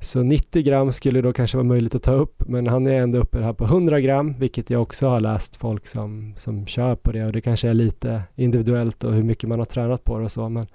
Så 0.00 0.22
90 0.22 0.62
gram 0.62 0.92
skulle 0.92 1.20
då 1.20 1.32
kanske 1.32 1.56
vara 1.56 1.64
möjligt 1.64 1.94
att 1.94 2.02
ta 2.02 2.12
upp 2.12 2.42
men 2.48 2.66
han 2.66 2.86
är 2.86 2.94
ändå 2.94 3.18
uppe 3.18 3.42
här 3.42 3.52
på 3.52 3.64
100 3.64 4.00
gram 4.00 4.34
vilket 4.38 4.70
jag 4.70 4.82
också 4.82 5.08
har 5.08 5.20
läst 5.20 5.56
folk 5.56 5.86
som, 5.86 6.34
som 6.38 6.66
kör 6.66 6.94
på 6.94 7.12
det 7.12 7.24
och 7.24 7.32
det 7.32 7.40
kanske 7.40 7.68
är 7.68 7.74
lite 7.74 8.22
individuellt 8.34 9.04
och 9.04 9.12
hur 9.12 9.22
mycket 9.22 9.48
man 9.48 9.58
har 9.58 9.66
tränat 9.66 10.04
på 10.04 10.18
det 10.18 10.24
och 10.24 10.32
så 10.32 10.48
men 10.48 10.66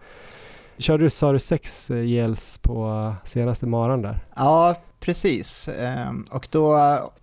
Körde 0.81 1.03
du, 1.03 1.09
sa 1.09 1.31
du 1.31 1.39
sex 1.39 1.91
eh, 1.91 2.03
gels 2.03 2.57
på 2.57 2.87
eh, 2.87 3.27
senaste 3.27 3.65
maran 3.65 4.01
där? 4.01 4.19
Ja, 4.35 4.75
precis. 4.99 5.67
Ehm, 5.67 6.25
och 6.31 6.47
då 6.51 6.73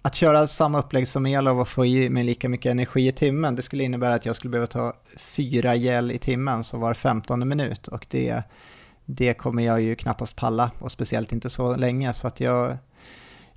att 0.02 0.14
köra 0.14 0.46
samma 0.46 0.78
upplägg 0.78 1.08
som 1.08 1.26
Elov 1.26 1.60
och 1.60 1.68
få 1.68 1.86
i 1.86 2.10
mig 2.10 2.24
lika 2.24 2.48
mycket 2.48 2.70
energi 2.70 3.08
i 3.08 3.12
timmen, 3.12 3.56
det 3.56 3.62
skulle 3.62 3.84
innebära 3.84 4.14
att 4.14 4.26
jag 4.26 4.36
skulle 4.36 4.50
behöva 4.50 4.66
ta 4.66 4.92
fyra 5.16 5.74
gel 5.74 6.12
i 6.12 6.18
timmen, 6.18 6.64
så 6.64 6.78
var 6.78 6.94
15 6.94 7.48
minut. 7.48 7.88
Och 7.88 8.06
det, 8.10 8.42
det 9.10 9.34
kommer 9.34 9.62
jag 9.62 9.80
ju 9.80 9.94
knappast 9.94 10.36
palla, 10.36 10.70
och 10.78 10.92
speciellt 10.92 11.32
inte 11.32 11.50
så 11.50 11.76
länge. 11.76 12.12
Så 12.12 12.26
att 12.26 12.40
jag, 12.40 12.76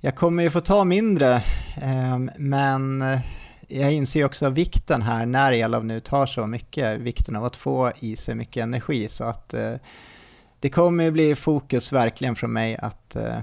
jag 0.00 0.16
kommer 0.16 0.42
ju 0.42 0.50
få 0.50 0.60
ta 0.60 0.84
mindre, 0.84 1.42
ehm, 1.82 2.30
men 2.38 3.02
eh, 3.02 3.20
jag 3.68 3.92
inser 3.92 4.24
också 4.24 4.50
vikten 4.50 5.02
här 5.02 5.26
när 5.26 5.52
Elav 5.52 5.84
nu 5.84 6.00
tar 6.00 6.26
så 6.26 6.46
mycket, 6.46 7.00
vikten 7.00 7.36
av 7.36 7.44
att 7.44 7.56
få 7.56 7.92
i 7.98 8.16
sig 8.16 8.34
mycket 8.34 8.62
energi. 8.62 9.08
Så 9.08 9.24
att 9.24 9.54
eh, 9.54 9.74
det 10.60 10.70
kommer 10.70 11.04
ju 11.04 11.10
bli 11.10 11.34
fokus 11.34 11.92
verkligen 11.92 12.36
från 12.36 12.52
mig 12.52 12.76
att 12.76 13.16
eh, 13.16 13.38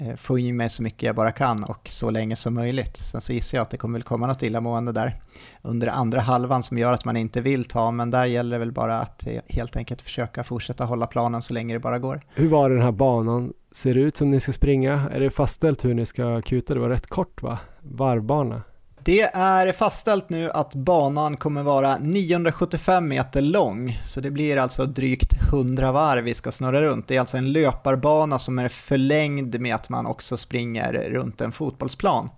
Eh, 0.00 0.16
få 0.16 0.38
i 0.38 0.52
mig 0.52 0.68
så 0.68 0.82
mycket 0.82 1.02
jag 1.02 1.16
bara 1.16 1.32
kan 1.32 1.64
och 1.64 1.88
så 1.88 2.10
länge 2.10 2.36
som 2.36 2.54
möjligt. 2.54 2.96
Sen 2.96 3.20
så 3.20 3.32
gissar 3.32 3.58
jag 3.58 3.62
att 3.62 3.70
det 3.70 3.76
kommer 3.76 3.98
väl 3.98 4.02
komma 4.02 4.26
något 4.26 4.42
illamående 4.42 4.92
där 4.92 5.20
under 5.62 5.86
andra 5.86 6.20
halvan 6.20 6.62
som 6.62 6.78
gör 6.78 6.92
att 6.92 7.04
man 7.04 7.16
inte 7.16 7.40
vill 7.40 7.64
ta, 7.64 7.90
men 7.90 8.10
där 8.10 8.26
gäller 8.26 8.58
det 8.58 8.58
väl 8.58 8.72
bara 8.72 9.00
att 9.00 9.26
helt 9.48 9.76
enkelt 9.76 10.02
försöka 10.02 10.44
fortsätta 10.44 10.84
hålla 10.84 11.06
planen 11.06 11.42
så 11.42 11.54
länge 11.54 11.74
det 11.74 11.80
bara 11.80 11.98
går. 11.98 12.20
Hur 12.34 12.48
var 12.48 12.70
den 12.70 12.82
här 12.82 12.92
banan? 12.92 13.52
Ser 13.72 13.94
det 13.94 14.00
ut 14.00 14.16
som 14.16 14.30
ni 14.30 14.40
ska 14.40 14.52
springa? 14.52 15.10
Är 15.12 15.20
det 15.20 15.30
fastställt 15.30 15.84
hur 15.84 15.94
ni 15.94 16.06
ska 16.06 16.42
kuta? 16.42 16.74
Det 16.74 16.80
var 16.80 16.88
rätt 16.88 17.06
kort 17.06 17.42
va? 17.42 17.58
Varvbana? 17.82 18.62
Det 19.06 19.22
är 19.34 19.72
fastställt 19.72 20.30
nu 20.30 20.50
att 20.50 20.74
banan 20.74 21.36
kommer 21.36 21.62
vara 21.62 21.98
975 21.98 23.08
meter 23.08 23.42
lång, 23.42 24.00
så 24.04 24.20
det 24.20 24.30
blir 24.30 24.56
alltså 24.56 24.84
drygt 24.86 25.32
100 25.52 25.92
varv 25.92 26.24
vi 26.24 26.34
ska 26.34 26.52
snurra 26.52 26.82
runt. 26.82 27.08
Det 27.08 27.16
är 27.16 27.20
alltså 27.20 27.36
en 27.36 27.52
löparbana 27.52 28.38
som 28.38 28.58
är 28.58 28.68
förlängd 28.68 29.60
med 29.60 29.74
att 29.74 29.88
man 29.88 30.06
också 30.06 30.36
springer 30.36 30.92
runt 30.92 31.40
en 31.40 31.52
fotbollsplan. 31.52 32.30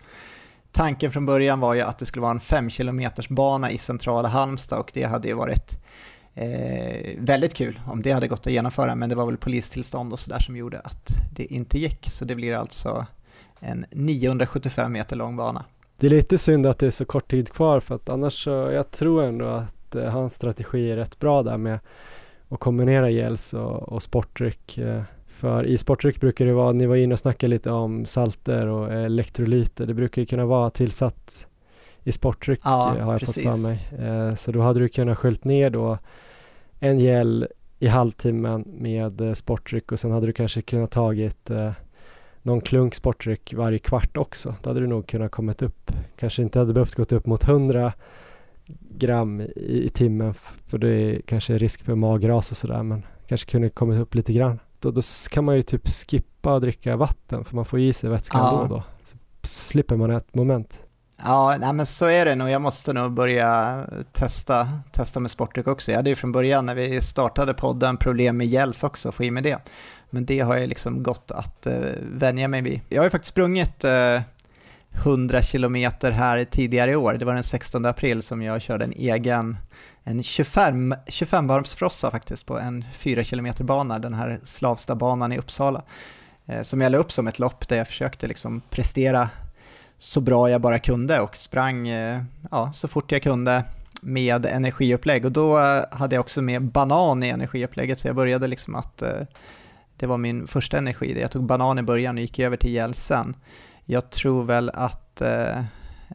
Tanken 0.73 1.13
från 1.13 1.27
början 1.27 1.61
var 1.61 1.75
ju 1.75 1.81
att 1.81 1.99
det 1.99 2.07
skulle 2.07 2.23
vara 2.23 2.31
en 2.31 2.41
5 2.41 2.71
km 2.71 3.03
bana 3.29 3.71
i 3.71 3.79
centrala 3.79 4.29
Halmstad 4.29 4.79
och 4.79 4.91
det 4.95 5.05
hade 5.05 5.29
ju 5.29 5.35
varit 5.35 5.79
eh, 6.35 7.17
väldigt 7.19 7.55
kul 7.55 7.81
om 7.87 8.03
det 8.03 8.13
hade 8.13 8.29
gått 8.29 8.47
att 8.47 8.53
genomföra, 8.53 8.95
men 8.95 9.09
det 9.09 9.15
var 9.15 9.27
väl 9.27 9.37
polistillstånd 9.37 10.13
och 10.13 10.19
sådär 10.19 10.41
som 10.41 10.57
gjorde 10.57 10.81
att 10.81 11.09
det 11.35 11.45
inte 11.45 11.79
gick. 11.79 12.11
Så 12.11 12.25
det 12.25 12.35
blir 12.35 12.55
alltså 12.55 13.07
en 13.61 13.87
975 13.91 14.93
meter 14.93 15.17
lång 15.17 15.37
bana. 15.37 15.65
Det 16.01 16.07
är 16.07 16.11
lite 16.11 16.39
synd 16.39 16.67
att 16.67 16.79
det 16.79 16.87
är 16.87 16.91
så 16.91 17.05
kort 17.05 17.31
tid 17.31 17.49
kvar 17.53 17.81
för 17.81 17.95
att 17.95 18.09
annars 18.09 18.45
så, 18.45 18.51
jag 18.51 18.91
tror 18.91 19.23
ändå 19.23 19.47
att 19.47 19.95
eh, 19.95 20.05
hans 20.05 20.35
strategi 20.35 20.91
är 20.91 20.97
rätt 20.97 21.19
bra 21.19 21.43
där 21.43 21.57
med 21.57 21.79
att 22.49 22.61
kombinera 22.61 23.11
gels 23.11 23.55
och, 23.55 23.89
och 23.89 24.03
sportdryck. 24.03 24.79
Eh, 24.79 25.03
för 25.27 25.65
i 25.65 25.79
sportdryck 25.79 26.21
brukar 26.21 26.47
det 26.47 26.53
vara, 26.53 26.73
ni 26.73 26.87
var 26.87 26.97
inne 26.97 27.13
och 27.13 27.19
snackade 27.19 27.51
lite 27.51 27.71
om 27.71 28.07
salter 28.07 28.67
och 28.67 28.93
elektrolyter, 28.93 29.87
det 29.87 29.95
brukar 29.95 30.23
ju 30.23 30.27
kunna 30.27 30.47
vara 30.47 30.71
tillsatt 30.71 31.47
i 32.05 32.13
sporttryck 32.13 32.61
Ja, 32.65 32.97
har 33.01 33.13
jag 33.13 33.21
precis. 33.21 33.45
fått 33.45 33.53
för 33.55 33.69
mig. 33.69 33.89
Eh, 34.09 34.35
så 34.35 34.53
då 34.53 34.61
hade 34.61 34.81
du 34.81 34.89
kunnat 34.89 35.19
skylt 35.19 35.45
ner 35.45 35.71
då 35.71 35.99
en 36.79 36.99
gel 36.99 37.49
i 37.79 37.87
halvtimmen 37.87 38.65
med 38.67 39.21
eh, 39.21 39.33
sporttryck 39.33 39.93
och 39.93 40.01
sen 40.01 40.11
hade 40.11 40.27
du 40.27 40.33
kanske 40.33 40.63
kunnat 40.63 40.91
tagit 40.91 41.51
eh, 41.51 41.73
någon 42.43 42.61
klunk 42.61 42.95
sporttryck 42.95 43.55
varje 43.57 43.79
kvart 43.79 44.17
också. 44.17 44.55
Då 44.63 44.71
hade 44.71 44.81
du 44.81 44.87
nog 44.87 45.07
kunnat 45.07 45.31
kommit 45.31 45.63
upp, 45.63 45.93
kanske 46.17 46.43
inte 46.43 46.59
hade 46.59 46.73
behövt 46.73 46.95
gått 46.95 47.13
upp 47.13 47.27
mot 47.27 47.45
100 47.45 47.93
gram 48.91 49.41
i, 49.41 49.83
i 49.85 49.91
timmen 49.95 50.35
för 50.67 50.79
det 50.79 50.89
är 50.89 51.21
kanske 51.21 51.59
risk 51.59 51.85
för 51.85 51.95
magras 51.95 52.51
och 52.51 52.57
sådär 52.57 52.83
men 52.83 53.07
kanske 53.29 53.51
kunde 53.51 53.71
kommit 53.71 54.01
upp 54.01 54.15
lite 54.15 54.33
grann. 54.33 54.59
Då, 54.81 54.91
då 54.91 55.03
kan 55.31 55.45
man 55.45 55.57
ju 55.57 55.63
typ 55.63 55.89
skippa 55.89 56.55
att 56.55 56.63
dricka 56.63 56.97
vatten 56.97 57.45
för 57.45 57.57
man 57.57 57.65
får 57.65 57.79
i 57.81 57.93
sig 57.93 58.11
vätska 58.11 58.39
Ja. 58.39 58.63
ändå 58.63 58.75
då. 58.77 58.83
Så 59.05 59.17
slipper 59.43 59.97
man 59.97 60.11
ett 60.11 60.35
moment. 60.35 60.83
Ja, 61.25 61.57
nej, 61.61 61.73
men 61.73 61.87
så 61.87 62.07
är 62.07 62.25
det 62.25 62.35
nog. 62.35 62.51
Jag 62.51 62.63
måste 62.63 62.93
nog 62.93 63.13
börja 63.13 63.81
testa, 64.13 64.69
testa 64.93 65.21
med 65.21 65.31
sportdryck 65.31 65.67
också. 65.67 65.91
Jag 65.91 65.99
hade 65.99 66.11
ju 66.11 66.17
från 66.17 66.33
början 66.33 66.67
när 66.67 66.75
vi 66.75 67.01
startade 67.01 67.55
podden 67.55 67.97
problem 67.97 68.37
med 68.37 68.47
gels 68.47 68.85
också, 68.85 69.13
få 69.13 69.25
i 69.25 69.31
mig 69.31 69.43
det. 69.43 69.59
Men 70.11 70.27
det 70.27 70.41
har 70.41 70.57
jag 70.57 70.69
liksom 70.69 71.03
gått 71.03 71.31
att 71.31 71.67
eh, 71.67 71.81
vänja 72.03 72.49
mig 72.49 72.63
vid. 72.63 72.81
Jag 72.89 73.01
har 73.01 73.07
ju 73.07 73.11
faktiskt 73.11 73.33
sprungit 73.33 73.85
eh, 73.85 74.21
100 74.93 75.43
kilometer 75.43 76.11
här 76.11 76.45
tidigare 76.45 76.91
i 76.91 76.97
år. 76.97 77.15
Det 77.15 77.25
var 77.25 77.35
den 77.35 77.43
16 77.43 77.87
april 77.87 78.23
som 78.23 78.43
jag 78.43 78.63
körde 78.63 78.85
en 78.85 78.93
egen, 78.93 79.57
en 80.05 80.23
25, 80.23 80.95
25-varvsfrossa 81.07 82.11
faktiskt 82.11 82.47
på 82.47 82.59
en 82.59 82.85
4 82.93 83.25
kilometer 83.25 83.65
bana, 83.65 83.99
den 83.99 84.15
här 84.15 84.41
Slavstabanan 84.45 85.33
i 85.33 85.39
Uppsala. 85.39 85.83
Eh, 86.47 86.63
som 86.63 86.81
jag 86.81 86.93
la 86.93 86.99
upp 86.99 87.13
som 87.13 87.29
ett 87.29 87.39
lopp 87.39 87.69
där 87.69 87.77
jag 87.77 87.87
försökte 87.87 88.27
liksom 88.27 88.63
prestera 88.71 89.29
så 89.99 90.21
bra 90.21 90.51
jag 90.51 90.61
bara 90.61 90.79
kunde 90.79 91.21
och 91.21 91.37
sprang 91.37 91.89
eh, 91.89 92.23
ja, 92.51 92.73
så 92.73 92.89
fort 92.89 93.13
jag 93.13 93.23
kunde 93.23 93.65
med 94.03 94.47
energiupplägg 94.47 95.25
och 95.25 95.33
då 95.33 95.59
eh, 95.59 95.83
hade 95.91 96.15
jag 96.15 96.21
också 96.21 96.43
med 96.43 96.63
banan 96.63 97.23
i 97.23 97.29
energiupplägget 97.29 97.99
så 98.01 98.09
jag 98.09 98.17
började 98.17 98.47
liksom 98.47 98.75
att 98.75 99.03
eh, 99.03 99.21
det 99.99 100.07
var 100.07 100.19
min 100.19 100.47
första 100.47 100.79
energi. 100.79 101.21
Jag 101.21 101.31
tog 101.31 101.45
banan 101.45 101.79
i 101.79 101.83
början 101.83 102.17
och 102.17 102.21
gick 102.21 102.39
över 102.39 102.57
till 102.57 102.71
gel 102.71 102.95
sen. 102.95 103.37
Jag 103.85 104.11
tror 104.11 104.45
väl 104.45 104.71
att 104.75 105.21
eh, 105.21 105.59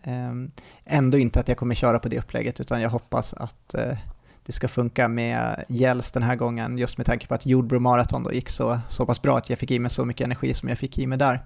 ehm, 0.04 0.52
ändå 0.86 1.18
inte 1.18 1.40
att 1.40 1.48
jag 1.48 1.58
kommer 1.58 1.76
köra 1.76 2.00
på 2.00 2.10
det 2.10 2.20
upplägget 2.20 2.60
utan 2.60 2.82
jag 2.82 2.90
hoppas 2.90 3.34
att 3.34 3.74
eh, 3.74 3.98
det 4.46 4.52
ska 4.52 4.68
funka 4.68 5.08
med 5.08 5.66
gels 5.68 6.12
den 6.12 6.24
här 6.24 6.36
gången 6.36 6.78
just 6.78 6.98
med 6.98 7.06
tanke 7.06 7.28
på 7.28 7.34
att 7.34 7.46
Jordbro 7.46 7.80
Marathon 7.80 8.24
då 8.24 8.34
gick 8.34 8.50
så, 8.50 8.80
så 8.88 9.06
pass 9.06 9.22
bra 9.22 9.38
att 9.38 9.50
jag 9.50 9.60
fick 9.60 9.72
i 9.72 9.80
mig 9.80 9.92
så 9.92 10.06
mycket 10.06 10.26
energi 10.26 10.54
som 10.54 10.70
jag 10.70 10.78
fick 10.78 11.00
i 11.00 11.08
mig 11.08 11.18
där. 11.18 11.40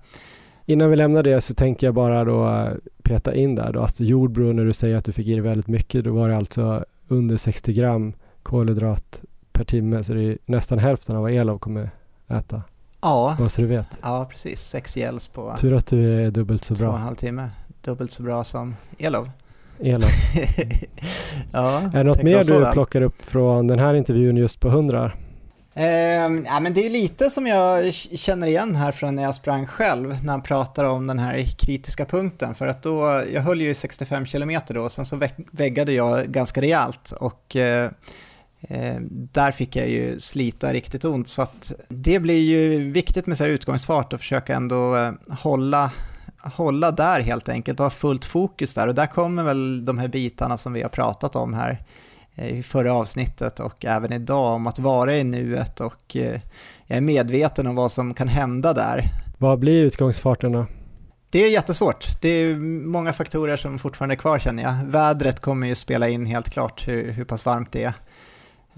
Innan 0.66 0.90
vi 0.90 0.96
lämnar 0.96 1.24
det 1.24 1.42
så 1.42 1.54
tänker 1.54 1.88
jag 1.88 1.94
bara 1.94 2.24
då 2.24 2.50
eh, 2.50 2.74
peta 3.04 3.36
in 3.36 3.56
där 3.56 3.74
då 3.74 3.82
att 3.82 4.00
Jordbro 4.00 4.54
när 4.54 4.66
du 4.66 4.74
säger 4.74 4.96
att 4.96 5.06
du 5.06 5.12
fick 5.12 5.28
i 5.28 5.32
dig 5.32 5.42
väldigt 5.42 5.68
mycket 5.68 6.04
då 6.04 6.14
var 6.14 6.30
det 6.30 6.38
alltså 6.38 6.86
under 7.08 7.38
60 7.38 7.74
gram 7.74 8.14
kolhydrat 8.44 9.22
per 9.52 9.64
timme 9.64 10.04
så 10.04 10.14
det 10.14 10.24
är 10.24 10.38
nästan 10.46 10.80
hälften 10.80 11.16
av 11.16 11.22
vad 11.22 11.32
Elof 11.32 11.60
kommer 11.60 11.90
äta. 12.30 12.62
Ja, 13.02 13.36
Bara 13.40 13.50
så 13.50 13.62
du 13.62 13.68
vet. 13.68 13.88
Ja, 14.02 14.28
precis. 14.32 14.62
Sex 14.62 14.98
gels 14.98 15.28
på 15.28 15.56
Tur 15.60 15.74
att 15.74 15.88
du 15.88 16.26
är 16.26 16.32
dubbelt 16.32 16.64
så 16.64 16.76
två 16.76 16.84
och 16.86 16.90
en 16.90 16.96
bra. 16.96 17.04
halv 17.06 17.16
timme. 17.16 17.50
Dubbelt 17.82 18.12
så 18.12 18.24
bra 18.24 18.44
som 18.44 18.76
Elov. 18.98 19.30
Elof. 19.80 20.12
ja, 21.52 21.82
Är 21.82 21.90
det 21.98 22.04
något 22.04 22.24
mer 22.24 22.44
du 22.44 22.60
väl. 22.60 22.74
plockar 22.74 23.02
upp 23.02 23.22
från 23.22 23.68
den 23.68 23.80
här 23.80 23.94
intervjun 23.94 24.38
just 24.38 24.60
på 24.60 24.68
100? 24.68 25.12
Ehm, 25.74 26.46
ja, 26.48 26.60
men 26.60 26.74
det 26.74 26.86
är 26.86 26.90
lite 26.90 27.30
som 27.30 27.48
jag 27.48 27.94
känner 27.94 28.48
igen 28.48 28.76
här 28.76 28.92
från 28.92 29.16
när 29.16 29.24
jag 29.24 29.36
sprang 29.36 29.68
själv, 29.68 30.24
när 30.24 30.32
han 30.32 30.42
pratar 30.42 30.84
om 30.84 31.08
den 31.08 31.20
här 31.20 31.44
kritiska 31.58 32.06
punkten. 32.06 32.56
För 32.56 32.68
att 32.68 32.84
då, 32.84 33.24
jag 33.34 33.42
höll 33.42 33.62
ju 33.62 33.74
65 33.74 34.26
kilometer 34.26 34.74
då, 34.74 34.90
sen 34.90 35.06
så 35.06 35.16
väg- 35.16 35.48
väggade 35.52 35.92
jag 35.92 36.26
ganska 36.28 36.62
rejält 36.62 37.12
och 37.12 37.56
eh, 37.56 37.86
eh, 37.86 37.92
där 39.10 39.52
fick 39.52 39.76
jag 39.76 39.90
ju 39.90 40.20
slita 40.20 40.74
riktigt 40.74 41.06
ont. 41.06 41.28
Så 41.28 41.42
att 41.42 41.74
det 41.90 42.20
blir 42.20 42.40
ju 42.40 42.92
viktigt 42.92 43.28
med 43.28 43.38
så 43.38 43.44
här 43.44 43.52
utgångsfart 43.52 44.14
och 44.14 44.20
försöka 44.20 44.56
ändå 44.56 44.96
eh, 44.96 45.12
hålla 45.30 45.92
hålla 46.38 46.92
där 46.92 47.22
helt 47.22 47.50
enkelt 47.50 47.80
och 47.80 47.86
ha 47.86 47.90
fullt 47.90 48.26
fokus 48.26 48.74
där 48.74 48.88
och 48.88 48.96
där 48.96 49.08
kommer 49.08 49.44
väl 49.44 49.86
de 49.86 49.98
här 49.98 50.08
bitarna 50.08 50.58
som 50.58 50.74
vi 50.74 50.82
har 50.82 50.90
pratat 50.90 51.36
om 51.36 51.54
här 51.54 51.82
eh, 52.36 52.58
i 52.58 52.64
förra 52.64 52.94
avsnittet 52.94 53.60
och 53.60 53.86
även 53.86 54.14
idag 54.14 54.54
om 54.54 54.68
att 54.68 54.80
vara 54.80 55.18
i 55.18 55.24
nuet 55.24 55.82
och 55.82 56.16
eh, 56.16 56.42
jag 56.88 56.98
är 56.98 57.02
medveten 57.02 57.68
om 57.68 57.76
vad 57.76 57.92
som 57.92 58.14
kan 58.14 58.28
hända 58.28 58.74
där. 58.74 59.10
Vad 59.38 59.60
blir 59.60 59.84
utgångsfarten 59.84 60.52
då? 60.52 60.66
Det 61.30 61.40
är 61.40 61.52
jättesvårt. 61.52 62.22
Det 62.22 62.30
är 62.30 62.56
många 62.86 63.14
faktorer 63.14 63.58
som 63.58 63.80
fortfarande 63.80 64.16
är 64.16 64.18
kvar 64.18 64.40
känner 64.40 64.64
jag. 64.64 64.74
Vädret 64.86 65.40
kommer 65.40 65.68
ju 65.68 65.76
spela 65.76 66.10
in 66.10 66.26
helt 66.26 66.50
klart 66.50 66.88
hur, 66.88 67.12
hur 67.12 67.26
pass 67.26 67.46
varmt 67.46 67.72
det 67.72 67.84
är. 67.84 67.94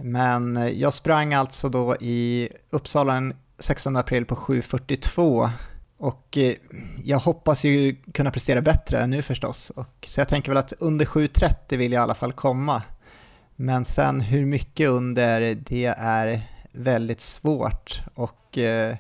Men 0.04 0.58
eh, 0.58 0.68
jag 0.68 0.94
sprang 0.94 1.34
alltså 1.34 1.70
då 1.70 1.96
i 2.00 2.50
Uppsala 2.70 3.14
den 3.14 3.34
16 3.60 3.96
april 3.96 4.26
på 4.26 4.36
7.42 4.36 5.50
och 5.98 6.38
eh, 6.38 6.54
jag 7.04 7.20
hoppas 7.20 7.64
ju 7.64 7.96
kunna 8.14 8.32
prestera 8.32 8.62
bättre 8.62 9.08
nu 9.08 9.22
förstås. 9.22 9.70
Och, 9.70 10.06
så 10.08 10.22
jag 10.22 10.28
tänker 10.28 10.52
väl 10.52 10.58
att 10.58 10.74
under 10.80 11.06
7.30 11.06 11.78
vill 11.78 11.92
jag 11.92 12.02
i 12.02 12.04
alla 12.04 12.16
fall 12.16 12.34
komma. 12.34 12.82
Men 13.56 13.86
sen 13.86 14.22
hur 14.22 14.46
mycket 14.46 14.90
under, 14.90 15.56
det 15.56 15.86
är 15.98 16.42
väldigt 16.72 17.22
svårt 17.22 18.02
och 18.14 18.58
eh, 18.58 18.96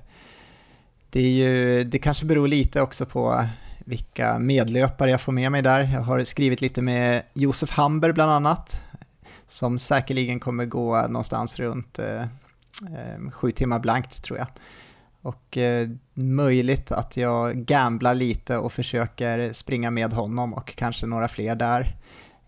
det, 1.09 1.19
är 1.19 1.31
ju, 1.31 1.83
det 1.83 1.99
kanske 1.99 2.25
beror 2.25 2.47
lite 2.47 2.81
också 2.81 3.05
på 3.05 3.45
vilka 3.79 4.39
medlöpare 4.39 5.11
jag 5.11 5.21
får 5.21 5.31
med 5.31 5.51
mig 5.51 5.61
där. 5.61 5.89
Jag 5.93 6.01
har 6.01 6.23
skrivit 6.23 6.61
lite 6.61 6.81
med 6.81 7.23
Josef 7.33 7.69
Hamber 7.69 8.11
bland 8.11 8.31
annat, 8.31 8.83
som 9.49 9.79
säkerligen 9.79 10.39
kommer 10.39 10.65
gå 10.65 11.01
någonstans 11.01 11.59
runt 11.59 11.99
eh, 11.99 12.21
eh, 12.21 13.31
sju 13.31 13.51
timmar 13.51 13.79
blankt 13.79 14.23
tror 14.23 14.39
jag. 14.39 14.47
Och 15.21 15.57
eh, 15.57 15.89
möjligt 16.13 16.91
att 16.91 17.17
jag 17.17 17.55
gamblar 17.55 18.15
lite 18.15 18.57
och 18.57 18.73
försöker 18.73 19.53
springa 19.53 19.91
med 19.91 20.13
honom 20.13 20.53
och 20.53 20.75
kanske 20.75 21.05
några 21.05 21.27
fler 21.27 21.55
där. 21.55 21.95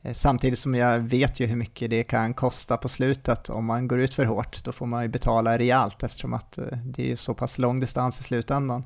Eh, 0.02 0.14
Samtidigt 0.14 0.60
som 0.60 0.76
jag 0.76 1.00
vet 1.00 1.40
ju 1.40 1.46
hur 1.46 1.56
mycket 1.56 1.90
det 1.90 2.04
kan 2.04 2.34
kosta 2.34 2.78
på 2.78 2.90
slutet 2.90 3.50
om 3.50 3.66
man 3.66 3.88
går 3.88 4.00
ut 4.00 4.14
för 4.14 4.26
hårt. 4.26 4.64
Då 4.64 4.72
får 4.72 4.86
man 4.86 5.04
ju 5.04 5.10
betala 5.10 5.58
rejält 5.58 6.04
eftersom 6.04 6.34
att 6.34 6.58
eh, 6.58 6.66
det 6.86 7.04
är 7.04 7.08
ju 7.08 7.16
så 7.16 7.34
pass 7.34 7.58
lång 7.58 7.80
distans 7.80 8.20
i 8.20 8.24
slutändan. 8.24 8.84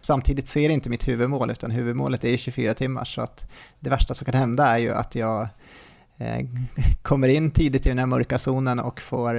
Samtidigt 0.00 0.48
så 0.48 0.58
är 0.58 0.68
det 0.68 0.74
inte 0.74 0.90
mitt 0.90 1.08
huvudmål 1.08 1.50
utan 1.50 1.70
huvudmålet 1.70 2.24
är 2.24 2.28
ju 2.28 2.36
24 2.36 2.74
timmar 2.74 3.04
så 3.04 3.20
att 3.20 3.50
det 3.80 3.90
värsta 3.90 4.14
som 4.14 4.24
kan 4.24 4.34
hända 4.34 4.66
är 4.66 4.78
ju 4.78 4.94
att 4.94 5.14
jag 5.14 5.42
eh, 5.42 5.48
Eh, 6.18 6.46
kommer 7.02 7.28
in 7.28 7.50
tidigt 7.50 7.86
i 7.86 7.88
den 7.88 7.98
här 7.98 8.06
mörka 8.06 8.38
zonen 8.38 8.78
och 8.80 9.00
får 9.00 9.34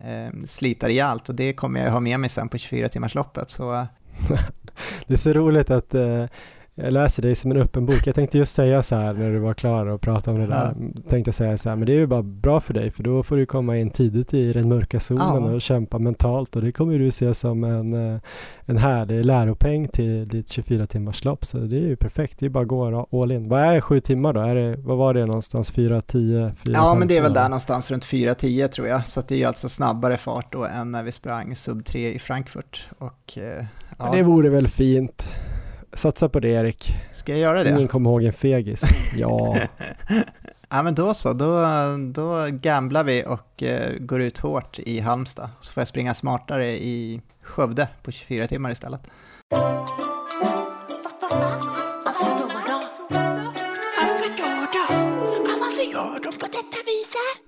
eh, 0.00 0.30
slita 0.46 0.88
rejält. 0.88 1.28
Och 1.28 1.34
det 1.34 1.52
kommer 1.52 1.84
jag 1.84 1.90
ha 1.90 2.00
med 2.00 2.20
mig 2.20 2.30
sen 2.30 2.48
på 2.48 2.58
24 2.58 2.88
timmars 2.88 3.14
loppet 3.14 3.50
så 3.50 3.86
Det 5.06 5.14
är 5.14 5.18
så 5.18 5.32
roligt 5.32 5.70
att 5.70 5.94
eh, 5.94 6.24
jag 6.74 6.92
läser 6.92 7.22
dig 7.22 7.34
som 7.34 7.50
en 7.50 7.56
öppen 7.56 7.86
bok. 7.86 8.06
Jag 8.06 8.14
tänkte 8.14 8.38
just 8.38 8.54
säga 8.54 8.82
så 8.82 8.94
här 8.96 9.12
när 9.12 9.30
du 9.30 9.38
var 9.38 9.54
klar 9.54 9.86
och 9.86 10.00
prata 10.00 10.30
om 10.30 10.38
det 10.38 10.46
där. 10.46 10.74
Tänkte 11.08 11.32
säga 11.32 11.58
så 11.58 11.68
här, 11.68 11.76
men 11.76 11.86
det 11.86 11.92
är 11.92 11.96
ju 11.96 12.06
bara 12.06 12.22
bra 12.22 12.60
för 12.60 12.74
dig 12.74 12.90
för 12.90 13.02
då 13.02 13.22
får 13.22 13.36
du 13.36 13.46
komma 13.46 13.76
in 13.78 13.90
tidigt 13.90 14.34
i 14.34 14.52
den 14.52 14.68
mörka 14.68 15.00
zonen 15.00 15.22
Ja. 15.44 15.52
och 15.54 15.62
kämpa 15.62 15.98
mentalt 15.98 16.56
och 16.56 16.62
det 16.62 16.72
kommer 16.72 16.98
du 16.98 17.10
se 17.10 17.34
som 17.34 17.64
en, 17.64 18.14
eh, 18.14 18.20
en 18.64 18.76
härlig 18.76 19.24
läropeng 19.24 19.88
till 19.88 20.28
ditt 20.28 20.48
24 20.52 20.86
timmars 20.86 21.24
lopp. 21.24 21.44
Så 21.44 21.58
det 21.58 21.76
är 21.76 21.86
ju 21.86 21.96
perfekt, 21.96 22.38
det 22.38 22.46
är 22.46 22.50
bara 22.50 22.62
att 22.62 22.68
gå 22.68 23.08
all 23.22 23.32
in. 23.32 23.48
Vad 23.48 23.60
är 23.60 23.80
sju 23.80 24.00
timmar 24.00 24.32
då? 24.32 24.40
Är 24.40 24.54
det, 24.54 24.76
vad 24.76 24.96
var 24.98 25.14
det 25.14 25.26
någonstans? 25.26 25.70
4, 25.70 26.00
10, 26.00 26.54
4, 26.66 26.74
Ja, 26.74 26.94
men 26.98 27.08
det 27.08 27.16
är 27.16 27.22
väl 27.22 27.32
där 27.34 27.48
någonstans 27.48 27.90
runt 27.90 28.04
4.10 28.04 28.68
tror 28.68 28.88
jag. 28.88 29.06
Så 29.06 29.20
det 29.28 29.34
är 29.34 29.38
ju 29.38 29.44
alltså 29.44 29.68
snabbare 29.68 30.16
fart 30.16 30.52
då 30.52 30.64
än 30.64 30.90
när 30.92 31.02
vi 31.02 31.12
sprang 31.12 31.54
sub 31.54 31.84
3 31.84 32.12
i 32.14 32.18
Frankfurt. 32.18 32.88
Och 32.98 33.38
eh, 33.38 33.64
ja, 33.98 34.10
Det 34.14 34.22
vore 34.22 34.48
väl 34.48 34.68
fint. 34.68 35.28
Satsa 35.94 36.28
på 36.28 36.40
det 36.40 36.48
Erik. 36.48 36.94
ska 37.10 37.32
jag 37.32 37.40
göra 37.40 37.64
det? 37.64 37.70
Ingen 37.70 37.88
kommer 37.88 38.10
ihåg 38.10 38.24
en 38.24 38.32
fegis. 38.32 38.82
Ja, 39.16 39.56
Ja, 40.74 40.82
men 40.82 40.94
då 40.94 41.14
så. 41.14 41.32
Då, 41.32 41.66
då 42.12 42.46
gamblar 42.50 43.04
vi 43.04 43.24
och 43.26 43.62
eh, 43.62 43.98
går 43.98 44.22
ut 44.22 44.38
hårt 44.38 44.78
i 44.78 45.00
Halmstad. 45.00 45.50
Så 45.60 45.72
får 45.72 45.80
jag 45.80 45.88
springa 45.88 46.14
smartare 46.14 46.70
i 46.70 47.20
Skövde 47.42 47.88
på 48.02 48.10
24 48.10 48.46
timmar 48.46 48.70
istället. 48.70 49.00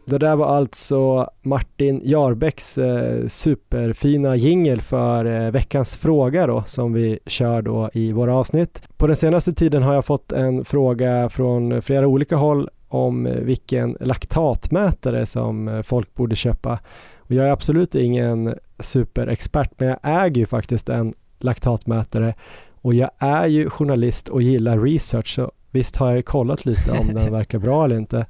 Det 0.07 0.19
där 0.19 0.37
var 0.37 0.47
alltså 0.47 1.31
Martin 1.43 2.01
Jarbäcks 2.05 2.79
eh, 2.79 3.27
superfina 3.27 4.37
jingel 4.37 4.81
för 4.81 5.25
eh, 5.25 5.51
veckans 5.51 5.97
fråga 5.97 6.47
då 6.47 6.63
som 6.67 6.93
vi 6.93 7.19
kör 7.27 7.63
då 7.63 7.91
i 7.93 8.13
våra 8.13 8.37
avsnitt. 8.37 8.83
På 8.97 9.07
den 9.07 9.17
senaste 9.17 9.53
tiden 9.53 9.83
har 9.83 9.95
jag 9.95 10.05
fått 10.05 10.33
en 10.33 10.65
fråga 10.65 11.29
från 11.29 11.83
flera 11.83 12.07
olika 12.07 12.37
håll 12.37 12.71
om 12.89 13.27
eh, 13.27 13.35
vilken 13.35 13.97
laktatmätare 14.01 15.27
som 15.27 15.69
eh, 15.69 15.83
folk 15.83 16.15
borde 16.15 16.37
köpa. 16.37 16.79
Och 17.19 17.33
jag 17.33 17.47
är 17.47 17.51
absolut 17.51 17.95
ingen 17.95 18.55
superexpert 18.79 19.71
men 19.77 19.89
jag 19.89 19.99
äger 20.03 20.37
ju 20.37 20.47
faktiskt 20.47 20.89
en 20.89 21.15
laktatmätare 21.39 22.35
och 22.73 22.95
jag 22.95 23.11
är 23.19 23.47
ju 23.47 23.71
journalist 23.71 24.29
och 24.29 24.43
gillar 24.43 24.79
research 24.79 25.35
så 25.35 25.53
visst 25.71 25.97
har 25.97 26.07
jag 26.07 26.17
ju 26.17 26.23
kollat 26.23 26.65
lite 26.65 26.91
om 26.91 27.15
den 27.15 27.33
verkar 27.39 27.59
bra 27.59 27.85
eller 27.85 27.97
inte. 27.97 28.27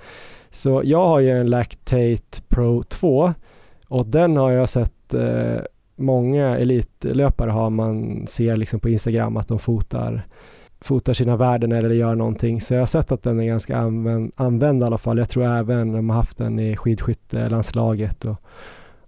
Så 0.54 0.82
jag 0.84 1.06
har 1.06 1.20
ju 1.20 1.30
en 1.30 1.50
Lactate 1.50 2.42
Pro 2.48 2.82
2 2.82 3.34
och 3.88 4.06
den 4.06 4.36
har 4.36 4.50
jag 4.50 4.68
sett 4.68 5.14
eh, 5.14 5.60
många 5.96 6.58
elitlöpare 6.58 7.50
har 7.50 7.70
man 7.70 8.26
ser 8.26 8.56
liksom 8.56 8.80
på 8.80 8.88
Instagram 8.88 9.36
att 9.36 9.48
de 9.48 9.58
fotar 9.58 10.26
fotar 10.80 11.12
sina 11.14 11.36
värden 11.36 11.72
eller 11.72 11.90
gör 11.90 12.14
någonting. 12.14 12.60
Så 12.60 12.74
jag 12.74 12.80
har 12.80 12.86
sett 12.86 13.12
att 13.12 13.22
den 13.22 13.40
är 13.40 13.44
ganska 13.44 13.76
använd, 13.76 14.32
använd 14.36 14.82
i 14.82 14.86
alla 14.86 14.98
fall. 14.98 15.18
Jag 15.18 15.28
tror 15.28 15.44
även 15.44 15.92
de 15.92 16.10
har 16.10 16.16
haft 16.16 16.38
den 16.38 16.58
i 16.58 16.76
skidskyttelandslaget 16.76 18.24
och, 18.24 18.36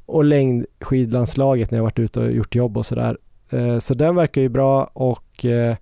och 0.06 0.24
längdskidlandslaget 0.24 1.70
när 1.70 1.78
jag 1.78 1.82
varit 1.82 1.98
ute 1.98 2.20
och 2.20 2.32
gjort 2.32 2.54
jobb 2.54 2.76
och 2.76 2.86
sådär. 2.86 3.18
Eh, 3.50 3.78
så 3.78 3.94
den 3.94 4.14
verkar 4.14 4.40
ju 4.40 4.48
bra 4.48 4.84
och 4.84 5.44
eh, 5.44 5.76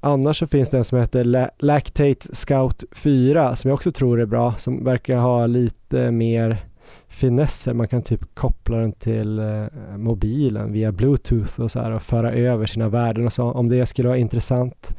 annars 0.00 0.38
så 0.38 0.46
finns 0.46 0.70
det 0.70 0.78
en 0.78 0.84
som 0.84 0.98
heter 0.98 1.50
Lactate 1.58 2.34
Scout 2.34 2.84
4 2.92 3.56
som 3.56 3.68
jag 3.68 3.74
också 3.74 3.92
tror 3.92 4.20
är 4.20 4.26
bra, 4.26 4.54
som 4.58 4.84
verkar 4.84 5.16
ha 5.16 5.46
lite 5.46 6.10
mer 6.10 6.64
finesser. 7.08 7.74
Man 7.74 7.88
kan 7.88 8.02
typ 8.02 8.34
koppla 8.34 8.76
den 8.76 8.92
till 8.92 9.38
eh, 9.38 9.66
mobilen 9.96 10.72
via 10.72 10.92
bluetooth 10.92 11.60
och 11.60 11.70
så 11.70 11.80
här 11.80 11.90
och 11.90 12.02
föra 12.02 12.32
över 12.32 12.66
sina 12.66 12.88
värden 12.88 13.26
och 13.26 13.32
så 13.32 13.44
om 13.44 13.68
det 13.68 13.86
skulle 13.86 14.08
vara 14.08 14.18
intressant. 14.18 14.96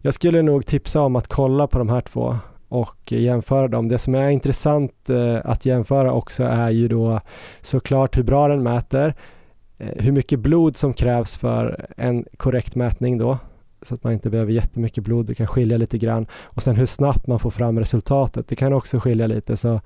Jag 0.00 0.14
skulle 0.14 0.42
nog 0.42 0.66
tipsa 0.66 1.00
om 1.00 1.16
att 1.16 1.28
kolla 1.28 1.66
på 1.66 1.78
de 1.78 1.88
här 1.88 2.00
två 2.00 2.38
och 2.68 3.12
jämföra 3.12 3.68
dem. 3.68 3.88
Det 3.88 3.98
som 3.98 4.14
är 4.14 4.28
intressant 4.28 5.10
eh, 5.10 5.40
att 5.44 5.66
jämföra 5.66 6.12
också 6.12 6.42
är 6.42 6.70
ju 6.70 6.88
då 6.88 7.20
såklart 7.60 8.18
hur 8.18 8.22
bra 8.22 8.48
den 8.48 8.62
mäter, 8.62 9.14
eh, 9.78 10.04
hur 10.04 10.12
mycket 10.12 10.40
blod 10.40 10.76
som 10.76 10.94
krävs 10.94 11.36
för 11.36 11.86
en 11.96 12.24
korrekt 12.36 12.74
mätning 12.74 13.18
då, 13.18 13.38
så 13.86 13.94
att 13.94 14.04
man 14.04 14.12
inte 14.12 14.30
behöver 14.30 14.52
jättemycket 14.52 15.04
blod. 15.04 15.26
Det 15.26 15.34
kan 15.34 15.46
skilja 15.46 15.76
lite 15.76 15.98
grann 15.98 16.26
och 16.42 16.62
sen 16.62 16.76
hur 16.76 16.86
snabbt 16.86 17.26
man 17.26 17.38
får 17.38 17.50
fram 17.50 17.78
resultatet. 17.78 18.48
Det 18.48 18.56
kan 18.56 18.72
också 18.72 19.00
skilja 19.00 19.26
lite. 19.26 19.56
Så 19.56 19.80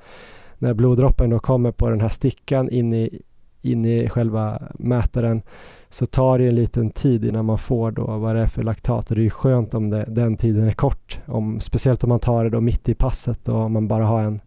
när 0.58 0.74
bloddroppen 0.74 1.30
då 1.30 1.38
kommer 1.38 1.72
på 1.72 1.90
den 1.90 2.00
här 2.00 2.08
stickan 2.08 2.70
in 2.70 2.94
i, 2.94 3.22
in 3.62 3.84
i 3.84 4.08
själva 4.08 4.62
mätaren 4.74 5.42
så 5.88 6.06
tar 6.06 6.38
det 6.38 6.48
en 6.48 6.54
liten 6.54 6.90
tid 6.90 7.24
innan 7.24 7.44
man 7.44 7.58
får 7.58 7.90
då 7.90 8.18
vad 8.18 8.36
det 8.36 8.42
är 8.42 8.46
för 8.46 8.62
laktat 8.62 9.10
och 9.10 9.16
det 9.16 9.20
är 9.20 9.24
ju 9.24 9.30
skönt 9.30 9.74
om 9.74 9.90
det, 9.90 10.04
den 10.08 10.36
tiden 10.36 10.68
är 10.68 10.72
kort. 10.72 11.20
Om, 11.26 11.60
speciellt 11.60 12.04
om 12.04 12.08
man 12.08 12.20
tar 12.20 12.44
det 12.44 12.50
då 12.50 12.60
mitt 12.60 12.88
i 12.88 12.94
passet 12.94 13.48
och 13.48 13.56
om 13.56 13.72
man 13.72 13.88
bara 13.88 14.04
har 14.04 14.22
en 14.22 14.40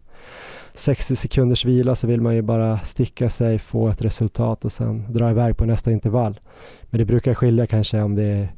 60 0.74 1.16
sekunders 1.16 1.64
vila 1.64 1.94
så 1.94 2.06
vill 2.06 2.20
man 2.20 2.34
ju 2.34 2.42
bara 2.42 2.78
sticka 2.78 3.30
sig, 3.30 3.58
få 3.58 3.88
ett 3.88 4.02
resultat 4.02 4.64
och 4.64 4.72
sen 4.72 5.12
dra 5.12 5.30
iväg 5.30 5.56
på 5.56 5.64
nästa 5.64 5.92
intervall. 5.92 6.40
Men 6.82 6.98
det 6.98 7.04
brukar 7.04 7.34
skilja 7.34 7.66
kanske 7.66 8.02
om 8.02 8.14
det 8.14 8.24
är 8.24 8.54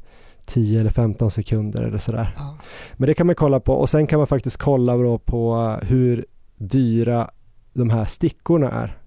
10 0.47 0.79
eller 0.79 0.89
15 0.89 1.31
sekunder 1.31 1.81
eller 1.81 1.97
sådär. 1.97 2.33
Ja. 2.37 2.55
Men 2.93 3.07
det 3.07 3.13
kan 3.13 3.27
man 3.27 3.35
kolla 3.35 3.59
på 3.59 3.73
och 3.73 3.89
sen 3.89 4.07
kan 4.07 4.19
man 4.19 4.27
faktiskt 4.27 4.57
kolla 4.57 5.17
på 5.17 5.77
hur 5.81 6.25
dyra 6.57 7.29
de 7.73 7.89
här 7.89 8.05
stickorna 8.05 8.71
är. 8.71 8.97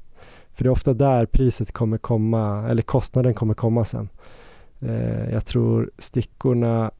För 0.53 0.65
det 0.65 0.69
är 0.69 0.73
ofta 0.73 0.95
där 0.95 1.27
priset 1.27 1.73
kommer 1.73 1.99
komma, 1.99 2.69
eller 2.69 2.83
kostnaden 2.83 3.35
kommer 3.35 3.55
komma 3.55 3.85
sen. 3.85 4.09
Eh, 4.81 5.31
jag 5.31 5.47
tror 5.47 5.91
stickorna 5.99 6.91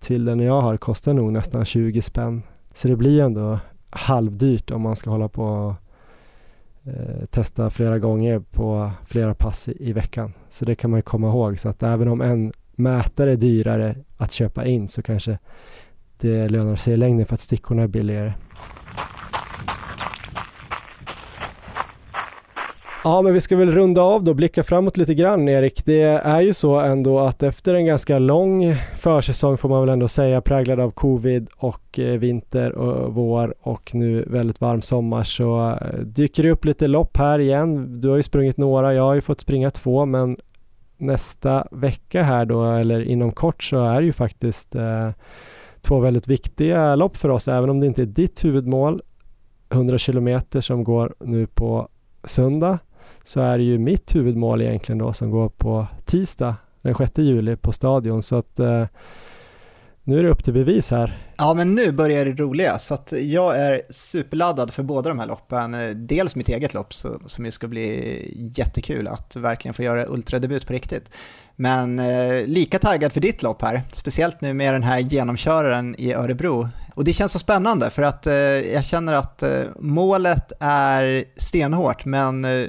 till 0.00 0.24
den 0.24 0.40
jag 0.40 0.60
har 0.60 0.76
kostar 0.76 1.14
nog 1.14 1.32
nästan 1.32 1.64
20 1.64 2.02
spänn. 2.02 2.42
Så 2.72 2.88
det 2.88 2.96
blir 2.96 3.22
ändå 3.22 3.58
halvdyrt 3.90 4.70
om 4.70 4.82
man 4.82 4.96
ska 4.96 5.10
hålla 5.10 5.28
på 5.28 5.44
och 5.44 5.74
eh, 6.92 7.24
testa 7.30 7.70
flera 7.70 7.98
gånger 7.98 8.38
på 8.38 8.90
flera 9.06 9.34
pass 9.34 9.68
i, 9.68 9.88
i, 9.88 9.92
veckan. 9.92 10.32
Så 10.48 10.64
det 10.64 10.74
kan 10.74 10.90
man 10.90 10.98
ju 10.98 11.02
komma 11.02 11.28
ihåg. 11.28 11.58
Så 11.58 11.68
att 11.68 11.82
även 11.82 12.08
om 12.08 12.20
en 12.20 12.52
mätare 12.78 13.32
är 13.32 13.36
dyrare 13.36 13.96
att 14.16 14.32
köpa 14.32 14.66
in 14.66 14.88
så 14.88 15.02
kanske 15.02 15.38
det 16.16 16.48
lönar 16.48 16.76
sig 16.76 16.94
i 16.94 16.96
längden 16.96 17.26
för 17.26 17.34
att 17.34 17.40
stickorna 17.40 17.82
är 17.82 17.86
billigare. 17.86 18.32
Ja, 23.04 23.22
men 23.22 23.34
vi 23.34 23.40
ska 23.40 23.56
väl 23.56 23.70
runda 23.70 24.02
av 24.02 24.24
då, 24.24 24.34
blicka 24.34 24.62
framåt 24.62 24.96
lite 24.96 25.14
grann 25.14 25.48
Erik. 25.48 25.84
Det 25.84 26.02
är 26.02 26.40
ju 26.40 26.54
så 26.54 26.80
ändå 26.80 27.20
att 27.20 27.42
efter 27.42 27.74
en 27.74 27.86
ganska 27.86 28.18
lång 28.18 28.76
försäsong 28.96 29.58
får 29.58 29.68
man 29.68 29.80
väl 29.80 29.88
ändå 29.88 30.08
säga 30.08 30.40
präglad 30.40 30.80
av 30.80 30.90
covid 30.90 31.48
och 31.56 31.98
eh, 31.98 32.18
vinter 32.18 32.72
och 32.72 33.14
vår 33.14 33.54
och 33.60 33.94
nu 33.94 34.24
väldigt 34.26 34.60
varm 34.60 34.82
sommar 34.82 35.24
så 35.24 35.70
eh, 35.70 35.98
dyker 35.98 36.42
det 36.42 36.50
upp 36.50 36.64
lite 36.64 36.86
lopp 36.86 37.16
här 37.16 37.38
igen. 37.38 38.00
Du 38.00 38.08
har 38.08 38.16
ju 38.16 38.22
sprungit 38.22 38.56
några, 38.56 38.94
jag 38.94 39.02
har 39.02 39.14
ju 39.14 39.20
fått 39.20 39.40
springa 39.40 39.70
två 39.70 40.06
men 40.06 40.36
nästa 40.98 41.66
vecka 41.70 42.22
här 42.22 42.44
då 42.44 42.72
eller 42.72 43.00
inom 43.00 43.32
kort 43.32 43.62
så 43.62 43.84
är 43.84 44.00
det 44.00 44.06
ju 44.06 44.12
faktiskt 44.12 44.74
eh, 44.74 45.10
två 45.80 46.00
väldigt 46.00 46.28
viktiga 46.28 46.94
lopp 46.94 47.16
för 47.16 47.28
oss 47.28 47.48
även 47.48 47.70
om 47.70 47.80
det 47.80 47.86
inte 47.86 48.02
är 48.02 48.06
ditt 48.06 48.44
huvudmål 48.44 49.02
100 49.68 49.98
kilometer 49.98 50.60
som 50.60 50.84
går 50.84 51.14
nu 51.20 51.46
på 51.46 51.88
söndag 52.24 52.78
så 53.24 53.40
är 53.40 53.58
det 53.58 53.64
ju 53.64 53.78
mitt 53.78 54.14
huvudmål 54.14 54.62
egentligen 54.62 54.98
då 54.98 55.12
som 55.12 55.30
går 55.30 55.48
på 55.48 55.86
tisdag 56.04 56.56
den 56.82 56.94
6 56.94 57.18
juli 57.18 57.56
på 57.56 57.72
Stadion. 57.72 58.22
Så 58.22 58.36
att 58.36 58.58
eh, 58.58 58.86
nu 60.08 60.18
är 60.18 60.22
det 60.22 60.28
upp 60.28 60.44
till 60.44 60.52
bevis 60.52 60.90
här. 60.90 61.18
Ja, 61.36 61.54
men 61.54 61.74
nu 61.74 61.92
börjar 61.92 62.24
det 62.24 62.32
roliga. 62.32 62.78
Så 62.78 62.94
att 62.94 63.12
jag 63.22 63.58
är 63.58 63.82
superladdad 63.90 64.72
för 64.72 64.82
båda 64.82 65.08
de 65.08 65.18
här 65.18 65.26
loppen. 65.26 65.74
Eh, 65.74 65.90
dels 65.90 66.34
mitt 66.34 66.48
eget 66.48 66.74
lopp 66.74 66.94
så, 66.94 67.20
som 67.26 67.44
ju 67.44 67.50
ska 67.50 67.68
bli 67.68 68.52
jättekul 68.56 69.08
att 69.08 69.36
verkligen 69.36 69.74
få 69.74 69.82
göra 69.82 70.06
ultradebut 70.06 70.66
på 70.66 70.72
riktigt. 70.72 71.10
Men 71.56 71.98
eh, 71.98 72.46
lika 72.46 72.78
taggad 72.78 73.12
för 73.12 73.20
ditt 73.20 73.42
lopp 73.42 73.62
här, 73.62 73.82
speciellt 73.92 74.40
nu 74.40 74.54
med 74.54 74.74
den 74.74 74.82
här 74.82 74.98
genomköraren 74.98 75.94
i 75.98 76.12
Örebro. 76.12 76.68
Och 76.94 77.04
det 77.04 77.12
känns 77.12 77.32
så 77.32 77.38
spännande 77.38 77.90
för 77.90 78.02
att 78.02 78.26
eh, 78.26 78.34
jag 78.72 78.84
känner 78.84 79.12
att 79.12 79.42
eh, 79.42 79.62
målet 79.80 80.52
är 80.60 81.24
stenhårt 81.36 82.04
men 82.04 82.44
eh, 82.44 82.66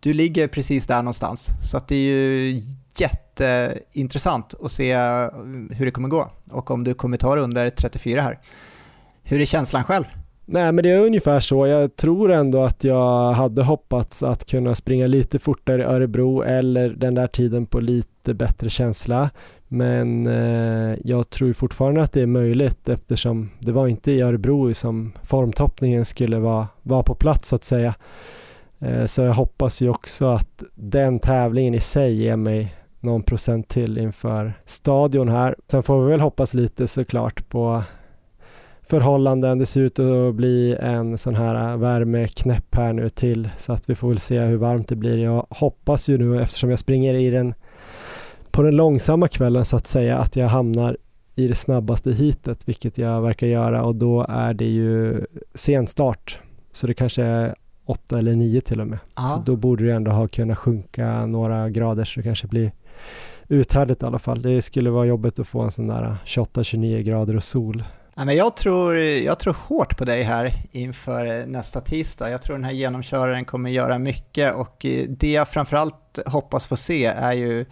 du 0.00 0.12
ligger 0.12 0.48
precis 0.48 0.86
där 0.86 1.02
någonstans. 1.02 1.48
Så 1.70 1.76
att 1.76 1.88
det 1.88 1.94
är 1.94 2.14
ju 2.14 2.62
jätteintressant 2.96 4.54
att 4.62 4.70
se 4.70 4.94
hur 5.70 5.84
det 5.84 5.90
kommer 5.90 6.08
gå 6.08 6.30
och 6.50 6.70
om 6.70 6.84
du 6.84 6.94
kommer 6.94 7.16
ta 7.16 7.34
det 7.34 7.40
under 7.40 7.70
34 7.70 8.20
här. 8.20 8.38
Hur 9.22 9.40
är 9.40 9.44
känslan 9.44 9.84
själv? 9.84 10.04
Nej 10.52 10.72
men 10.72 10.82
det 10.82 10.90
är 10.90 10.98
ungefär 10.98 11.40
så. 11.40 11.66
Jag 11.66 11.96
tror 11.96 12.32
ändå 12.32 12.64
att 12.64 12.84
jag 12.84 13.32
hade 13.32 13.62
hoppats 13.62 14.22
att 14.22 14.44
kunna 14.44 14.74
springa 14.74 15.06
lite 15.06 15.38
fortare 15.38 15.82
i 15.82 15.84
Örebro 15.84 16.42
eller 16.42 16.88
den 16.88 17.14
där 17.14 17.26
tiden 17.26 17.66
på 17.66 17.80
lite 17.80 18.34
bättre 18.34 18.70
känsla. 18.70 19.30
Men 19.68 20.26
eh, 20.26 20.98
jag 21.04 21.30
tror 21.30 21.52
fortfarande 21.52 22.02
att 22.02 22.12
det 22.12 22.20
är 22.20 22.26
möjligt 22.26 22.88
eftersom 22.88 23.50
det 23.58 23.72
var 23.72 23.88
inte 23.88 24.12
i 24.12 24.20
Örebro 24.20 24.74
som 24.74 25.12
formtoppningen 25.22 26.04
skulle 26.04 26.38
vara, 26.38 26.68
vara 26.82 27.02
på 27.02 27.14
plats 27.14 27.48
så 27.48 27.56
att 27.56 27.64
säga. 27.64 27.94
Eh, 28.78 29.06
så 29.06 29.22
jag 29.22 29.34
hoppas 29.34 29.80
ju 29.80 29.88
också 29.88 30.26
att 30.26 30.62
den 30.74 31.18
tävlingen 31.18 31.74
i 31.74 31.80
sig 31.80 32.14
ger 32.22 32.36
mig 32.36 32.74
någon 33.00 33.22
procent 33.22 33.68
till 33.68 33.98
inför 33.98 34.52
stadion 34.64 35.28
här. 35.28 35.56
Sen 35.66 35.82
får 35.82 36.04
vi 36.04 36.10
väl 36.10 36.20
hoppas 36.20 36.54
lite 36.54 36.86
såklart 36.86 37.48
på 37.48 37.82
förhållanden. 38.82 39.58
Det 39.58 39.66
ser 39.66 39.80
ut 39.80 39.98
att 39.98 40.34
bli 40.34 40.76
en 40.80 41.18
sån 41.18 41.34
här 41.34 41.76
värmeknäpp 41.76 42.74
här 42.74 42.92
nu 42.92 43.08
till 43.08 43.48
så 43.56 43.72
att 43.72 43.90
vi 43.90 43.94
får 43.94 44.08
väl 44.08 44.20
se 44.20 44.40
hur 44.40 44.56
varmt 44.56 44.88
det 44.88 44.96
blir. 44.96 45.18
Jag 45.18 45.46
hoppas 45.50 46.08
ju 46.08 46.18
nu 46.18 46.42
eftersom 46.42 46.70
jag 46.70 46.78
springer 46.78 47.14
i 47.14 47.30
den 47.30 47.54
på 48.50 48.62
den 48.62 48.76
långsamma 48.76 49.28
kvällen 49.28 49.64
så 49.64 49.76
att 49.76 49.86
säga 49.86 50.18
att 50.18 50.36
jag 50.36 50.48
hamnar 50.48 50.96
i 51.34 51.48
det 51.48 51.54
snabbaste 51.54 52.12
hitet, 52.12 52.68
vilket 52.68 52.98
jag 52.98 53.22
verkar 53.22 53.46
göra 53.46 53.84
och 53.84 53.94
då 53.94 54.26
är 54.28 54.54
det 54.54 54.64
ju 54.64 55.20
sen 55.54 55.86
start. 55.86 56.38
Så 56.72 56.86
det 56.86 56.94
kanske 56.94 57.22
är 57.22 57.54
åtta 57.84 58.18
eller 58.18 58.34
nio 58.34 58.60
till 58.60 58.80
och 58.80 58.86
med. 58.86 58.98
Aha. 59.14 59.36
Så 59.36 59.42
då 59.42 59.56
borde 59.56 59.84
det 59.84 59.92
ändå 59.92 60.10
ha 60.10 60.28
kunnat 60.28 60.58
sjunka 60.58 61.26
några 61.26 61.70
grader 61.70 62.04
så 62.04 62.20
det 62.20 62.24
kanske 62.24 62.46
blir 62.46 62.72
uthärdligt 63.50 64.02
i 64.02 64.06
alla 64.06 64.18
fall. 64.18 64.42
Det 64.42 64.62
skulle 64.62 64.90
vara 64.90 65.06
jobbigt 65.06 65.38
att 65.38 65.48
få 65.48 65.60
en 65.60 65.70
sån 65.70 65.86
där 65.86 66.16
28-29 66.26 67.02
grader 67.02 67.36
och 67.36 67.44
sol. 67.44 67.84
Ja, 68.14 68.24
men 68.24 68.36
jag, 68.36 68.56
tror, 68.56 68.96
jag 68.98 69.38
tror 69.38 69.56
hårt 69.68 69.98
på 69.98 70.04
dig 70.04 70.22
här 70.22 70.54
inför 70.72 71.46
nästa 71.46 71.80
tisdag. 71.80 72.30
Jag 72.30 72.42
tror 72.42 72.56
den 72.56 72.64
här 72.64 72.72
genomköraren 72.72 73.44
kommer 73.44 73.70
göra 73.70 73.98
mycket 73.98 74.54
och 74.54 74.86
eh, 74.86 75.08
det 75.08 75.32
jag 75.32 75.48
framförallt 75.48 76.18
hoppas 76.26 76.66
få 76.66 76.76
se 76.76 77.04
är 77.04 77.32
ju 77.32 77.66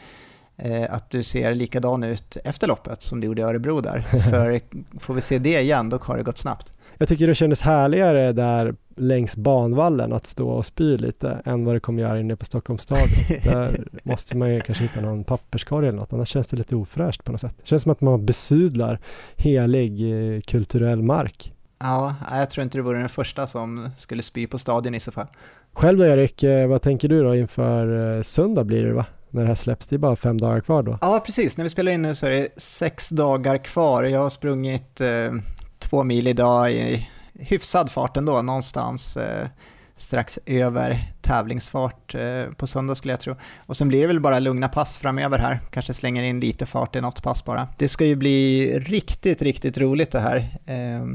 eh, 0.56 0.94
att 0.94 1.10
du 1.10 1.22
ser 1.22 1.54
likadan 1.54 2.04
ut 2.04 2.36
efter 2.44 2.66
loppet 2.66 3.02
som 3.02 3.20
du 3.20 3.26
gjorde 3.26 3.42
i 3.42 3.44
Örebro 3.44 3.80
där. 3.80 4.00
För 4.30 4.60
får 5.00 5.14
vi 5.14 5.20
se 5.20 5.38
det 5.38 5.60
igen, 5.60 5.88
då 5.88 5.98
har 6.02 6.16
det 6.16 6.22
gått 6.22 6.38
snabbt. 6.38 6.72
Jag 6.98 7.08
tycker 7.08 7.26
det 7.26 7.34
kändes 7.34 7.60
härligare 7.60 8.32
där 8.32 8.74
längs 8.98 9.36
banvallen 9.36 10.12
att 10.12 10.26
stå 10.26 10.48
och 10.48 10.66
spy 10.66 10.96
lite 10.96 11.42
än 11.44 11.64
vad 11.64 11.74
det 11.74 11.80
kommer 11.80 12.02
göra 12.02 12.20
inne 12.20 12.36
på 12.36 12.44
Stockholms 12.44 12.82
stadion. 12.82 13.08
Där 13.44 13.88
måste 14.02 14.36
man 14.36 14.54
ju 14.54 14.60
kanske 14.60 14.84
hitta 14.84 15.00
någon 15.00 15.24
papperskorg 15.24 15.88
eller 15.88 15.98
något, 15.98 16.12
annars 16.12 16.28
känns 16.28 16.48
det 16.48 16.56
lite 16.56 16.76
ofräscht 16.76 17.24
på 17.24 17.32
något 17.32 17.40
sätt. 17.40 17.54
Det 17.56 17.66
känns 17.66 17.82
som 17.82 17.92
att 17.92 18.00
man 18.00 18.26
besudlar 18.26 19.00
helig 19.36 20.12
eh, 20.34 20.40
kulturell 20.40 21.02
mark. 21.02 21.52
Ja, 21.78 22.14
jag 22.30 22.50
tror 22.50 22.64
inte 22.64 22.78
det 22.78 22.82
vore 22.82 22.98
den 22.98 23.08
första 23.08 23.46
som 23.46 23.90
skulle 23.96 24.22
spy 24.22 24.46
på 24.46 24.58
stadion 24.58 24.94
i 24.94 25.00
så 25.00 25.12
fall. 25.12 25.26
Själv 25.72 25.98
då 25.98 26.04
Erik, 26.04 26.42
eh, 26.42 26.68
vad 26.68 26.82
tänker 26.82 27.08
du 27.08 27.22
då 27.22 27.34
inför 27.36 28.16
eh, 28.16 28.22
söndag 28.22 28.64
blir 28.64 28.84
det 28.84 28.92
va? 28.92 29.06
när 29.30 29.42
det 29.42 29.48
här 29.48 29.54
släpps. 29.54 29.86
Det 29.86 29.96
är 29.96 29.98
bara 29.98 30.16
fem 30.16 30.38
dagar 30.38 30.60
kvar 30.60 30.82
då. 30.82 30.98
Ja, 31.00 31.22
precis. 31.26 31.56
När 31.56 31.64
vi 31.64 31.68
spelar 31.68 31.92
in 31.92 32.02
nu 32.02 32.14
så 32.14 32.26
är 32.26 32.30
det 32.30 32.48
sex 32.56 33.08
dagar 33.08 33.58
kvar. 33.58 34.04
Jag 34.04 34.20
har 34.20 34.30
sprungit 34.30 35.00
eh, 35.00 35.32
två 35.78 36.04
mil 36.04 36.28
idag 36.28 36.72
i 36.72 37.08
hyfsad 37.38 37.90
fart 37.90 38.16
ändå, 38.16 38.42
någonstans 38.42 39.16
eh, 39.16 39.48
strax 39.96 40.38
över 40.46 41.04
tävlingsfart 41.22 42.14
eh, 42.14 42.44
på 42.56 42.66
söndag 42.66 42.94
skulle 42.94 43.12
jag 43.12 43.20
tro. 43.20 43.34
Och 43.66 43.76
sen 43.76 43.88
blir 43.88 44.00
det 44.00 44.06
väl 44.06 44.20
bara 44.20 44.38
lugna 44.38 44.68
pass 44.68 44.98
framöver 44.98 45.38
här, 45.38 45.60
kanske 45.70 45.94
slänger 45.94 46.22
in 46.22 46.40
lite 46.40 46.66
fart 46.66 46.96
i 46.96 47.00
något 47.00 47.22
pass 47.22 47.44
bara. 47.44 47.68
Det 47.78 47.88
ska 47.88 48.04
ju 48.04 48.16
bli 48.16 48.72
riktigt, 48.78 49.42
riktigt 49.42 49.78
roligt 49.78 50.10
det 50.10 50.20
här. 50.20 50.36
Eh, 50.66 51.06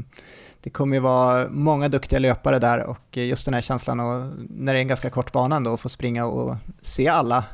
det 0.62 0.70
kommer 0.70 0.96
ju 0.96 1.00
vara 1.00 1.48
många 1.50 1.88
duktiga 1.88 2.18
löpare 2.18 2.58
där 2.58 2.82
och 2.82 3.16
just 3.16 3.44
den 3.44 3.54
här 3.54 3.60
känslan 3.60 4.00
och 4.00 4.32
när 4.50 4.72
det 4.72 4.78
är 4.78 4.82
en 4.82 4.88
ganska 4.88 5.10
kort 5.10 5.32
bana 5.32 5.56
ändå, 5.56 5.74
att 5.74 5.80
få 5.80 5.88
springa 5.88 6.26
och 6.26 6.56
se 6.80 7.08
alla 7.08 7.44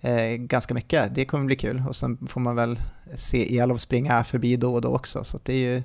eh, 0.00 0.36
ganska 0.36 0.74
mycket. 0.74 1.14
Det 1.14 1.24
kommer 1.24 1.44
bli 1.44 1.56
kul 1.56 1.82
och 1.88 1.96
sen 1.96 2.18
får 2.28 2.40
man 2.40 2.56
väl 2.56 2.80
se 3.14 3.58
Elof 3.58 3.80
springa 3.80 4.24
förbi 4.24 4.56
då 4.56 4.74
och 4.74 4.80
då 4.80 4.88
också. 4.88 5.24
Så 5.24 5.38
det 5.42 5.52
är 5.52 5.56
ju, 5.74 5.82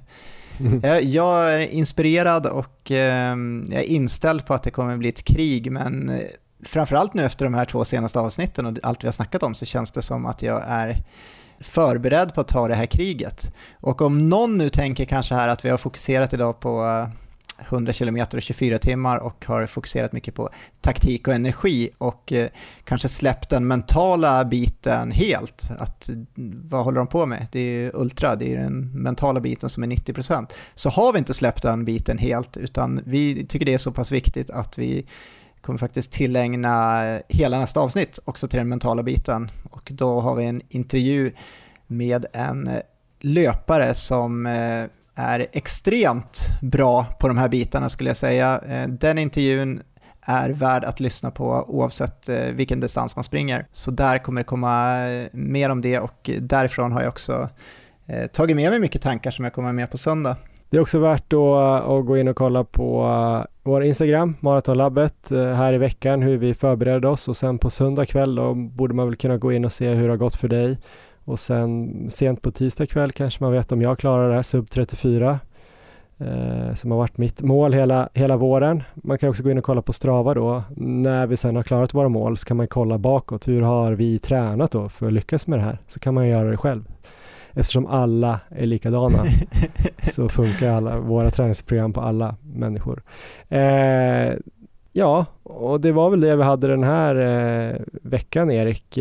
Mm. 0.59 0.79
jag, 0.83 1.03
jag 1.03 1.53
är 1.53 1.59
inspirerad 1.59 2.45
och 2.45 2.91
eh, 2.91 3.35
jag 3.69 3.79
är 3.79 3.83
inställd 3.83 4.45
på 4.45 4.53
att 4.53 4.63
det 4.63 4.71
kommer 4.71 4.97
bli 4.97 5.09
ett 5.09 5.23
krig 5.23 5.71
men 5.71 6.09
eh, 6.09 6.27
framförallt 6.65 7.13
nu 7.13 7.25
efter 7.25 7.45
de 7.45 7.53
här 7.53 7.65
två 7.65 7.85
senaste 7.85 8.19
avsnitten 8.19 8.65
och 8.65 8.77
allt 8.83 9.03
vi 9.03 9.07
har 9.07 9.11
snackat 9.11 9.43
om 9.43 9.55
så 9.55 9.65
känns 9.65 9.91
det 9.91 10.01
som 10.01 10.25
att 10.25 10.41
jag 10.41 10.63
är 10.67 11.03
förberedd 11.59 12.33
på 12.33 12.41
att 12.41 12.47
ta 12.47 12.67
det 12.67 12.75
här 12.75 12.85
kriget. 12.85 13.53
Och 13.79 14.01
om 14.01 14.29
någon 14.29 14.57
nu 14.57 14.69
tänker 14.69 15.05
kanske 15.05 15.35
här 15.35 15.49
att 15.49 15.65
vi 15.65 15.69
har 15.69 15.77
fokuserat 15.77 16.33
idag 16.33 16.59
på 16.59 16.85
eh, 16.85 17.07
100 17.57 17.93
km 17.93 18.25
och 18.33 18.41
24 18.41 18.79
timmar 18.79 19.17
och 19.17 19.45
har 19.45 19.65
fokuserat 19.65 20.11
mycket 20.11 20.35
på 20.35 20.49
taktik 20.81 21.27
och 21.27 21.33
energi 21.33 21.89
och 21.97 22.33
eh, 22.33 22.49
kanske 22.83 23.07
släppt 23.07 23.49
den 23.49 23.67
mentala 23.67 24.45
biten 24.45 25.11
helt. 25.11 25.69
Att, 25.79 26.09
vad 26.63 26.83
håller 26.83 26.97
de 26.97 27.07
på 27.07 27.25
med? 27.25 27.47
Det 27.51 27.59
är 27.59 27.83
ju 27.83 27.91
ultra, 27.93 28.35
det 28.35 28.53
är 28.53 28.57
den 28.57 29.01
mentala 29.03 29.39
biten 29.39 29.69
som 29.69 29.83
är 29.83 29.87
90%. 29.87 30.47
Så 30.75 30.89
har 30.89 31.13
vi 31.13 31.19
inte 31.19 31.33
släppt 31.33 31.61
den 31.61 31.85
biten 31.85 32.17
helt 32.17 32.57
utan 32.57 33.01
vi 33.05 33.45
tycker 33.45 33.65
det 33.65 33.73
är 33.73 33.77
så 33.77 33.91
pass 33.91 34.11
viktigt 34.11 34.49
att 34.49 34.77
vi 34.77 35.05
kommer 35.61 35.79
faktiskt 35.79 36.11
tillägna 36.11 37.19
hela 37.29 37.59
nästa 37.59 37.79
avsnitt 37.79 38.19
också 38.25 38.47
till 38.47 38.57
den 38.57 38.69
mentala 38.69 39.03
biten. 39.03 39.51
Och 39.69 39.91
då 39.93 40.19
har 40.19 40.35
vi 40.35 40.45
en 40.45 40.61
intervju 40.69 41.31
med 41.87 42.25
en 42.33 42.69
löpare 43.19 43.93
som 43.93 44.45
eh, 44.45 44.85
är 45.15 45.47
extremt 45.51 46.49
bra 46.61 47.05
på 47.19 47.27
de 47.27 47.37
här 47.37 47.49
bitarna 47.49 47.89
skulle 47.89 48.09
jag 48.09 48.17
säga. 48.17 48.61
Eh, 48.67 48.87
den 48.87 49.17
intervjun 49.17 49.81
är 50.21 50.49
värd 50.49 50.83
att 50.83 50.99
lyssna 50.99 51.31
på 51.31 51.65
oavsett 51.67 52.29
eh, 52.29 52.37
vilken 52.37 52.79
distans 52.79 53.15
man 53.15 53.23
springer. 53.23 53.67
Så 53.71 53.91
där 53.91 54.17
kommer 54.17 54.41
det 54.41 54.45
komma 54.45 55.05
eh, 55.07 55.27
mer 55.31 55.69
om 55.69 55.81
det 55.81 55.99
och 55.99 56.29
därifrån 56.39 56.91
har 56.91 57.01
jag 57.01 57.09
också 57.09 57.49
tagit 58.31 58.55
med 58.55 58.71
mig 58.71 58.79
mycket 58.79 59.01
tankar 59.01 59.31
som 59.31 59.45
jag 59.45 59.53
kommer 59.53 59.71
med 59.71 59.91
på 59.91 59.97
söndag. 59.97 60.35
Det 60.69 60.77
är 60.77 60.81
också 60.81 60.99
värt 60.99 61.23
då 61.27 61.55
att 61.55 62.05
gå 62.05 62.17
in 62.17 62.27
och 62.27 62.35
kolla 62.35 62.63
på 62.63 63.45
vår 63.63 63.83
Instagram, 63.83 64.35
Maratonlabbet, 64.39 65.15
här 65.29 65.73
i 65.73 65.77
veckan 65.77 66.21
hur 66.21 66.37
vi 66.37 66.53
förbereder 66.53 67.05
oss 67.09 67.27
och 67.27 67.37
sen 67.37 67.57
på 67.57 67.69
söndag 67.69 68.05
kväll 68.05 68.35
då 68.35 68.53
borde 68.53 68.93
man 68.93 69.07
väl 69.07 69.15
kunna 69.15 69.37
gå 69.37 69.53
in 69.53 69.65
och 69.65 69.73
se 69.73 69.89
hur 69.89 70.03
det 70.03 70.09
har 70.09 70.17
gått 70.17 70.35
för 70.35 70.47
dig 70.47 70.77
och 71.25 71.39
sen 71.39 72.07
sent 72.09 72.41
på 72.41 72.51
tisdag 72.51 72.85
kväll 72.85 73.11
kanske 73.11 73.43
man 73.43 73.51
vet 73.51 73.71
om 73.71 73.81
jag 73.81 73.99
klarar 73.99 74.29
det 74.29 74.35
här 74.35 74.41
sub 74.41 74.69
34 74.69 75.39
eh, 76.17 76.73
som 76.75 76.91
har 76.91 76.97
varit 76.97 77.17
mitt 77.17 77.41
mål 77.41 77.73
hela, 77.73 78.09
hela 78.13 78.37
våren. 78.37 78.83
Man 78.93 79.17
kan 79.17 79.29
också 79.29 79.43
gå 79.43 79.51
in 79.51 79.57
och 79.57 79.63
kolla 79.63 79.81
på 79.81 79.93
Strava 79.93 80.33
då. 80.33 80.63
När 80.77 81.27
vi 81.27 81.37
sen 81.37 81.55
har 81.55 81.63
klarat 81.63 81.93
våra 81.93 82.09
mål 82.09 82.37
så 82.37 82.45
kan 82.45 82.57
man 82.57 82.67
kolla 82.67 82.97
bakåt. 82.97 83.47
Hur 83.47 83.61
har 83.61 83.91
vi 83.91 84.19
tränat 84.19 84.71
då 84.71 84.89
för 84.89 85.07
att 85.07 85.13
lyckas 85.13 85.47
med 85.47 85.59
det 85.59 85.63
här? 85.63 85.77
Så 85.87 85.99
kan 85.99 86.13
man 86.13 86.27
göra 86.27 86.49
det 86.49 86.57
själv. 86.57 86.83
Eftersom 87.55 87.85
alla 87.85 88.39
är 88.49 88.65
likadana 88.65 89.25
så 90.03 90.29
funkar 90.29 90.71
alla 90.71 90.99
våra 90.99 91.29
träningsprogram 91.29 91.93
på 91.93 92.01
alla 92.01 92.35
människor. 92.41 93.03
Eh, 93.49 94.33
ja, 94.91 95.25
och 95.43 95.81
det 95.81 95.91
var 95.91 96.09
väl 96.09 96.21
det 96.21 96.35
vi 96.35 96.43
hade 96.43 96.67
den 96.67 96.83
här 96.83 97.15
eh, 97.15 97.81
veckan 98.01 98.51
Erik. 98.51 98.97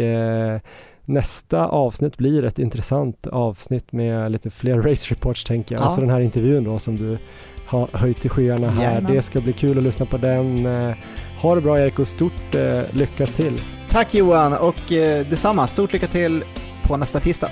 Nästa 1.04 1.66
avsnitt 1.66 2.16
blir 2.16 2.44
ett 2.44 2.58
intressant 2.58 3.26
avsnitt 3.26 3.92
med 3.92 4.32
lite 4.32 4.50
fler 4.50 4.76
race 4.82 5.10
reports 5.10 5.44
tänker 5.44 5.74
jag. 5.74 5.82
Ja. 5.82 5.86
Och 5.86 5.92
så 5.92 6.00
den 6.00 6.10
här 6.10 6.20
intervjun 6.20 6.64
då 6.64 6.78
som 6.78 6.96
du 6.96 7.18
har 7.66 7.88
höjt 7.92 8.20
till 8.20 8.30
skyarna 8.30 8.70
här. 8.70 8.84
Jajamän. 8.84 9.12
Det 9.12 9.22
ska 9.22 9.40
bli 9.40 9.52
kul 9.52 9.78
att 9.78 9.84
lyssna 9.84 10.06
på 10.06 10.16
den. 10.16 10.66
Eh, 10.66 10.94
Ha 11.40 11.54
det 11.54 11.60
bra 11.60 11.78
Erik 11.78 11.98
och 11.98 12.08
stort 12.08 12.54
eh, 12.54 12.80
lycka 12.96 13.26
till! 13.26 13.60
Tack 13.88 14.14
Johan 14.14 14.52
och 14.52 14.92
eh, 14.92 15.26
detsamma, 15.26 15.66
stort 15.66 15.92
lycka 15.92 16.06
till 16.06 16.44
på 16.82 16.96
nästa 16.96 17.20
tisdag. 17.20 17.48